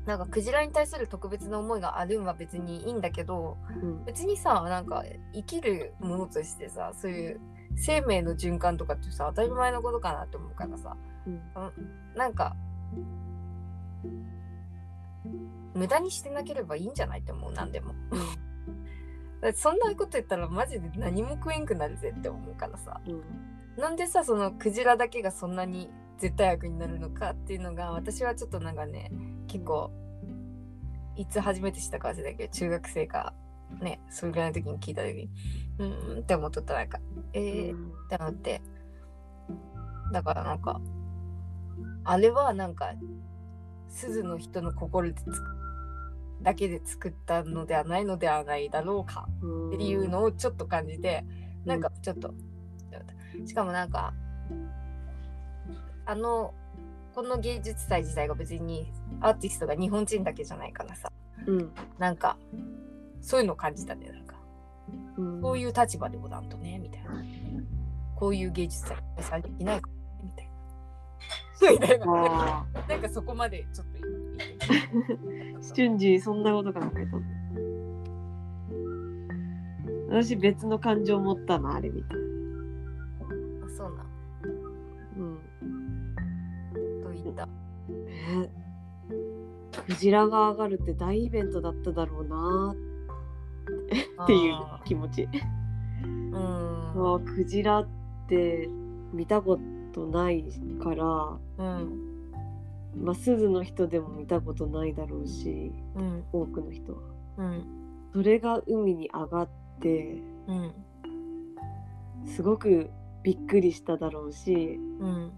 [0.08, 4.06] なんかクジラに対する特別な思いがあるんは別にいいんだけどうん。
[4.06, 5.04] 別にさなんか
[5.34, 7.42] 生きるものとしてさそういう
[7.76, 10.96] 生命の循環とかってさ当たり前のことかなって思うからさ。
[11.28, 11.42] うん。
[12.16, 12.56] なんか
[15.74, 17.94] 無駄にしてなければいいんじゃないって思う何でも。
[19.54, 23.00] そんなこと言ったらマジで何も食えんくなるぜって思うからさ。
[23.06, 23.24] うん。
[23.78, 29.12] なんでさそのクジラだけがそんなに絶対悪になるのかっていうのが私はちょっとなんかね
[29.48, 29.92] 結構
[31.16, 33.34] いつ初めて知ったか忘れたけど中学生か
[33.80, 35.30] ねそれぐらいの時に聞いた時に
[35.78, 37.00] うーんって思っとったなんか。
[37.34, 38.62] えー、うんって思って。
[40.12, 40.82] だからなんか
[42.04, 42.94] あれはなんか
[43.90, 45.26] 鈴の人の心でつ
[46.42, 49.28] だけで作ったのではないのではないだろうか。
[49.42, 49.70] うん。
[49.70, 51.26] っていうのをちょっと感じて、
[51.66, 52.34] なんかちょっと、
[53.46, 54.14] しかもなんか
[56.06, 56.54] あの
[57.14, 61.12] この芸術祭自体が別にアーティストが日本人だけじゃないからさ。
[61.46, 61.72] うん。
[61.98, 62.38] なんか
[63.22, 64.36] そういうのを感じたねなんか。
[65.18, 65.42] うん。
[65.42, 67.24] こういう立場でおらんとねみたいな。
[68.16, 68.98] こういう芸術祭
[69.30, 69.97] 開催できないかみたいな
[71.62, 72.06] みたいな。
[72.06, 74.06] なんかあなんかそこまでちょっと言っ
[74.38, 74.46] て
[75.60, 77.22] あ瞬時そんなこと考えたの？
[80.10, 82.16] 私別の感情持ったなあれ見て。
[83.66, 84.08] あそうなん。
[85.18, 85.40] うん。
[87.04, 87.48] と言った？
[87.90, 88.50] え
[89.86, 92.76] クジラが上がるって大イベントだっただろうな
[94.24, 94.34] って。
[94.34, 95.24] いうあ気持ち。
[95.24, 95.30] ー。
[97.16, 97.26] うん。
[97.26, 97.88] クジラっ
[98.28, 98.70] て
[99.14, 99.62] 見たこと
[100.06, 100.44] ない
[100.84, 102.32] からうん。
[102.96, 106.24] まあ鈴の人でも見たことないだろうしうん。
[106.32, 107.00] 多くの人は。
[107.38, 107.66] うん。
[108.14, 109.50] それが海に上がっ
[109.82, 110.74] てうん。
[112.26, 112.90] すごく
[113.24, 115.32] びっくりしただろうしうん。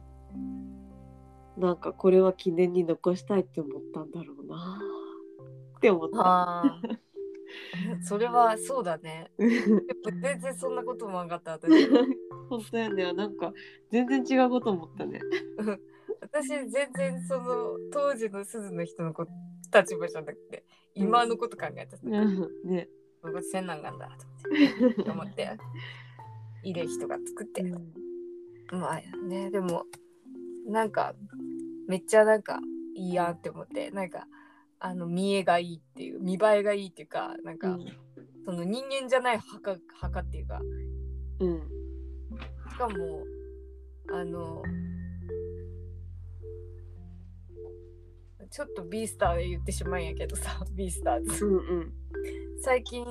[1.57, 4.80] なんかこれは記念に残したいって思ったんだろうな
[5.77, 6.80] って思った。
[8.02, 9.32] それはそうだね。
[9.38, 11.88] 全然そんなこともなかった私
[12.50, 13.14] 本当やね。
[13.14, 13.54] なんか
[13.92, 15.20] 全然違うこと思ったね。
[16.22, 19.26] 私全然その当時の鈴の人のこ
[19.74, 20.64] 立場じゃなくて
[20.96, 22.50] 今のこと考えた、うん。
[22.66, 22.90] ね。
[23.22, 24.10] ここ千難がんだ
[25.06, 25.58] と思って。
[26.64, 27.64] いる人が作って、
[28.72, 29.86] まあねでも
[30.68, 31.14] なんか
[31.88, 32.60] めっちゃなんか
[32.96, 33.92] いいやんって思って。
[33.92, 34.28] なんか
[34.80, 37.86] あの見栄がいいっていう見栄えがいいっていうかなんか、うん。
[38.46, 40.60] その人間じゃない墓墓っていうか。
[41.40, 41.62] うん。
[42.72, 43.24] しかも
[44.12, 44.64] あの
[48.50, 51.46] ちょっとビースターで言ってしまうんやけどさ ビースターズ。
[51.46, 51.94] うんうん。
[52.62, 53.06] 最近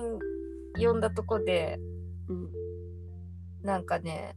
[0.74, 1.78] 読んだとこで
[2.28, 2.50] うん。
[3.62, 4.36] なんかね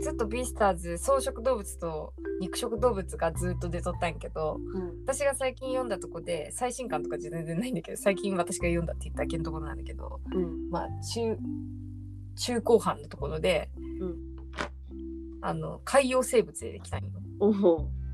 [0.00, 5.02] ずっとビースターズ草食動物と肉食動物がずっと出とったんやけどうん。
[5.02, 10.70] 私が最近読んだとこで最新刊とか全然ないんだけど最近私が読んだって言っただけのところなんだけどうん。
[10.70, 11.36] まあ中
[12.36, 13.70] 中後半のところで
[14.00, 14.16] うん。
[15.40, 17.10] あの海洋生物できたんよ。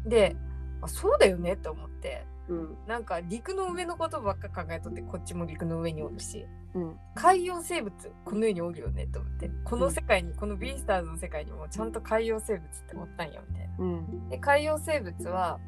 [0.06, 0.36] で
[0.80, 2.76] あそうだよねって思ってうん。
[2.86, 6.46] なんか陸の上のことばっか考えとってこっちも陸の上におるし。
[6.74, 6.96] うん。
[7.14, 7.92] 海洋生物
[8.24, 9.50] この世におるよねって思って。
[9.64, 13.74] この世界に、このビースターズの世界にもちゃんと海洋生物っておったんよみたいな。
[13.78, 14.28] うん。
[14.28, 15.60] で海洋生物は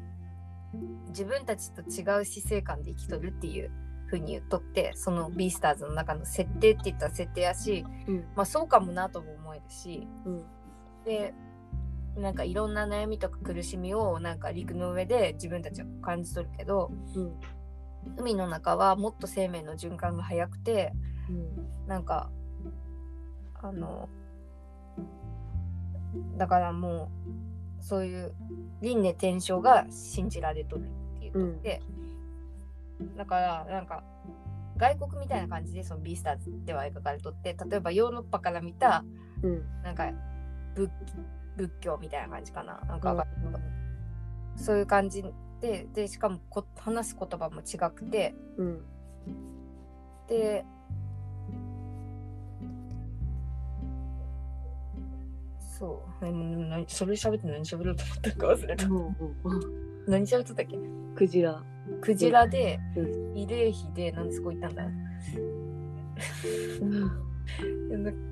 [1.09, 3.71] 自分たちと違う死生観で生きとるっていう
[4.07, 8.25] 風に言っとってそのビースターズの中の設定って言ったら設定やしうん。
[8.35, 10.07] まあそうかもなとも思えるし。
[10.25, 10.43] うん。
[11.05, 11.33] で
[12.15, 17.33] なんかいろんな悩みとか苦しみをなんか陸の上で自分たちは感じ取るけどうん。
[18.17, 20.91] 海の中はもっと生命の循環が早くて
[21.87, 22.31] なんか
[23.61, 24.09] あの
[26.37, 27.11] だからも
[27.79, 28.33] うそういう
[28.81, 30.85] 輪廻転生が信じられとる
[31.17, 31.81] っていうとって、
[33.17, 34.03] だからなんか
[34.77, 39.05] 外国みたいな感じでそのビースターズでは描かれとって例えばヨーロッパから見た
[39.43, 39.63] うん。
[39.83, 40.09] なんか
[40.75, 40.91] 仏
[41.67, 42.79] 仏教みたいな感じかな。
[42.87, 43.61] なんかわかん。
[44.55, 45.23] そういう感じ
[45.61, 48.33] ででしかもこ話す言葉も違くて。
[48.57, 48.81] うん。
[50.27, 50.65] で
[55.59, 56.25] そう。
[56.25, 58.87] ななそれ喋って何喋ろうと思ったか忘れた。
[58.87, 59.15] うん
[60.07, 60.77] 何喋っとったっけ？
[61.15, 61.61] クジラ。
[62.01, 63.01] クジラでう
[63.35, 64.83] 慰霊碑でなんでそこ行ったんだ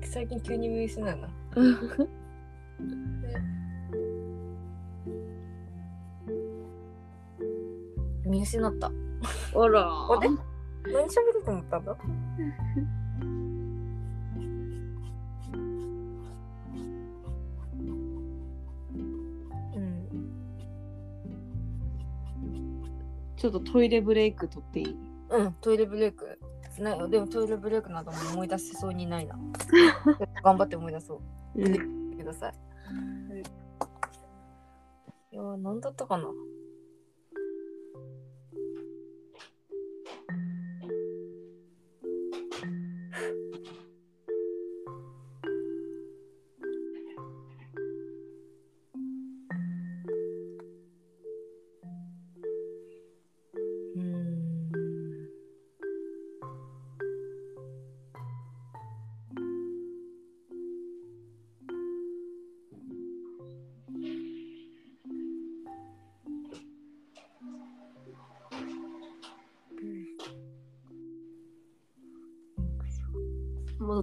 [0.02, 1.28] 最近急に見失うな
[8.26, 10.28] 見失ったあらあれ？
[10.92, 11.96] 何喋ろうと思ったんだ？
[19.74, 20.06] うん
[23.36, 24.96] ちょっとトイレブレイク取っていい？
[25.30, 26.38] うん、トイレブレイク。
[26.78, 29.38] なでもトイレブレイクなども思い出せそうにないな。
[30.44, 31.20] 頑張って思い出そ
[31.56, 31.62] う。
[31.62, 32.16] うん。
[32.16, 32.54] ください。
[35.32, 36.24] いやー、なんだったかな。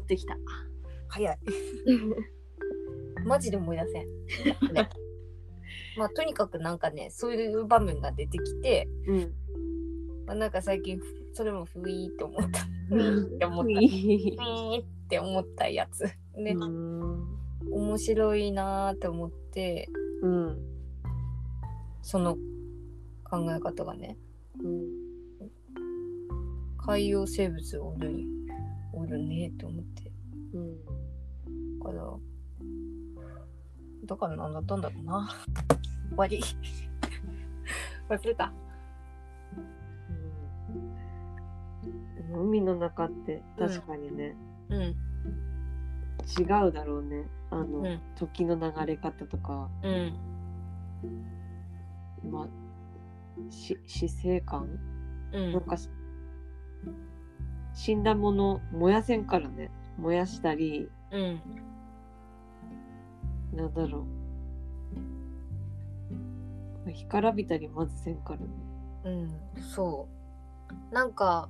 [0.07, 0.37] ってきた。
[1.09, 1.37] 早い。
[3.25, 4.73] マジで思い出せん。
[4.73, 4.89] ね
[5.97, 9.33] まあとにかくなんかねそういう場面が出てきて、うん。
[10.25, 10.99] まあ、なんか最近
[11.33, 12.59] それもふいーって思った。
[12.87, 13.65] ふうんいーって思った。
[13.65, 16.05] ふいーって思ったやつ。
[16.35, 17.37] ね、うん。
[17.71, 19.89] 面白いなーって思って
[20.21, 20.59] うん。
[22.01, 22.37] その
[23.25, 24.17] 考え方がね
[24.63, 25.07] うん。
[26.77, 28.36] 海洋生物おるんお
[29.07, 30.11] るねって思って。
[30.53, 30.85] うん。
[31.79, 32.13] だから
[34.05, 35.29] だからなんだったんだろうな。
[36.09, 36.39] 終わり。
[38.09, 38.53] 忘れた。
[42.33, 42.41] うん。
[42.47, 44.35] 海の中って確かにね、
[44.69, 44.81] うん。
[44.81, 44.95] 違
[46.67, 47.27] うだろうね。
[47.49, 47.99] あの、うん。
[48.15, 49.69] 時の流れ方とか。
[49.83, 50.13] うん。
[52.31, 52.47] まあ
[53.51, 54.67] し死生観、
[55.31, 55.53] うん。
[55.53, 55.89] なんかし
[57.77, 59.69] 死んだもの燃やせんからね。
[59.99, 61.39] 燃やしたりうん
[63.53, 64.05] なんだろ
[66.85, 66.91] う。
[66.91, 68.47] 干からびたりまずせんからね。
[69.05, 69.09] う
[69.59, 70.07] んそ
[70.91, 70.93] う。
[70.93, 71.49] なんか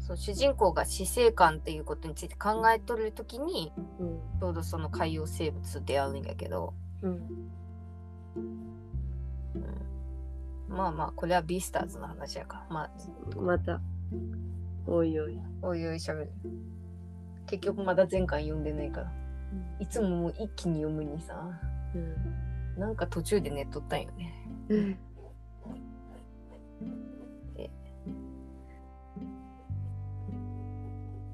[0.00, 4.18] そう主人公が死生観っていうことについて考えとるときにうん。
[4.40, 7.12] ちょうどその海洋生物と出会うんやけど、うん。
[8.34, 12.74] うん、まあまあこれはビースターズの話やから。
[12.74, 12.90] まあ
[13.40, 13.80] また
[14.86, 16.30] おいおい、おいおいしゃべる。
[17.46, 19.12] 結局まだ前回読んでないから。
[19.78, 21.48] いつももう一気に読むにさ。
[21.94, 22.46] うん
[22.76, 24.34] なんか途中で寝っとったんよね。
[24.68, 24.98] うん。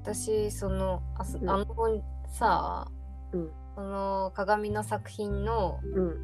[0.01, 1.49] 私そのあそうん。
[1.49, 1.65] あの
[2.27, 2.87] さ、
[3.33, 3.51] うん。
[3.75, 6.15] その鏡の作品のうん。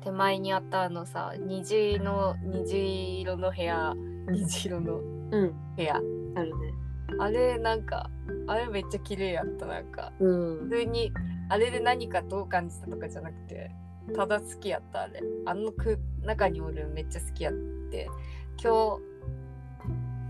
[0.00, 3.94] 手前にあったあのさ虹の虹色の部屋。
[4.28, 5.54] 虹色のうん。
[5.76, 5.96] 部屋。
[5.96, 6.00] あ
[6.42, 6.74] るね。
[7.18, 8.10] あれなんか
[8.48, 10.12] あれめっちゃ綺麗やったなんか。
[10.18, 10.68] うん。
[10.68, 11.12] 普通に
[11.48, 13.70] あれで何かどう感じたとかじゃなくて
[14.14, 15.22] ただ好きやったあれ。
[15.46, 17.54] あのく中におるめっちゃ好きやっ
[17.90, 18.08] て。
[18.62, 18.98] 今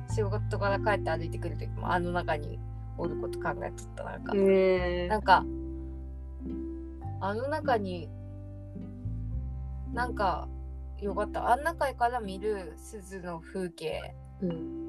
[0.09, 2.59] 日仕事から帰って歩いてくる時もあの中に
[2.98, 5.09] おること考えとったなんか、へえ。
[5.09, 5.44] なんか
[7.20, 8.09] あの中に
[9.93, 10.48] なんか
[11.01, 11.51] よかった。
[11.51, 14.14] あん中から見る鈴の風景。
[14.43, 14.86] うん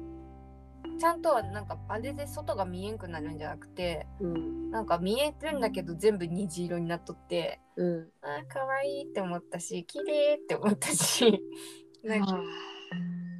[0.98, 4.70] ちゃんとはなんかあれで外が見えんくなるんじゃなくてうん。
[4.70, 8.08] なんか見えてるんだけど全部虹色になっとってうん。
[8.22, 11.42] あー可愛いって思ったし綺麗って思ったし
[12.02, 12.42] なんかあ。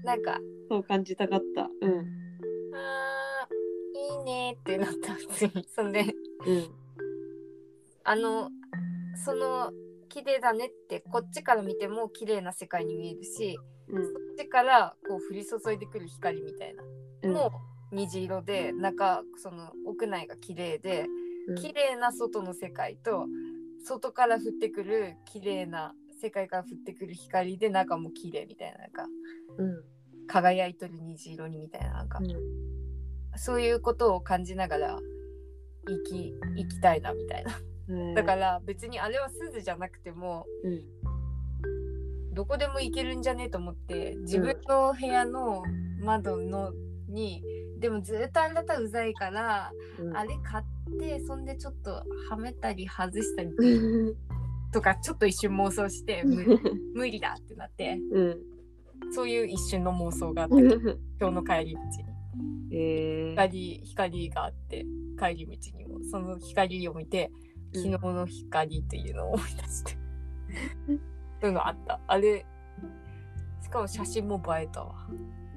[0.05, 1.62] なんかーそう感じたかった。
[1.80, 1.98] うん。
[2.74, 6.09] あーいいねってなった普通にそんでうん。
[8.05, 8.51] あの
[9.24, 9.72] その
[10.09, 13.59] 綺麗だねってこっちから見ても綺麗な世界に見えるし
[13.90, 14.02] うん。
[14.12, 16.82] こっちからこう降り注いでくる光みたいな、
[17.23, 17.32] うん。
[17.32, 17.52] も
[17.93, 21.06] う虹色で中その屋内が綺麗で
[21.48, 21.56] うん。
[21.56, 23.27] 綺麗な外の世界と
[23.85, 29.06] 外から降ってくる綺麗な世界から降ってくる光で中も綺麗みたいななんか
[29.59, 29.85] うん。
[30.27, 32.20] 輝いとる虹色にみたいななんか、
[33.36, 34.98] そういうことを感じながら
[35.86, 37.59] 生き生きたいなみたいな。
[37.89, 38.15] うん。
[38.15, 41.17] だから別にあれは鈴じゃなくてもうん
[42.39, 45.65] どこでも行けるんじゃねえと思って自分の部屋の
[46.01, 46.73] 窓の
[47.09, 47.43] に
[47.81, 50.16] でもずっとあなたうざいから、うん。
[50.16, 54.15] あれ買ってそんでちょっとはめたり外したりうん。
[54.70, 56.23] とかちょっと一瞬妄想して
[56.94, 58.39] 無理だってなってうん。
[59.10, 62.77] そういう一瞬の妄想があって今日の帰り道に。
[62.77, 63.81] えー。
[63.82, 64.86] 光光があって
[65.19, 66.05] 帰り道にも。
[66.09, 67.32] その光を見て
[67.74, 67.82] うん。
[67.82, 69.98] 昨日の光っていうのを思い出して、
[71.40, 72.44] そういうのあったあれ
[73.60, 74.94] しかも写真も映えたわ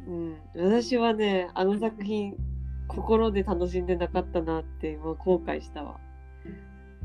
[0.08, 2.36] うん、私はねあの作品
[2.88, 3.86] 心で楽しん。
[3.86, 6.00] でなかったなって今後悔したわ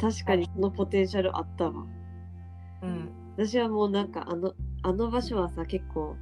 [0.01, 1.87] 確かにそのポテンシャルあったわ
[2.83, 3.11] うん。
[3.37, 4.11] 私はもうなん。
[4.11, 6.17] かあのあの場所はさ結構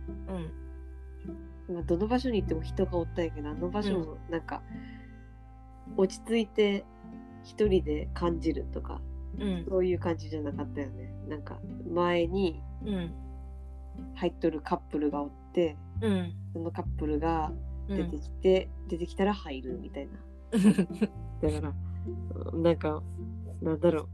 [1.68, 1.74] うん。
[1.76, 3.24] まどの場所に行っても人がおったん。
[3.26, 4.40] やけどあの場所もなん。
[4.42, 4.62] か、
[5.96, 6.84] 落ち着いて
[7.42, 9.00] 一人で感じるとか
[9.38, 9.64] うん。
[9.68, 11.14] そういう感じじゃなかったよね。
[11.28, 11.58] なんか
[11.90, 13.12] 前にうん。
[14.16, 16.32] 入っとるカップルがおってうん。
[16.52, 17.52] そのカップルが
[17.88, 17.96] うん。
[17.96, 20.12] 出てきて、出てきたら入るみたいな。
[21.42, 21.74] だから
[22.52, 23.02] うんなんか
[23.60, 24.08] なんだろう。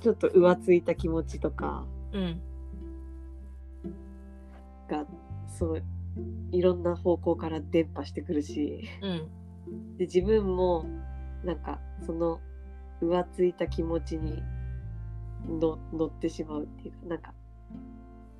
[0.00, 2.40] ちょっと浮ついた気持ちとかうん。
[4.88, 5.06] が
[5.48, 5.82] そう
[6.52, 8.88] いろんな方向から伝播してくるし。
[9.02, 9.28] うん。
[9.96, 10.84] で自分も
[11.44, 12.40] なんかその
[13.02, 14.42] 浮ついた気持ちに
[15.48, 17.34] の乗ってしまうっていうかなんか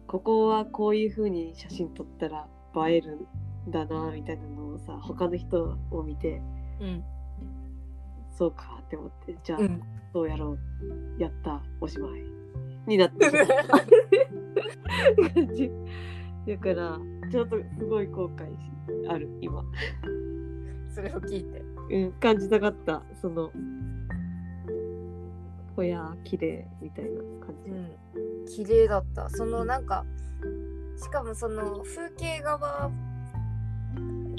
[0.06, 2.46] ここはこういう風に写真撮ったら
[2.88, 3.26] 映える
[3.68, 6.40] んだなみたいなのをさ他の人を見て
[6.80, 7.04] うん。
[8.36, 9.80] そうかって思ってじゃあ、うん。
[10.12, 10.58] そうやろ
[11.18, 12.22] うやったおしまい
[12.86, 15.70] になってしまう感じ
[16.46, 16.98] だから
[17.30, 18.58] ちょっとすごい後悔し
[19.08, 19.64] ある今、
[20.94, 21.62] それを聞いて。
[21.88, 23.50] うん、感じたかったその
[25.76, 28.46] ほや綺麗みたいな感じ、うん。
[28.46, 29.28] 綺麗だった。
[29.28, 30.04] そのなんか
[30.96, 32.90] しかもその風景側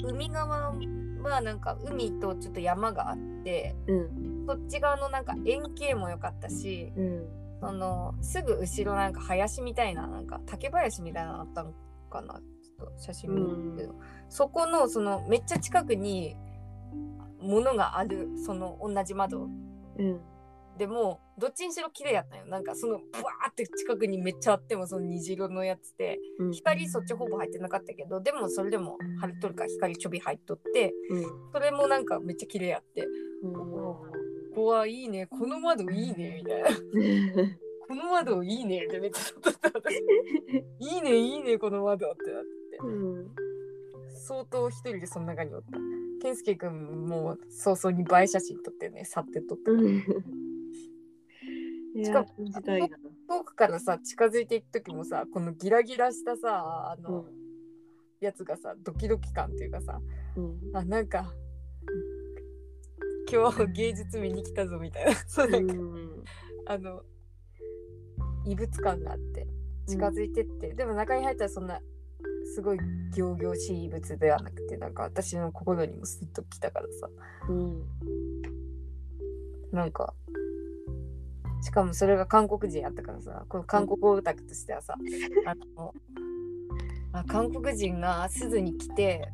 [0.04, 0.74] 海側
[1.22, 4.44] はなんか海とちょっと山があってうん。
[4.48, 7.26] そっち側のなんか円形も良かったしうん。
[7.60, 11.72] そのすぐ後ろなんか林みたいななんか竹林みたいなのあったの
[12.10, 12.34] かな？
[12.34, 13.76] ちょっと写真見る。
[13.76, 13.94] けど、
[14.28, 16.36] そこのそのめっちゃ近くに
[17.40, 19.48] 物があるその同じ窓。
[19.98, 20.20] うん
[20.78, 22.46] でもどっちにしろ綺麗やったんよ。
[22.46, 26.18] なんかそのブワーって近くにめっちゃあってもその虹色のやつで。
[26.38, 26.52] うん。
[26.52, 31.24] 光そっちほぼ入ってなかったけどでもそれでも晴れとるから光ちょび入っとってうん。
[31.52, 33.06] それもなんかめっちゃ綺麗やって。
[33.42, 33.52] うん。
[33.52, 34.04] こ
[34.54, 35.26] こはいいね。
[35.26, 36.68] この窓いいねみたいな。
[37.88, 39.70] この窓いいねってめっちゃ撮った。
[39.74, 39.96] 私
[40.78, 42.78] いいねいいねこの窓ってなって。
[42.82, 43.48] うん
[44.28, 45.78] 相当一人でその中におった。
[46.20, 49.70] 健介くんも早々に映え写真撮ってね去って撮った。
[49.70, 49.74] い
[52.04, 52.28] しかも
[53.28, 57.24] 遠くからさ近づいていく時もさこのギラギラしたさあの、
[58.20, 60.00] やつがさドキドキ感っていうかさ
[60.36, 60.76] うん。
[60.76, 61.32] あなんか
[63.30, 65.14] 今日芸術見に来たぞみたいな。
[65.26, 66.24] そうなんか、うん。
[66.66, 67.02] あの
[68.46, 69.46] 異物感があって
[69.86, 71.80] 近づいてって、でも中に入ったらそんな
[72.54, 72.78] すごい
[73.16, 77.10] 仰々しい異物ではなくてなんか私の心にもスッときたからさ。
[77.48, 77.84] うん。
[79.72, 80.14] なんか
[81.60, 84.94] しかもそれが韓国人やったからさこの韓国オタクとしてはさ、
[85.46, 85.94] あの
[87.12, 89.28] あ韓国人が鈴に来て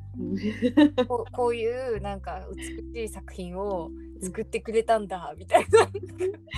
[1.09, 3.91] こうこういうなんか美しい作品を
[4.23, 5.89] 作ってくれたんだみたいな。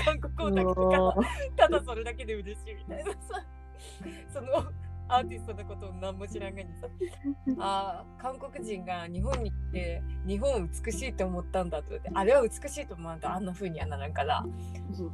[0.05, 1.15] 韓国オタクとか
[1.57, 3.19] ただそれだけで嬉しいみたいなさ。
[4.33, 4.71] その
[5.09, 6.89] アーティストのことを何も知らんがにさ。
[7.59, 14.45] あー韓国人が日本に来て日本を美しいと思ったんだと思ってあれは美しいと思わんとあんな風にはならんから。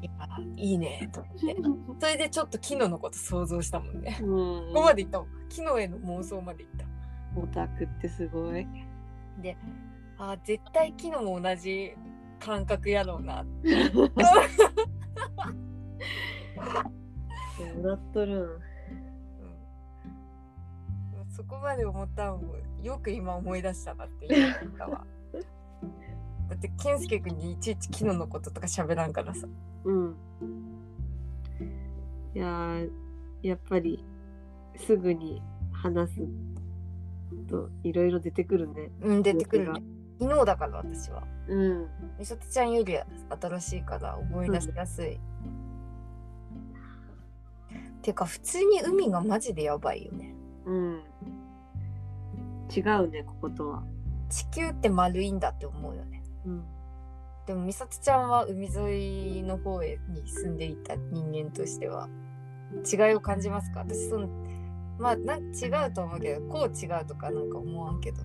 [0.00, 0.10] いや
[0.56, 1.40] いいねと思って。
[2.00, 4.18] それでちょっとキノのこと想像したもんね。
[4.22, 4.28] うん。
[4.28, 5.28] ここまでいったもん。
[5.48, 6.86] キノへの妄想までいった。
[7.40, 8.66] オタクってすごい。
[10.18, 11.92] あー絶対キノも同じ
[12.40, 13.44] 感覚やろうな。
[13.44, 13.50] も
[17.84, 18.71] らっとるん。
[21.32, 25.06] うんそこまで思ったのもよく今思い出したなっていうかは。
[26.48, 29.48] だって健介君にいちいちキノのこととか喋らんからさ。
[29.84, 30.16] うん。
[32.34, 32.90] いやー
[33.42, 34.04] やっぱり
[34.76, 35.42] すぐに
[35.72, 36.20] 話す
[37.48, 38.90] といろいろ出てくるね。
[39.00, 39.82] うん出てくるね。
[40.20, 41.22] 昨日だから私は。
[41.48, 41.88] うん。
[42.18, 42.96] みさとちゃんより
[43.40, 45.18] 新しいから思い出しやすい、
[48.02, 50.34] てか普通に海がマジでやばいよね
[50.66, 51.02] うん。
[52.74, 53.82] 違うね、こことは。
[54.28, 56.64] 地球って丸いんだって思うよねうん。
[57.46, 62.08] でも美里ちゃんは海沿いの方へに住んでいた人間としては
[62.90, 63.80] 違いを感じますか？
[63.80, 64.28] 私その
[64.98, 68.22] まあなん違うと思うけどこう違うとかなんか思わんけど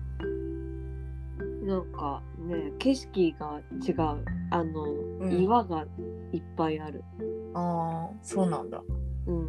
[1.66, 4.24] なんかね、景色が違う。
[4.50, 4.86] あの、
[5.26, 5.84] ん岩が
[6.32, 7.04] いっぱいある。
[7.52, 8.82] ああそうなんだ
[9.26, 9.48] うん。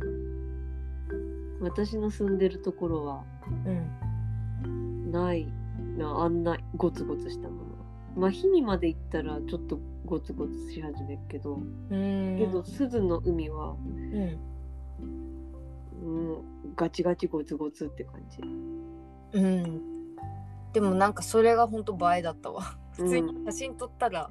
[1.61, 3.23] 私の住んでるところは
[3.65, 5.11] うん。
[5.11, 5.47] ない
[5.97, 7.69] な、あんなゴツゴツしたもの。
[8.15, 11.59] まあ、日にまで行ったらちょっとゴツゴツし始めるけど、
[11.89, 14.37] けど、鈴の海は、うん。
[16.01, 18.41] うん、ガチガチゴツゴツって感じ。
[19.37, 19.81] うん。
[20.73, 22.77] でもなんかそれがほんと映えだったわ。
[22.93, 24.29] 普通にうん写真撮ったら、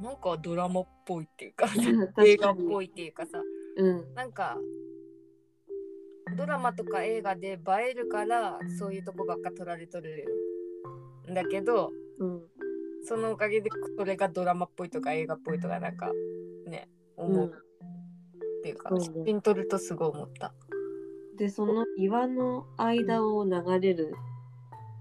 [0.00, 1.66] なんかドラマっぽいっていうか
[2.24, 3.42] 映画っぽいっていうかさ。
[3.76, 4.14] うん。
[4.14, 4.58] なんか
[6.34, 7.58] ドラマとか映画で映
[7.90, 10.24] えるからそういうとこばっか撮られとる
[11.30, 12.42] んだけどうん
[13.06, 16.10] そのおかげでそれがドラマっぽいとか映画っぽいとかなんか
[16.66, 20.54] ね思うっていうか、そうね写真撮るとすごい思った。
[21.36, 23.50] でその岩の間を流
[23.80, 24.14] れる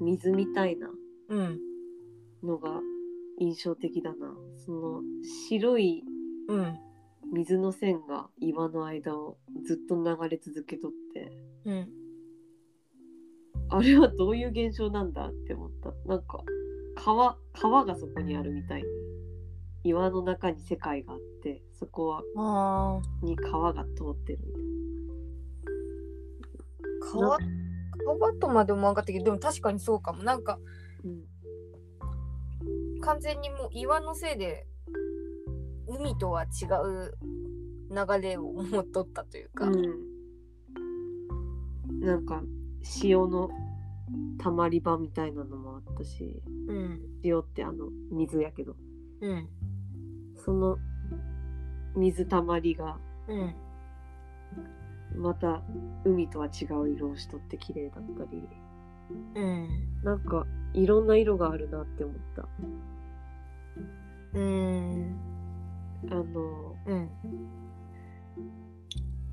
[0.02, 0.90] 水みたいな
[1.30, 1.60] うん。
[2.44, 2.82] のが
[3.40, 4.36] 印象的だな。
[4.66, 5.02] その
[5.50, 6.04] 白い
[6.50, 6.78] うん
[7.34, 11.32] 水の線が岩の間をずっと流れ続けとって。
[11.66, 11.90] うん。
[13.70, 15.92] あれはどういう現象なんだって思った。
[16.08, 16.44] なんか
[16.96, 18.88] 川川がそこにあるみたいに。
[19.84, 27.38] 岩の中に世界があってそこはあに川が通ってるみたいー川
[28.06, 30.24] 川とまでも分かったけどでも確かにそうかも。
[30.24, 30.58] なんか
[31.04, 34.66] な、完全にもう岩のせいで
[35.98, 37.18] 海とは違う
[37.90, 39.84] 流れを持っとったというか、うん、
[42.02, 42.42] なんか
[42.82, 43.50] 潮の
[44.38, 47.00] たまり場みたいなのもあったしうん。
[47.24, 48.76] 塩ってあの水やけど。
[49.22, 49.48] うん。
[50.44, 50.78] その
[51.96, 52.98] 水たまりが
[53.28, 53.56] うん。
[55.16, 55.62] また
[56.04, 58.48] 海とは違う色をしとって綺麗だったり。
[59.36, 59.70] うん。
[60.04, 62.48] なんかいろんな色があるなって思った。
[64.34, 65.33] うん
[66.12, 67.10] あのうん。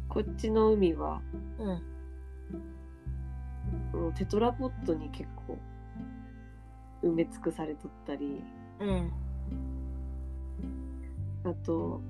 [0.09, 1.21] こっちの海は
[1.59, 1.73] う
[4.09, 4.15] ん。
[4.15, 5.59] テトラポットに結構
[7.03, 8.43] 埋め尽くされとったり
[8.81, 9.13] うん。
[11.45, 12.01] あと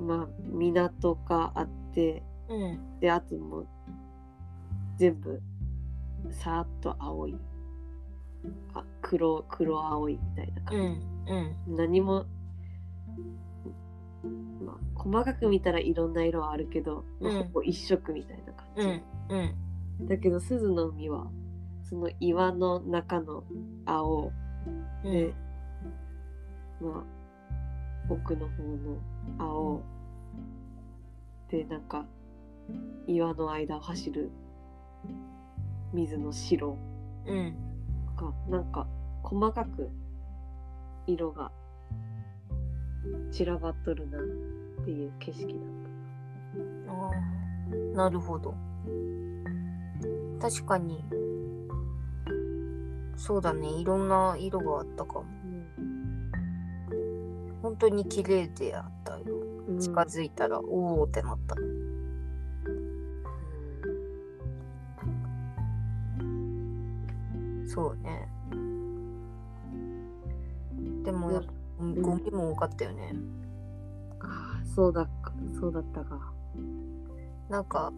[0.00, 3.00] まあ港があってうん。
[3.00, 3.68] であともう
[4.96, 5.40] 全部
[6.30, 7.36] さーっと青い
[8.74, 10.80] あ黒黒青いみたいなう感ん。
[10.80, 11.56] うん。
[11.66, 12.26] じ、何も、
[14.22, 17.42] まあ、細かく見たらいろんな色はあるけど、まあうん。
[17.44, 19.02] ほぼ一色みたいな感じ、うん
[20.00, 20.08] うん。
[20.08, 21.30] だけど鈴の海は
[21.82, 23.44] その岩の中の
[23.86, 24.32] 青
[25.04, 25.12] うん。
[25.12, 25.34] で、
[26.80, 27.04] まあ
[28.12, 28.98] 奥の方の
[29.38, 29.82] 青
[31.48, 32.04] でなんか
[33.06, 34.30] 岩の間を走る
[35.92, 36.76] 水の白
[37.26, 37.54] うん。
[38.16, 38.86] がなんか
[39.22, 39.90] 細かく
[41.06, 41.50] 色が
[43.30, 45.90] 散らばっとるなっていう景色だっ
[46.88, 48.54] あーなるほど。
[50.40, 51.04] 確かに。
[53.16, 53.68] そうだね。
[53.68, 55.22] いろんな色があったかも。
[55.22, 55.28] た。
[57.62, 59.24] 本当に綺麗であったよ。
[59.68, 59.78] うん。
[59.78, 61.56] 近づいたら、おおってなった。
[67.66, 68.28] そうね。
[71.04, 71.44] でもやっ
[71.80, 73.14] ゴミも多かったよね、
[74.20, 76.32] ああそうだかそうだったか。
[77.48, 77.92] なんか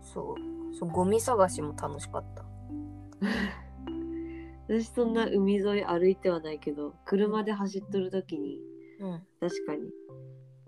[0.00, 2.44] そうそうゴミ探しも楽しかった。
[4.68, 8.60] 私そんな海沿い歩いてはないけど車で走っとる時に
[9.00, 9.22] うん。
[9.38, 9.92] 確かに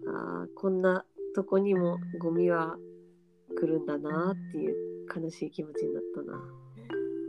[0.06, 2.76] あーこんなとこにもゴミは
[3.58, 6.40] 来るんだなっていう悲しい気持ちになったな。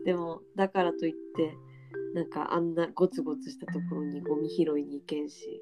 [0.06, 1.56] でもだからといって
[2.14, 5.62] なんかあんなゴツゴツしたところにゴミ拾いに行けんし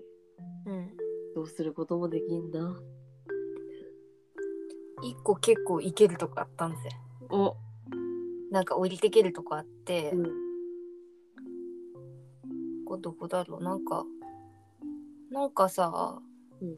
[0.66, 0.92] うん。
[1.36, 2.80] どうすることもできんな。
[5.04, 6.78] 一個結構行けるとこあったんぜ
[7.30, 7.56] お。
[8.52, 10.24] なんか降りてけるとこあって、うん。
[10.24, 10.32] こ
[12.96, 13.64] こどこだろう。
[13.64, 14.06] なんか
[15.30, 16.20] なんかさ
[16.62, 16.78] うん。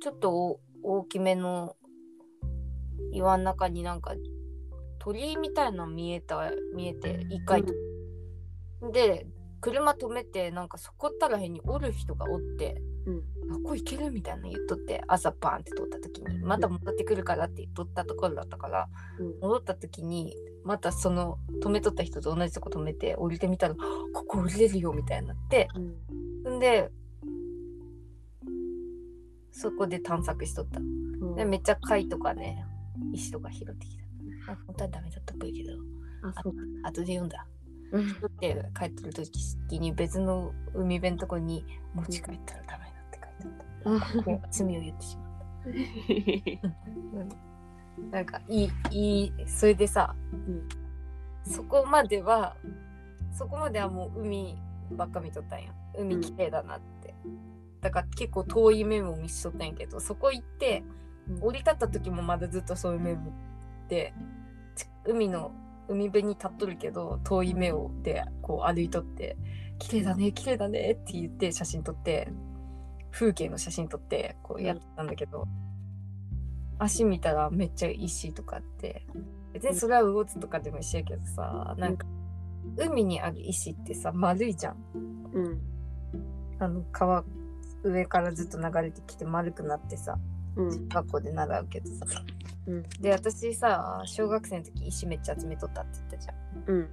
[0.00, 1.76] ちょっとお大きめの
[3.12, 4.14] 岩の中になんか
[5.06, 7.62] 鳥居みたいなの見えた見えて一回、
[8.92, 9.24] で
[9.60, 16.40] 車止めてなんかそこったらへんにおる人がおってうん「あここ行ける?」みたいなの言っとって朝バーンって通った時に。
[16.40, 18.88] また戻ってくるからって言っとったところだったから
[19.20, 19.38] うん。
[19.40, 20.34] 戻った時に
[20.64, 23.76] またその止めとった人と同じとこ止めて降りてみたら
[24.12, 25.68] 「ここ降りれるよ」みたいになって
[26.44, 26.56] うん。
[26.56, 26.90] んで
[29.52, 30.80] そこで探索しとった。
[30.80, 31.34] うん。
[31.36, 32.64] でめっちゃ貝とかね
[33.12, 34.02] 石とか拾ってきた。
[34.02, 34.05] あ
[34.54, 35.72] 本当はダメだったっぽいけど。
[36.22, 36.54] あそう。
[36.84, 37.46] 後で読んだ。
[37.92, 38.14] うん。
[38.14, 41.64] 取って帰ってる時に別の海辺のとこに
[41.94, 45.26] 持ち帰ったらダメだって書いてあった、もう罪を言ってしまっ
[48.10, 52.56] た、 なんかいいいいそれでさ、んそこまでは
[53.32, 54.58] そこまではもう海
[54.92, 55.72] ばっか見とったんや。
[55.98, 57.14] 海綺麗だなって、
[57.80, 60.82] だから結構遠い面も見しとったんやけどそこ行って
[61.40, 63.32] 降り立った時もまだずっとそういう面見
[63.86, 64.14] て
[64.74, 65.52] ち海の
[65.88, 69.36] 海辺に立っとるけど遠い目をでこう歩いとって
[69.78, 72.28] 「綺麗だね綺麗だね」って言って写真撮って
[73.10, 75.48] 風景の写真撮ってこうやってたんだけど、
[76.78, 79.06] 足見たらめっちゃ石とかあって
[79.54, 82.06] 別にそれは魚津とかでも一緒やけどさなんか
[82.76, 84.76] 海にある石ってさ丸いじゃん。
[85.32, 85.60] うん。
[86.58, 87.24] あの川
[87.82, 90.18] 上からずっと流れてきて丸くなってさ
[90.56, 90.88] うん。
[90.88, 92.06] 学校で習うけどさ
[92.66, 92.82] うん。
[93.00, 96.36] で私さ小学生の時石めっちゃ集めとったって言ったじゃん。
[96.66, 96.90] うん。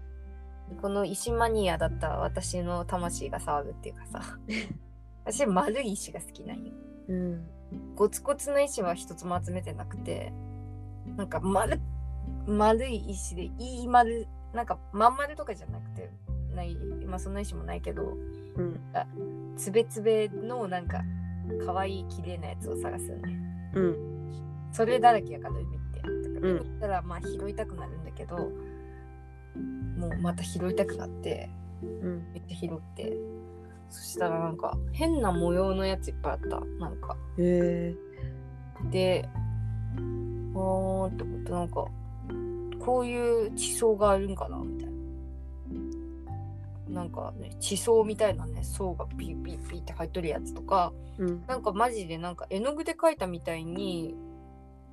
[0.81, 4.21] この石マニアだった私の魂が騒ぐっていうかさ。
[5.25, 6.73] 私丸い石が好きなんよ。
[7.07, 7.47] うん。
[7.95, 10.31] ゴツゴツの石は一つも集めてなくて
[11.17, 11.79] なんか丸
[12.45, 16.11] 丸い石でいい丸なんかまん丸とかじゃなくて
[16.53, 16.75] ない
[17.07, 18.15] まあそんな石もないけど
[18.55, 18.79] うん。
[19.55, 21.01] つべつべのなんか
[21.65, 23.71] 可愛い綺麗なやつを探すよね。
[23.75, 24.22] うん
[24.73, 26.01] それだらけやから海って。
[26.01, 28.35] だからったらまあ拾いたくなるんだけど、
[29.97, 31.49] もうまた拾いたくなって
[31.81, 32.23] うん。
[32.33, 33.13] めっちゃ拾って。
[33.89, 36.59] そしたらなんか変な模様のやついっぱいあった。
[36.79, 37.15] なんか。
[37.37, 37.95] へえ。
[38.89, 41.87] であーって思ってなんか
[42.79, 44.93] こういう地層があるんかなみたいな。
[46.89, 51.43] なんかね地層みたいなね層がピーピーピーって入っとるやつとかうん。
[51.47, 54.15] なんかマジでなんか絵の具で描いたみたいに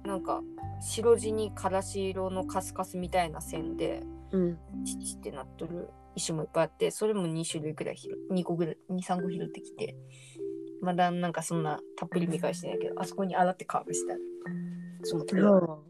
[0.05, 0.43] なんか
[0.81, 4.03] 白地にからし色のカスカスみたいな線で
[4.33, 4.59] うん。
[4.85, 9.97] チッチってなっとる石もいっぱいあってそれも2種類くらい拾2個ぐらい23個拾ってきて
[10.81, 14.23] まだなんかそんなたっぷり見返してないけどあそこに洗ってカーブしてある
[15.03, 15.83] その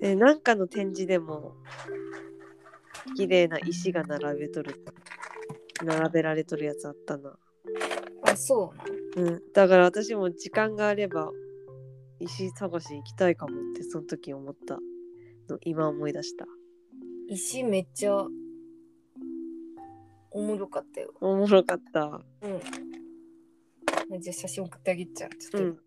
[0.00, 1.54] えなんかの展示でも
[3.16, 4.84] 綺麗な石が並べとる
[5.84, 7.36] 並べられとるやつあったな。
[8.22, 8.84] あそうな
[9.24, 9.32] の？
[9.32, 9.42] うん。
[9.52, 11.30] だから私も時間があれば
[12.20, 14.78] 石探し行きたいかもってその時思った。
[15.48, 16.46] の今思い出した。
[17.28, 18.26] 石めっちゃ
[20.30, 21.12] おもろかったよ。
[21.20, 22.20] おもろかった。
[22.42, 22.48] う
[24.16, 24.20] ん。
[24.20, 25.30] じゃあ写真送ってあげちゃう。
[25.30, 25.78] ちょっと、うん。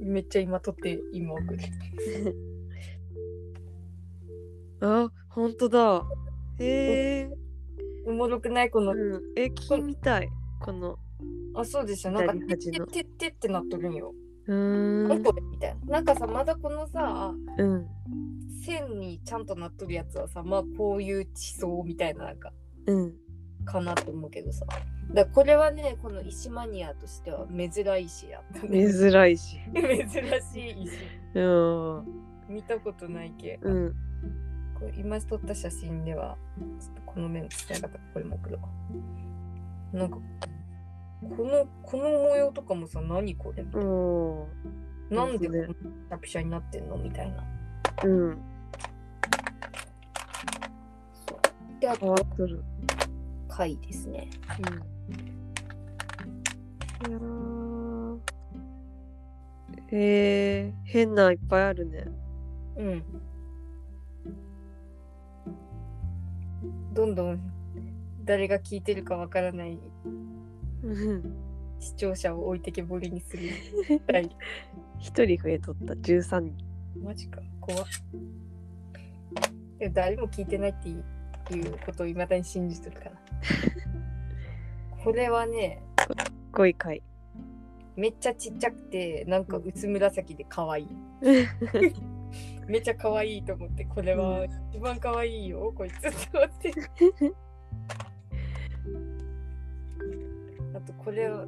[0.00, 1.58] めっちゃ今撮って今送る
[4.82, 6.02] あ本当だ。
[6.58, 7.30] へえ。
[8.06, 8.70] おもろくない？
[8.70, 9.22] この、うん。
[9.36, 10.28] え聞きみたい。
[10.60, 10.98] この。
[11.54, 14.14] あそうでしょなんかてってってってなっとるんよ
[14.46, 14.54] うー
[15.04, 17.86] ん何これみたいななんかさまだこのさうん
[18.64, 22.52] 線にちゃんとなっとるやつはさまあこういう地層みたいななんか
[22.86, 23.14] うん
[23.66, 24.64] かなと思うけどさ
[25.12, 27.70] だこれはねこの石マニアとしては珍
[28.08, 32.04] しいやったね珍いし珍しい石うん
[32.48, 33.94] 見たことないけうん
[34.82, 38.62] これ今撮った写真ではちょっとこの面伝え方これも送るわ。
[39.92, 40.24] なんかこ
[41.44, 43.62] のこの模様とかもさ何これ？
[43.62, 43.66] う
[45.14, 45.16] ん。
[45.16, 45.68] なんでこ本当ね。
[45.68, 46.96] のピシャピシャになってんの？
[46.96, 47.44] みたいな。
[48.02, 48.38] うん。
[51.28, 52.64] そうであとっとる。
[53.48, 54.30] 貝ですね。
[57.06, 57.08] うん。
[57.08, 58.18] いやー。
[59.92, 62.04] へえ変ないっぱいあるね。
[62.78, 63.04] うん
[66.92, 67.40] どんどん
[68.24, 69.78] 誰が聞いてるかわからない
[70.84, 71.34] うん
[71.80, 73.48] 視聴者を置いてけぼりにする。
[74.12, 74.30] はい
[75.00, 75.94] 一人増えとった。
[75.94, 76.56] 13人。
[77.02, 77.40] マジか。
[77.60, 77.86] 怖っ。
[79.78, 80.74] でも誰も聞いてないっ
[81.44, 83.12] ていうことをいまだに信じてるから。
[85.02, 85.82] これはね
[86.52, 87.02] 5位回
[87.96, 90.88] めっちゃちっちゃくてなんか薄紫で可愛い
[92.72, 94.46] めっちゃ可愛いと思ってこれは。
[94.70, 96.72] 一番可愛いよこいつって思って。
[100.74, 101.44] あとこれを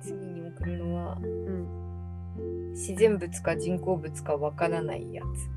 [0.00, 2.72] 次に送るのはうん。
[2.72, 5.48] 自然物か人工物かわからないやつ。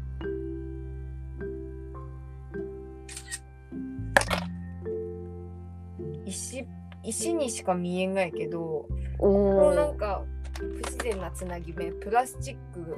[6.28, 6.68] 石
[7.04, 8.88] 石にしか見えないけど
[9.18, 10.24] こおのなんーか
[10.60, 12.98] 不自然なつなぎ目プラスチック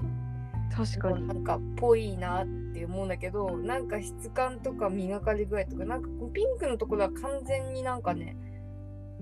[0.75, 1.27] 確かに。
[1.27, 8.37] なんかぽいなって思うんだけどなんか質感とか磨かれ具合とかなんかこうピンクのところは完全になんかね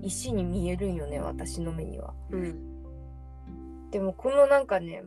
[0.02, 2.14] 石に見えるんよね私の目には。
[2.30, 3.90] うん。
[3.90, 5.02] でもこのなんかね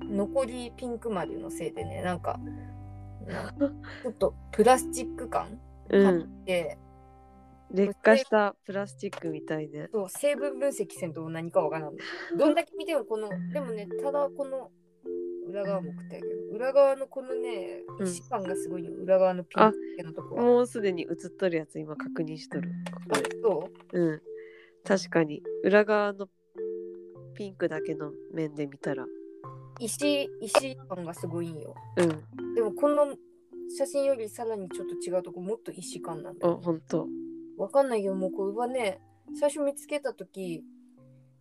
[0.00, 2.38] 残りピンク丸のせいでねなんか
[4.02, 5.58] ちょっとプラスチック感
[5.90, 6.06] うん。
[6.06, 6.14] あっ
[6.46, 6.78] て、
[7.70, 11.98] 劣化したプラスチックみたいねそう成分分析せんと何かわからんの。
[12.38, 14.70] どんだけ見てもこのでもねただこの
[15.48, 18.06] 裏側も送ってあげる裏側のこのねうん。
[18.06, 18.92] 石感がすごいよ。
[18.94, 20.42] 裏側のピンク系のとこは。
[20.42, 22.70] もうすでに映っとるやつ今確認しとる。
[22.92, 23.40] ここで。
[23.42, 24.00] そう？
[24.00, 24.22] うん。
[24.84, 25.42] 確かに。
[25.62, 26.28] 裏側の
[27.34, 29.06] ピンクだけの面で見たら。
[29.80, 31.74] 石石感がすごいんよ。
[31.96, 32.54] うん。
[32.54, 33.14] でもこの
[33.76, 37.06] 写真よりさらにちょっと違うとこもっと石感なんだあよほんと。
[37.58, 38.14] わかんないよ。
[38.14, 39.00] もうこれはね
[39.38, 40.62] 最初見つけた時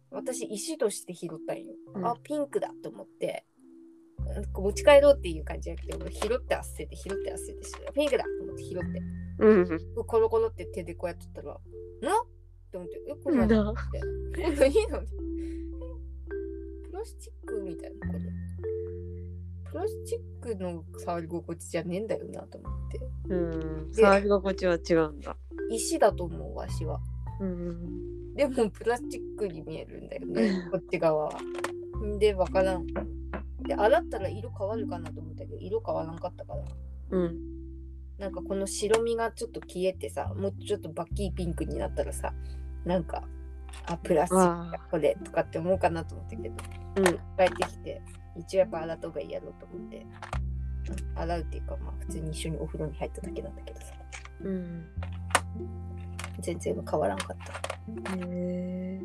[0.09, 2.05] 私石として拾ったんよ、うん。
[2.07, 3.45] あピンクだと思って
[4.53, 9.01] 持ち帰ろうっていう感じじゃなくてもう拾って焦って拾って焦ってピンクだと思って拾って。
[9.39, 9.55] う
[10.01, 10.05] ん。
[10.05, 11.57] コロコロって手でこうやってたらな？
[11.57, 11.59] っ
[12.71, 13.99] て思ってえこれな何って
[14.55, 18.07] これいいのプラスチックみたいな。
[18.07, 18.19] これ。
[19.71, 22.99] プラスチックの触り心地じゃねえんだよなと思って。
[23.29, 23.91] うん。
[23.91, 25.35] で触り心地は違うんだ。
[25.71, 26.99] 石だと思うわしは。
[27.39, 28.33] うん。
[28.35, 30.67] でもプラスチックに見えるんだよね。
[30.71, 31.39] こっち側は。
[32.19, 32.85] でわからん
[33.63, 36.63] で洗ったら色変わるかなと思ったけど色変わらんかったから。
[37.11, 37.37] うん。
[38.17, 42.33] なんかこの白身がちょっと消えてさもうちょっとバッキーピンクになったらさ
[42.85, 43.23] なんか
[43.87, 46.55] あプラスチックだあこれとかって思うかなと思ったけど。
[46.97, 47.03] うん。
[47.05, 48.01] 帰ってきて
[48.37, 50.05] 一応やっぱ洗った方がいいやろうと思って。
[51.15, 53.85] 洗うっていうかまあ普通に一緒にお風呂に入っただけなんだけどさ。
[54.41, 54.85] うん。
[56.39, 57.53] 全然変わらんかった。
[58.15, 59.01] へえ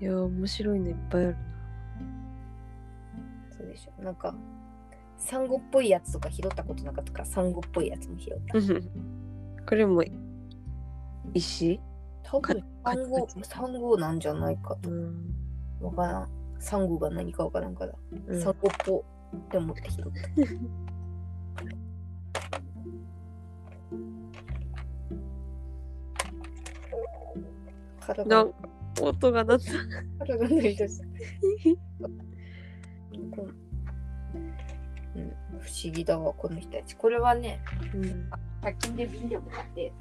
[0.00, 1.36] いや面白いのいっぱいある
[3.56, 4.02] そうでしょ。
[4.02, 4.34] なんか
[5.16, 8.58] サンゴっぽいやつとか拾ったことなかったからサンゴっぽいやつも拾った。
[8.60, 8.80] な
[9.66, 10.02] これも
[11.32, 11.80] 石？
[12.22, 14.90] 多分かサンゴかサンゴなんじゃないかと。
[14.90, 15.34] うん、
[15.80, 16.28] わからん。
[16.58, 17.92] サンゴが何かわからんから、
[18.28, 18.40] うん。
[18.40, 19.04] サンゴっぽ
[19.36, 20.12] って思って拾った。
[28.14, 28.46] 体
[29.00, 29.72] 音が鳴った
[30.26, 31.06] 体が鳴り出した。
[35.16, 35.30] うん、
[35.60, 36.96] 不思議だわ、この人たち。
[36.96, 37.60] これはね、
[37.94, 38.30] うん
[38.62, 39.92] 100均で瓶でも買って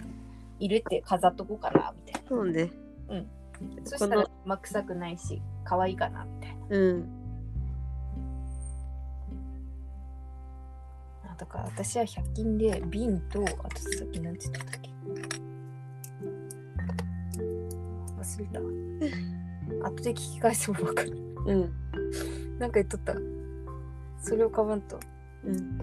[0.60, 2.72] 入れて飾っとこうかな、みたいそうね
[3.10, 3.22] な。
[3.84, 6.65] そしたら、まあ、臭くないし、可愛いかな、みたいな。
[6.70, 7.20] うん
[11.26, 15.43] あだから私は100均で瓶と、あとさっきなんて言ってたっけ？
[18.24, 18.60] 忘れた。
[19.88, 21.18] 後で聞き返せばわかる。
[21.45, 21.74] うん
[22.58, 23.16] なんか言っとった。
[24.18, 25.00] それを買わんと。
[25.45, 25.78] うん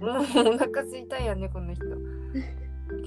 [0.00, 1.84] もうお腹すいたんやね、この人。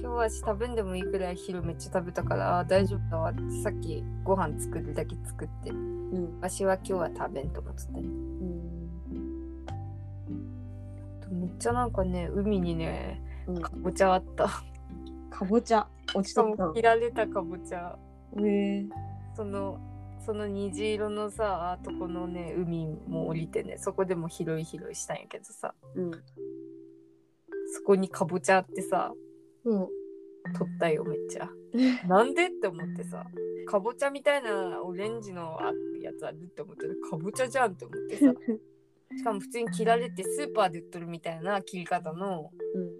[0.00, 9.66] 日は食べんでもいいくらい昼めっちゃ食べたからあ大丈夫だわってさっきご飯作るだけ作ってうんわしは今日は食べんと思ってたねうん
[11.40, 14.48] めっちゃなんかね海にねうんかぼちゃあった
[15.34, 17.98] かぼちゃ落ちとったも切られたかぼちゃ。
[18.38, 18.86] へえ。
[19.34, 19.80] その
[20.24, 25.74] その虹色のさとこのね海も降りてねそこでも拾い拾いしたんやけどさ。
[25.96, 26.10] うん。
[27.72, 29.12] そこにかぼちゃあってさ
[29.64, 29.88] うん。
[30.56, 31.48] 取ったよめっちゃ。
[32.06, 33.24] なんでって思ってさ
[33.66, 38.32] かぼちゃみたいなオレンジのあやつあるって思ってかぼちゃじゃんって思ってさ。
[39.16, 42.90] しかも普通に切られてスーパーで売っとるみたいな切り方のうん。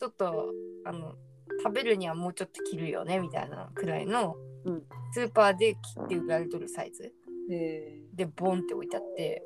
[0.00, 0.52] ちょっと
[0.84, 1.14] あの
[1.62, 4.82] 食べるにはもうちょっと切るよねみたいなくらいの、うん。
[5.12, 7.12] スーパーで切って売られとるサイズ。
[7.50, 9.42] へでボンって置いてあって。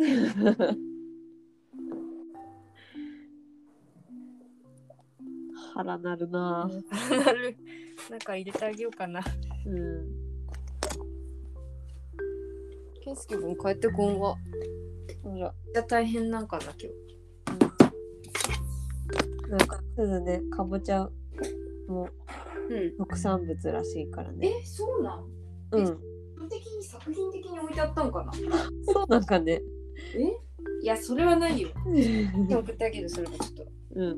[0.00, 0.06] え
[5.74, 6.70] 腹なるな。
[7.24, 7.56] なる。
[8.10, 9.20] なんか入れてあげようかな。
[9.66, 10.26] うん
[13.04, 14.36] 健介君帰ってこんわ。
[15.22, 15.54] ほら。
[15.72, 16.90] じゃ大変なんかな今
[19.48, 20.40] なんかすずね。
[20.50, 21.08] かぼちゃ
[21.88, 22.08] も
[22.68, 22.96] 日うん。
[22.98, 24.48] 特産物らしいからね。
[24.48, 25.24] えそうなん？
[25.72, 26.00] うん。
[26.48, 28.32] 的に作品的に置いてあったんかな？
[28.92, 29.60] そうなんかね。
[30.14, 30.22] え？
[30.82, 31.68] いやそれはないよ。
[32.50, 33.66] 送ってあげるそれもちょっと。
[33.96, 34.10] うん。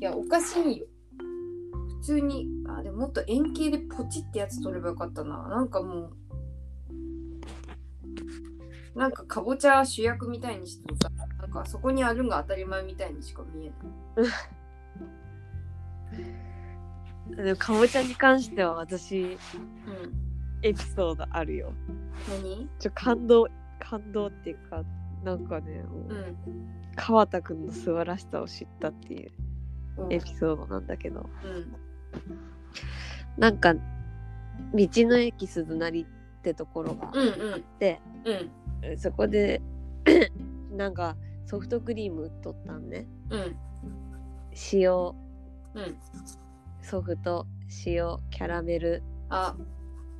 [0.00, 0.86] いやおかしいよ。
[2.00, 5.48] 普通にあでももっと円形でポチってやつ取ればよかったな。
[5.48, 6.10] なんかも
[8.94, 11.10] うなんかかぼちゃ主役みたいにしてさ
[11.40, 14.30] なんかそこにあるんが当たり前みたいにしか見えない
[17.36, 19.38] でもかぼちゃに関しては私うん。
[20.62, 21.72] エピソードあるよ。
[22.28, 22.68] 何？
[22.78, 23.46] ちょ感動
[23.78, 24.82] 感動っていうか
[25.24, 26.36] なんかねもううん。
[26.96, 29.30] 川田くんの素晴らしさを知ったっていう
[29.98, 30.12] うん。
[30.12, 31.28] エピソードなんだけど。
[31.44, 31.76] うん。
[33.36, 33.80] なんか道
[34.74, 37.54] の駅鈴なりってところがあうんうん。
[37.54, 38.00] って、
[38.82, 38.98] うん。
[38.98, 39.62] そこで
[40.72, 43.06] なんかソフトクリーム売っとったんね。
[43.30, 43.56] うん。
[44.72, 44.92] 塩。
[44.92, 45.14] うん
[46.88, 47.46] ソフト
[47.84, 49.02] 塩キャラメル。
[49.28, 49.54] あ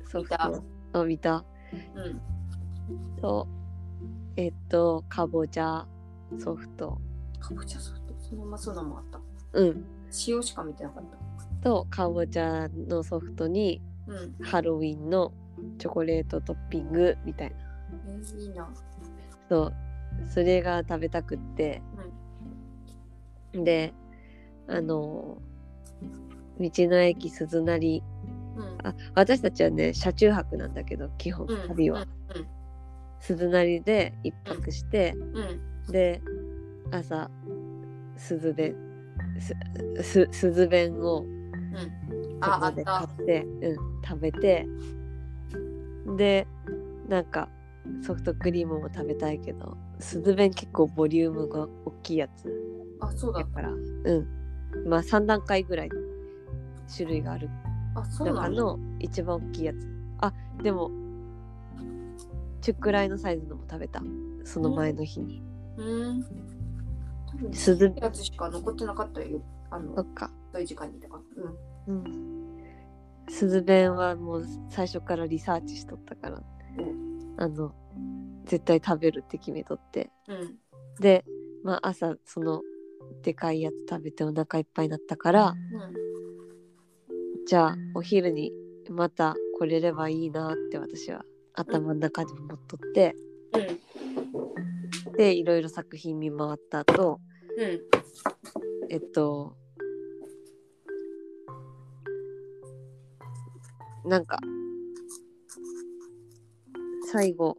[0.05, 0.99] ソフト。
[0.99, 1.43] を見た。
[1.95, 2.21] うん。
[3.19, 3.47] と
[4.35, 5.87] えっとかぼちゃ
[6.37, 7.01] ソフト。
[7.39, 8.13] かぼちゃソフト。
[8.19, 9.19] そのままそのもあった。
[9.53, 9.83] うん。
[10.27, 11.03] 塩しか見てなかっ
[11.63, 11.63] た。
[11.63, 14.45] とかぼちゃのソフトにうん。
[14.45, 15.33] ハロウィンの
[15.79, 17.55] チョコレートトッピングみたいな。
[18.07, 18.69] えーいいな。
[19.49, 19.73] そう。
[20.27, 21.81] それが食べたくって、
[23.53, 23.91] で
[24.67, 25.41] あの
[26.59, 28.03] 道の駅鈴なり
[28.55, 28.87] うん。
[28.87, 31.67] あ私たちはね車中泊なんだけど基本うん。
[31.67, 32.05] 旅は、
[33.19, 35.37] 鈴なりで一泊して、うん。
[35.37, 35.91] うん。
[35.91, 36.21] で
[36.91, 37.29] 朝
[38.17, 38.75] 鈴弁
[39.39, 39.53] す
[40.03, 42.39] す鈴弁をうん。
[42.41, 42.83] そあ、で。
[42.83, 44.65] 買って、うん、食べて
[46.17, 46.47] で
[47.07, 47.49] なんか
[48.01, 52.51] ソフトクリームも食べたいけど鈴弁結構ボリュームが大きいやつ
[53.01, 53.45] あ、そうだだ。
[53.45, 54.27] からうん
[54.87, 55.89] まあ3段階ぐらい
[56.95, 57.49] 種類がある。
[58.19, 59.87] 中の一番大きいやつ
[60.19, 60.91] あでも
[62.61, 64.01] 中くらいのサイズのも食べた
[64.43, 65.41] その前の日に
[65.77, 66.23] うん。
[67.31, 69.41] 多分鈴やつしか残ってなかったよ。
[69.69, 71.21] あのそ、っかそういう時間にとか。
[71.87, 71.95] うん。
[71.95, 72.39] うん
[73.29, 76.41] 鈴弁はもう最初からリサーチしとったから
[77.37, 77.71] あの
[78.45, 80.55] 絶対食べるって決めとってうん。
[80.99, 81.23] で、
[81.63, 82.61] まあ、朝その
[83.21, 86.08] でかいやつ食べてお腹いっぱいになったからうん。
[87.49, 88.51] じゃあお昼に
[88.91, 91.23] また来れればいいなって私は
[91.55, 93.15] 頭の中で思っとって
[95.07, 95.17] うん。
[95.17, 97.19] でいろいろ作品見回った後
[97.57, 97.81] うん。
[98.91, 99.55] えっと
[104.05, 104.37] なんか
[107.11, 107.57] 最後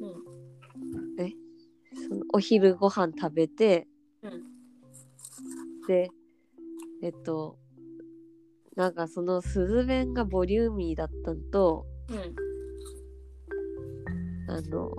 [0.00, 2.08] うん。
[2.08, 3.86] そのお昼ご飯食べて
[4.24, 4.42] うん。
[5.86, 6.10] で
[7.00, 7.59] えっと
[8.80, 12.16] なんかその鈴弁がボリューミーだったのとうん。
[14.48, 14.90] あの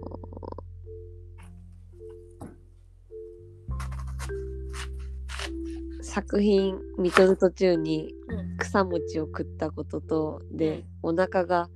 [6.03, 8.57] 作品見とる途中にうん。
[8.57, 11.67] 草餅を食ったこととで、お腹が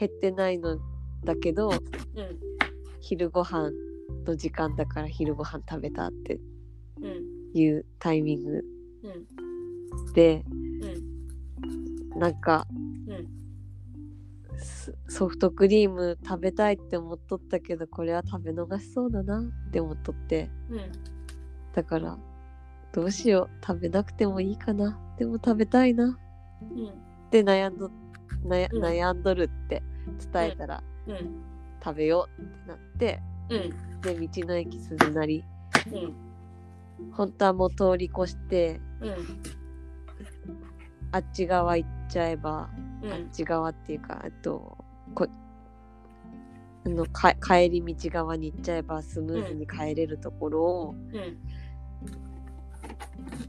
[0.00, 0.78] 減ってないの
[1.22, 1.78] だけどうん。
[3.02, 3.72] 昼ご飯
[4.26, 6.40] の時間だから昼ご飯食べたって
[7.02, 7.58] うん。
[7.60, 8.62] いうタイミング
[9.02, 9.08] う
[10.08, 10.12] ん。
[10.14, 10.42] で
[10.80, 11.11] うん。
[12.16, 12.66] なんか
[13.08, 13.28] うん。
[14.58, 20.92] スソフトクリーム食べたいって思っとったけどこれは食べ逃しそうだなって思っとってうん。
[21.74, 22.18] だから
[22.92, 26.88] どうしよう食べなくてもいいかなでも食べたいなうん。
[26.88, 26.92] っ
[27.30, 27.90] て悩んど
[28.44, 29.82] 悩うん悩んどるって
[30.32, 31.42] 伝えたら、うん。
[31.82, 34.00] 食べようってなってうん。
[34.02, 35.44] で道の駅鈴なり
[35.92, 36.14] うん。
[37.12, 39.16] 本当はもう通り越してうん。
[41.12, 42.68] あっち側行っちゃえば、
[43.02, 43.12] うん。
[43.12, 44.76] あっち側っていうかあと
[45.14, 45.26] こ
[46.84, 51.38] あのか帰り道側に行っちゃえばスムーズに帰れるところを、うん。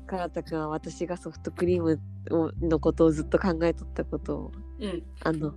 [0.07, 1.99] 唐田くんは私がソフトクリーム
[2.31, 5.03] をのことをずっと考えとったことをうん。
[5.23, 5.53] あの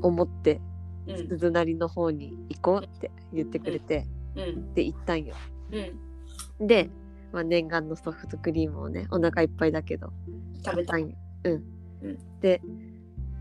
[0.00, 0.60] 思って
[1.06, 1.28] うん。
[1.28, 4.72] 鈴なりの方に行こうって言ってくれて、うん。
[4.74, 5.34] で行ったんよ。
[5.72, 6.66] うん。
[6.66, 6.90] で、
[7.32, 10.12] まあ、念願のソフトクリームをねお腹いっぱいだけど
[10.64, 10.96] 食べた。
[10.96, 11.16] んよ。
[11.44, 11.52] うん。
[12.02, 12.60] うんで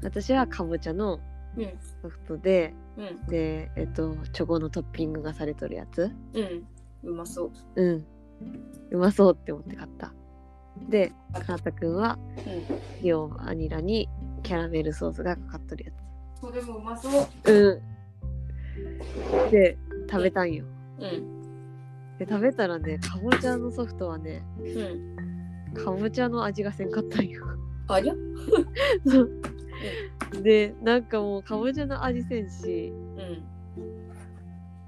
[0.01, 1.19] 私はかぼちゃの
[1.57, 1.65] うん。
[2.01, 3.27] ソフトでうん。
[3.27, 6.67] でえっとチョコのトッピングがされとるやつうん。
[7.03, 7.51] うまそう。
[7.75, 8.05] うん
[8.91, 10.13] うまそうって思って買った
[10.87, 12.79] でかなたくんはうん。
[13.03, 14.07] 塩バニラに
[14.43, 15.91] キャラメルソースがかかっとるや
[16.39, 17.27] それもうまそう。
[17.43, 19.77] つうんで
[20.09, 20.63] 食べたんよ
[20.99, 21.38] うん。
[22.19, 25.73] で食べたらねかぼちゃのソフトはねうん。
[25.73, 27.43] かぼちゃの味がせんかったんよ
[27.87, 28.13] ありゃ
[29.09, 29.31] そう
[30.43, 32.93] でなんかもうかぼちゃの味せんし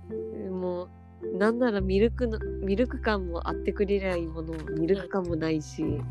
[0.10, 0.60] うん。
[0.60, 0.90] もう
[1.38, 6.02] なんならミルクのミルク感もあってくれりゃいいものミルク感もないし、うん。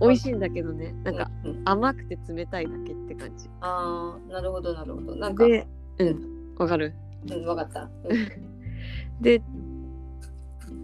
[0.00, 5.14] 美味しいんだけどねなんかうん、甘くて冷たいだけって感じああ、なるほど、なるほど。
[5.16, 5.66] なんか、で
[5.98, 6.92] うんわかる？
[7.32, 7.82] うん、わかった。
[7.82, 8.18] うん。
[9.22, 9.40] で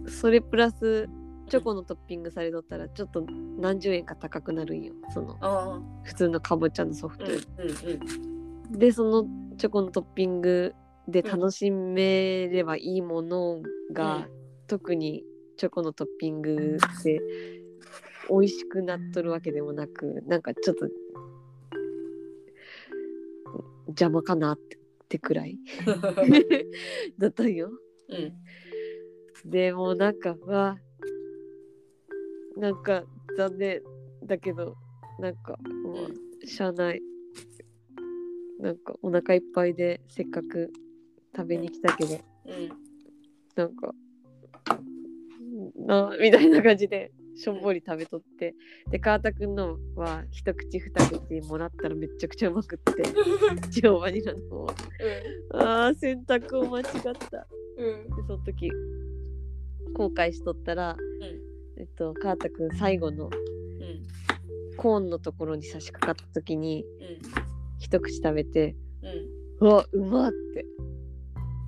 [0.07, 1.09] それプラス
[1.49, 3.25] チョコのトッピングされとったらちょっと
[3.57, 4.93] 何十円か高くなるんよ。
[5.13, 7.25] その普通のかぼちゃのソフト。
[7.25, 7.39] うん、ようん、
[8.71, 9.25] りでその
[9.57, 10.75] チョコのトッピング
[11.07, 13.61] で楽しめればいいもの
[13.93, 14.25] が、うん。
[14.67, 15.23] 特に
[15.55, 17.21] チョコのトッピングで
[18.29, 20.87] 美味しくなっとるわけでもなくなんかちょっと
[23.87, 24.77] 邪魔かなって
[25.07, 25.57] ってくらい。
[27.17, 27.71] だったんよ。
[28.09, 28.33] うん。
[29.45, 30.77] でもうなんかわ
[32.57, 33.03] なんか
[33.37, 33.81] 残念
[34.25, 34.75] だけど
[35.19, 35.93] なんかも
[36.43, 37.01] うしゃあない。
[38.59, 40.71] なんかお腹いっぱいでせっかく
[41.35, 42.15] 食べに来たけど。
[42.15, 42.69] うん。
[43.55, 43.93] なんか
[45.75, 48.55] なみたいな感じでしょんぼり食べとって。
[48.89, 53.03] で川田くんのは一口二口もらったらめっちゃくちゃうまくって
[53.83, 54.73] 塩バニラの方は。
[55.53, 57.47] あー選択を間違った。
[57.77, 58.15] うん。
[58.15, 58.71] でその時
[59.97, 60.95] 後悔しとったら、
[61.77, 63.31] えっと川田くん最後のうん。
[64.77, 67.17] コーンのところに差し掛かった時にうん。
[67.79, 68.75] 一口食べて
[69.59, 69.67] うん。
[69.67, 70.65] うわうまって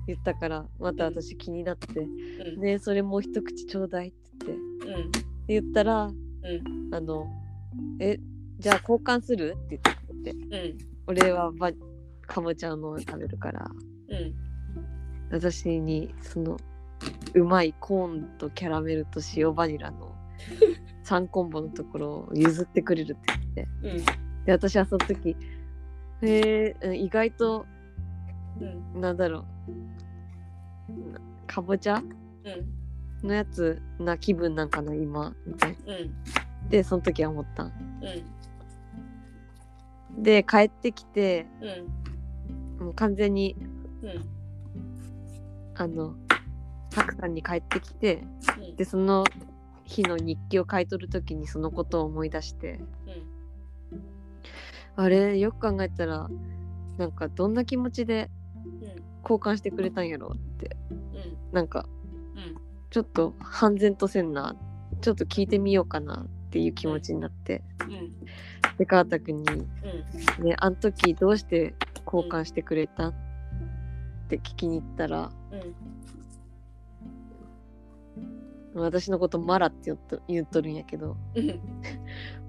[0.06, 2.00] 言ったからまた私気になって
[2.54, 2.60] 「うん。
[2.60, 5.20] ねえそれもう一口ちょうだい」って言って。
[5.48, 6.94] 言ったらうん。
[6.94, 7.26] あの
[8.00, 8.18] 「え
[8.60, 10.76] じゃあ交換する?」って言って。
[11.08, 11.72] 俺はば
[12.22, 13.68] かぼちゃの食べるから。
[14.08, 14.34] うん。
[15.32, 16.56] 私にその
[17.34, 20.14] うまいコーンとキャラメルと塩バニラの
[21.04, 23.22] 3コンボのところを譲ってくれるって
[23.54, 23.96] 言って。
[23.96, 24.04] うん。
[24.46, 25.36] で私はその時
[26.22, 27.66] へえ意外と
[28.94, 29.00] うん。
[29.00, 31.12] なんだろう。
[31.12, 31.96] なかぼちゃ？
[31.96, 32.06] うん
[33.26, 35.34] のやつな気分なんかな今。
[35.46, 35.96] みたいな。
[35.96, 36.68] うん。
[36.70, 37.64] でその時は思った。
[37.64, 37.72] ん
[40.16, 40.22] うん。
[40.22, 41.46] で帰ってきて
[42.78, 42.86] うん。
[42.86, 43.56] もう完全に
[44.02, 44.24] うん。
[45.76, 46.14] あの
[46.90, 48.22] 白さんに帰ってきて
[48.58, 48.76] うん。
[48.76, 49.24] でその
[49.84, 52.80] 日の日記を買い取る時にそのことを思い出して
[53.92, 54.02] うん
[54.96, 56.28] あれよく考えたら
[56.98, 58.30] なんかどんな気持ちで
[58.82, 59.02] うん。
[59.22, 61.36] 交換してくれたんやろってうん。
[61.52, 61.86] なんか
[62.34, 62.56] うん。
[62.90, 64.56] ちょっと半然とせんな
[65.00, 68.76] ちょっと聞いてみようかなっていう気持ちになってうん。
[68.76, 70.44] で川田君にうん。
[70.44, 71.74] ね、あの時どうして
[72.06, 73.14] 交換してくれた、っ
[74.28, 75.74] て聞きに行ったらうん
[78.74, 81.16] 私のことマラって言っと言っとるんやけど。
[81.34, 81.60] うん。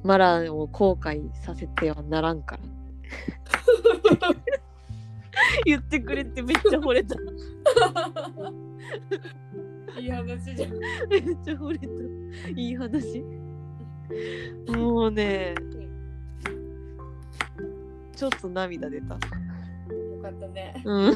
[0.04, 2.64] マラを後悔させてはならんから。
[5.66, 7.16] 言ってくれてめっちゃ惚れた。
[10.00, 10.72] いい話じゃん
[11.10, 12.50] めっちゃ惚れた。
[12.60, 13.24] いい話。
[14.68, 15.56] もうね
[18.16, 19.16] ちょっと涙出た。
[19.16, 19.20] よ
[20.22, 20.82] かったね。
[20.86, 21.16] うん。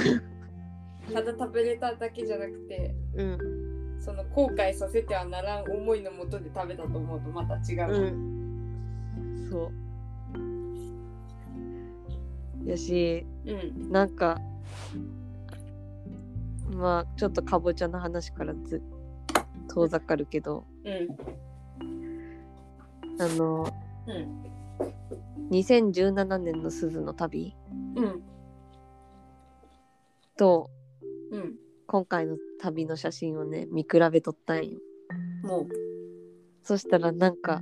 [1.14, 2.96] ただ食べれただけじゃなくて。
[3.16, 3.65] うん
[4.06, 9.50] その後悔させてはならん思いのもとで食べたと思うとまた違う、うん。
[9.50, 9.72] そ
[12.64, 12.70] う。
[12.70, 13.92] やしうん。
[13.92, 14.40] なんか
[16.72, 18.84] まあちょっとかぼちゃの話からず
[19.74, 20.68] 遠ざかるけど。
[20.84, 21.08] うん。
[23.20, 23.74] あの
[24.06, 25.50] うん。
[25.50, 27.56] 2017年の鈴の旅
[27.96, 28.22] うん。
[30.38, 30.70] と
[31.32, 31.65] うん
[31.96, 34.80] 今回の旅の写真をね見比べとったんよ。
[35.44, 35.68] もう。
[36.62, 37.62] そしたらなんか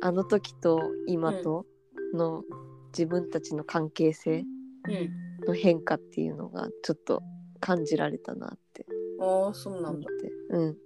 [0.00, 1.66] あの時と今と
[2.14, 2.44] の
[2.86, 4.46] 自分たちの関係性
[4.88, 5.46] うん。
[5.46, 7.22] の変化っていうのがちょっと
[7.60, 8.86] 感じられたなって
[9.20, 10.08] ああそうなんだ。
[10.08, 10.32] て。
[10.48, 10.76] うん。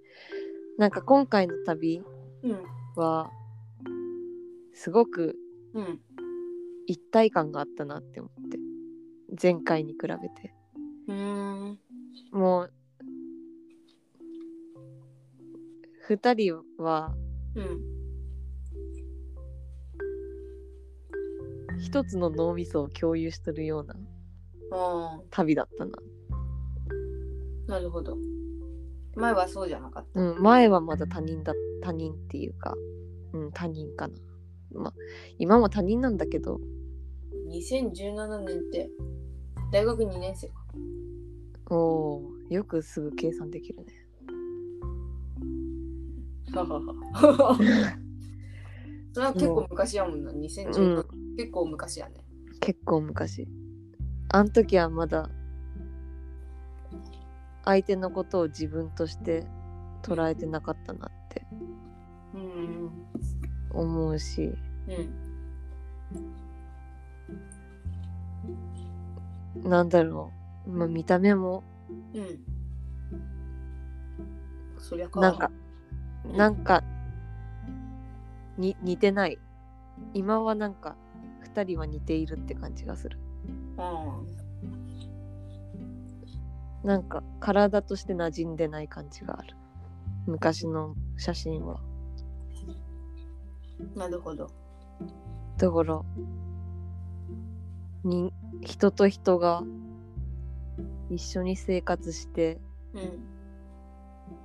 [0.77, 2.03] なんか今回の旅
[2.43, 2.63] うん。
[2.97, 3.31] は
[4.73, 5.37] すごく
[5.73, 6.01] うん。
[6.87, 8.57] 一体感があったなって思って。
[9.41, 10.53] 前回に比べて
[11.07, 11.79] うーん。
[12.31, 12.73] もう
[16.09, 17.13] 2人は
[17.55, 17.93] うん。
[21.79, 23.95] 一つの脳みそを共有してるような
[24.71, 25.91] あ旅だったな、
[27.67, 28.17] あなるほど。
[29.15, 30.19] 前はそうじゃなかった。
[30.19, 32.73] うん、前はまだ他人だ他人っていうか、
[33.33, 34.13] うん、他人かな。
[34.73, 34.93] まあ
[35.37, 36.59] 今も他人なんだけど。
[37.49, 38.89] 2017年って
[39.71, 40.62] 大学2年生か
[41.69, 43.93] おーよくすぐ計算できるね。
[46.53, 47.57] ははは
[49.13, 50.31] それは結構昔やもんな。
[50.31, 51.35] 2017、うん。
[51.37, 52.15] 結構昔やね。
[52.59, 53.47] 結構昔。
[54.29, 55.29] あの時はまだ
[57.65, 59.45] 相手のことを自分として
[60.01, 61.45] 捉えてなかったなって
[62.33, 62.89] うん
[63.71, 64.53] 思うし
[64.87, 64.91] う
[69.65, 69.69] ん。
[69.69, 71.63] なんだろう、まあ、見た目も。
[72.13, 72.39] うん。
[74.79, 75.19] そりゃか。
[75.19, 75.51] なんか
[76.25, 76.37] うん。
[76.37, 76.83] なんか
[78.57, 79.39] に似てない。
[80.13, 80.95] 今はなんか
[81.45, 83.17] 2人は似ているって感じがする。
[83.77, 84.27] うん。
[86.87, 89.55] なんか体として馴染んでない感じがある。
[90.27, 91.79] 昔の写真は。
[93.95, 94.49] なるほど。
[95.57, 96.01] だから
[98.03, 99.63] に人と人が
[101.09, 102.59] 一緒に生活して
[102.93, 103.01] うん。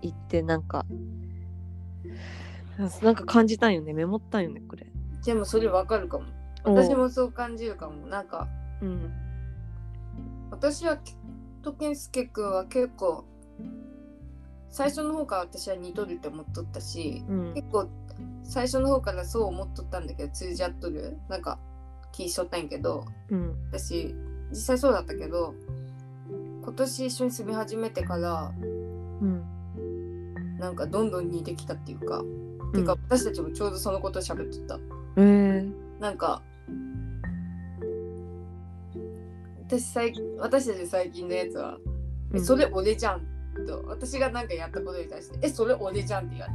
[0.02, 0.84] いってなんか
[3.02, 3.92] なんか感じたんよね。
[3.92, 4.86] メモったんよねこれ。
[5.24, 6.26] でもそれわかるかも。
[6.64, 8.06] 私もそう感じるかも。
[8.06, 8.48] なんか
[8.80, 9.12] うん。
[10.50, 10.98] 私は
[11.62, 13.24] とけんすけくんは結構
[14.68, 17.54] 最初の方から私は似とるって思っとったし、うん。
[17.54, 17.88] 結構
[18.44, 21.18] 最初の方からそう思っとったんだけど通じ合っとる。
[21.28, 21.58] なんか
[22.12, 23.56] 気しとったんやけどうん。
[23.72, 24.14] 私
[24.50, 25.54] 実際そうだったけど
[26.68, 28.52] 今年一緒に住み始めてから
[29.22, 29.42] うん。
[30.58, 32.22] なんかどんどん似てきたっていうか、
[32.74, 34.78] てか私たちもちょうどそのこと喋っとった。
[35.16, 36.42] えー、なんか
[39.66, 41.78] 私最私たち最近のやつは
[42.34, 42.44] 「えうん。
[42.44, 43.22] それ俺じゃん」
[43.66, 46.48] と私がなんかやったことに対して「えそれ俺じゃん」って言わ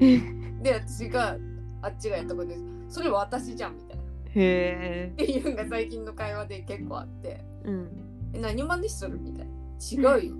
[0.00, 1.36] れてで私が
[1.82, 2.56] あっちがやったことで
[2.88, 4.02] 「それ私じゃん」みたいな。
[4.02, 7.44] っへえていうのが最近の会話で結構あって。
[7.64, 7.88] うん
[8.36, 9.54] 「え何真似しとる?」みたいな
[10.18, 10.36] 「違うよ」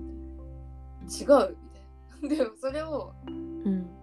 [1.07, 1.57] 違う
[2.21, 3.93] みたいなでもそれをうん。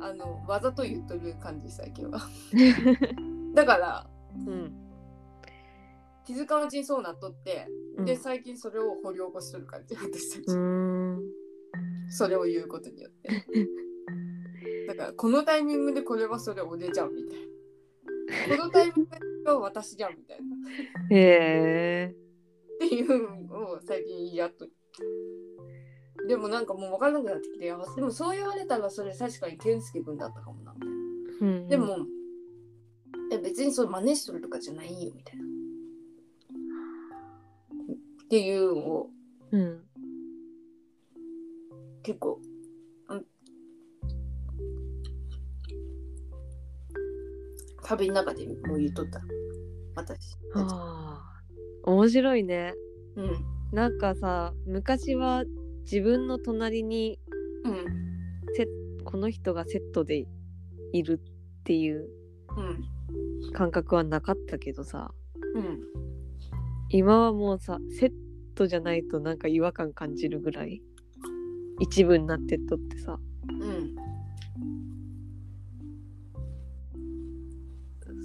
[0.00, 2.20] あのわざと言っとる感じ最近は。
[3.54, 4.06] だから
[4.46, 4.72] うん。
[6.26, 8.04] 気づかんうちにそうなっとって、うん。
[8.04, 11.20] で最近それを掘り起こしとる感じ私たち、うん。
[12.10, 13.30] それを言うことによって。
[14.88, 18.56] だからこのタイミングでこれはそれ俺じゃんみたいな。
[18.56, 19.10] このタイミング
[19.44, 21.16] では私じゃんみたいな。
[21.16, 22.23] へえ
[22.86, 24.66] っていうのを最近やっと。
[24.66, 24.72] る
[26.28, 30.94] でもなんかもう分からなくなってきてあでもそう言われたらそれ確かに健介君だったかもなみたいな。
[31.40, 31.68] うん。
[31.68, 31.98] でも、
[33.32, 35.44] え別にそれ真似しとるとかじゃないよみたいな。
[38.24, 39.10] っていうのを。
[39.52, 39.84] うん。
[42.02, 42.40] 結構、
[43.08, 43.26] うん、
[47.82, 49.20] 旅の中でもう言っとった。
[49.96, 51.33] 私ああ
[51.86, 52.74] 面白いね。
[53.16, 53.44] うん。
[53.72, 55.44] なんかさ昔は
[55.82, 57.18] 自分の隣に
[57.64, 58.04] うん。
[59.04, 60.26] この人がセットで
[60.92, 62.08] いるっていう
[62.56, 63.52] うん。
[63.52, 65.12] 感覚はなかったけどさ。
[65.54, 65.80] うん。
[66.88, 68.12] 今はもうさセッ
[68.54, 70.80] トじゃないとなんか違和感感じるぐらい
[71.80, 73.18] 一部になってっとってさ。
[73.48, 73.94] うん。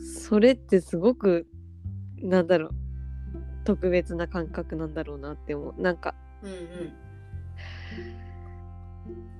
[0.05, 1.47] それってすごく
[2.21, 2.88] なんだろう
[3.69, 5.79] 特別な感覚なんだろうなって思う。
[5.79, 6.57] なんかうんうん。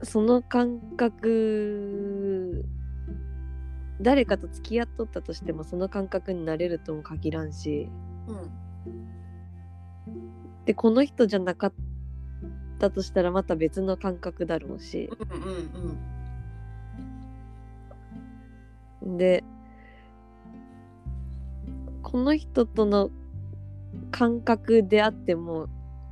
[0.04, 2.64] その感覚
[4.00, 7.90] 誰かと付き合っとったとしてもその感覚になれるとも限らんし。
[8.28, 8.52] うん。
[10.66, 11.74] でこの人じゃなかっ
[12.78, 15.10] たとしたらまた別の感覚だろうし。
[15.20, 15.30] うん
[19.10, 19.44] うんで
[22.04, 23.10] この人との
[24.12, 25.68] 感覚であっても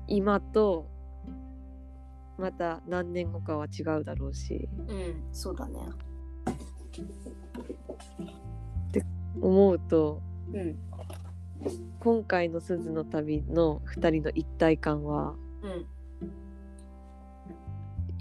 [0.07, 0.89] 今と
[2.37, 4.69] また何年後かは違うだろうし。
[4.87, 5.79] うんそうだね。
[9.41, 10.21] 思うと
[10.53, 10.75] うん。
[11.99, 15.85] 今回の鈴の旅の2人の一体感はうん。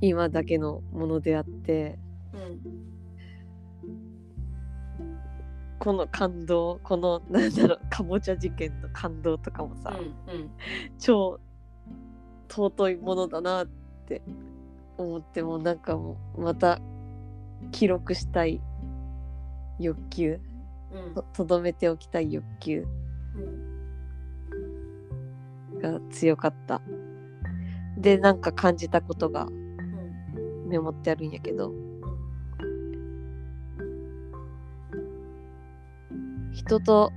[0.01, 1.99] 今だけのものであって
[2.33, 2.95] うん
[5.79, 10.51] この感動この なんだろうかぼちゃ事件の感動とかもさ、うん
[10.99, 11.39] 超
[12.49, 13.67] 尊いものだなっ
[14.07, 14.23] て
[14.97, 16.79] 思ってもなんかもうまた
[17.73, 18.61] 記録したい
[19.79, 20.41] 欲求
[20.93, 21.15] うん。
[21.15, 22.87] ととどめておきたい欲求
[25.75, 25.79] うん。
[25.81, 26.81] が強かった。
[27.99, 30.69] でなんか感じたことがうん。
[30.69, 31.73] メモってあるんやけど
[36.57, 37.12] 人と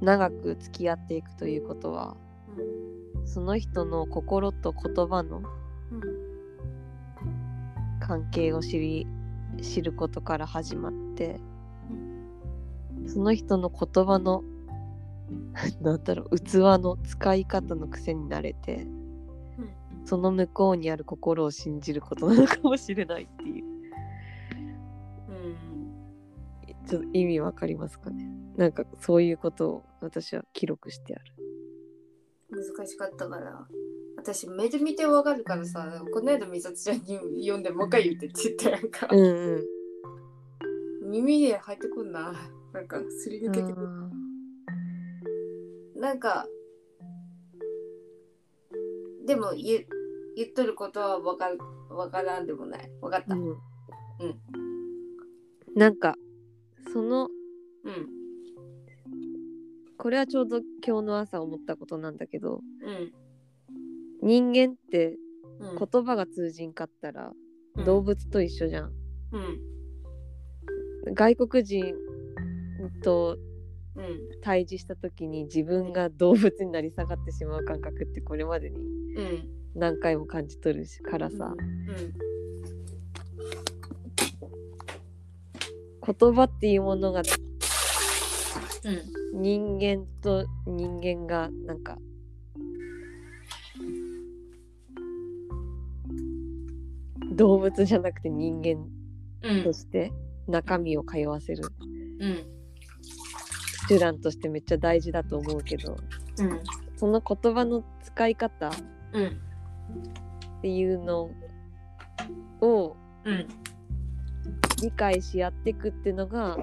[0.00, 2.16] 長く付き合っていくということは
[3.24, 5.42] その人の心と言葉の
[8.00, 9.06] 関係を知り
[9.62, 11.38] 知ることから始まって
[13.06, 14.42] その人の言葉の
[15.80, 18.88] なんだろう器の使い方の癖になれて
[20.04, 23.71] その向こうにある心を信じることなのかもしれないっていう
[26.88, 28.26] ちょっと意味わかりますかね？
[28.56, 31.24] なんかそういうことを私は記録してある。
[32.50, 33.66] 難しかったから。
[34.16, 39.56] 私目で見てわかるからさこの間美里ちゃんに読んでもう一回言ってって言ったやんか、うんう
[41.06, 41.10] ん。
[41.10, 42.32] 耳で入ってくんな。
[42.72, 43.72] なんかすり抜けて。
[43.72, 43.88] くる、
[46.00, 46.46] なんか
[49.26, 49.84] でも言
[50.36, 51.58] 言っとることはわかる
[51.90, 52.90] わからんでもない。
[53.00, 53.34] わかった。
[53.34, 53.48] うん。
[53.50, 53.58] うん。
[55.74, 56.16] なんか
[56.92, 57.28] その
[57.84, 58.08] うん。
[59.98, 63.12] これはちょうど今日の朝思ったことなんだけどうん。
[64.22, 65.16] 人間って
[65.60, 65.78] うん。
[65.78, 67.32] 言葉が通じんかったら
[67.76, 67.84] うん。
[67.84, 68.92] 動物と一緒じゃん、
[69.32, 69.38] う
[71.10, 71.14] ん。
[71.14, 71.94] 外国人
[73.02, 73.38] と
[73.94, 74.40] うん。
[74.42, 78.78] 対峙した時に自分が動物になり下がってしまう感覚ってこれまでに
[79.16, 79.48] うん。
[79.74, 81.54] 何回も感じ取るしからさ、
[86.04, 87.22] 言葉っていうものが
[88.84, 89.42] うん。
[89.42, 91.96] 人間と人間がなんか
[97.34, 98.84] 動物じゃなくて人間
[99.42, 99.64] うん。
[99.64, 100.12] として
[100.48, 101.64] 中身を通わせる
[102.20, 102.44] うん。
[103.88, 105.96] 手段としてめっちゃ大事だと思うけど
[106.38, 106.60] うん。
[106.96, 108.72] その言葉の使い方っ
[109.12, 109.40] うん。
[110.62, 111.30] ていうの
[112.60, 113.46] をうん
[114.82, 116.58] 理解し合っていくっていうのが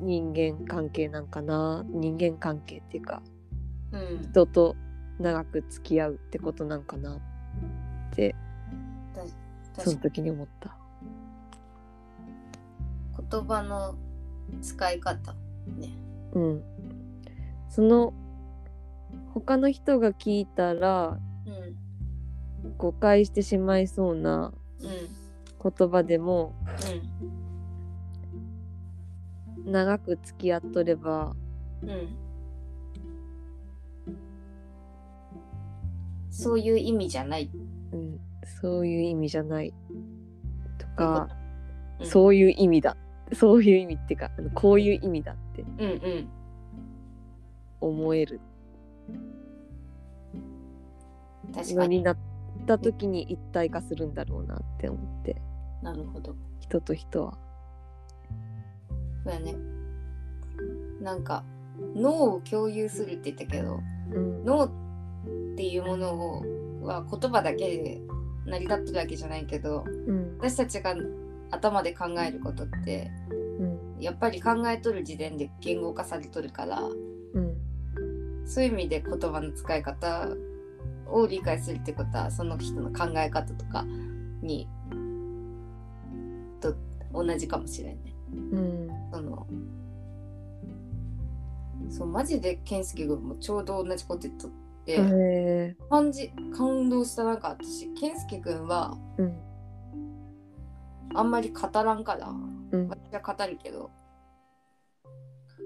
[0.00, 1.84] 人間関係なんかな。
[1.88, 3.20] 人間関係っていうか
[3.90, 4.22] うん。
[4.22, 4.76] 人と
[5.18, 7.18] 長く付き合うってことなんかなっ
[8.12, 8.36] て
[9.76, 10.76] その時に思った。
[13.30, 13.96] 言葉の
[14.62, 15.88] 使い方ね。
[16.32, 16.62] うん、
[17.68, 18.14] その
[19.34, 21.76] 他の人が聞いたらうん。
[22.76, 26.54] 誤解してしまいそうなうん言葉でも
[29.64, 31.34] うん長く付き合っとれば
[31.82, 32.28] うん
[36.38, 37.50] そういう意味じゃない。
[37.92, 38.20] うん、
[38.60, 39.74] そういう意味じゃない。
[40.78, 41.28] とか、
[41.98, 42.06] うん。
[42.06, 42.96] そういう意味だ。
[43.32, 45.64] そういう意味っていうかこういう意味だって
[47.80, 48.40] 思える。
[51.52, 51.74] 確かに。
[51.74, 52.16] のになっ
[52.68, 55.40] た時に一体化するんだろうなって思って。
[55.82, 56.36] なるほど。
[56.60, 57.38] 人と人は。
[59.24, 59.56] そうやね。
[61.00, 61.44] なんか
[61.96, 63.80] 脳を共有するって言ったけど
[64.12, 64.44] うん。
[64.44, 64.70] 脳っ
[65.56, 66.44] ていうものを
[66.82, 68.00] は言葉だけで
[68.46, 70.36] 成り立ってるわけじゃないけどうん。
[70.38, 70.94] 私たちが
[71.50, 73.10] 頭で考えることって
[73.58, 74.02] うん。
[74.02, 77.56] やっぱり考えとる時点で言語化されとるからうん。
[78.46, 80.28] そういう意味で言葉の使い方
[81.10, 83.84] を理解するってことはその人の考え方とか
[84.42, 84.68] に
[86.60, 86.74] と
[87.12, 88.14] 同じかもしれんね。
[88.52, 88.88] うん。
[89.12, 89.46] その
[91.90, 94.50] そうマジで健介君もちょうど同じこと言っとっ
[94.84, 99.38] て、感じ感動したなんか私健介君はうん。
[101.14, 102.88] あんまり語らんからうん。
[102.88, 103.90] 私は語るけど。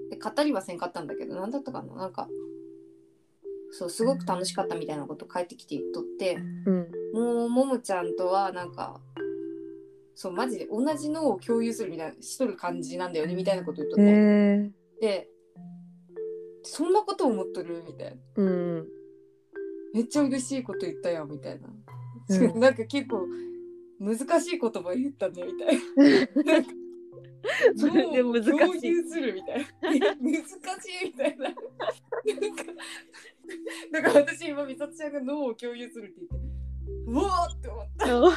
[0.09, 2.27] で語りはせんかったんだけど何だったかななんか
[3.75, 6.35] そうすごく楽しかったみたいなこと帰ってきて言っとって
[6.65, 6.91] うん。
[7.13, 9.01] もうももちゃんとはなんか
[10.15, 14.71] そうマジで同じのを共有するみたいなしとる感じなんだよねみたいなこと言っとっへて、え
[15.01, 15.27] で
[16.63, 18.17] そんなこと思っとるみたいな。
[18.35, 18.87] うん。
[19.93, 21.67] めっちゃ嬉しいこと言ったやんみたいな、
[22.29, 22.59] うん。
[22.61, 23.27] なんか結構
[23.99, 25.75] 難しい言葉言ったねみたい
[26.61, 26.65] な。
[27.75, 28.17] それで
[28.87, 29.59] 有するみたい
[29.99, 30.15] な。
[30.15, 30.47] 難し
[31.03, 31.43] いみたいな。
[31.43, 32.63] なんか
[33.91, 36.47] だから私今美里ちゃんが脳を共有するって言って
[37.05, 38.07] うわーって思った。
[38.07, 38.29] そ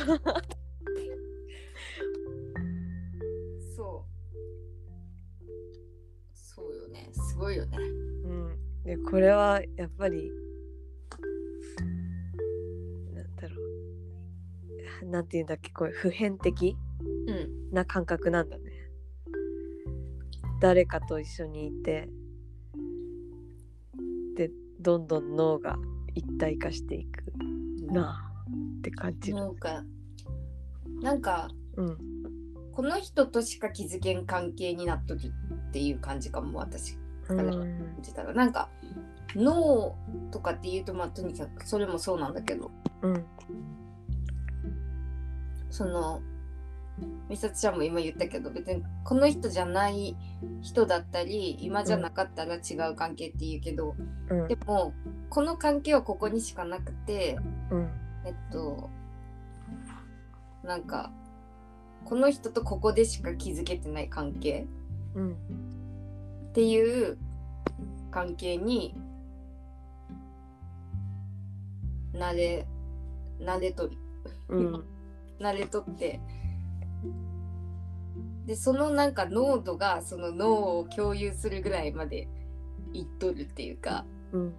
[4.04, 4.06] う。
[6.34, 6.74] そう。
[6.74, 7.08] よね。
[7.12, 7.78] すごいよね。
[7.78, 10.30] うん、でこれはやっぱり
[13.14, 13.56] なんだろ
[15.02, 15.06] う。
[15.06, 16.76] なんて言うんだっけこれ普遍的
[17.28, 17.70] うん。
[17.72, 18.72] な感覚なんだね。
[20.60, 22.08] 誰かと一緒にいて。
[24.36, 25.76] でどんどん脳が
[26.14, 27.32] 一体化していく
[27.92, 28.32] なあ
[28.78, 29.30] って感じ。
[29.30, 29.84] る、なんか
[31.02, 31.98] なんかうん。
[32.72, 35.32] この人としか気づけん関係になっとる
[35.68, 36.96] っていう感じかも私。
[37.28, 37.36] うん。
[37.36, 38.68] 感じたらなんか
[39.34, 39.96] 脳
[40.30, 42.70] とかっていうとまあとにかくそれもそうなんだけど。
[43.02, 43.24] うん。
[45.70, 46.22] その
[47.28, 50.16] 美里ちゃんも今言ったけど別にこの人じゃない
[50.62, 53.96] 人だったり今じゃなかったら違う関係って言うけど、
[54.30, 54.48] うん。
[54.48, 54.94] でも
[55.28, 57.38] この関係はここにしかなくて
[57.70, 57.90] うん。
[58.24, 58.90] えっと
[60.62, 61.10] なんか
[62.04, 64.66] この人とここでしか気づけてない関係
[65.14, 65.32] うん。
[65.32, 67.18] っていう
[68.10, 68.94] 関係に
[72.14, 72.66] 慣れ
[73.40, 73.96] 慣れとる
[74.48, 74.84] うん。
[75.38, 76.20] 慣れとって
[78.46, 82.28] でそのなんか濃度がその脳を共有するぐらいまで
[82.92, 84.54] いっとるっていうかうん。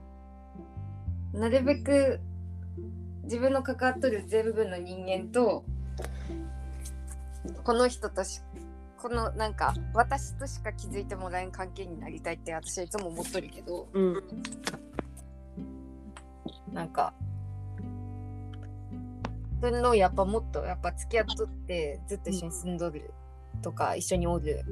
[1.34, 2.20] なるべく
[3.24, 5.64] 自分の関わっとる全部の人間と
[7.64, 8.42] この人とし
[8.98, 14.24] このなんか私としか気づいてもらえん関係になりたいって私はいつも思っとるけどうん。
[16.74, 17.14] なんか
[19.62, 23.12] それのやっぱもっとやっぱ付き合っとってずっと一緒に住んどる
[23.61, 24.64] とか一緒におる。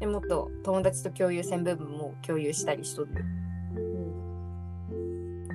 [0.00, 3.10] でもっと友達と共有せん部分も共有したりしとる。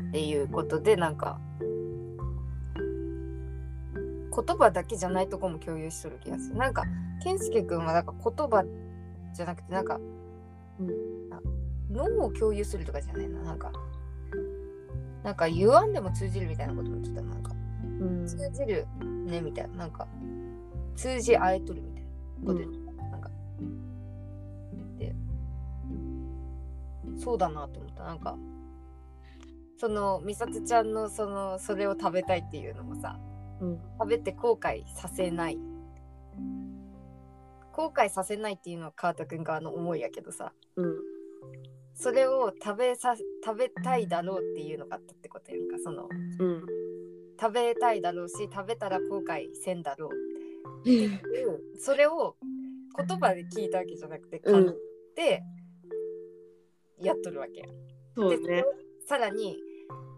[0.10, 1.40] っていうことでなんか
[4.36, 6.56] 言葉だけじゃないとこも共有しとる気がする。
[6.58, 6.84] なんか
[7.24, 8.64] 健介君はなんか言葉
[9.34, 10.00] じゃなくてなんか
[10.80, 10.90] うん
[11.92, 13.42] 脳を共有するとかじゃないな。
[13.44, 13.72] なんか
[15.24, 17.54] なんか言わんでも通じるみたいなことも言ってたなんか
[18.02, 18.28] うん。
[18.28, 18.86] 通じる
[19.26, 19.78] ねみたいな。
[19.78, 20.08] なんか
[20.96, 21.93] 通じ合えとるみたいな
[22.44, 23.30] こと言ってた、なんか
[24.98, 25.16] で
[27.18, 28.04] そうだなと思った。
[28.04, 28.38] なんか
[29.78, 33.20] その美里ちゃんのそのそれを食べたいっていうのもさ
[33.62, 33.80] うん。
[34.00, 35.58] 食べて後悔させない。
[37.72, 40.54] 後悔させないっていうのは川田くん側の思いやけどさ。
[40.76, 40.96] うん。
[41.96, 46.10] それを食べさ食べたいだろうっていうのがあったってことやんかその。
[46.40, 46.66] うん。
[47.40, 50.10] 食べたいだろうし食べたら後悔せんだろう
[50.84, 52.36] っていうそれを
[52.98, 54.66] 言葉で聞いたわけじゃなくてうん。
[54.66, 54.74] 感じ
[55.16, 55.44] て
[57.00, 57.66] やっとるわけや
[58.16, 58.64] そうね
[59.08, 59.58] さらに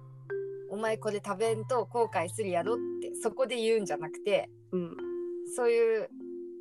[0.70, 4.98] 「お前これ食べんと後悔するやろ」ってそこで言うんじゃなくてうん
[5.56, 6.10] そういう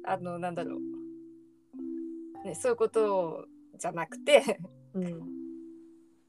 [0.05, 3.47] あのなんだろう、ね、そういうこと
[3.79, 4.59] じゃなくて
[4.95, 5.35] うん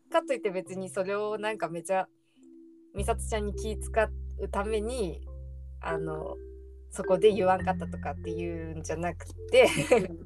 [0.10, 2.08] かといって別にそれをなんかめちゃ
[2.96, 5.22] 美里ちゃんに気使うために
[5.82, 6.36] あの
[6.96, 10.18] そこで言わんかったとかっていうんじゃなくて普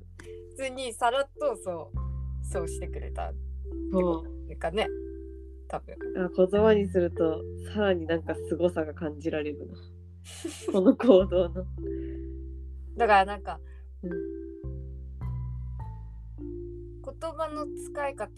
[0.56, 3.32] 通にさらっとそうそうしてくれた。
[3.92, 4.48] そう。
[4.48, 4.88] なんかね
[5.68, 5.96] 多分。
[6.18, 7.42] あ言葉にすると
[7.74, 9.74] さらになんか凄さが感じられるな。
[10.72, 11.66] この行動の、
[12.98, 13.60] だからなんか
[14.04, 14.40] うん。
[17.02, 18.32] 言葉の使い方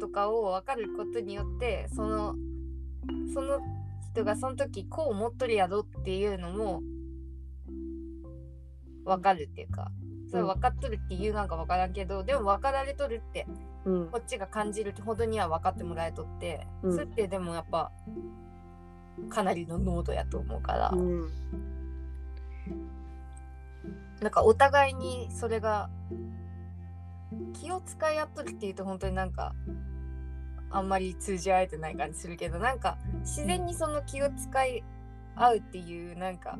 [0.00, 2.34] とかを分かることによってその
[3.34, 3.60] その
[4.12, 6.82] 人がその時こう思っとるやろっていうのも
[9.16, 9.90] 分かるっていうか
[10.30, 13.46] それ分かっとるっていうなんか分からんけど、でも分かられとるって
[13.84, 14.08] うん。
[14.10, 16.92] こっちが感じるほどには分かってもらえとって、うん。
[16.92, 17.90] それってでもやっぱ
[19.28, 21.30] かなりの濃度やと思うから、うん。
[24.20, 25.88] なんかお互いにそれが
[27.54, 29.54] 気を使い合っとるっていうと本当になんか
[30.70, 34.84] あんまり通じ合えてない感じするけどなんか自然にその気を使い
[35.36, 36.58] 合うっていうなんか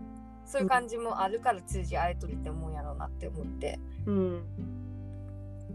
[0.51, 3.79] そういう感じもあるから通じ合えとるって思うんやろうなって思って。
[4.05, 4.43] うん。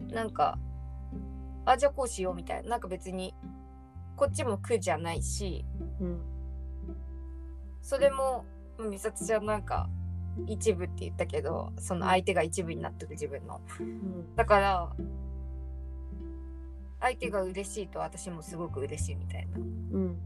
[0.10, 0.60] なんか
[1.64, 2.72] あじゃあこうしようみたいな。
[2.72, 3.34] なんか別に
[4.18, 5.64] こっちも苦じゃないし。
[6.02, 6.20] うん。
[7.82, 8.44] それも
[8.78, 9.88] 美里ちゃんなんか
[10.46, 13.62] 一部って言ったけどその相手が一部になってる自分の。
[13.80, 14.36] うん。
[14.36, 14.90] だから
[17.00, 20.18] 相手が嬉しいと私もすごく嬉しいみたいなうん。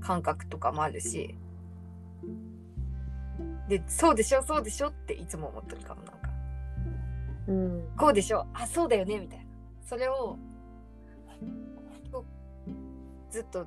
[0.00, 1.36] 感覚とかもあるし
[3.78, 6.28] でそうでしょそうでしょっていつも思ってるかもなんか。
[7.48, 7.88] うん。
[7.96, 8.46] こうでしょ？
[8.54, 9.44] あそうだよねみたいな。
[9.84, 10.36] それを
[13.30, 13.66] ずっと、うん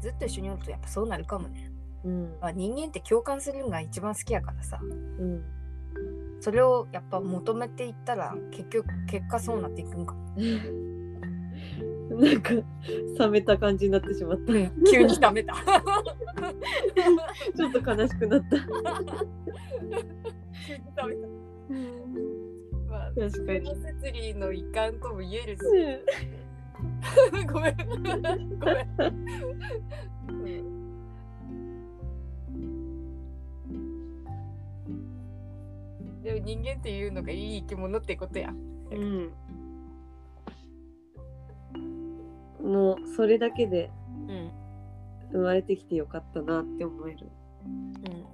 [0.00, 1.72] ずっと一緒におるとやっぱそうなるかもね、
[2.04, 2.36] うん。
[2.40, 4.78] まあ、人間って共感するのが一番好きやからさ。
[4.82, 4.86] う
[5.24, 5.42] ん。
[6.40, 10.34] それをやっぱ求めていったら結局結果そうなっていくんかも
[12.16, 12.54] なんか
[13.18, 14.52] 冷めた感じになってしまった。
[14.90, 15.54] 急にダメだ
[17.56, 18.56] ちょっと悲しくなった。
[22.88, 23.66] まあ確かに。
[23.66, 25.60] セツリーの一環とも言えるし。
[27.52, 27.76] ごめん。
[27.76, 28.26] ごめん、
[30.28, 30.36] うん。
[36.22, 38.54] でも人間っていうのがいい生き物ってことや。
[38.90, 39.30] うん
[42.66, 43.90] もうそれだけで
[44.28, 44.66] うん。
[45.32, 47.26] 生まれてきてよかったなって思える。
[47.64, 48.24] うん。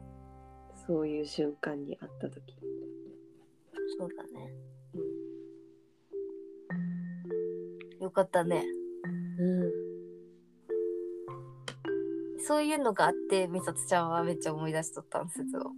[0.87, 2.57] そういう瞬間にあった時。
[3.99, 4.53] そうだね。
[8.01, 8.65] よかったね。
[9.39, 9.73] うん。
[12.45, 15.71] そういうのがあって美里ちゃんはめっちゃ思い出しとったんすずを。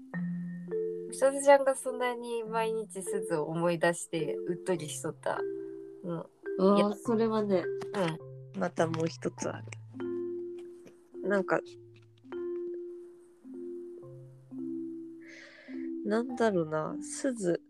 [1.11, 5.39] 美里ちゃんがそんなに毎日すずを思い出してうっとりしとった
[6.03, 6.19] うん
[6.91, 7.63] あそれはね。
[7.95, 9.65] うんまたもう一つある。
[11.29, 11.61] なんか
[16.05, 17.61] なんだろうな鈴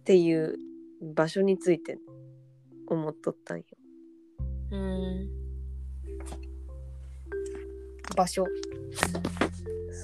[0.00, 0.58] っていう
[1.14, 1.98] 場所について
[2.88, 3.64] 思っとったんよ。
[4.72, 5.30] うん。
[8.16, 8.44] 場所。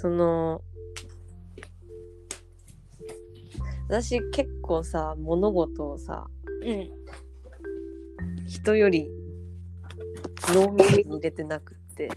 [0.00, 0.62] その
[3.88, 6.28] 私結構さ物事をさ
[6.62, 6.88] うん。
[8.46, 9.10] 人より
[10.54, 12.10] 脳みそに入れてなくって。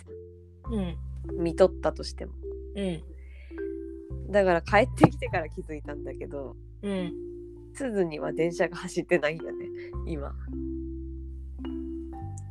[0.70, 0.98] うん
[1.38, 2.34] 見とったとしても。
[2.76, 3.04] うん
[4.32, 7.14] だから帰ってきてから気づいたんだけどうん
[7.74, 9.66] 鈴には電車が走ってないんやね
[10.06, 10.34] 今。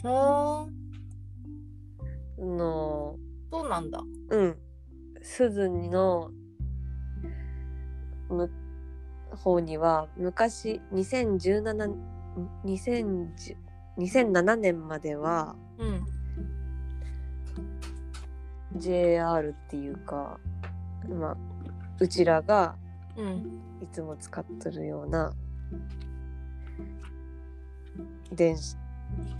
[0.05, 0.81] おー。
[2.42, 3.17] の
[3.50, 4.02] そうなんだ。
[4.31, 4.57] うん。
[5.23, 6.31] 鈴の
[8.31, 8.50] む
[9.36, 11.94] 方には昔2017ん
[12.65, 13.57] 2010
[13.99, 16.07] 2007年まではうん。
[18.78, 20.39] JR っていうか
[21.09, 21.36] まあ
[21.99, 22.76] うちらが
[23.17, 23.60] うん。
[23.83, 25.33] いつも使っとるような
[28.31, 28.76] 電子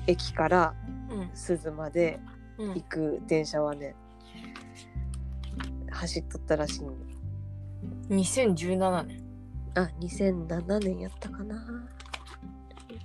[0.07, 0.75] 駅から
[1.11, 1.31] うん。
[1.35, 2.19] 鈴まで
[2.59, 3.95] うん行く電車はね
[5.91, 7.11] 走っとったらしいん
[8.09, 9.31] 2017年。
[9.75, 11.57] あ2007年やったかな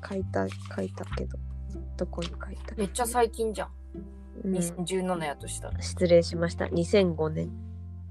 [0.09, 1.37] 書いた書いたけど
[1.97, 3.69] どこに書いためっちゃ最近じゃん。
[4.43, 5.81] うん2017やとしたら。
[5.81, 7.51] 失礼しました2005年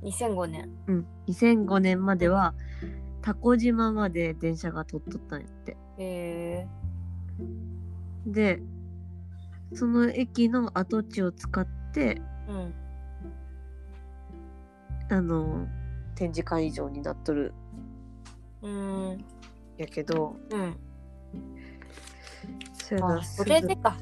[0.03, 0.71] 2005年。
[0.87, 2.55] うん2005年までは
[3.23, 6.67] タコ島まで電車が通っとったんやってえ
[8.27, 8.61] で
[9.75, 12.53] その駅の跡地を使ってー。
[12.53, 12.75] うん。
[15.11, 15.67] あの
[16.15, 17.53] 展示会場になっとる
[18.63, 19.25] うーん。
[19.77, 20.77] やけどうん。
[22.85, 23.97] そうやなあ、それでか。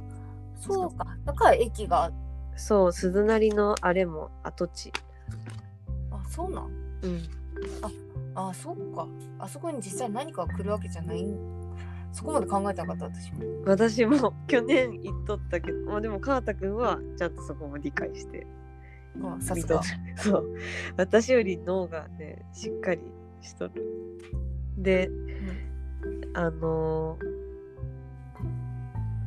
[0.56, 1.06] そうか。
[1.24, 2.10] だから駅が、
[2.56, 4.92] そう鈴なりのあれも跡地。
[6.10, 6.70] あ、そうなん？
[7.02, 7.22] うん。
[8.34, 9.06] あ、そっか。
[9.38, 11.22] あそこに実際何かが来るわけじゃない？
[11.22, 11.38] ん
[12.12, 13.38] そこまで考えてなかった私も。
[13.64, 14.34] 私も。
[14.48, 18.46] 去年行っとったけど、まあ、でも川田くんはちゃんとそこも理解して。
[19.22, 19.80] あさすが。
[20.16, 20.56] そう。
[20.96, 23.00] 私より脳がねしっかり
[23.40, 23.72] しとる。
[24.76, 25.08] で
[26.34, 27.31] あのー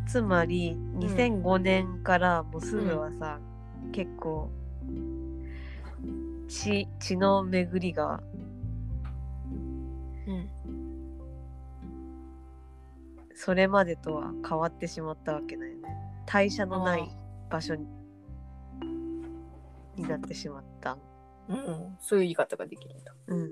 [0.07, 3.39] つまり2005年からもうすぐはさ、
[3.91, 4.49] 結構
[6.47, 8.21] 血血の巡りが
[10.27, 10.49] うん。
[13.33, 15.89] それまでとは変わってしまったわけだよね。
[16.25, 17.09] 代謝のない
[17.49, 17.85] 場所に
[19.95, 20.97] になってしまった。
[21.47, 21.95] うん。
[21.99, 23.15] そういう言い方ができるんだ。
[23.27, 23.51] うん。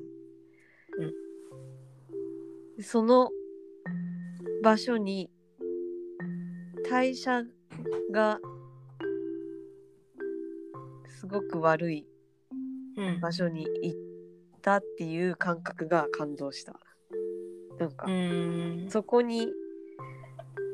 [2.81, 3.29] その
[4.63, 5.29] 場所に
[6.89, 7.43] 代謝
[8.11, 8.39] が
[11.07, 12.07] すごく悪い
[12.95, 13.19] うん。
[13.19, 13.99] 場所に行っ
[14.61, 16.79] たっていう感覚が感動した
[17.79, 18.07] なんか。
[18.89, 19.47] そこに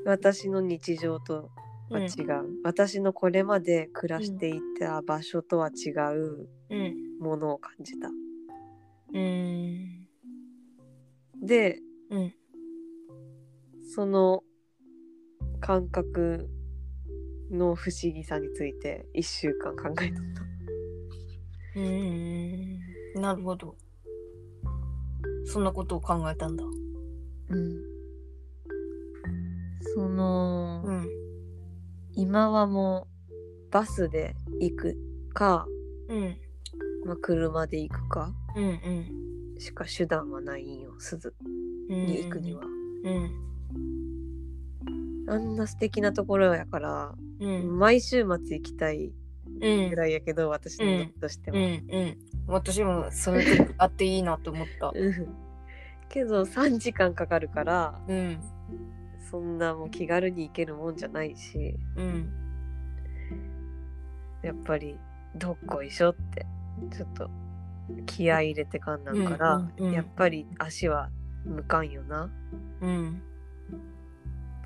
[0.06, 1.50] 私の日常と
[1.90, 7.20] は違う、私のこれまで暮らしていた場所とは違ううん。
[7.20, 8.10] ものを感じた。
[8.10, 10.08] うーん。
[11.42, 11.80] で
[12.10, 12.34] うん。
[13.96, 14.44] その
[15.60, 16.50] 感覚
[17.52, 20.42] の不思議さについて1週間考えとった。
[21.76, 23.22] うーん。
[23.22, 23.76] なるほど。
[25.46, 26.64] そんなことを考えたんだ。
[27.50, 27.84] うん、
[29.96, 31.10] その、うん。
[32.14, 33.08] 今はも
[33.68, 34.98] うバスで行く
[35.34, 35.66] か、
[36.08, 36.38] うん。
[37.06, 38.68] まあ、車で行くかうんう
[39.56, 39.60] ん。
[39.60, 41.34] しか手段はないんよ鈴
[41.90, 42.62] うんに行くには。
[42.62, 43.49] うん。
[45.30, 47.78] あんな素敵なところやから、うん。
[47.78, 49.12] 毎週末行きたい
[49.62, 49.96] うんぐ。
[49.96, 51.58] らいやけど、私の時としては。
[51.58, 51.64] うん。
[51.64, 52.18] うん。
[52.48, 54.92] 私もその時あっていいなと思った。
[54.96, 55.50] うん
[56.10, 58.40] けど3時間かかるからうん。
[59.30, 62.34] そんなもう気軽に行けるもんじゃないしうん。
[64.42, 64.98] やっぱり
[65.36, 66.48] どっこいしょって
[66.92, 67.30] ちょっと
[68.08, 71.10] 気合い入れてかんなんから、うんうんうんやっぱり足は
[71.46, 72.30] 向かんよな。
[72.82, 73.22] うん。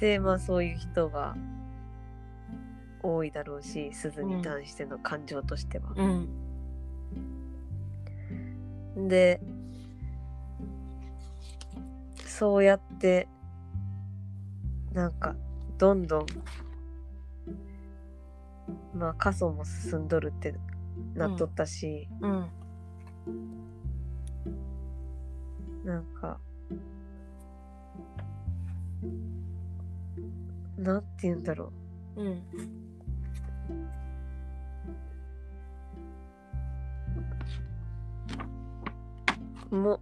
[0.03, 1.33] でまあそういう人が
[3.01, 5.93] 多いだろうし鈴に対しての感情としては。
[5.95, 6.03] う
[8.99, 9.07] ん。
[9.07, 9.40] で
[12.25, 13.30] そうやって
[14.91, 15.38] なんか
[15.77, 16.25] どんどん
[18.93, 20.53] まあ過疎も進んどるって
[21.15, 22.49] なっとったし、うん。
[25.85, 26.41] なんか
[30.83, 31.71] なんて言うんだろ
[32.17, 32.43] うん。
[39.71, 39.99] うもう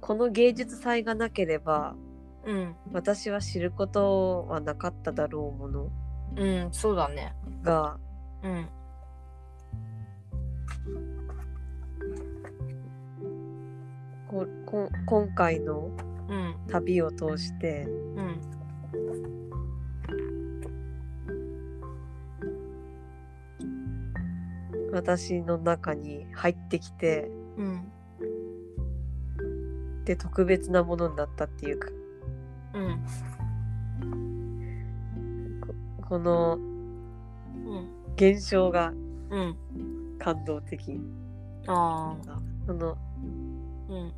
[0.00, 1.94] この芸術祭がなければ
[2.44, 2.74] うん。
[2.92, 5.90] 私は知ることはなかっただろうもの
[6.36, 6.68] うん。
[6.72, 7.34] そうだね。
[7.62, 7.98] が
[8.42, 8.68] うん。
[14.28, 15.90] ここ今回の
[16.28, 16.56] うん。
[16.68, 17.84] 旅を通して
[18.16, 18.40] うん。
[24.92, 27.92] 私の中に入ってきてうん。
[30.04, 31.88] で特別なものになったっていうか。
[32.74, 33.04] うん。
[36.08, 38.92] このうん現象が
[39.30, 39.56] うん。
[40.18, 41.00] 感動的。
[41.66, 42.16] あ
[42.66, 42.96] そのあ
[43.88, 44.12] うん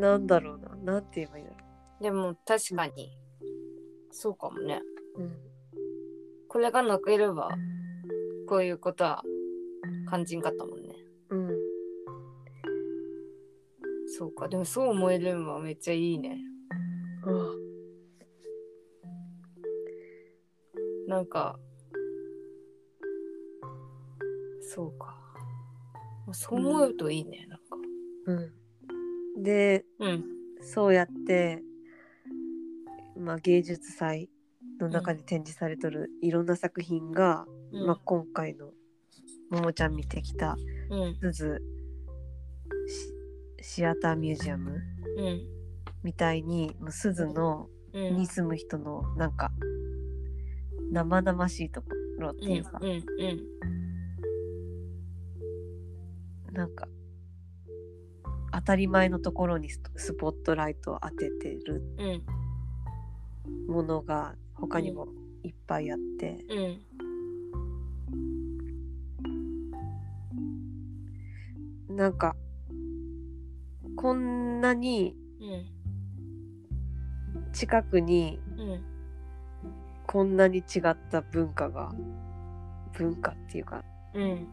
[0.00, 1.62] なんだろうななんて言えばいいんだろ
[2.00, 3.12] でも確かに。
[4.10, 4.82] そうかもね。
[5.16, 5.32] う、うん、
[6.48, 7.50] これがなければ
[8.48, 9.22] こういうことは
[10.08, 10.94] 感じんかったもんね。
[11.30, 11.50] うん、
[14.18, 14.48] そうか。
[14.48, 16.38] でもそう思えるのはめっちゃいいね。
[17.24, 17.62] あ
[21.08, 21.58] なんか
[24.74, 25.16] そうか。
[26.32, 27.64] そう思うといいねなんか。
[28.26, 28.52] うん、
[29.36, 30.24] でうん。
[30.60, 31.62] そうやって、
[33.16, 34.30] まあ、芸術祭
[34.80, 37.86] の中で展示されとるいろんな作品が、うん。
[37.86, 38.66] まあ、今回の
[39.50, 40.56] ももちゃん見てきた
[40.90, 41.14] うん。
[41.16, 41.62] すず
[43.60, 44.82] シシアターミュージアム
[45.16, 45.42] うん。
[46.02, 48.16] みたいにもうすずのうん。
[48.16, 49.50] に住む人のなんか
[50.90, 51.88] 生々しいとこ
[52.18, 52.90] ろっていうか、うん。
[52.90, 53.52] うん。
[56.52, 56.86] なんか
[58.52, 62.22] 当たり前のところにススポットライトを当ててるうん
[63.66, 65.08] ものが他にも
[65.42, 66.82] いっぱいあって、うん
[71.96, 72.34] なんか
[73.96, 75.66] こんなにうん
[77.52, 78.84] 近くにうん
[80.06, 81.92] こんなに違った文化が
[82.92, 83.82] 文化っていうか
[84.14, 84.46] うん。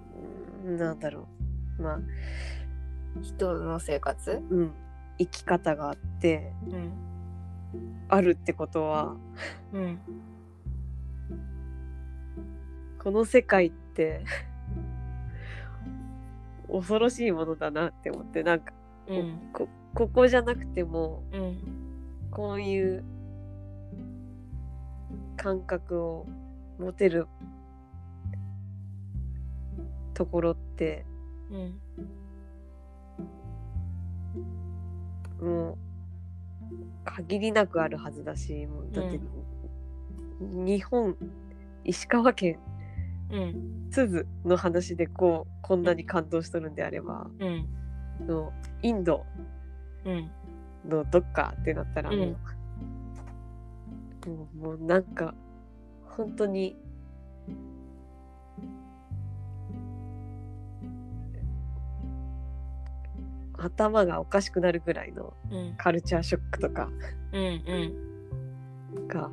[0.65, 0.77] うん。
[0.77, 1.27] なんだろ
[1.79, 1.81] う。
[1.81, 1.99] まあ
[3.21, 4.41] 人の生活？
[4.49, 4.71] うん。
[5.17, 6.91] 生き方があってうん。
[8.07, 9.15] あるってことは
[9.73, 9.99] うん。
[12.97, 14.23] この世界って
[16.71, 18.73] 恐ろしいものだなって思ってなんか
[19.07, 19.49] うん。
[19.53, 21.57] こここじゃなくてもうん。
[22.31, 23.03] こういう
[25.35, 26.27] 感覚を
[26.77, 27.27] 持てる
[30.13, 31.05] ところって
[31.51, 31.79] うん
[35.41, 35.77] もう
[37.05, 39.19] 限りなくあるはずだしもうだって、
[40.39, 41.15] 日本
[41.83, 42.59] 石川県
[43.31, 43.89] うん。
[43.91, 47.67] 鈴の話でこうこんなに感動しとるんであればうん。
[48.27, 48.51] の
[48.81, 49.25] インド
[50.05, 50.31] うん。
[50.87, 52.19] のどっかってなったらもう,、
[54.29, 55.33] もうもうなんか
[56.05, 56.77] 本当に
[63.59, 65.75] 頭がおかしくなるぐらいのうん。
[65.77, 66.89] カルチャーショックとか
[67.33, 67.43] うん
[68.95, 69.07] うん。
[69.07, 69.29] が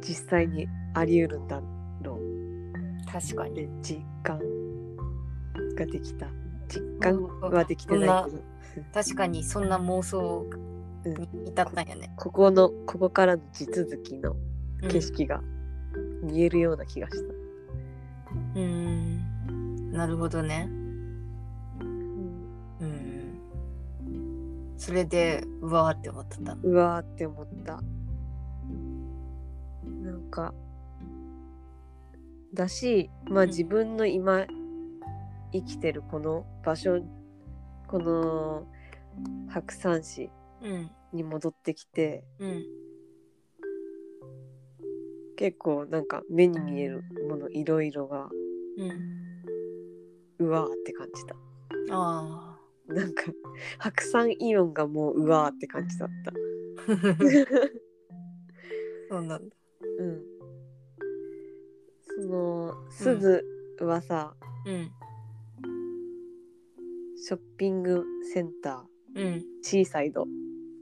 [0.00, 1.60] 実際にあり得るんだ
[2.02, 2.18] ろ
[3.10, 3.68] 確かに。
[3.82, 4.40] 実感
[5.76, 6.26] ができた。
[6.68, 8.42] 実感はできてないけど、
[8.92, 10.46] 確かにそんな妄想
[11.04, 12.12] うんに至ったんやね。
[12.16, 14.34] ここのここからの地続きの
[14.82, 15.42] うん景色が
[16.22, 17.18] 見えるような気がした。
[17.22, 19.92] うーん。
[19.92, 20.68] なるほどね
[24.84, 26.58] それでうわーって思ってた。
[26.62, 27.80] うわーって思った。
[29.82, 30.52] なんか
[32.52, 33.48] だしまあうん。
[33.48, 34.44] 自分の今
[35.54, 37.00] 生きてるこの場所
[37.86, 38.66] この
[39.48, 40.30] 白山市
[40.60, 40.90] うん。
[41.14, 42.64] に戻ってきてうん。
[45.36, 48.28] 結構なんか目に見えるものいろいろが
[48.76, 50.46] うん。
[50.46, 51.34] うわーって感じた。
[51.90, 52.53] あ
[52.86, 53.24] なんか
[53.78, 56.30] 白山イオンがもううわーって感じだった。
[56.30, 56.34] あ
[59.10, 59.54] そうなんだ。
[59.98, 60.22] うん。
[62.20, 63.44] そのすず
[63.80, 64.34] はさ、
[64.66, 64.90] うん
[67.16, 68.04] ショッピング
[68.34, 70.26] センターうんシーサイド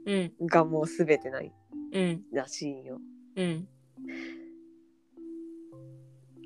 [0.05, 1.53] うんがもうすべてない
[1.93, 2.99] うんらしいよ。
[3.35, 3.67] うん。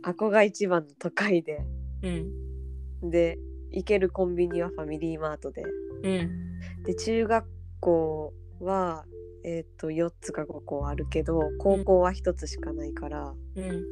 [0.04, 1.66] あこが一番の都会で。
[2.04, 3.10] うん。
[3.10, 3.40] で
[3.72, 5.64] 行けるコンビニはファミリーマートで。
[6.04, 6.84] うん。
[6.84, 7.46] で中学
[7.80, 9.06] 校は
[9.44, 13.84] えっ、と4つか5校あるけど高校は1つしかないから、うん。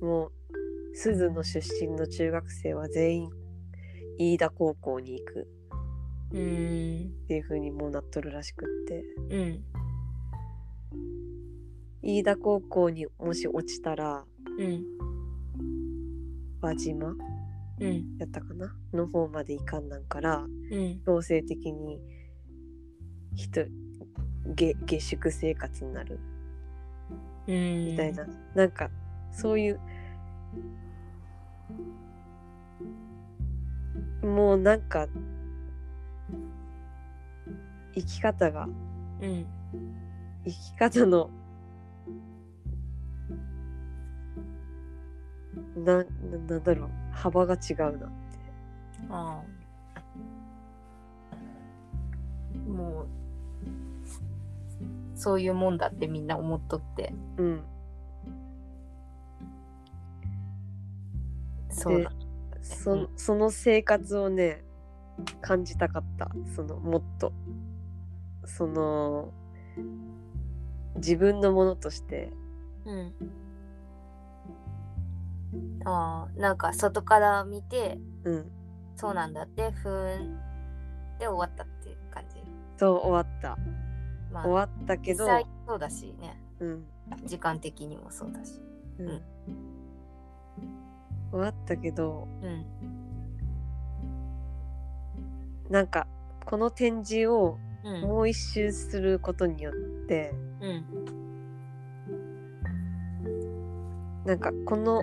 [0.00, 0.32] もう
[0.94, 3.30] 鈴の出身の中学生は全員
[4.18, 5.48] 飯田高校に行く。
[6.32, 7.12] うん。
[7.24, 9.04] っていう風にもうなっとるらしくって。
[9.30, 9.64] うん。
[12.02, 14.24] 飯田高校にもし落ちたら
[14.58, 14.84] うん。
[16.60, 17.33] 輪島うん
[17.78, 18.74] やったかな？
[18.92, 21.00] の方まで行かんなんからうん。
[21.04, 22.00] 強制的に
[23.34, 23.66] 人
[24.54, 26.18] 下下宿生活になる。
[27.46, 27.86] うん。
[27.86, 28.90] みたいな、なんか
[29.32, 29.80] そういう
[34.22, 35.08] もうなんか
[37.94, 38.68] 生き方が
[39.20, 39.46] うん。
[40.44, 41.30] 生き方の
[45.76, 46.04] なな
[46.48, 48.06] なんだろう幅が違うなって。
[49.08, 49.44] ああ。
[52.68, 53.08] もう
[55.14, 57.14] そういうもんだってみんな思っとって。
[57.36, 57.64] うん。
[61.70, 62.12] そうだ。
[62.62, 64.64] そその生活をね
[65.40, 66.30] 感じたかった。
[66.54, 67.32] そのもっと。
[68.44, 69.32] その
[70.96, 72.32] 自分のものとして。
[72.84, 73.43] うん
[75.84, 78.50] ああなんか外から見てうん。
[78.96, 80.38] そうなんだってふーん
[81.18, 82.36] で終わったっていう感じ。
[82.76, 83.58] そう終わった。
[84.32, 86.40] まあ終わったけど実際そうだしね。
[86.60, 86.84] うん。
[87.24, 88.60] 時間的にもそうだし。
[88.98, 89.06] うん。
[89.08, 89.22] うん。
[91.30, 92.64] 終わったけどうん。
[95.70, 96.06] なんか
[96.44, 98.02] この展示をうん。
[98.02, 99.74] もう一周することによっ
[100.06, 100.84] てうん。
[104.24, 105.02] なんかこの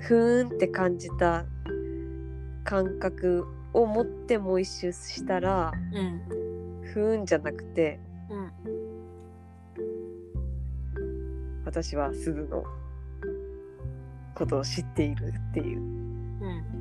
[0.00, 1.44] ふーんって感じた
[2.64, 6.20] 感覚を持ってもう一周したらうん
[6.82, 8.50] ふーんじゃなくてうん
[11.64, 12.64] 私は鈴の
[14.34, 16.80] ことを知っているっていううん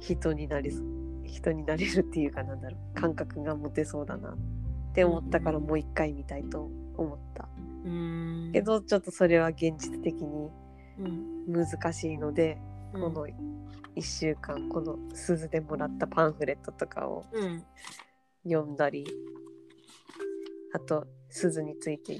[0.00, 0.70] 人になり
[1.24, 4.36] 人になれるっていうかなんだろう感覚が持てそうだなっ
[4.94, 7.48] て思ったからもう一回見たいと思った。
[8.52, 10.50] けどちょっとそれは現実的に
[10.98, 11.52] うん。
[11.52, 12.58] 難しいので、
[12.92, 13.02] うん。
[13.02, 13.26] この
[13.96, 17.64] 1週間この鈴でもらったパンフレットとかをうん。
[18.44, 19.04] 読んだり
[20.72, 22.16] あと鈴について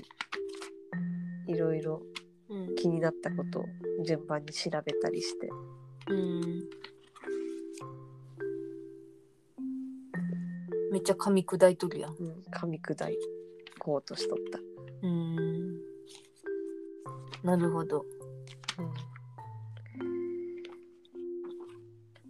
[1.47, 2.03] いろいろ
[2.49, 2.75] うん。
[2.77, 3.65] 気になったことを
[4.05, 5.49] 順番に調べたりして。
[6.09, 6.41] うん。
[10.93, 12.15] めっちゃ噛み砕いとるやん。
[12.15, 13.19] うん、噛み砕い
[13.81, 14.61] こうとしとった。
[15.03, 15.46] うん
[17.43, 18.05] なるほど。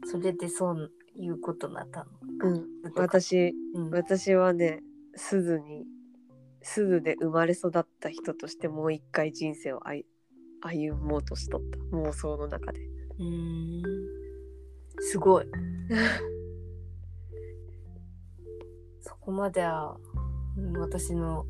[0.05, 2.51] それでそういうことになったの？
[2.51, 3.91] うん、私うん。
[3.91, 4.83] 私はね
[5.15, 5.85] 鈴に
[6.63, 10.05] 鈴で生まれ育った人としてもう一回人生を歩
[10.63, 11.79] 歩もうとしとった。
[11.97, 12.81] 妄想の中で。
[13.19, 13.83] うん。
[15.01, 15.47] すごい。
[19.01, 19.97] そこまでは
[20.57, 21.47] うん私の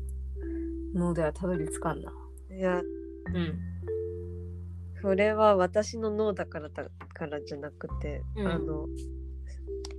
[0.93, 2.11] 脳ではたどり着かんな。
[2.49, 2.81] いや
[3.33, 3.59] うん。
[5.01, 8.87] それは私の脳だからだからじゃなくて、うんあの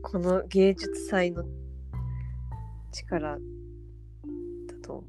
[0.03, 1.45] この芸術祭の
[2.93, 3.39] 力だ
[4.83, 5.05] と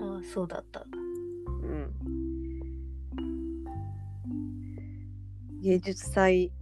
[0.00, 0.80] 思ああ、そうだった。
[0.80, 0.84] う。
[1.62, 1.92] うん、
[5.62, 6.52] 芸術祭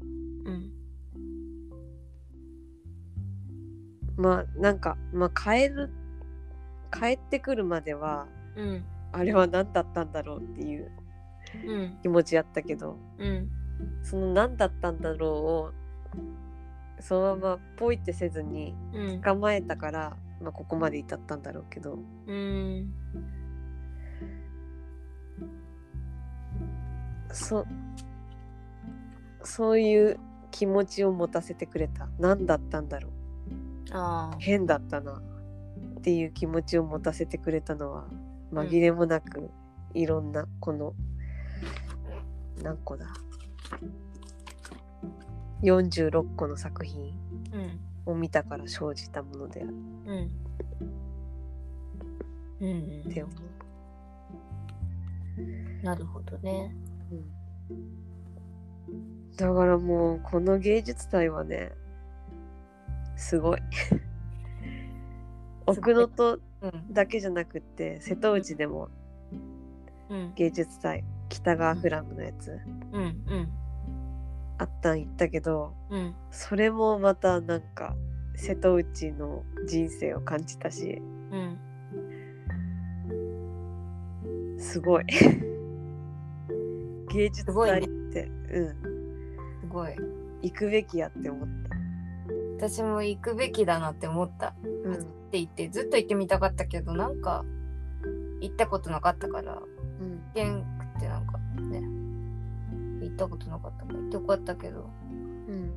[0.45, 0.71] うん。
[4.17, 5.91] まあなんかまあ帰る
[6.93, 8.85] 帰ってくるまではうん。
[9.15, 10.91] あれは何だったんだろうっていう
[11.67, 11.99] うん。
[12.03, 13.49] 気持ちやったけどうん。
[14.03, 15.73] その何だったんだろうを
[17.01, 19.21] そのままポイってせずにうん。
[19.21, 22.93] 構えたから、まあ、ここまで至ったんだろうけどうん。
[27.33, 27.65] そ
[29.43, 30.19] そういう
[30.51, 33.13] 気持ちを持たせてくれた何だったんだろう
[33.93, 34.37] ああ。
[34.39, 35.21] 変だったな
[35.99, 38.05] っていう気持ちを持たせてくれたのは
[38.55, 39.51] 紛れもなく
[39.95, 40.95] いろんなこの
[42.63, 43.07] 何個だ
[45.63, 47.15] ？46個の作品。
[48.07, 49.71] を見たから生じたものである。
[49.71, 50.31] うん。
[52.61, 53.03] うん。
[53.09, 53.33] って思
[55.83, 56.75] なるほどね。
[57.11, 61.73] う、ん、だからもうこの芸術祭はね
[63.17, 63.59] すごい
[65.67, 66.41] 奥能登うん。
[66.91, 68.89] だけじゃなくって瀬戸内でも
[70.11, 70.35] うん。
[70.35, 72.59] 芸術祭北川フラムのやつ
[72.93, 73.03] うん。
[73.03, 73.49] うん。
[74.59, 76.15] あったん言ったけどうん。
[76.31, 77.97] それもまたなんか
[78.37, 81.59] 瀬戸内の人生を感じたしうん。
[84.59, 85.05] すごい
[87.13, 88.69] 芸術祭って、うん
[89.61, 89.95] すごい。
[90.43, 91.49] 行くべきやって思っ
[92.59, 94.55] た、私も行くべきだなって思った。
[94.85, 97.45] うんって言って、ずっと行ってみたかったけど、なんか、
[98.41, 99.61] 行ったことなかったから、
[100.01, 101.81] うん行けんくってなんかね、
[103.01, 104.91] 行ったことなかったから行ってよかったけど、
[105.49, 105.73] うん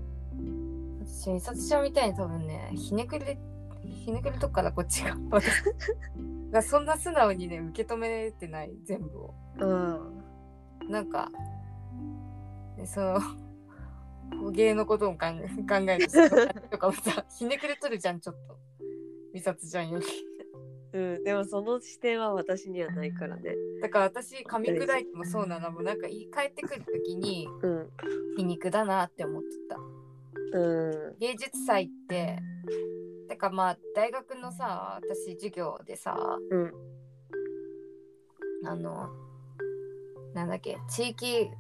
[1.06, 3.40] 私、美里ちゃんみたいに多分ね、ひねくれ、
[3.84, 5.16] ひねくれとくからこっちが。
[5.32, 5.48] 私
[6.52, 9.34] がそんな素直にね、受け止めれてない、全部を。
[9.60, 10.00] あ
[10.90, 11.32] なんか、
[12.76, 13.20] でその、
[14.42, 16.12] 捕鯨のことを考え考えるし
[16.70, 18.60] とかもさひねくれとるじゃんちょっと
[19.38, 20.06] 美里ちゃんより
[20.94, 23.54] うん、でもその視点は私にはないからね。
[23.82, 27.90] だから私噛み砕いてもそうなのもなんかいい帰ってくる時にうん。
[28.38, 31.20] 皮肉だなって思ってたうん。
[31.20, 32.40] 芸術祭って
[33.30, 36.18] てかまあ大学のさ私授業でさ
[36.50, 36.72] うん。
[38.66, 39.10] あの
[40.34, 41.52] なんだっけ地域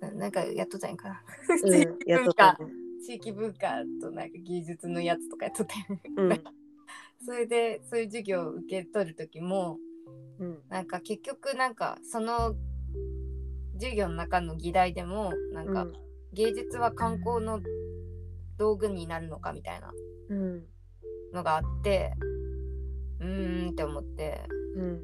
[0.00, 1.22] ななんかやっとったんやんかな
[1.62, 2.87] うん、やっとったね。
[3.06, 6.44] 地域文化となんか芸術のやつとかやっとったやんうん。
[7.24, 9.78] それでそういう授業を受け取る時も
[10.38, 10.62] うん。
[10.68, 12.54] なんか結局なんかその
[13.74, 15.92] 授業の中の議題でもなんかうん。
[16.32, 17.60] 芸術は観光の
[18.58, 19.92] 道具になるのかみたいな
[20.28, 20.66] うん。
[21.32, 22.12] のがあって
[23.20, 24.42] うーんって思って
[24.74, 25.00] うん。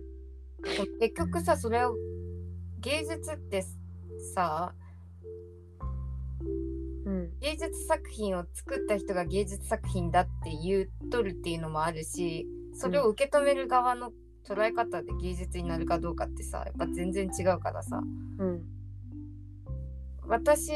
[0.99, 1.97] 結局さそれを
[2.81, 3.65] 芸術って
[4.35, 4.84] さうん。
[7.41, 14.13] 芸術作品を作った人が芸術作品だって言うとるっていうのもあるしそれを受け止める側の
[14.47, 18.01] 捉え方で芸術になるかどうかってさやっぱ全然違うからさ
[18.39, 18.63] うん。
[20.27, 20.73] 私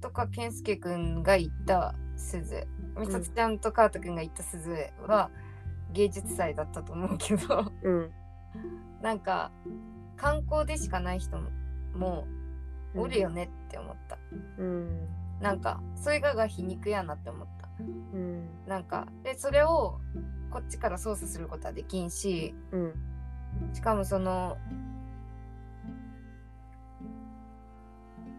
[0.00, 2.66] とか健介くんが言った鈴
[2.98, 4.70] 美里ちゃんとカートくんが言った鈴
[5.06, 5.30] は
[5.92, 8.10] 芸術祭だったと思うけどうん。
[9.02, 9.50] なんか
[10.16, 11.38] 観光でしかない人
[11.94, 12.26] も
[12.94, 14.18] おるよねって思った、
[14.58, 15.08] うん。
[15.40, 18.48] なんかそれがが皮肉やなって思ったうん。
[18.66, 20.00] なんかでそれを
[20.50, 22.94] こっちから操作することはできんしうん。
[23.72, 24.58] しかもその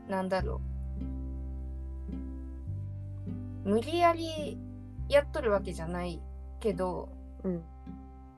[0.10, 0.62] なんだろ
[3.66, 4.58] う無理やり
[5.08, 6.22] やっとるわけじゃない
[6.60, 7.10] けど
[7.44, 7.64] うん。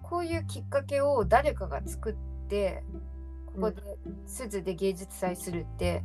[0.03, 2.15] こういうきっかけを誰かが作っ
[2.47, 2.83] て
[3.55, 3.81] ここで
[4.25, 6.03] 鈴で芸術祭するって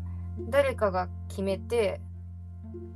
[0.48, 2.00] 誰かが決めて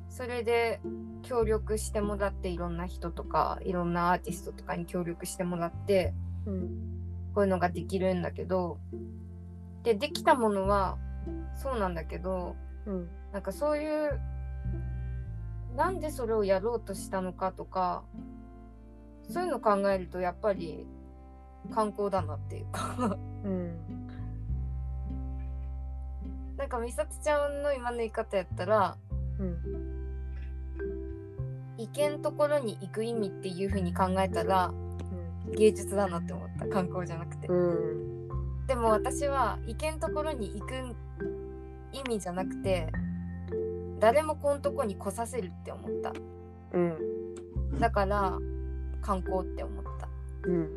[0.09, 0.81] それで
[1.23, 6.13] 協力してもらっていろんな人とかいろんなアーティストとかに協力してもらって
[6.47, 6.69] うん。
[7.35, 8.79] こういうのができるんだけど
[9.85, 10.99] でできたものは
[11.57, 12.57] そうなんだけど
[12.87, 13.09] うん。
[13.33, 14.21] なんかそういう
[15.75, 18.03] なんでそれをやろうとしたのかとか
[19.31, 20.87] そういうの考えるとやっぱり
[21.73, 24.02] 観光だなっていうかうん。
[26.63, 28.97] なんか美里ちゃんの今の言い方やったら
[29.41, 29.57] うん。
[31.77, 34.73] 行けんところに行く意味っていう風に考えたら
[35.57, 38.29] 芸術だなって思った観光じゃなくて、うん。
[38.69, 40.75] でも私は行けんところに行く
[41.93, 42.93] 意味じゃなくて
[43.99, 46.13] 誰もこんとこに来させるって思った
[46.75, 47.81] うん。
[47.81, 48.39] だから
[49.01, 50.09] 観光って思った
[50.49, 50.69] うん。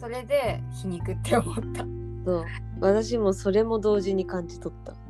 [0.00, 1.84] それで皮肉って思った
[2.24, 2.44] そう。
[2.80, 5.03] 私もそれも同時に感じ取った。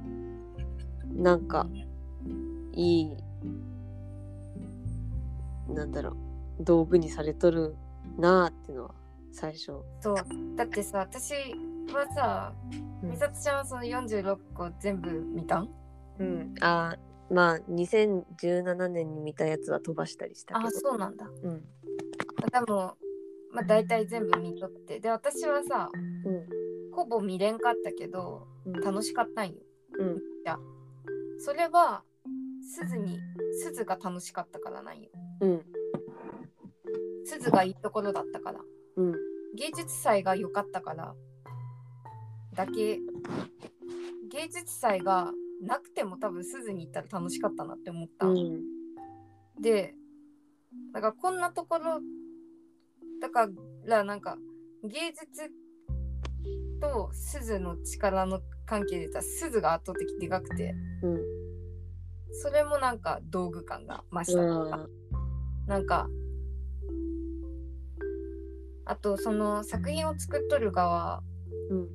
[1.15, 1.67] なんか、
[2.73, 3.17] いい、
[5.73, 6.17] なんだろう、
[6.65, 7.77] 道具にされとる
[8.19, 8.95] なあってのは
[9.33, 9.73] 最初。
[10.01, 10.17] そう
[10.57, 11.33] だってさ私
[11.93, 12.53] はさ
[13.03, 15.69] うん美里ちゃんはその46個全部見たん？
[16.19, 16.55] うん。
[16.61, 20.69] あーまあ、2017年に見たやつは飛ばしたりしたけど。
[20.69, 21.61] あそうなんだうん。
[22.51, 22.97] でも
[23.51, 26.47] まあ大体全部見とってで私はさうん。
[26.93, 28.73] ほぼ見れんかったけどうん。
[28.81, 29.55] 楽しかったんよ
[29.99, 30.23] うん。
[31.45, 32.03] それは
[32.75, 33.19] 鈴に
[33.63, 35.11] 鈴が楽しかったからなんよ
[35.43, 35.63] うん。
[37.27, 38.61] 鈴がいいところだったから
[38.97, 39.13] うん。
[39.55, 41.15] 芸術祭が良かったから
[42.55, 42.99] だけ
[44.33, 48.63] 芸術祭がなくても多分鈴に行ったら楽しかったなって思った、うん。
[49.61, 49.95] で
[50.95, 52.01] だからこんなところ
[53.21, 53.51] だか
[53.85, 54.39] らなんか
[54.83, 55.53] 芸術
[56.81, 61.19] と鈴の力の関係で言ったら鈴が圧倒的でかくてうん。
[62.33, 64.89] それもなんか道具感が増したとか、
[65.69, 66.09] なんか
[68.87, 71.23] あとその作品を作っとる側
[71.71, 71.89] うん。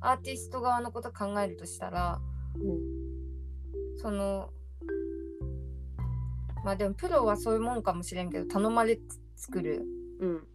[0.00, 2.20] アーティスト側のこと考えるとしたら
[2.56, 3.98] うん。
[3.98, 4.50] その
[6.64, 8.98] まあでもプロはそういうもんかもしれんけど頼まれ
[9.36, 9.84] 作る
[10.20, 10.48] うん。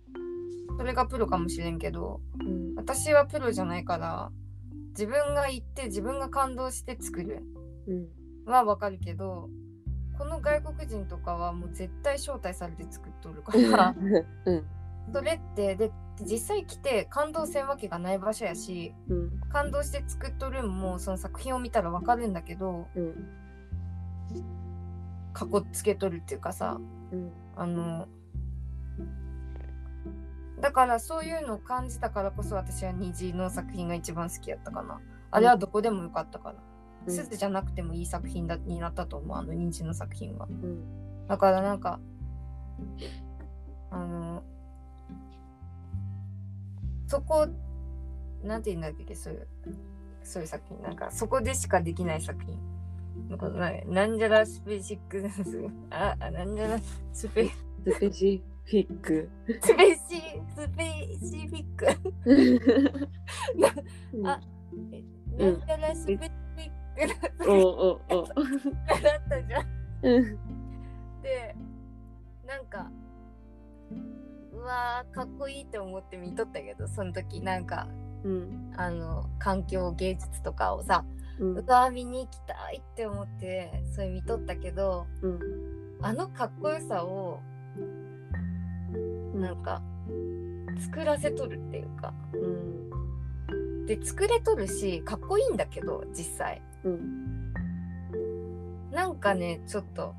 [0.78, 2.76] それがプロかもしれんけどうん。
[2.76, 4.32] 私はプロじゃないから
[4.90, 7.44] 自分が行って自分が感動して作る
[7.88, 7.94] う
[8.50, 8.52] ん。
[8.52, 9.50] はわかるけど
[10.18, 13.96] この外国人とかはもう絶対招待されて作っとるから
[14.46, 14.66] うん。
[15.14, 15.92] それってで
[16.22, 19.40] 実際来て感動せんわけがない場所やしうん。
[19.50, 23.14] 感動して作っとるんもその作品を見たらわかるんだけどうん。
[25.34, 26.80] かっこつけとるっていうかさ
[27.12, 27.32] うん。
[27.56, 28.08] あの
[30.62, 35.00] だからそういうのを感じたからこそ私は虹の作品が一番好きやったかな。
[35.32, 36.56] あれはどこでもよかったから
[37.08, 37.14] うん。
[37.14, 40.48] すずじゃなくてもいい作品だになったと思うあの人参の作品は。
[40.50, 41.28] うん。
[41.28, 42.00] だからなんか
[43.92, 44.44] あの
[47.08, 47.48] そこ
[48.44, 49.48] なんて言うんだっけそういう
[50.24, 50.82] そういう作品。
[50.82, 52.60] なんかそこでしかできない作品。
[53.30, 55.30] なんかななんじゃらスペシック
[55.90, 56.80] ああなんじゃら
[57.14, 57.50] スペ
[57.84, 58.00] ス。
[58.00, 59.28] ペシフィック。
[59.62, 60.00] スペシ
[60.56, 61.88] スペシフィック
[64.24, 64.40] あ
[64.92, 68.24] えなんじゃらスペシフィックおおお。
[68.28, 69.66] だったじゃん
[70.04, 70.20] う。
[70.22, 70.24] ん
[71.24, 71.56] で
[72.46, 72.92] なんか
[74.52, 77.42] うわーかっこいいって思って見とったけどその時。
[77.42, 77.88] なんか
[78.24, 78.72] うん。
[78.78, 81.04] あの環境芸術とかをさ
[81.40, 81.58] うん。
[81.58, 85.40] うわー見に行きたいって思ってそれ見とったけどうん。
[86.04, 87.40] あのかっこよさを
[89.40, 89.82] なんか
[90.80, 92.14] 作らせとるっていうか。
[92.34, 93.86] うん。
[93.86, 96.62] で作れとるしかっこいいんだけど実際。
[96.84, 97.54] うん。
[98.92, 100.14] なんかねちょっと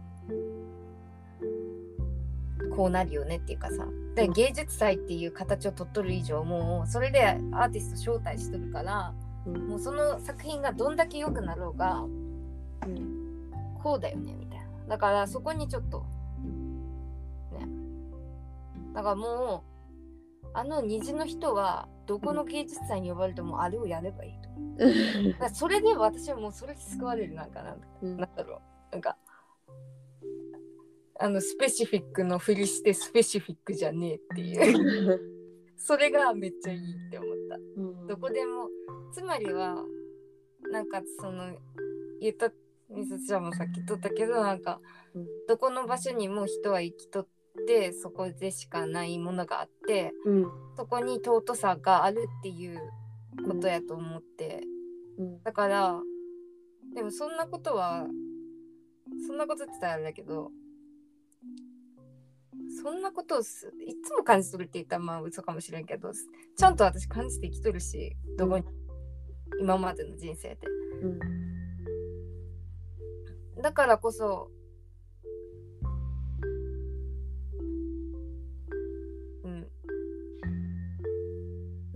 [2.75, 3.87] こうなるよねっていうかさ。
[4.15, 4.33] でうん。
[4.33, 9.15] 芸術祭っていう形を取っとる以上もうそれでアーティスト招待しとるから
[9.47, 9.69] うん。
[9.69, 12.05] もうその作品がどんだけ良くなろうが
[12.87, 13.21] うん。
[13.83, 14.65] こうだよねみたいな。
[14.89, 16.20] だからそこにちょっとね
[18.95, 19.71] だからもう
[20.53, 25.55] あの虹の人はどこの芸術祭に呼ばれてもあれをやればいいと。
[25.55, 27.75] それで私はもうそれで救われるなんかな。
[27.75, 28.17] んうん。
[28.17, 28.61] なんだろ
[28.91, 29.17] うなんか
[31.19, 35.21] あのスペシフィックのふりしてスペシフィックじゃねえっていう。
[35.77, 37.57] それがめっちゃいいって思った。
[37.57, 38.07] うん。
[38.07, 38.69] どこでも
[39.13, 39.77] つまりは
[40.73, 41.53] なんかその
[42.21, 42.51] 言った
[42.91, 44.81] みすちゃんもさっき言っとったけどなんか
[45.15, 45.27] うん。
[45.47, 47.31] どこの場所にも人は生きとって
[47.93, 50.47] そこでしかないものがあってうん。
[50.77, 52.81] そこに尊さがあるっていう
[53.47, 54.63] ことやと思って。
[55.19, 55.43] うん。
[55.43, 56.01] だから
[56.95, 58.07] でもそんなことは
[59.27, 60.51] そんなことって言ったらあれだけど
[62.83, 66.13] そんなことをすいつも感じ取るって言ったらまあ嘘かもしれんけど
[66.57, 68.65] ちゃんと私感じて生きとるしどこに、
[69.61, 70.59] 今までの人生で。
[71.03, 71.19] うん。
[73.63, 74.51] だからこそ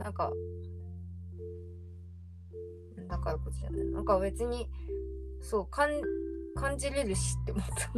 [0.05, 0.31] なんか
[3.09, 4.69] だからこそじゃないなんか別に
[5.41, 5.91] そうかん
[6.57, 7.91] 感じれるしって思った。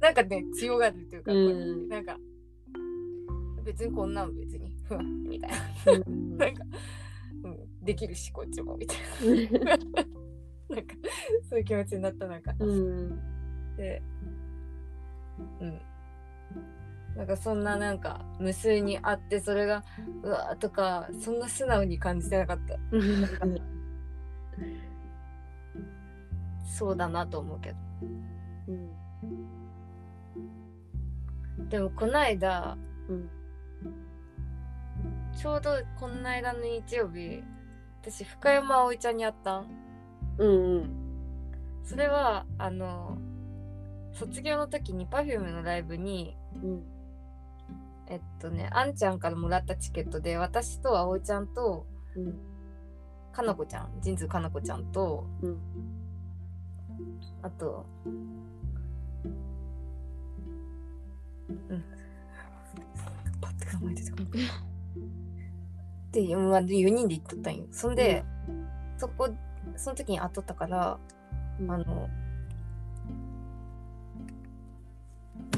[0.00, 1.88] なんかね強がるっていうか、うん。
[1.88, 2.16] なんか
[3.64, 5.56] 別にこんなん別にふんみたいな。
[5.92, 6.38] うん。
[6.38, 6.64] なんか、
[7.42, 8.98] うん、できるしこっちもみたい
[9.50, 9.76] な。
[10.76, 10.94] なんか
[11.48, 13.18] そういう気持ちになったなんかうん。
[13.76, 14.00] で
[15.60, 15.80] うん
[17.16, 19.84] なんかそんななんか無数にあってそれが
[20.22, 22.76] うわーとかそんな素直に感じてなかった。
[26.66, 27.76] そうだなと思うけど。
[28.68, 28.90] うん。
[31.68, 32.76] でもこの間
[33.08, 33.28] うん。
[35.36, 37.42] ちょうどこの間の日曜日
[38.02, 39.66] 私深山葵ちゃんに会ったん。
[40.38, 40.90] うん
[41.84, 43.18] それはあの
[44.12, 46.82] 卒業の時に Perfume のライブにうん
[48.08, 52.34] えっとねあんちゃんからもらったチケットで私と葵ちゃんとうん
[53.32, 55.58] かなこちゃん神通かなこちゃんとうん
[57.42, 57.86] あと
[61.48, 61.84] うん。
[63.40, 64.16] パッて考えてた
[66.12, 66.58] で4
[66.88, 67.66] 人で行っとったんよ。
[67.72, 68.24] そんで、
[68.96, 69.28] そこ
[69.76, 70.98] その時に会っとったから
[71.60, 71.70] うん。
[71.70, 72.08] あの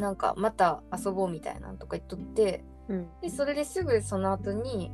[0.01, 3.09] なんかまた遊ぼうみたいなんとか言っとってうん。
[3.21, 4.93] でそれですぐその後に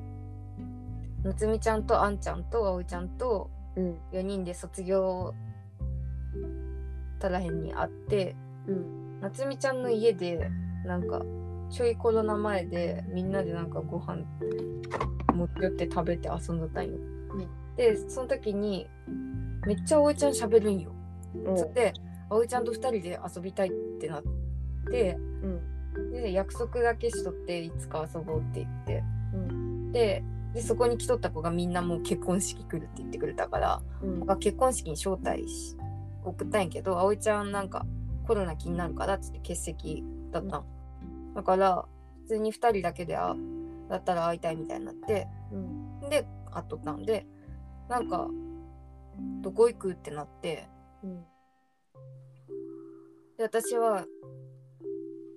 [1.23, 3.99] 夏美ちゃんとあんちゃんと葵ちゃんとうん。
[4.13, 5.35] 4人で卒業
[7.19, 9.21] たらへんに会ってうん。
[9.21, 10.51] 夏美ちゃんの家で
[10.85, 11.23] なんか
[11.71, 14.23] ちょいコロナ前でみんなでなんかご飯
[15.33, 16.99] 持って寄って食べて遊んどったんよ。
[17.77, 18.87] でその時に
[19.67, 20.93] めっちゃ葵ちゃん喋るんよ。
[21.47, 21.93] おそれで
[22.29, 24.29] 葵ちゃんと2人で遊びたいってなって
[24.87, 26.13] うん。
[26.13, 29.05] で約束だけしとっていつか遊ぼうって言って。
[29.35, 29.93] うん。
[29.93, 34.39] ででそこに来とった子がみんなもう結婚式来るって言ってくれたからうん。
[34.39, 35.77] 結婚式に招待し
[36.25, 37.87] 送ったんやけど葵ちゃんなんか
[38.27, 40.65] コロナ気になるからっつって欠席だったん、
[41.35, 41.85] だから
[42.23, 43.35] 普通に2人だけであ
[43.89, 46.01] だったら会いたいみたいになってうん。
[46.09, 47.27] で会っとったんで
[47.89, 48.29] なんか
[49.43, 50.69] どこ行くってなって。
[51.03, 51.25] うん。
[53.37, 54.05] で私は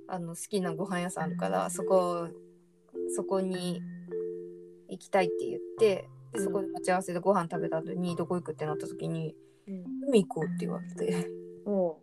[0.08, 2.27] あの好きなご飯屋さんあるからそこ
[3.16, 3.82] そこに
[4.90, 9.35] 行きたいって言ってでそこで待ち合わせでご飯食べた後にどこ行くってなった時に
[9.67, 9.84] うん。
[10.08, 11.27] 海行こうって言われて。
[11.66, 11.98] お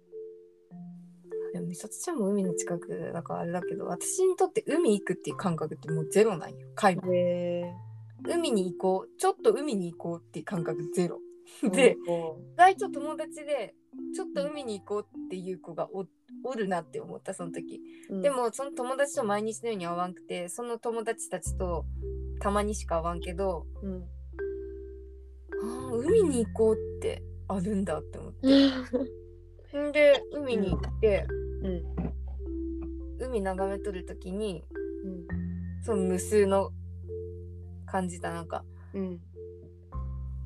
[1.53, 7.71] でも美里ちゃんも海の近くだからあれだけど私にとって海行くっていう感覚ってもうゼロなんよ海うへ
[8.25, 9.19] 海に行こう。
[9.19, 11.19] ちょっと海に行こうっていう感覚ゼロ。
[11.65, 13.75] えでお意外と友達で
[14.15, 16.07] ちょっと海に行こうっていう子がお
[16.45, 17.81] おるなって思ったその時。
[18.11, 18.23] うん。
[18.23, 21.85] でもその友達と毎日のように会わんくてその友達たちと
[22.41, 24.05] たまにしか会わんけどうん。
[25.62, 29.79] あー海に行こうってあるんだって思って。
[29.79, 31.27] ん で海に行って
[31.62, 31.83] うん。
[33.19, 34.65] 海眺めとる時に
[35.05, 35.27] うん。
[35.83, 36.71] その無数の
[37.87, 38.65] 感じたなんか
[38.95, 39.21] うん。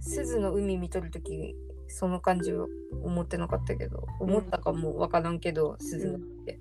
[0.00, 1.56] 鈴の海見とる時
[1.88, 2.68] その感じを
[3.02, 6.60] 思ってなかったけど思ったかもわからんけど鈴の海って。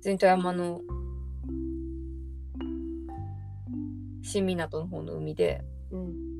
[0.00, 0.80] 全体山の
[4.22, 5.62] 新港の方の海で。
[5.90, 6.30] うん。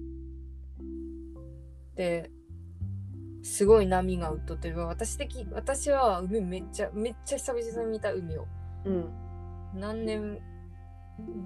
[1.94, 2.30] で
[3.42, 8.46] すごい波が打っとって私的私は海めっちゃめっちゃ久々に見た海を。
[8.84, 9.10] うん。
[9.74, 10.38] 何年ま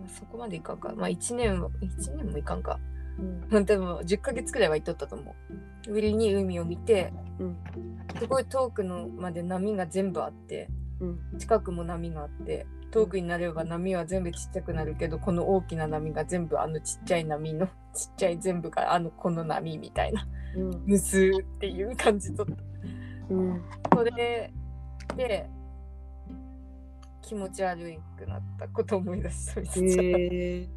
[0.07, 0.93] あそこまでいかんか。
[0.95, 2.79] まあ1年は1年もいかんか
[3.19, 3.47] うん。
[3.51, 5.35] まあでも10ヶ月くらいは行っとったと思
[5.87, 5.93] う。
[5.93, 7.57] ぶりに海を見てうん。
[8.19, 10.69] すごい遠くのまで波が全部あって
[11.01, 11.39] うん。
[11.39, 20.27] 近くも波があって遠くになれば波は全部ちっちゃくなるけどこの大きな波が全部あのちっちゃい波の ちっちゃい全部があのこの波みたいな
[20.57, 20.83] うん。
[20.87, 22.53] 無数っていう感じとった。
[23.31, 23.63] うん。
[23.93, 24.53] それで
[27.25, 27.81] 気持ち悪
[28.19, 29.61] くなったことを思い出した。
[29.61, 30.69] みたいえ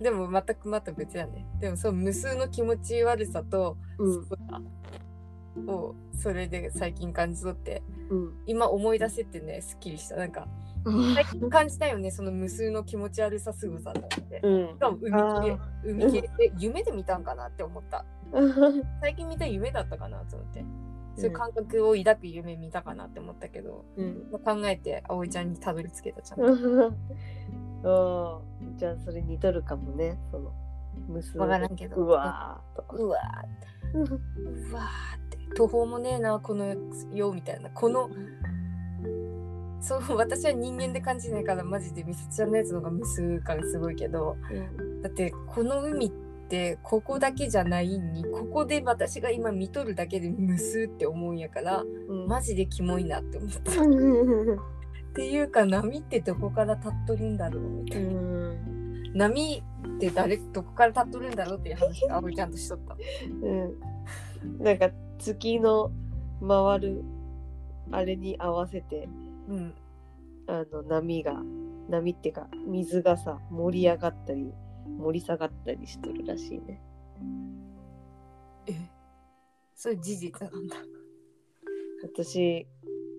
[0.00, 1.46] でも全くまた別やね。
[1.60, 5.68] でもその無数の気持ち悪さとうん。
[5.68, 8.34] をそれで最近感じ取ってうん。
[8.46, 10.16] 今思い出せてねすっきりした。
[10.16, 10.46] なんか
[11.14, 14.40] 最近感じたよねその無数の気持ち悪さすごさだって。
[14.42, 14.68] うん。
[14.68, 15.42] しかも海あ
[15.84, 18.04] 系海系で夢で見たんかなって思った。
[18.32, 20.64] ー最近見た夢だったかなと思って。
[21.16, 24.28] そういううん感覚を抱く夢見たかなって思ったけど、うん。
[24.30, 26.38] まあ考えて葵ちゃんにたどり着けたちゃん
[27.82, 30.18] とあーじゃあそれ似とるかもね。
[30.30, 30.52] その
[31.36, 31.96] わからんけど。
[31.96, 32.82] うわーと。
[32.82, 33.46] かうわー。
[33.46, 34.12] って
[34.70, 35.38] うわーって。
[35.54, 36.74] 途方もねえなこの
[37.12, 37.70] 世みたいな。
[37.70, 38.10] この
[39.80, 44.36] そう私は人間で感じないからマジでみさちゃんのやつの方が無数感すごいけど。
[45.02, 46.10] だってこの海っ
[46.48, 52.26] てここだけじゃないにここで私が今見とるだけで無数って思うんやからうん。
[52.26, 53.72] マジでキモいなって思った
[55.10, 58.12] っていうか波ってどこから立っとるんだろうみたいな。
[58.12, 59.12] うん。
[59.12, 59.62] 波
[59.96, 62.96] って誰どこから立っとるんだろうっていう話が葵ちゃんとしとった。
[63.42, 64.62] うん。
[64.62, 65.90] なんか月の
[66.46, 67.02] 回る
[67.90, 69.08] あれに合わせて
[69.48, 69.74] うん。
[70.46, 71.42] あの波が
[71.88, 74.52] 波っていうか水がさ盛り上がったり
[74.98, 76.80] 盛り下がったりしとるらしいね。
[78.66, 78.74] え？
[79.74, 80.76] そういう事実なんだ。
[82.02, 82.66] 私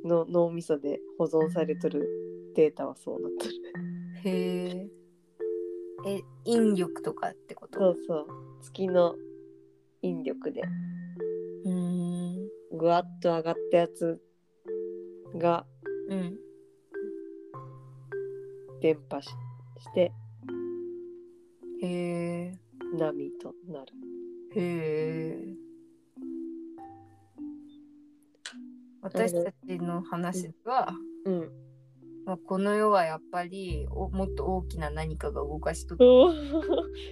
[0.05, 2.07] の脳みそで保存されとる
[2.55, 3.53] データはそうなっとる。
[4.23, 4.29] へ
[4.69, 4.89] え
[6.05, 7.79] え引力とかってこと？
[7.79, 8.27] そうそう。
[8.61, 9.15] 月の
[10.01, 10.61] 引力で。
[11.65, 12.49] うーん。
[12.77, 14.21] ぐわっと上がったやつ
[15.35, 15.65] が
[16.09, 16.37] うん。
[18.81, 19.33] 伝播しし
[19.93, 20.11] て
[21.83, 22.59] へえ
[22.97, 23.93] 波となる。
[24.55, 25.55] へえ
[29.01, 30.93] 私たちの話は、
[31.25, 31.49] うん
[32.25, 36.31] まあ、この世はやっぱりおもっと大きな何かが動かしとってお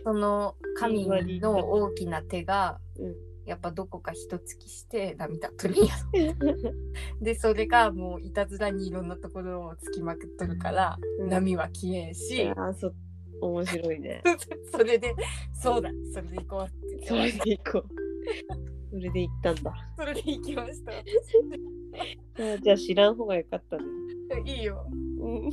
[0.04, 3.30] その神の大きな手がうん。
[3.50, 6.74] やっぱどこか一突きして涙っとるんやろ。
[7.20, 11.30] でそれがもういたずらにいろんなところをつきまくっとるから、うん。
[11.30, 12.94] 波は消えんし、あーそ
[13.42, 14.22] 面白いね。
[14.72, 15.16] それで
[15.52, 15.90] そうだ。
[16.14, 18.09] それで行こうってそれ言ってで行こう
[18.92, 19.74] それで行ったんだ。
[19.96, 20.92] それで行きました。
[22.62, 23.84] じゃあ知らん方がよかったね。
[24.46, 24.86] いいよ。
[24.92, 25.50] うん。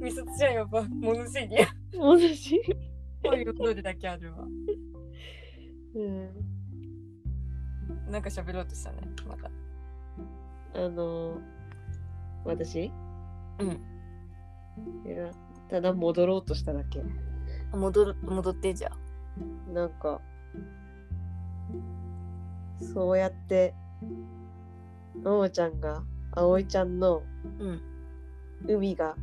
[0.00, 1.66] みさつちゃんやっぱ物知りや。
[1.92, 4.44] 同じそういうどれだけあるわ。
[5.94, 6.28] うん。
[8.10, 9.50] なんか喋ろうとしたねまた。
[10.74, 11.40] あのー、
[12.44, 12.92] 私？
[13.58, 13.68] うん。
[15.06, 15.30] いや
[15.68, 17.02] ただ戻ろうとしただけ。
[17.72, 19.04] 戻る戻ってじゃあ。
[19.72, 20.20] なんか
[22.92, 23.74] そうやって
[25.22, 27.22] のもちゃんが葵ちゃんの
[27.58, 27.80] うん。
[28.66, 29.14] 海が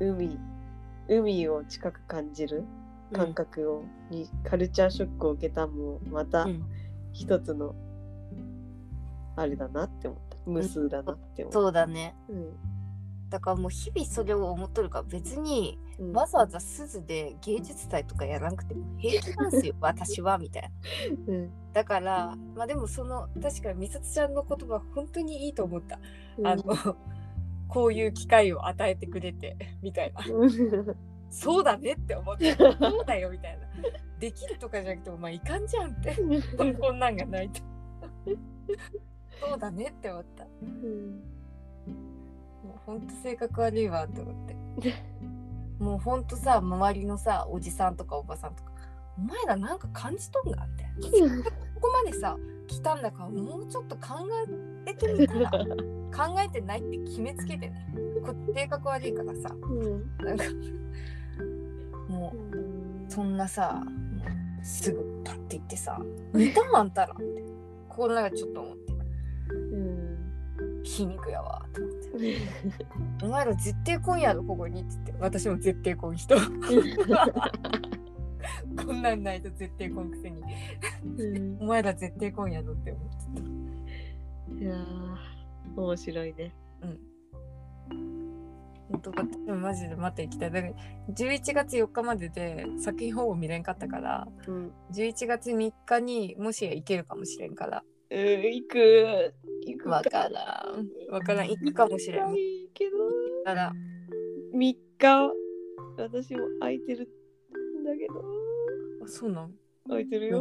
[0.00, 0.38] 海
[1.08, 2.64] 海を近く感じる
[3.12, 6.64] 感覚を、にカルチャーショックを受けたもまたうん。
[7.12, 7.74] 一つの
[9.36, 10.36] あれだなって思った。
[10.46, 12.14] 無数だなって思った、そうだね。
[12.28, 12.56] うん。
[13.30, 20.68] だからもう日々それを思っとるから別にうんわざわざ鈴で芸術祭とかやらなくても平気なんですよ 私はみたいな。
[21.34, 25.98] うんだからまあでもその確かに美里ちゃんの言葉本当にいいと思った。
[26.38, 26.64] うんあの
[27.68, 30.20] こういう機会を与えてくれてみたいな。
[31.28, 33.66] そうだねって思ってそうだよみたいな。
[34.18, 36.16] できるとかじゃなくてお前いかんじゃんって
[36.80, 37.60] こんなんがないと。
[39.40, 40.46] そうだねって思った。
[40.62, 41.22] うん
[42.64, 44.56] もうほんと性格悪いわって思って。
[45.78, 48.72] もうほんとさ周りのさおじさんとかおばさんとか
[49.18, 51.44] お前らなんか感じとんがみたいな。
[51.44, 54.14] ここまでさ来たんだからもうちょっと考
[54.86, 55.50] えてみたら
[56.16, 57.94] 考えてないって決めつけてね。
[58.24, 59.54] こ性格悪いからさ。
[59.62, 60.16] うん。
[60.24, 60.44] なんか
[62.08, 63.82] もうそんなさ
[64.62, 66.00] すぐパッて行ってさ
[66.32, 67.44] 「見たあんたら」って
[67.88, 68.92] 心の中でちょっと思って。
[69.52, 71.95] うん「皮肉やわ」と思って
[73.22, 76.36] 「お前ら絶対来んやろここに」っつって私も絶対来ん人
[78.86, 80.42] こんなんないと絶対来んくせに
[81.18, 83.46] うんお前ら絶対来んやろって思ってた。
[84.58, 86.54] いやー面白いね。
[88.88, 90.50] 本当私もマジでまた行きたい。
[90.50, 90.74] だから
[91.12, 94.72] 11月4日までで作品ほぼ見れんかったから、うん。
[94.92, 97.82] 11月3日にもしや行けるかもしれんから。
[98.10, 99.34] うん、行く。
[99.66, 100.88] 行くわからん。
[101.12, 101.48] わからん。
[101.48, 102.34] 行くかもしれん。
[102.72, 102.96] けど。
[103.44, 103.72] だから、
[104.54, 105.32] 3日、
[105.98, 107.08] 私も空いてる
[107.80, 108.22] んだけど。
[109.04, 109.54] あそうなん？
[109.88, 110.40] 空いてるよ。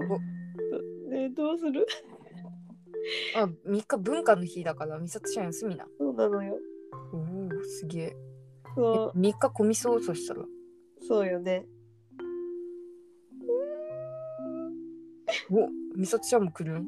[1.10, 1.88] ねどうする？
[3.36, 5.88] あ、3日文化の日だから、美里ちゃん休みな。
[6.00, 6.58] そうなのよ。
[7.14, 8.16] おお、すげえ。
[8.76, 10.42] そ3日込みそうそしたら？
[10.42, 10.48] う、
[11.08, 11.66] そうよね。
[15.50, 16.88] お美里ちゃんも来るん？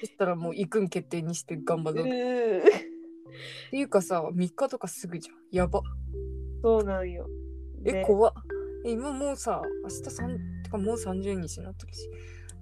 [0.00, 2.04] そしたらもう行くん決定にして頑張うろう。
[2.04, 2.10] っん。
[3.70, 5.36] ていうかさ、3日とかすぐじゃん。
[5.50, 5.82] やば。
[6.62, 7.26] そうなんよ。
[7.84, 8.32] え、ね怖っ。
[8.86, 12.08] え、今もうさ、明日3、てかもう30日になってるし。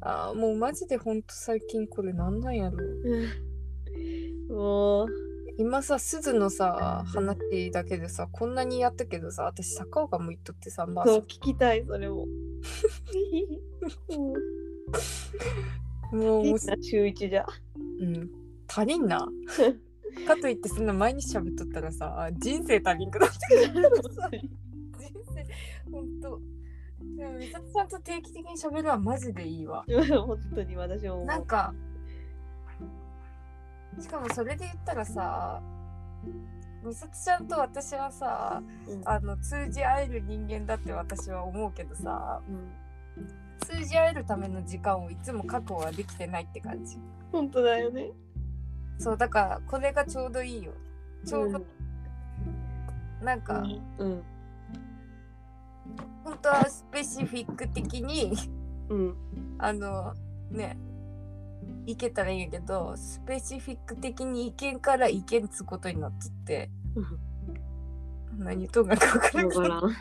[0.05, 2.78] あーもうマジでほんと最近これなんなんやろ。
[2.78, 3.26] う
[4.49, 5.08] んもう、
[5.58, 12.26] 今さ、鈴のさ、話だけでさ、こんなにやったけどさ、私、坂岡も言っとってさ、まあ、そう、聞きたい、それも。
[16.12, 17.47] うんもう、もう週一じゃ。
[18.00, 18.31] うん、
[18.68, 19.26] 足りんな？
[20.26, 23.91] かといって、そんな毎日喋っとったらさ、人生足りんくなってくる。
[24.99, 26.41] 人生、ほんと。
[27.16, 29.84] でも、美里ちゃんと定期的に喋るのはマジでいいわ。
[30.26, 31.24] 本当に私も。
[31.24, 31.74] なんか
[34.00, 35.62] しかもそれで言ったらさ
[36.84, 42.73] 美里ちゃんと私はさうんあの通じ合える人間だって私は思うけどさうん
[43.65, 46.99] 通じ合えるための時間をいつも確保はできてないって感じ
[47.31, 48.10] 本当だよね。
[48.99, 50.73] そうだからこれがちょうどいいよ
[51.24, 51.65] ちょうど、
[53.23, 53.65] なんか、
[53.99, 54.23] うん。
[56.24, 58.32] 本当はスペシフィック的に
[58.89, 59.16] うん。
[59.58, 60.15] あの
[60.50, 60.76] ね
[61.86, 66.70] いけたらいいんやけどスペシフィック的に意見から意見つくことになっとって
[68.39, 69.97] 何言っとんがか分からん。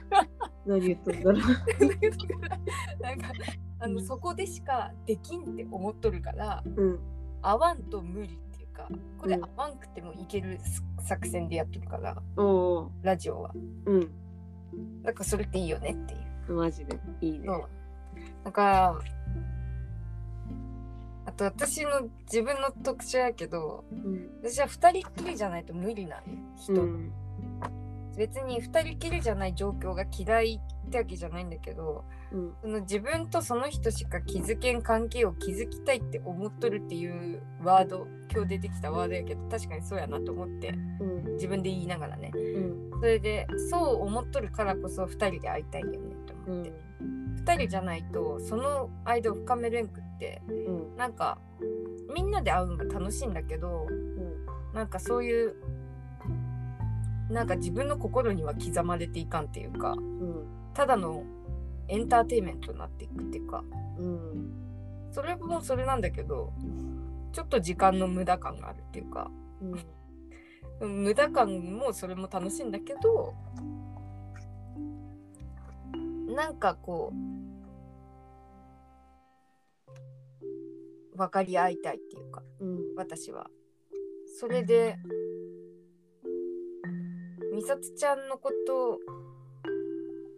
[0.65, 1.41] 何言っとんだろう。
[3.01, 3.31] なんか
[3.79, 6.99] あの、うんそこでしかできんって思っとるからうん。
[7.41, 8.87] 合わんと無理っていうか
[9.17, 10.59] これうん合わんくてもいける
[10.99, 12.91] 作戦でやってるからおお。
[13.01, 13.51] ラジオは
[13.85, 14.11] うん。
[15.03, 16.17] なんかそれっていいよねってい
[16.49, 16.99] うマジで。
[17.21, 17.47] いいね。
[17.47, 17.63] そう
[18.43, 18.99] だから
[21.25, 24.29] あと私の自分の特徴やけどうん。
[24.43, 26.21] 私は2人っきりじゃないと無理な
[26.57, 27.11] 人、うん。
[28.17, 32.53] 別に2人きりじゃない状況が嫌いってわけじゃないんだけどうん。
[32.61, 41.33] その自分とその人しか気づけん関係を築きたいって思っとるっていうワード今日出てきたワードやけど確かにそうやなと思ってうん。
[41.33, 42.99] 自分で言いながらねうん。
[42.99, 46.73] それでそう思っとるからこそ2人で会いたいよねとう思って、ん。
[47.45, 50.95] 2人じゃないとその間を深めれんくってうん。
[50.97, 51.39] なんか
[52.13, 53.87] みんなで会うのが楽しいんだけど
[54.73, 55.55] なんかそういう
[57.31, 60.45] なんか自分の心には刻まれていかんっていうかうん。
[60.73, 61.23] ただの
[61.87, 63.63] エンターテインメントになっていくっていうか
[63.97, 64.53] うん。
[65.11, 66.51] それもそれなんだけど
[67.31, 69.31] ちょっと時間の無駄感があるっていうか
[70.81, 71.03] うん。
[71.03, 73.33] 無駄感もそれも楽しいんだけど
[76.27, 77.13] なんかこ
[81.13, 82.95] う分かり合いたいっていうかうん。
[82.97, 83.49] 私は
[84.37, 84.97] それで
[87.51, 88.99] 美里ちゃんのこと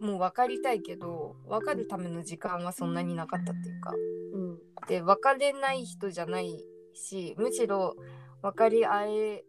[0.04, 3.92] もう分かりたいけど分かるための時間はそんなになかったっていうか
[4.34, 4.58] うん。
[4.88, 7.96] で分かれない人じゃないしむしろ
[8.42, 9.44] 分かり合え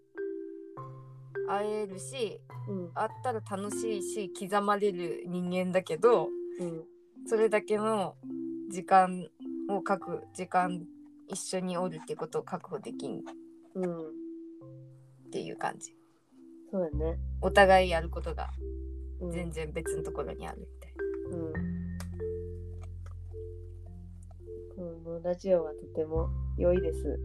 [1.48, 6.30] 会えるしうん会ったら楽しいし刻まれる人間だけど
[6.60, 6.84] うん
[7.28, 8.16] それだけの
[8.72, 9.28] 時間
[9.70, 10.86] を確時間
[11.28, 13.24] 一緒におるってことを確保できん
[13.76, 14.26] うん
[15.32, 15.96] ていう感じ
[16.76, 17.18] そうやね。
[17.40, 18.50] お互いやることが
[19.22, 19.32] うん。
[19.32, 20.94] 全然別のところにあるみたい
[21.32, 21.54] うん。
[24.76, 27.18] このラジオはとても良いです。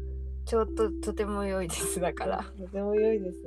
[0.45, 2.45] ちょっととても良いですだから。
[2.59, 3.43] とても良いです。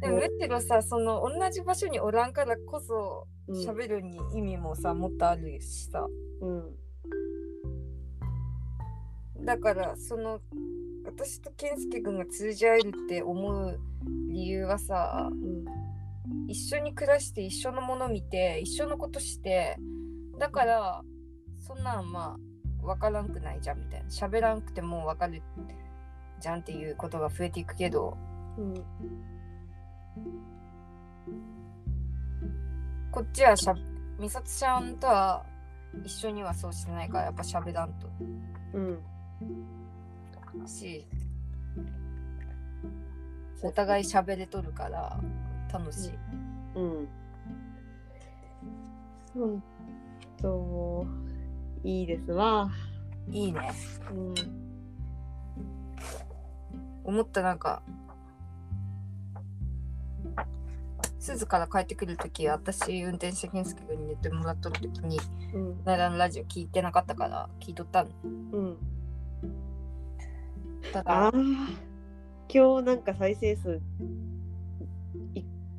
[0.00, 3.54] でもむしろさその同じ場所におらんからこそうん。
[3.64, 6.04] 喋るに意味もさもっとあるしさ。
[6.40, 6.50] う
[9.40, 9.44] ん。
[9.44, 10.40] だからその
[11.04, 13.80] 私と健介君が通じ合えるって思う
[14.28, 15.64] 理由はさうん
[16.48, 19.76] 一緒に暮らして一緒のもの見て一緒のことして
[20.38, 21.02] だから
[21.58, 24.08] そんなんまあ分からんくないじゃんみたいな。
[24.08, 25.42] 喋らんくても分かる
[26.40, 28.16] じゃんっていうことが増えていくけど。
[28.58, 28.74] うん。
[33.10, 33.74] こっちはしゃ
[34.20, 35.44] 美里ちゃんとは
[36.04, 38.08] 一緒にはそうしてないからやっぱ喋らんと。
[38.74, 39.00] うん
[40.66, 41.06] し
[43.62, 45.18] お互い喋れとるから
[45.72, 46.10] 楽しい。
[46.76, 47.08] うん。
[49.32, 49.62] 本
[50.40, 51.06] 当も
[51.82, 52.70] ういいですわ。
[53.30, 53.72] いいね。
[54.10, 54.34] うん。
[57.04, 57.82] 思ったなんか
[61.18, 65.18] 鈴から帰ってくるとき私運転して健介君に寝てもらっとるときに
[65.54, 65.76] うん。
[65.84, 68.10] 奈良のラジオ聞いてなかったから聞いとったの。
[68.52, 68.93] うん
[70.92, 71.32] だあ
[72.52, 73.80] 今日なんか再生数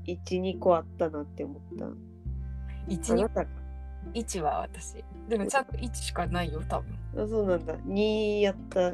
[0.06, 1.86] 12個あったなって思った。
[2.88, 3.52] 1にあなたか
[4.14, 5.04] 1は私。
[5.28, 7.26] でもちゃんと1しかないよ多分。
[7.26, 7.76] あそうなんだ。
[7.78, 8.92] 2やった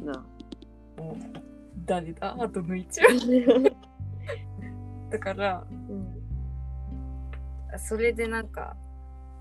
[0.00, 0.24] な。
[1.84, 2.36] 誰だ？
[2.40, 3.70] あとの1は。
[5.10, 6.16] だからうん。
[7.78, 8.76] それでなんか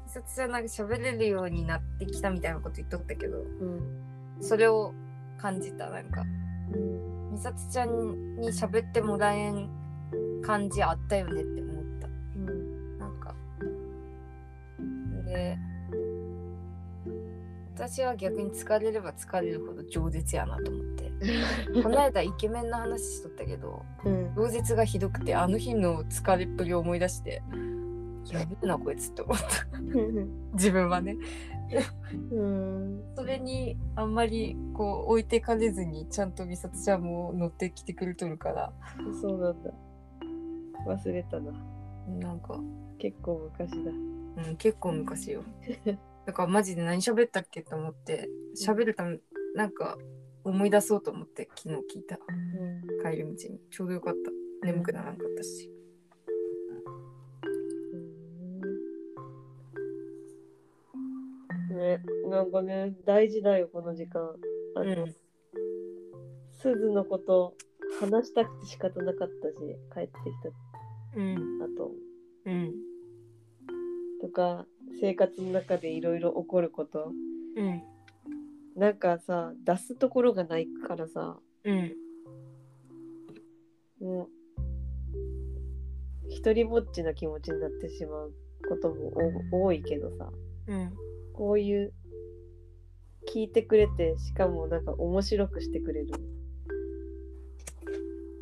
[0.05, 4.41] 美里ちゃんなんか喋れるようになってきたみたいなこと言っとったけどうん。
[4.41, 4.93] それを
[5.38, 6.23] 感じたなんか。
[6.73, 7.31] うん。
[7.35, 9.69] 美里ちゃんに喋ってもらえん
[10.41, 12.07] 感じあったよねって思った。
[12.07, 12.97] うん。
[12.97, 13.35] なんか。
[15.25, 15.57] で
[17.75, 21.11] 私は逆に疲れれば疲れるほど饒舌やなと思って。
[21.83, 24.27] この間イケメンの話しとったけどうん。
[24.35, 27.41] 饒舌がひどくてあの日の疲れっぷりを思い出して
[28.31, 29.45] やべえなこいつって思った。
[30.53, 31.17] 自分はね
[32.32, 33.03] うん。
[33.16, 38.74] それにあんまりこう置いてかれずにちゃんと美里ちゃんも乗ってきてくれとるから。
[39.22, 39.72] そうなんだ
[40.88, 41.52] 忘れたな。
[42.19, 42.60] なんか、
[43.00, 43.92] 結構昔だ。
[44.48, 45.44] うん、結構昔よ。
[46.26, 49.19] だからマジで何喋ったっけと思って喋るため
[49.53, 49.98] なんか
[50.44, 52.19] 思い出そうと思って昨日聞いた。
[52.27, 52.82] うん。
[53.03, 53.60] 帰り道に。
[53.69, 54.32] ちょうどよかった。
[54.66, 55.75] 眠くならんかったし
[61.76, 64.36] ね、なんかね、大事だよ、この時間。
[64.76, 65.16] あの、うん。
[66.52, 67.56] 鈴のこと
[68.00, 69.56] 話したくて仕方なかったし、
[69.94, 70.12] 帰って
[71.14, 71.60] きうん。
[71.60, 71.92] た後
[72.45, 72.74] うん。
[74.22, 74.66] とか、
[75.00, 77.12] 生活の中でいろいろ起こること。
[77.56, 77.84] うん。
[78.76, 81.94] なんかさ、出すところがないからさ、うん。
[84.02, 84.30] もう、
[86.30, 88.34] 一人ぼっちな気持ちになってしまう
[88.68, 89.12] ことも
[89.52, 90.32] お多いけどさ、
[90.68, 90.94] うん
[91.35, 91.93] こういう
[93.33, 96.14] 聞いてくれてしかもなんか面白くしてくれる。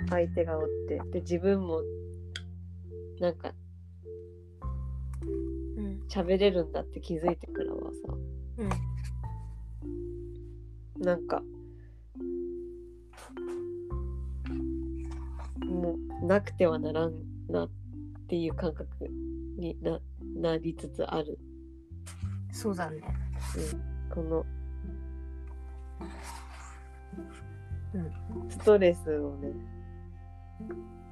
[0.09, 1.01] 相手がおって。
[1.11, 1.81] で自分も
[3.19, 3.53] なんか
[5.75, 5.99] うん。
[6.07, 8.13] 喋れるんだって気づいてからはさ。
[8.57, 8.65] う
[10.99, 11.03] ん。
[11.03, 11.41] なんか
[15.65, 17.13] もうなくてはならん
[17.49, 17.69] なっ
[18.27, 18.87] ていう感覚
[19.57, 19.99] にな
[20.35, 21.39] なりつつある、
[22.53, 23.01] そうだね。
[23.57, 24.45] うん、この
[27.93, 28.49] うん。
[28.49, 29.51] ストレスをね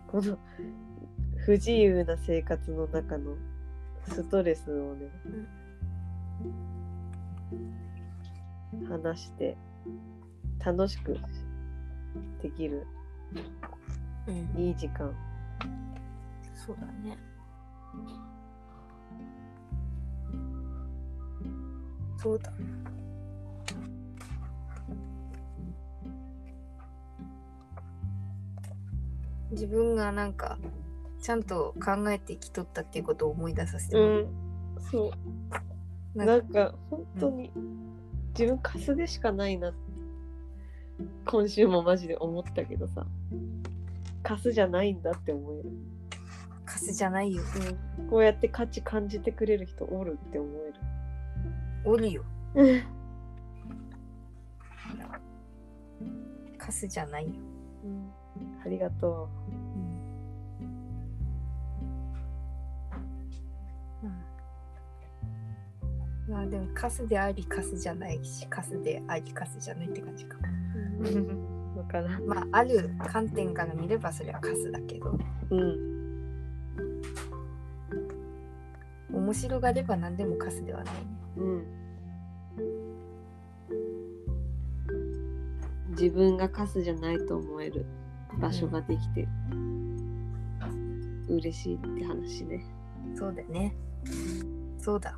[0.08, 0.38] この
[1.38, 3.36] 不自由な生活の中の
[4.08, 5.08] ストレスをね、
[8.88, 9.58] 話して
[10.64, 11.18] 楽しく
[12.42, 12.86] できる
[14.28, 14.62] うん。
[14.62, 15.14] いい時間。
[16.66, 17.18] そうだね
[22.22, 22.52] そうだ。
[29.52, 30.58] 自分がなんか
[31.22, 34.28] ちゃんと考えて生きとったっていうことを思い出させてもらう、ん
[34.92, 35.12] そ
[36.16, 36.18] う。
[36.18, 37.52] ななんんか本当に
[38.38, 39.74] 自分かすでしかないな
[41.26, 43.06] 今週もマジで思ったけどさ。
[44.24, 45.72] カスじゃないんだって思える、
[46.64, 47.42] カスじゃないよ。
[48.00, 50.72] うん、こうやって価値感じてくれる人おるって思え
[51.84, 52.24] おるよ。
[52.56, 52.84] る
[56.58, 57.34] カスじゃないよ。
[57.84, 58.12] うん。
[58.66, 59.28] ありがと
[66.30, 70.38] まあでもカスでありカスじゃないしカスでありカスじゃないって感じか。
[71.02, 72.24] うわからん。
[72.24, 75.18] まあある観点から見ればそれはカスだけど。
[75.50, 75.92] うん。
[79.14, 80.94] 面白がれば何でもカスではない。
[80.94, 81.66] ねうん。
[85.92, 87.86] 自分がカスじゃないと思える
[88.40, 89.28] 場所ができて、
[91.28, 92.66] 嬉しいって話ね。
[93.16, 93.76] そうだね。
[94.80, 95.18] そうだ。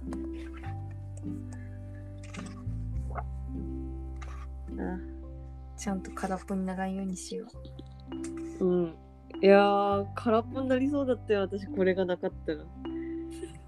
[4.80, 5.14] あ。
[5.78, 7.48] ちゃんと空っぽにならんようにしよ
[8.60, 8.66] う。
[8.66, 8.96] うん。
[9.42, 11.42] いやー空っぽになりそうだったよ。
[11.42, 12.64] 私これがなかったら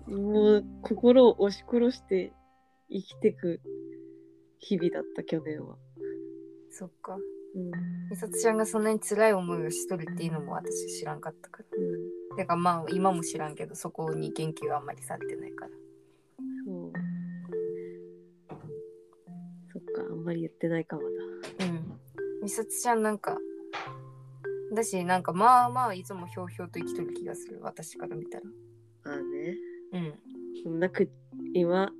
[0.08, 2.32] もう心を押し殺して
[2.90, 3.62] 生きてく
[4.60, 5.76] 日々だった去年は。
[6.72, 7.16] そっか。
[7.16, 7.18] う
[7.60, 7.72] ん。
[8.10, 12.38] 美里ちゃんがそんなに辛い思いをしとるっていうのも私知らんかったから。
[12.38, 15.72] てかまあ今も知らんけどそこに言及はあんまりされてないから。
[16.66, 16.94] そう。
[19.72, 22.00] そっかあんまり言ってないかもだうん。
[22.44, 23.38] 美里ちゃんなんか
[24.74, 28.44] だしなんかまあまあいつもひょうひょうと生きとる気がする私から見たら。
[29.06, 29.24] ああね。
[29.24, 29.75] うん
[30.64, 31.10] そんなく
[31.54, 31.92] 今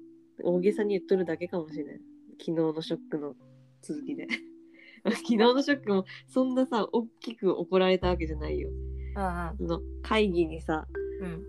[0.44, 2.02] 大げさに言っとるだけかもしれない
[2.40, 3.36] 昨日のショックの
[3.82, 4.28] 続きで。
[5.06, 8.72] 昨日のショックもそんなさ大きく怒られたわけじゃないよ。
[9.16, 10.88] ああその会議にさ
[11.22, 11.46] うん。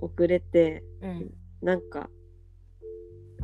[0.00, 1.34] 遅れてうん。
[1.60, 2.10] なんか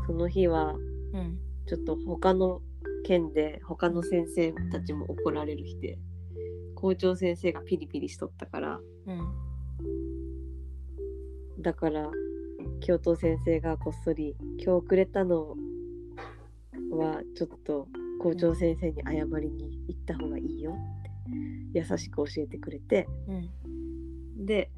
[0.07, 0.75] その日は
[1.12, 1.39] うん。
[1.67, 2.62] ちょっと他の
[3.05, 5.99] 県で他の先生たちも怒られる日で
[6.75, 10.15] 校長先生がピリピリしとったからうん
[11.66, 12.08] だから
[12.78, 15.56] 教頭先生がこっそり「今日くれたの
[16.92, 17.88] はちょっと
[18.20, 21.10] 校長先生に謝りに行った方がいいよ」って
[21.76, 24.70] 優しく教えてくれてうんで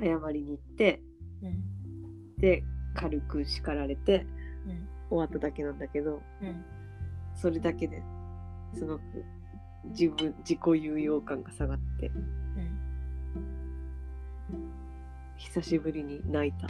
[0.00, 1.02] 謝りに行って
[1.42, 2.62] うんで
[2.94, 4.24] 軽く叱られて
[4.64, 6.22] うん終わっただけなんだけど
[7.34, 8.00] それだけで
[8.74, 9.02] すごく
[9.86, 12.12] 自分自己有用感が下がって
[15.38, 16.66] 久しぶりに泣いた。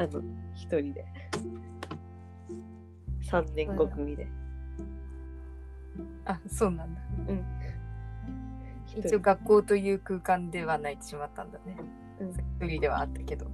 [0.00, 0.22] あの
[0.54, 1.04] 一人で。
[3.30, 4.26] 3年5組で、
[6.24, 7.00] あそうなんだ。
[7.28, 7.44] うん。
[8.98, 11.76] 一応学校という空間では泣いてしまったんだね。
[12.20, 12.30] うん。
[12.30, 13.46] 一人ではあったけど。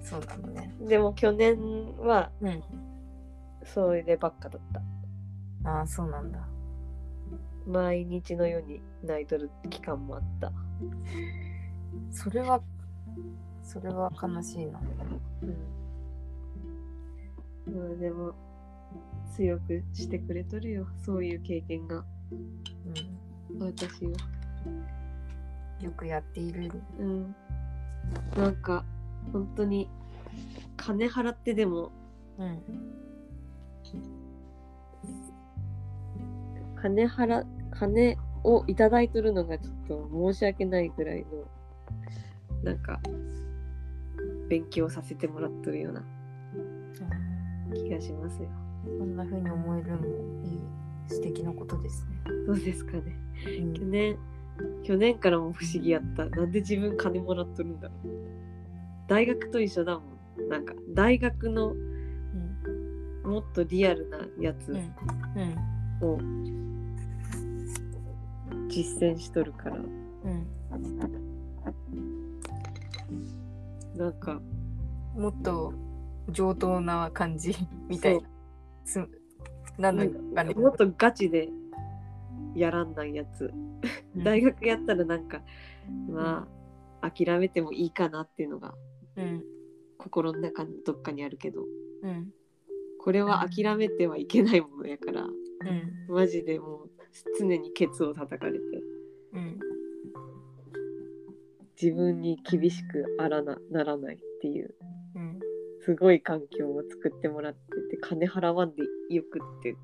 [0.00, 0.72] そうなのね。
[0.80, 1.58] でも去年
[1.98, 2.62] はうん。
[3.64, 4.62] それでばっかだっ
[5.64, 5.68] た。
[5.68, 6.46] ああそうなんだ。
[7.66, 10.52] 毎日のように泣いとる期間もあった
[12.10, 12.60] それは
[13.62, 14.80] それは悲しいな。
[15.42, 15.46] う
[17.70, 17.74] ん。
[17.74, 18.34] まあでも
[19.34, 20.86] 強くしてくれとるよ。
[21.04, 21.98] そういう経験が。
[21.98, 22.04] う
[23.58, 24.12] 私をん
[25.80, 26.70] よくやっている。
[26.98, 27.34] うん。
[28.36, 28.84] なんか
[29.32, 29.88] 本当に
[30.76, 31.90] 金払ってでも
[32.38, 32.62] うん。
[36.80, 41.26] 金払金をいただいとるのがちょっと申し訳ないぐらいの
[42.64, 42.98] なんか
[44.48, 46.02] 勉強させてもらっとるような
[47.74, 48.48] 気がしますよ。
[48.98, 50.06] こんな風に思えるのも
[50.44, 50.60] いい
[51.08, 52.16] 素敵なことですね。
[52.46, 53.16] どうですかね。
[53.60, 53.74] うん。
[53.74, 54.16] 去年
[54.82, 56.26] 去年からも不思議やった。
[56.26, 58.08] なんで自分金もらっとるんだろう。
[59.08, 60.02] 大学と一緒だも
[60.46, 60.48] ん。
[60.48, 63.30] なんか大学のうん。
[63.30, 66.08] もっとリアルなやつうん。
[66.08, 66.18] を
[68.68, 69.76] 実践しとるから。
[69.76, 70.46] うん
[73.96, 74.40] なんか
[75.14, 75.72] もっと
[76.28, 77.54] 上等な感じ
[77.88, 78.28] みたいな。
[78.84, 79.06] す
[79.78, 80.54] なんだかね。
[80.54, 81.48] もっとガチで
[82.54, 83.52] やらんないやつ。
[84.16, 85.42] 大学やったらなんか
[86.08, 86.48] ま
[87.00, 88.74] あ諦めてもいいかなっていうのが
[89.16, 89.44] うん。
[89.98, 91.64] 心の中のどっかにあるけど。
[92.02, 92.32] うん。
[93.00, 95.32] これは諦めてはいけないものやからうん。
[96.08, 96.90] マジでもう
[97.38, 98.58] 常にケツを叩かれて。
[99.34, 99.73] うん
[101.80, 104.74] 自分に厳しくあらなならないっていう
[105.16, 105.40] うん
[105.84, 107.58] すごい環境を作ってもらって
[107.90, 109.76] て金払わんでよくって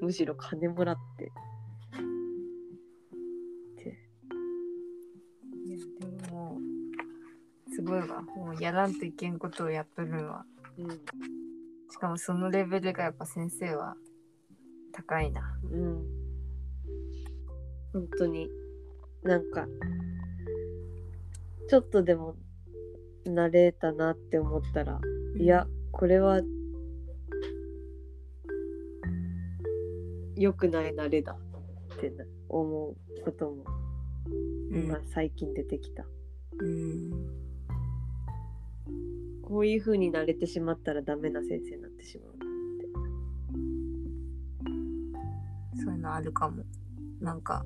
[0.00, 1.98] むしろ金もらってっ
[3.76, 3.98] て
[5.66, 8.22] いやでももうすごいわ。
[8.22, 10.44] もうやらんといけんことをやっとるのは。
[10.78, 10.90] うん
[11.90, 13.96] しかもそのレベルがやっぱ先生は
[14.92, 15.40] 高いな。
[15.70, 16.04] うん
[17.92, 18.48] 本当に
[19.22, 19.66] なんか
[21.68, 22.36] ちょっとでも
[23.26, 25.00] 慣れたなって思ったら
[25.38, 26.40] いやこれは
[30.36, 31.36] 良くない慣れだ
[31.94, 33.64] ってな思うことも
[34.70, 34.84] うん。
[34.84, 36.04] 今最近出てきた、
[36.60, 37.10] うん。
[39.42, 42.34] こういう風に慣れてしまったらダメな先生になってしまう
[45.82, 46.64] そういうのあるかも。
[47.20, 47.64] なんか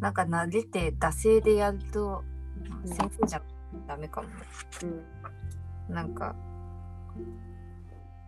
[0.00, 2.22] なんか慣れて惰性でやると
[2.84, 2.88] うん。
[2.88, 3.42] 先生じゃ
[3.86, 4.34] ダメかもね。
[5.88, 5.94] うん。
[5.94, 6.34] なんか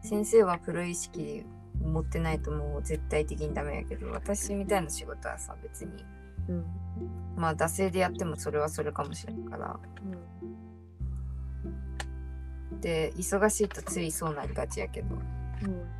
[0.03, 1.45] 先生はプロ意識
[1.81, 6.05] 持ってないともう絶対的にダメやけど私みたいな仕事はさ別に
[6.49, 6.65] うん。
[7.37, 9.79] まあ惰性でやってもそれはそれかもしれんから。
[12.81, 15.17] で忙しいとついそうなりがちやけど。
[15.63, 15.99] うん。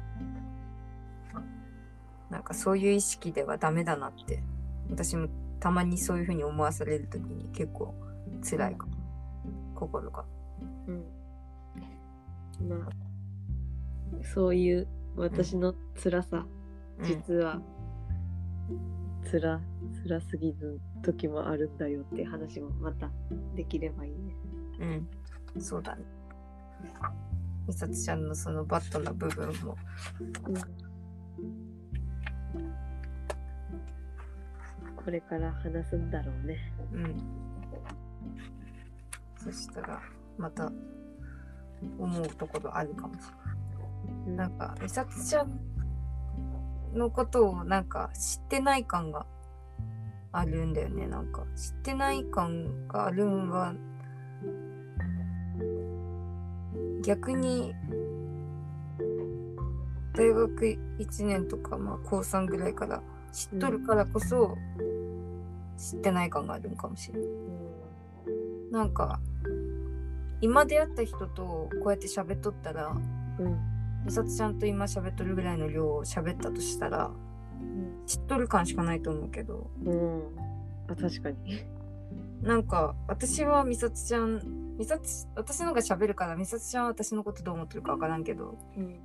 [2.31, 4.43] なんかそういう意識ではダメだなって
[4.91, 5.29] 私も
[5.61, 7.95] たまにそういうふうに思わされる時に結構
[8.49, 8.93] 辛いかも。
[9.75, 10.25] 心が。
[10.87, 11.05] うん。
[12.69, 12.89] まあ
[14.35, 16.47] そういう私の辛さ、
[16.99, 17.05] うん。
[17.05, 17.61] 実は
[19.31, 19.61] 辛
[20.03, 23.11] 辛すぎる時もあるんだよって話もまた
[23.55, 24.37] できればいいね。
[25.57, 25.61] うん。
[25.61, 26.05] そうだね。
[27.67, 29.77] みさつちゃんのそのバットな部分も
[35.09, 36.59] これから話すんだろうね。
[36.93, 37.17] うん。
[39.43, 40.03] そしたら
[40.37, 40.71] また
[41.99, 43.21] 思うところあるかもし
[44.27, 44.49] れない。
[44.51, 45.59] なんかみさつちゃん
[46.93, 49.25] のことをなんか知ってない感が
[50.31, 51.07] あるんだよね。
[51.07, 53.73] なんか知ってない感があるんは
[57.03, 57.73] 逆に
[60.13, 64.57] 大学1年とか、まあ、高3ぐらいから知っとるからこそ
[65.79, 67.29] 知ってない感があるんかもしれない。
[68.71, 69.21] なんか
[70.41, 72.89] 今出会った人とこうやって喋っとったら
[73.39, 73.79] うん。
[74.05, 77.11] 美里ちゃんと今喋っとるぐらいの量を喋ったとしたら
[78.07, 79.71] 知っとる感しかないと思うけど。
[79.85, 80.23] うん、
[80.89, 81.65] あ確かに。
[82.43, 85.03] なんか私は美里ちゃん美里
[85.35, 89.01] 私のが喋るから美里ちゃんは私のことどう思ってるか分からんけどうん、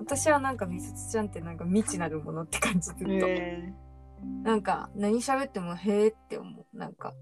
[0.00, 3.72] 私はなんか美里ちゃんってなんか未知なるものって感じずっと、へ
[4.44, 6.76] なんか何喋ってもへえって思う。
[6.76, 7.14] なんか、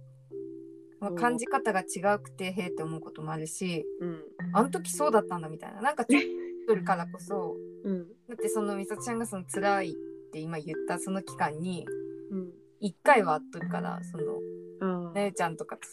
[1.01, 1.17] まあ、うん。
[1.17, 4.23] 感じ方が違くてへえって思うこともあるしうん。
[4.53, 5.83] あの時そうだったんだみたいな。
[5.83, 6.23] なんかちょっ
[6.67, 8.09] とるからこそ うん。
[8.29, 9.95] だってその美里ちゃんがその辛いっ
[10.33, 11.87] て今言ったその期間に
[12.31, 12.53] うん。
[12.81, 14.41] 1回は会っとるからその
[14.81, 15.87] ああ、姉ちゃんとかと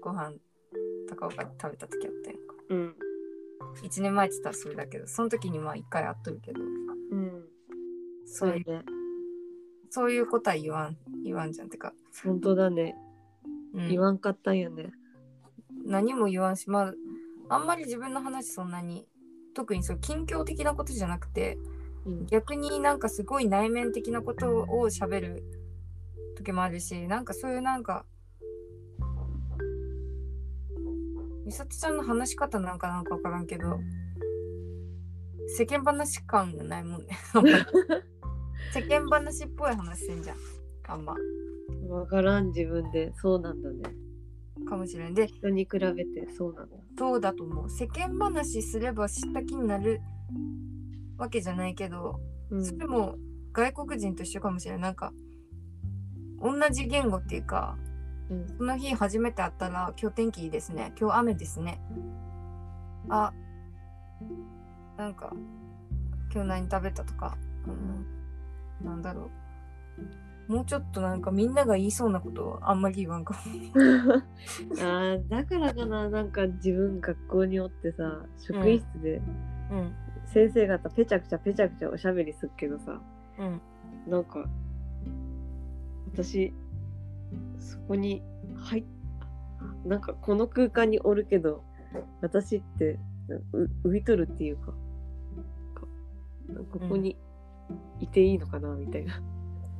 [0.00, 0.34] ご飯
[1.08, 2.54] 高岡で食べた時あったやんか。
[2.68, 2.96] うん。
[3.82, 6.62] 1年前って言ったらそれだけどその時にまあ1回会っとるけど。
[6.62, 7.48] うん。
[8.26, 8.84] そういうね
[9.90, 11.92] そういうことは言わん言わんじゃんてか、
[12.24, 12.96] 本当だね。
[13.74, 13.88] うん。
[13.88, 14.92] 言わんかったんやね。
[15.84, 16.92] 何も言わんしま
[17.48, 19.06] ああんまり自分の話そんなに
[19.54, 21.58] 特にそう近況的なことじゃなくて
[22.06, 22.26] うん。
[22.26, 25.44] 逆になんかすごい内面的なことを喋る
[26.36, 28.04] 時もあるしなんかそういうなんか
[31.44, 33.80] 美里ちゃんの話し方なんかなんか分からんけど
[35.48, 37.08] 世間話感がないもんね
[38.72, 40.36] 世間話っぽい話せんじゃん。
[40.88, 41.14] あんま
[41.88, 43.12] わからん自分で。
[43.16, 43.94] そうなんだね。
[44.68, 45.14] かもしれん。
[45.14, 46.76] で人に比べてそうなんだ。
[46.98, 47.70] そうだと思う。
[47.70, 50.00] 世間話すれば知った気になる
[51.18, 52.64] わけじゃないけどうん。
[52.64, 53.16] それも
[53.52, 55.12] 外国人と一緒かもしれないなんか
[56.40, 57.76] 同じ言語っていうか
[58.30, 58.46] うん。
[58.56, 60.92] その日初めて会ったら今日天気いいですね。
[61.00, 61.80] 今日雨ですね。
[63.08, 63.32] あ
[64.96, 65.32] なんか
[66.32, 68.19] 今日何食べたとか、うん、
[68.84, 69.30] なんだろ
[70.48, 70.52] う。
[70.52, 73.40] もうちょっとなんかみんなが言いそうなことをあんまり言わんかも。
[74.80, 76.08] あーだからかな。
[76.08, 79.22] なんか自分学校におってさ職員室で
[79.70, 79.92] うん。
[80.26, 83.00] 先生方ペチャクチャペチャクチャおしゃべりするけどさ
[83.38, 83.60] うん。
[84.08, 84.44] なんか
[86.12, 86.52] 私
[87.58, 88.22] そこに
[88.56, 88.84] 入っ
[89.84, 91.62] なんかこの空間におるけど
[92.20, 92.98] 私って
[93.84, 94.72] う浮いとるっていうか
[96.72, 97.16] ここに
[98.00, 99.20] いていいのかなみたいな。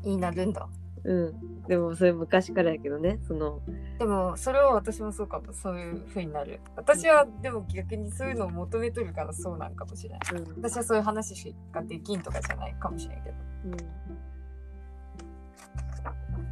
[0.03, 0.69] いいなるんだ
[1.05, 1.67] うん。
[1.67, 3.61] でもそれ昔からやけどね、その、
[3.99, 6.61] でもそれは私もそうかもそういう風になる。
[6.77, 10.21] 私はでも逆にそういうのを求めとるからそうなんかもしれない。
[10.35, 10.63] うん。
[10.63, 13.37] 私はそういう話しかできんとかじゃないかもしれんけど。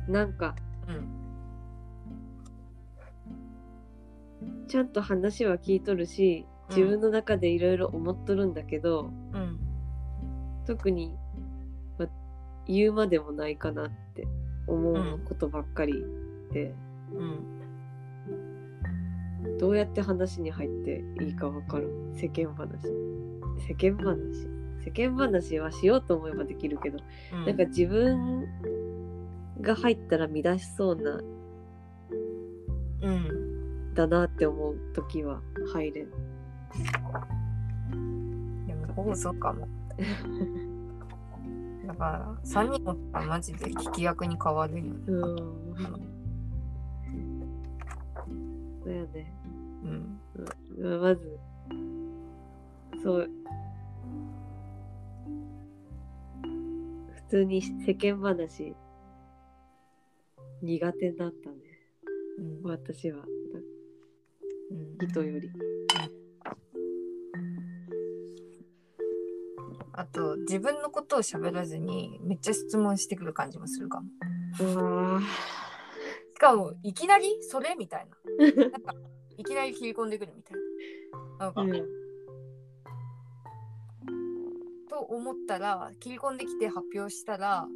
[0.07, 0.55] うん、なんか、
[0.89, 1.09] うん。
[4.67, 9.59] ちゃんと話は聞いとるし、自分の中でいろいろ思っとるんだけど、うん。
[10.67, 11.19] 特にわ
[12.69, 14.27] 言うまでもないかなって
[14.67, 16.05] 思うことばっかり
[16.53, 16.75] で、
[17.13, 17.59] うん
[19.59, 22.69] どうやって話に入っていいか分からん世間話。
[23.67, 24.17] 世間話。
[24.85, 26.99] 世間話はしようと思えばできるけど、
[27.33, 27.47] うん。
[27.47, 28.47] なんか自分
[29.61, 31.21] が入ったら乱しそうな
[33.03, 33.95] うん。
[33.95, 35.41] だなって思う時は
[35.73, 36.09] 入れん
[38.67, 39.67] でもそうかも
[41.89, 44.91] だから3人もったらマジで聞き役に変わるよね。
[45.07, 45.37] うん。
[48.85, 49.33] そうやね。
[49.83, 50.21] うん。
[50.77, 51.01] うん。
[51.01, 51.41] まず
[53.03, 53.31] そう
[57.15, 58.77] 普通に世間話
[60.61, 61.57] 苦手だったね。
[62.39, 62.71] うん。
[62.71, 63.25] 私は。
[64.71, 65.09] うん。
[65.09, 65.51] 人より
[69.99, 74.07] あと自分のことを喋らずにめっちゃ質問してくる感じもするかも。
[74.61, 75.27] うわし
[76.39, 78.07] かもいきなりそれみたい
[78.39, 78.47] な。
[78.71, 78.95] なんか
[79.37, 80.57] いきなり切り込んでくるみたい
[81.41, 81.47] な。
[81.47, 81.73] なんか、うん。
[84.89, 87.67] と思ったら切り込んできて発表したら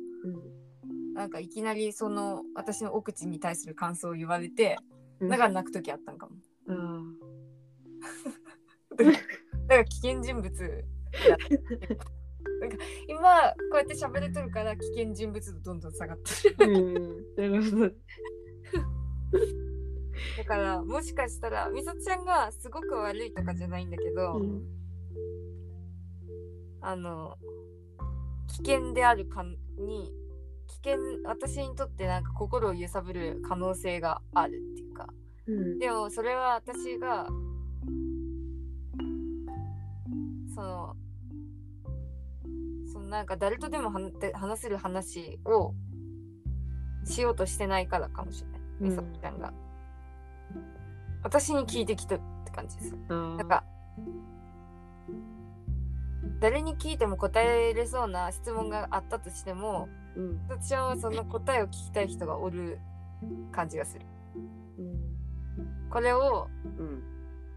[1.15, 4.78] なんかいきなりその私の奥地に対する感想を言われて
[5.18, 5.28] うん。
[5.28, 6.36] だから泣く時あったんかも。
[6.70, 7.02] あ
[9.02, 9.12] だ
[9.67, 10.84] から危険人物
[11.28, 11.36] や
[12.62, 12.76] なんか
[13.08, 13.26] 今こ
[13.74, 16.57] うやって喋れとるから危険人物度どんどん下がってる。
[16.57, 17.52] ーうん。
[17.52, 17.89] なるほど。
[20.39, 24.62] だからもしかしたらみさちゃんがすごく悪いとかじゃないんだけど、うん。
[26.81, 27.36] あの
[28.47, 30.12] 危険であるかに
[30.68, 35.08] 危険私にとってなんか心を揺さぶる可能性があるっていうか。
[35.49, 35.78] うん。
[35.81, 37.26] でもそれは私が
[40.55, 40.97] その
[43.12, 45.74] なんか誰とでも話せる話を
[47.05, 48.60] しようとしてないからかもしれない。
[48.81, 48.89] うん。
[48.89, 49.52] みさちゃんが、
[51.23, 52.97] 私に聞いてきたって感じです。
[53.10, 53.65] なんか
[56.41, 60.41] 誰に聞いても答えれそうな質問があったとしてもうん。
[60.49, 62.78] 私はその答えを聞きたい人がおる
[63.52, 64.07] 感じがする。
[64.78, 65.91] うん。
[65.91, 67.02] これをうん。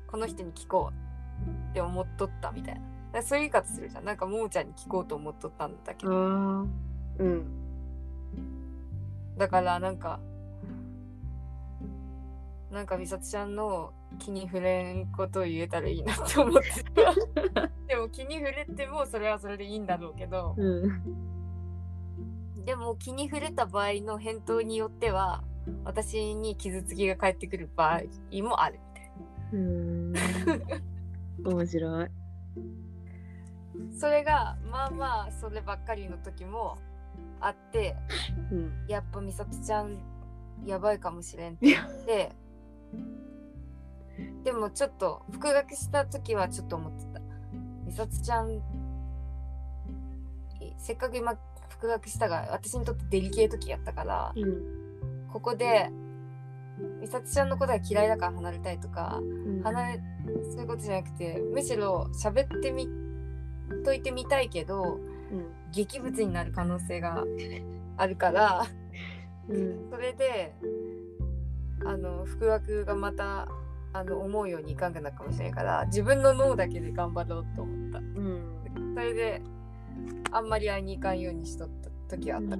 [0.07, 4.05] この人に聞こうって思っとったみたいなそういう言い方するじゃん。
[4.05, 6.67] なんかももちゃんに聞こうと思っとったんだけあどー
[7.19, 7.45] うん。
[9.37, 10.19] だからなんか
[12.71, 17.69] なんか美里ちゃんの気に触れんことを言えたらいいなって思ってた。
[17.87, 20.55] でも気に触れてもそれはそれでいいんだろうけど。
[20.57, 22.65] うん。
[22.65, 25.43] でも気に触れた場合の返答によっては
[25.83, 28.01] 私に傷つきが返ってくる場合
[28.43, 29.21] もあるみたいな。
[29.53, 30.13] うーん。
[31.45, 32.07] 面白い
[33.97, 36.77] それがまあまあそればっかりの時も
[37.39, 37.95] あって
[38.51, 38.85] うん。
[38.87, 39.97] やっぱ美里ちゃん
[40.65, 42.31] やばいかもしれんって言って
[44.43, 47.21] でもちょっと復学した時はちょっと思ってた。
[47.85, 48.61] 美里ちゃんい
[50.77, 51.35] せっかく今
[51.69, 55.27] 復学したが私にとってデリケート期やったからうん。
[55.31, 55.89] ここで
[57.01, 59.63] 美里ちゃんのことが嫌いだから離れたいとかうん。
[59.63, 60.01] 離れ
[60.51, 62.87] そういうことじゃなくてむしろ喋ってみ
[63.83, 64.99] といてみたいけど
[65.31, 65.51] うん。
[65.71, 67.25] 劇物になる可能性が
[67.97, 68.65] あるから
[69.49, 69.89] うん。
[69.89, 70.53] それで
[71.85, 73.47] あの復学がまた
[73.93, 77.99] あの思うようにいかんくなるかもしれないから自分の脳だけで頑張ろうと思った。
[77.99, 78.41] うん。
[78.93, 79.41] それで
[80.31, 81.69] あんまり会いに行かんようにしとっ
[82.09, 82.57] た時はあった、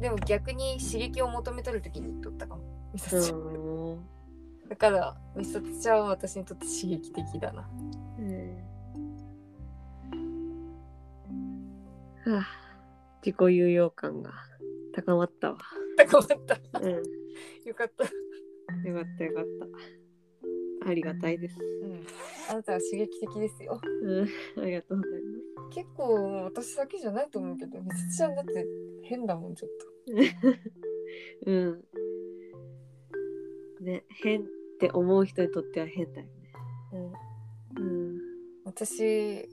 [0.00, 2.62] でも逆に刺激を求めとる時に言っとったかも。
[2.94, 3.98] 美里ちゃん、うん。
[4.68, 7.68] だから美里ちゃんは私にとって刺激的だな
[12.24, 12.46] はあ、
[13.24, 14.32] 自己有用感が
[14.94, 15.58] 高まったわ。
[15.96, 17.00] 高まったうん、よ
[17.66, 18.14] よかった、かっ
[19.18, 19.44] たよかっ
[20.82, 20.88] た。
[20.88, 21.56] ありがたいです。
[21.60, 22.06] うん、
[22.50, 24.28] あなたは刺激的ですようん、
[24.62, 25.22] ありがとうござい
[25.72, 28.66] 結構私だけじゃないと思うけど美里ちゃんだって
[29.04, 29.70] 変だもんちょっ
[30.12, 30.70] ます。
[31.46, 31.84] うん。
[33.80, 34.44] ね、変っ
[34.78, 36.32] て思う人にとっては変だよね。
[36.90, 36.98] と、
[37.78, 38.20] うん、うん。
[38.64, 39.48] 私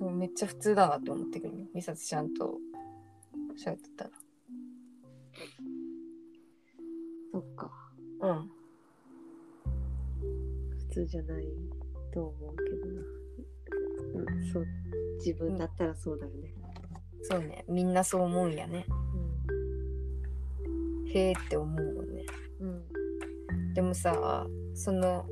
[0.00, 2.56] そうめっちゃ普通だなと思ってくる美里ちゃんと
[3.62, 4.06] 喋ってた
[7.30, 7.70] そっか。
[8.22, 8.50] らうん
[10.88, 11.44] 普通じゃない
[12.14, 14.32] と思うけどな。
[14.32, 14.66] うん、そう。
[15.18, 16.54] 自分だったらそうだよね。
[17.22, 18.86] そうねみんなそう思うんやね
[21.12, 22.24] へえって思うもんね
[22.60, 22.68] うん。
[22.68, 23.74] うん。
[23.74, 25.26] でもさその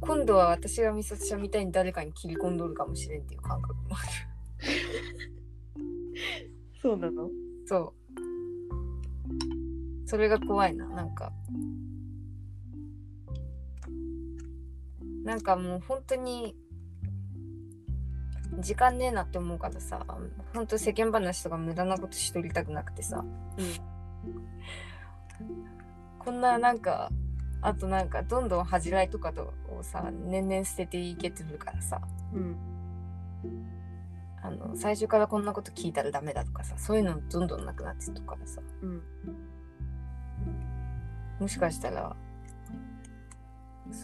[0.00, 4.08] 今度は私が美里ちゃんみたいに誰かに切り込んどるかもしれんっていう感覚もある。
[6.82, 7.28] そうなの？
[7.66, 7.94] そ
[10.06, 10.08] う。
[10.08, 10.88] それが怖いな。
[10.88, 11.32] なんか。
[15.24, 16.56] なんかもう本当に
[18.58, 20.04] 時間ねえなって思うからさ
[20.54, 23.22] 本当世間話とか無駄なことしとりたくなくてさ。
[26.18, 27.10] こんななんか
[27.62, 32.00] あとなんかどんどん恥じらいとかとをさ年々捨てていけてるからさ。
[32.32, 32.56] うん。
[34.42, 38.62] あの最初からこんなこと聞いたらダメだとかさそういうのどんどんなくなってるからさ。
[38.82, 39.02] うん。
[41.38, 42.16] もしかしたら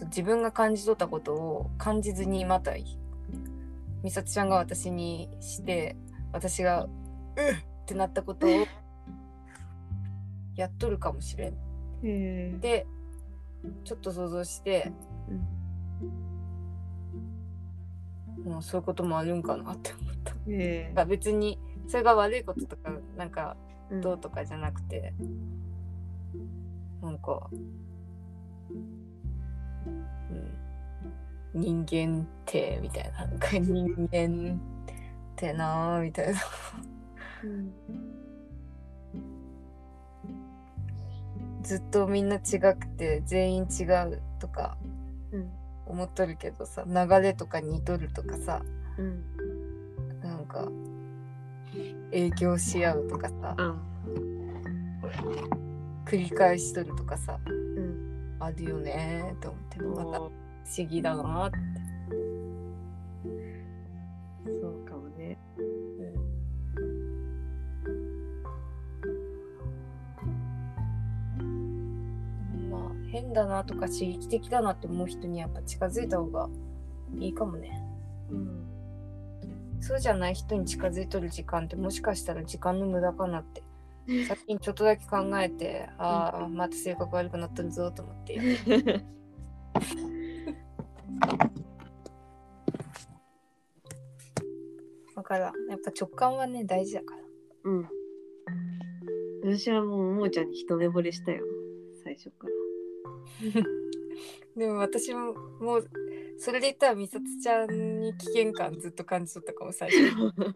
[0.07, 2.73] 自分が感じ取ったことを感じずにまた
[4.02, 5.97] 美里ちゃんが私にして
[6.33, 6.91] 私が「うっ!」
[7.55, 8.51] ってなったことを
[10.57, 12.60] やっとるかもしれん。
[12.60, 12.86] で
[13.85, 14.93] ちょっと想像して
[18.45, 20.35] もうそういうこともあるんかなって思った。
[20.49, 23.57] へが別にそれが悪いこととかなんか
[23.91, 25.12] えどうとかじゃなくて、
[27.03, 27.49] なんか、
[31.55, 33.27] うん、人間ってみたいな。
[33.27, 34.61] なんか人間
[35.33, 36.41] ってなーみたいな。
[37.45, 38.16] うん
[41.67, 44.77] ずっとみんな違くて全員違うとか
[45.85, 48.62] 思っとるけどさ流れとか似とるとかさ
[48.97, 49.25] うん
[50.23, 50.69] なんか
[52.12, 53.75] 影響し合うとかさあ
[56.05, 60.31] 繰り返しとるとかさうんあるよねーと思ってまた不思
[60.89, 61.59] 議だなって。
[64.61, 64.86] そう
[73.10, 76.49] 変だなとか刺激的だなって思う人にやっぱ近づいた方が
[77.18, 77.83] いいかもね。
[78.31, 78.62] うん
[79.81, 83.62] そうじゃない人に近づいとる時間ってもしかしたら時間の無駄かなって。
[84.26, 88.41] 最近ちょっとだけ考えて、ああ、また性格悪くなったるぞと思って。
[95.17, 97.23] だから、やっぱ直感はね、大事だから。
[97.65, 97.89] うん
[99.47, 101.44] 私はもうももちゃんに一目惚れしたよ
[102.02, 102.52] 最初から
[104.57, 105.91] でも私ももう、
[106.39, 109.99] それで言ったら美里ちゃんに危険感ずっと感じとったかも、最初。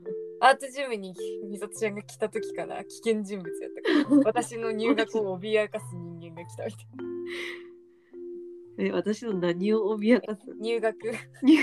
[0.42, 1.14] アートジムに
[1.50, 3.72] 美里ちゃんが来た時から危険人物やっ
[4.04, 7.04] たから、私の入学を脅かす人間が来たみたいな。
[8.78, 10.40] え私の何を脅かす？
[10.58, 10.96] 入学。
[11.42, 11.56] 入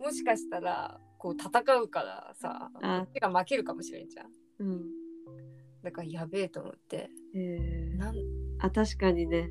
[0.00, 3.06] もしかしたらこう戦うからさあ。
[3.12, 4.32] 手が負けるかもしれんじゃん。
[4.58, 4.90] うん。
[5.82, 7.10] だからやべえと思って。
[7.34, 8.16] えー、なん
[8.58, 9.50] あ確かにね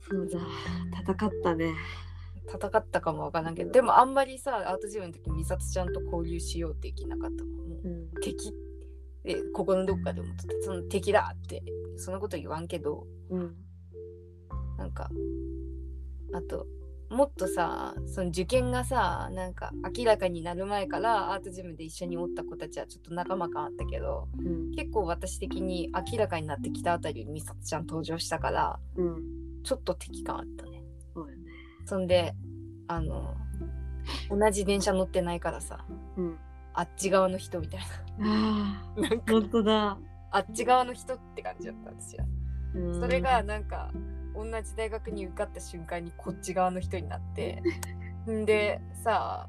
[0.00, 0.38] そうだ。
[1.12, 1.74] 戦ったね。
[2.46, 7.54] 戦ったかもわからんけどでもあんまりさアートジムの時美里ちゃんと交流しようってできなかったもん。
[7.54, 8.10] もううん。
[8.20, 8.48] 敵。
[8.48, 8.52] っ
[9.22, 11.62] て心のどっかで思っその敵だって
[11.96, 13.06] そんなこと言わんけど。
[13.30, 13.54] うん。
[14.76, 15.08] なんか
[16.34, 16.66] あと
[17.14, 24.70] もっとさその受験がさなんか明らかになる前からアートジムで一緒におった子たちはちょっと仲間感あったけどうん。
[24.74, 29.22] 結構私的に明らかになってきたあたりに美里ちゃん登場したからうん。
[29.62, 30.82] ちょっと敵感あったね。
[31.14, 31.32] そね。
[31.86, 32.34] そんで
[32.88, 33.34] あの
[34.28, 35.84] 同じ電車乗ってないからさ
[36.16, 36.38] うん。
[36.74, 37.80] あっち側の人みたい
[38.20, 39.98] あななんか本当だ、
[40.32, 42.24] あっち側の人って感じだった私は。
[42.74, 43.00] うん。
[43.00, 43.92] それがなんか
[44.34, 47.62] 同じ大学に受かった瞬間にこっち側の人になって。
[48.28, 49.48] ん でさ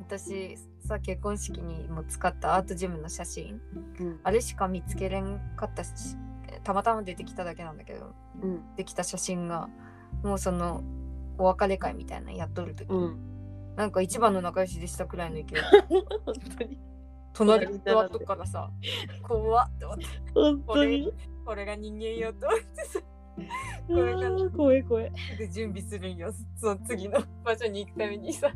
[0.00, 3.60] 私さ結婚式にも使ったアートジムの写真。
[4.00, 4.20] うん。
[4.22, 6.16] あれしか見つけれんかったし
[6.62, 8.76] たまたま出てきただけなんだけどうん。
[8.76, 9.68] できた写真が
[10.22, 10.82] もうその
[11.38, 13.74] お別れ会みたいなのやっとる時、うん。
[13.76, 15.44] なんか一番の仲良しでしたくらいの勢い。
[16.24, 16.78] 本当に。
[17.32, 18.70] 隣に座っとくからさ
[19.22, 20.04] 怖っって思って。
[20.34, 21.12] 本当に。
[21.44, 23.00] これが人間よと思ってさ
[23.90, 25.12] あー怖い怖い。
[25.38, 26.32] で準備するんよ。
[26.56, 28.52] その次の場所に行くためにさ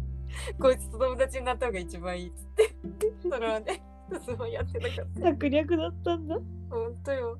[0.59, 2.75] こいつと友達になった方が一番いいっつって。
[3.23, 3.83] それはね
[4.25, 6.39] すごいやってなかった策略だったんだ。
[6.71, 7.39] ほんとよ。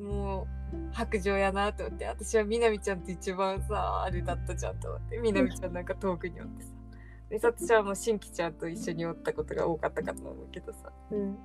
[0.00, 0.46] もう
[0.92, 2.06] 白状やなと思って。
[2.06, 5.18] 私はみなみちゃんと一番さあれだったじゃんと思って。
[5.18, 6.78] みなみちゃんなんか遠くにおってさ。
[7.30, 11.38] 美里ちゃんもしんきちゃんと一緒におったことが多かったかと思うけどさ、うん。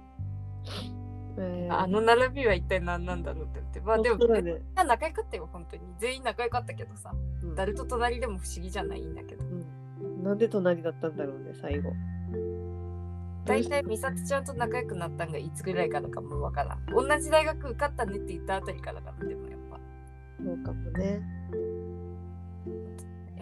[1.37, 4.61] えあの並びは一体何なんだろうってまあでもね。
[4.75, 5.83] 仲良かったよ本当に。
[5.99, 7.13] 全員仲良かったけどさ。
[7.43, 7.55] うん。
[7.55, 9.43] 誰と隣でも不思議じゃないんだけど。
[9.43, 10.23] うん。
[10.23, 11.91] なんで隣だったんだろうね最後。
[13.45, 16.85] 大体美里ちゃんと仲良くなったんがいつぐらいかのかもわからん。
[16.87, 19.79] 同じ大学受かったねって言ったあたりからかなでもやっぱ。
[20.43, 21.21] そうかもね。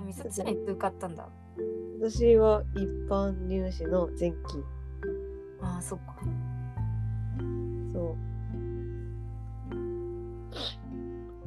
[0.04, 1.30] みさちゃんいつ受かったんだ？
[2.02, 4.36] 私は一般入試の前期。
[5.62, 6.16] ああそっか。
[7.94, 8.16] そう。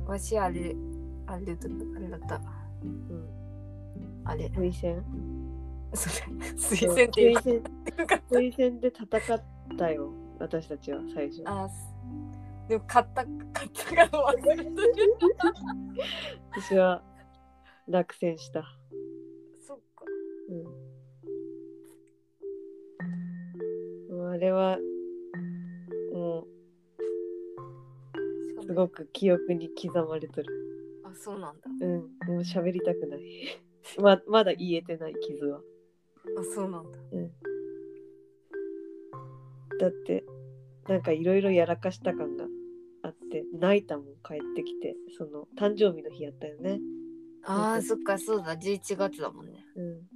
[0.06, 0.74] わしあれ
[1.26, 2.40] あれだったあれだった
[2.82, 3.28] うん。
[4.24, 5.02] あれ推薦？
[5.94, 6.14] それ
[6.56, 7.40] 推薦っていうか
[8.30, 9.42] 推薦推薦で戦っ
[9.78, 10.12] たよ。
[10.38, 11.42] 私たちは最初。
[11.46, 11.68] あ
[12.68, 14.72] でも買った買ったから忘れてる
[16.52, 17.02] 私は
[17.86, 18.64] 落選した。
[19.60, 20.04] そっか
[20.48, 20.54] う
[24.30, 24.30] ん。
[24.32, 24.78] あれは、
[28.66, 30.46] すごく記憶に刻まれてる。
[31.04, 31.98] あそうなんだうん。
[32.26, 33.20] もう喋りたくない。
[34.00, 35.60] ままだ言えてない傷は。
[36.38, 37.32] あそうなんだうん。
[39.78, 40.24] だって、
[40.88, 42.46] なんかいろいろやらかした感が
[43.02, 46.80] あって、泣いたもん帰ってきて、その誕生日の日やったよね。
[47.46, 50.08] あーそっかそうだ11月だもんねうん。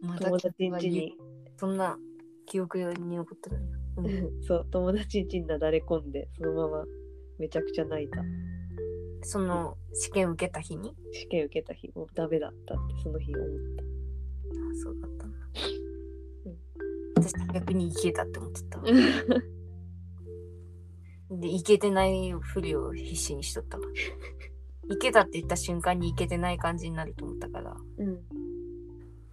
[0.00, 1.16] また友達ん家に、
[1.56, 1.98] そんな
[2.46, 4.42] 記憶に残ってるんだ、うん。
[4.42, 6.84] そう、友達ん家になだれ込んで、そのまま
[7.38, 8.22] めちゃくちゃ泣いた。
[9.22, 10.94] その試験受けた日に？
[11.12, 13.82] 試験受けた日、もうダメだったって、その日思った。
[13.82, 13.86] あ
[14.82, 15.38] そうだったんだ、
[16.46, 16.56] うん。
[17.16, 18.78] 私逆に行けたって思ってた。
[18.78, 18.84] わ
[21.28, 23.78] で行けてないふりを必死にしとった。
[23.78, 23.84] わ
[24.88, 27.76] 行けたって言った瞬間に行けてない感じになると思ったから。
[27.98, 28.20] うん。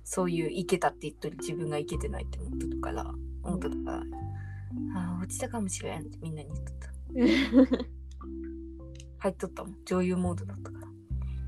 [0.03, 4.03] そういう行けたって言っとる自分が行けてないって思ったから思ったから、あ
[4.95, 6.93] あ落ちたかもしれんってみんなに言っとった。
[9.19, 9.76] 入っとったもん。
[9.85, 10.88] 女優モードだったから。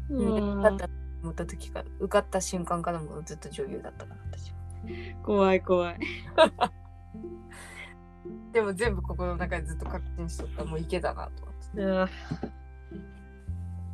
[0.10, 4.58] 受かったと思った時から受かった瞬間からもうずっと女優だったから私は。
[5.24, 6.00] 怖い怖い。
[8.54, 10.66] でも全部心の中でずっと確信しとった。
[10.66, 12.14] もういけたなと思って。
[12.14, 12.16] あ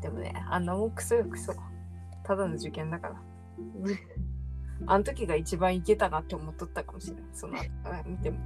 [0.02, 1.54] でもねあんなもんクソよクソ
[2.24, 3.22] ただの受験だから。
[4.88, 8.40] あの時が一番いけたなって思っとったかもしれないその後から見ても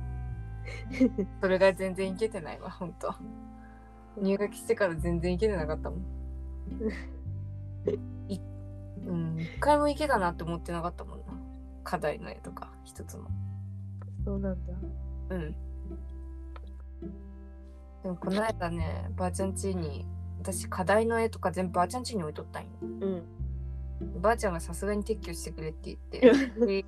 [1.41, 3.13] それが全然いけてないわほんと
[4.17, 6.01] 入学してから全然いけてなかったもん
[8.27, 8.39] い
[9.05, 11.25] うん一回もいけたなって思ってなかったもんな
[11.83, 13.27] 課題の絵とか一つの
[14.25, 14.73] そうなんだ。
[15.29, 15.55] うん。
[18.03, 20.07] でもこの間ね、ばあちゃん家に、
[20.39, 22.69] 私課題の絵とか全部ばあちゃん家に置いとったんよ。
[22.81, 23.23] うん。
[24.21, 26.85] ばあちゃんがさすがに撤去してくれって言って、 で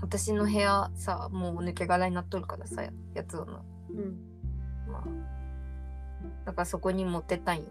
[0.00, 3.64] 私の部屋さ、もう抜け殻になっとるからさ、やつをの。
[3.90, 4.18] うん。
[4.90, 5.04] まあ。
[6.44, 7.64] だからそこに持ってったんよ。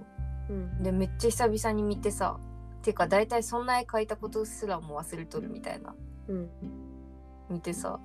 [0.49, 0.83] うん。
[0.83, 2.39] で、めっちゃ久々に見てさ、
[2.81, 5.95] てか大体そんな絵描いたことすらもう忘れとるみたいな。
[6.27, 6.49] うん。
[7.49, 7.99] 見てさ、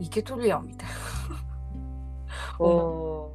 [0.00, 0.94] いけとるやんみたいな。
[2.58, 3.32] お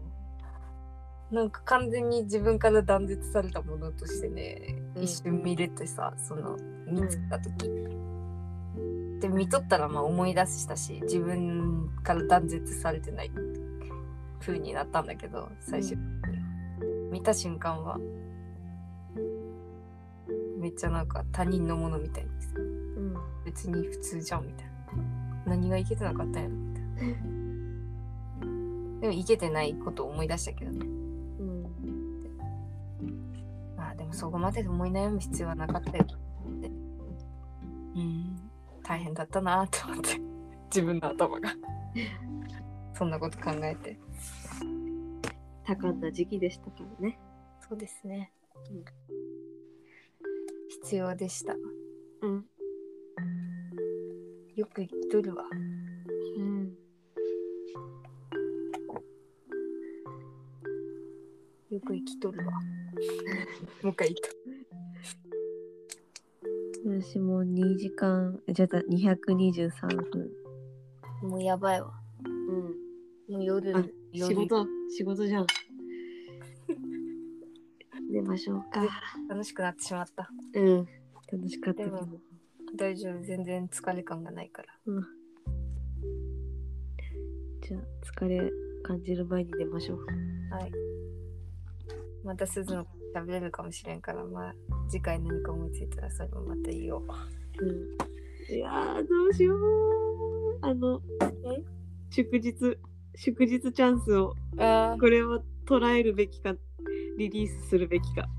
[1.32, 7.70] なんか完全に自分から断絶されたものとしてね、うん一瞬見れてさその見つけた時、
[9.20, 13.32] で見とったらまあ思い出したし自分から断絶されてない
[14.40, 16.44] 風になったんだけど最終的には、
[17.12, 17.98] 見た瞬間は
[20.60, 23.16] めっちゃなんか他人のものみたいにさうん。
[23.46, 24.72] 別に普通じゃんみたいな。
[25.46, 26.90] 何がいけてなかったんやろみたいな。
[29.02, 30.86] でもいけてないことを思い出したけどね。
[30.86, 30.88] う
[31.44, 31.64] ん。
[33.78, 36.04] まあでもそこまで思い悩む必要はなかったよ。
[36.04, 36.08] っ
[36.62, 36.72] て
[37.96, 38.37] うん
[38.88, 40.18] 大変だったなって思って
[40.74, 41.54] 自分の頭が。
[42.94, 44.00] そんなこと考えて。
[45.66, 47.20] 多感な時期でしたからね。
[47.60, 48.32] そうですね、
[48.72, 48.86] うん。
[50.70, 51.56] 必要でした。
[52.22, 52.46] うん。
[54.56, 55.44] よく生きとるわ。
[56.38, 56.78] うん。
[61.70, 62.54] よく生きとるわ。
[63.84, 64.67] もう一回言っ
[66.90, 70.32] 私も2時間、じゃあ223分。
[71.22, 71.92] たもうやばいわ
[72.24, 72.32] うん。
[73.34, 73.84] もう夜あ
[74.14, 75.48] 夜仕事、仕事じゃん。
[78.10, 78.88] 寝ましょうか。
[79.28, 80.88] 楽しくなってしまったうん。
[81.30, 82.08] 楽しかったけど
[82.78, 85.04] 大丈夫全然疲れ感がないからうん。
[87.64, 88.50] じゃあ、疲れ
[88.84, 90.06] 感じる前に寝ましょう。
[90.52, 90.72] はい。
[92.24, 94.56] またすずの喋れるかもしれんから、まあ、
[94.90, 97.04] 次回何か思いついたらそれもまた言おう。
[97.60, 98.56] うん。
[98.56, 100.60] いやー、どうしよう。
[100.62, 101.64] あの、え？
[102.10, 102.78] 祝日、
[103.16, 104.36] 祝日チャンスを、
[105.00, 106.56] これは捉えるべきか、
[107.18, 108.30] リリースするべきか。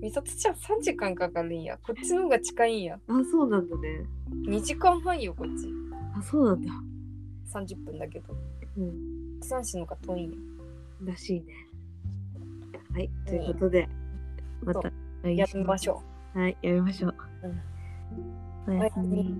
[0.00, 1.78] みさとちゃん3時間かかるんや。
[1.78, 2.98] こっちの方が近いんや。
[3.06, 4.04] あ、そうなんだね。
[4.46, 5.68] 2時間半よ、こっち。
[6.16, 6.72] あ、そうなんだ。
[7.52, 8.34] 30分だけど。
[8.78, 9.40] うん。
[9.42, 10.38] 三市の方が遠いんや。
[11.04, 11.67] らしいね。
[12.92, 13.88] はい、ということで、
[14.62, 14.90] また
[15.28, 16.02] やりましょ
[16.34, 16.38] う。
[16.38, 17.14] はい、やりましょう。
[18.66, 19.34] うん、おやすみ。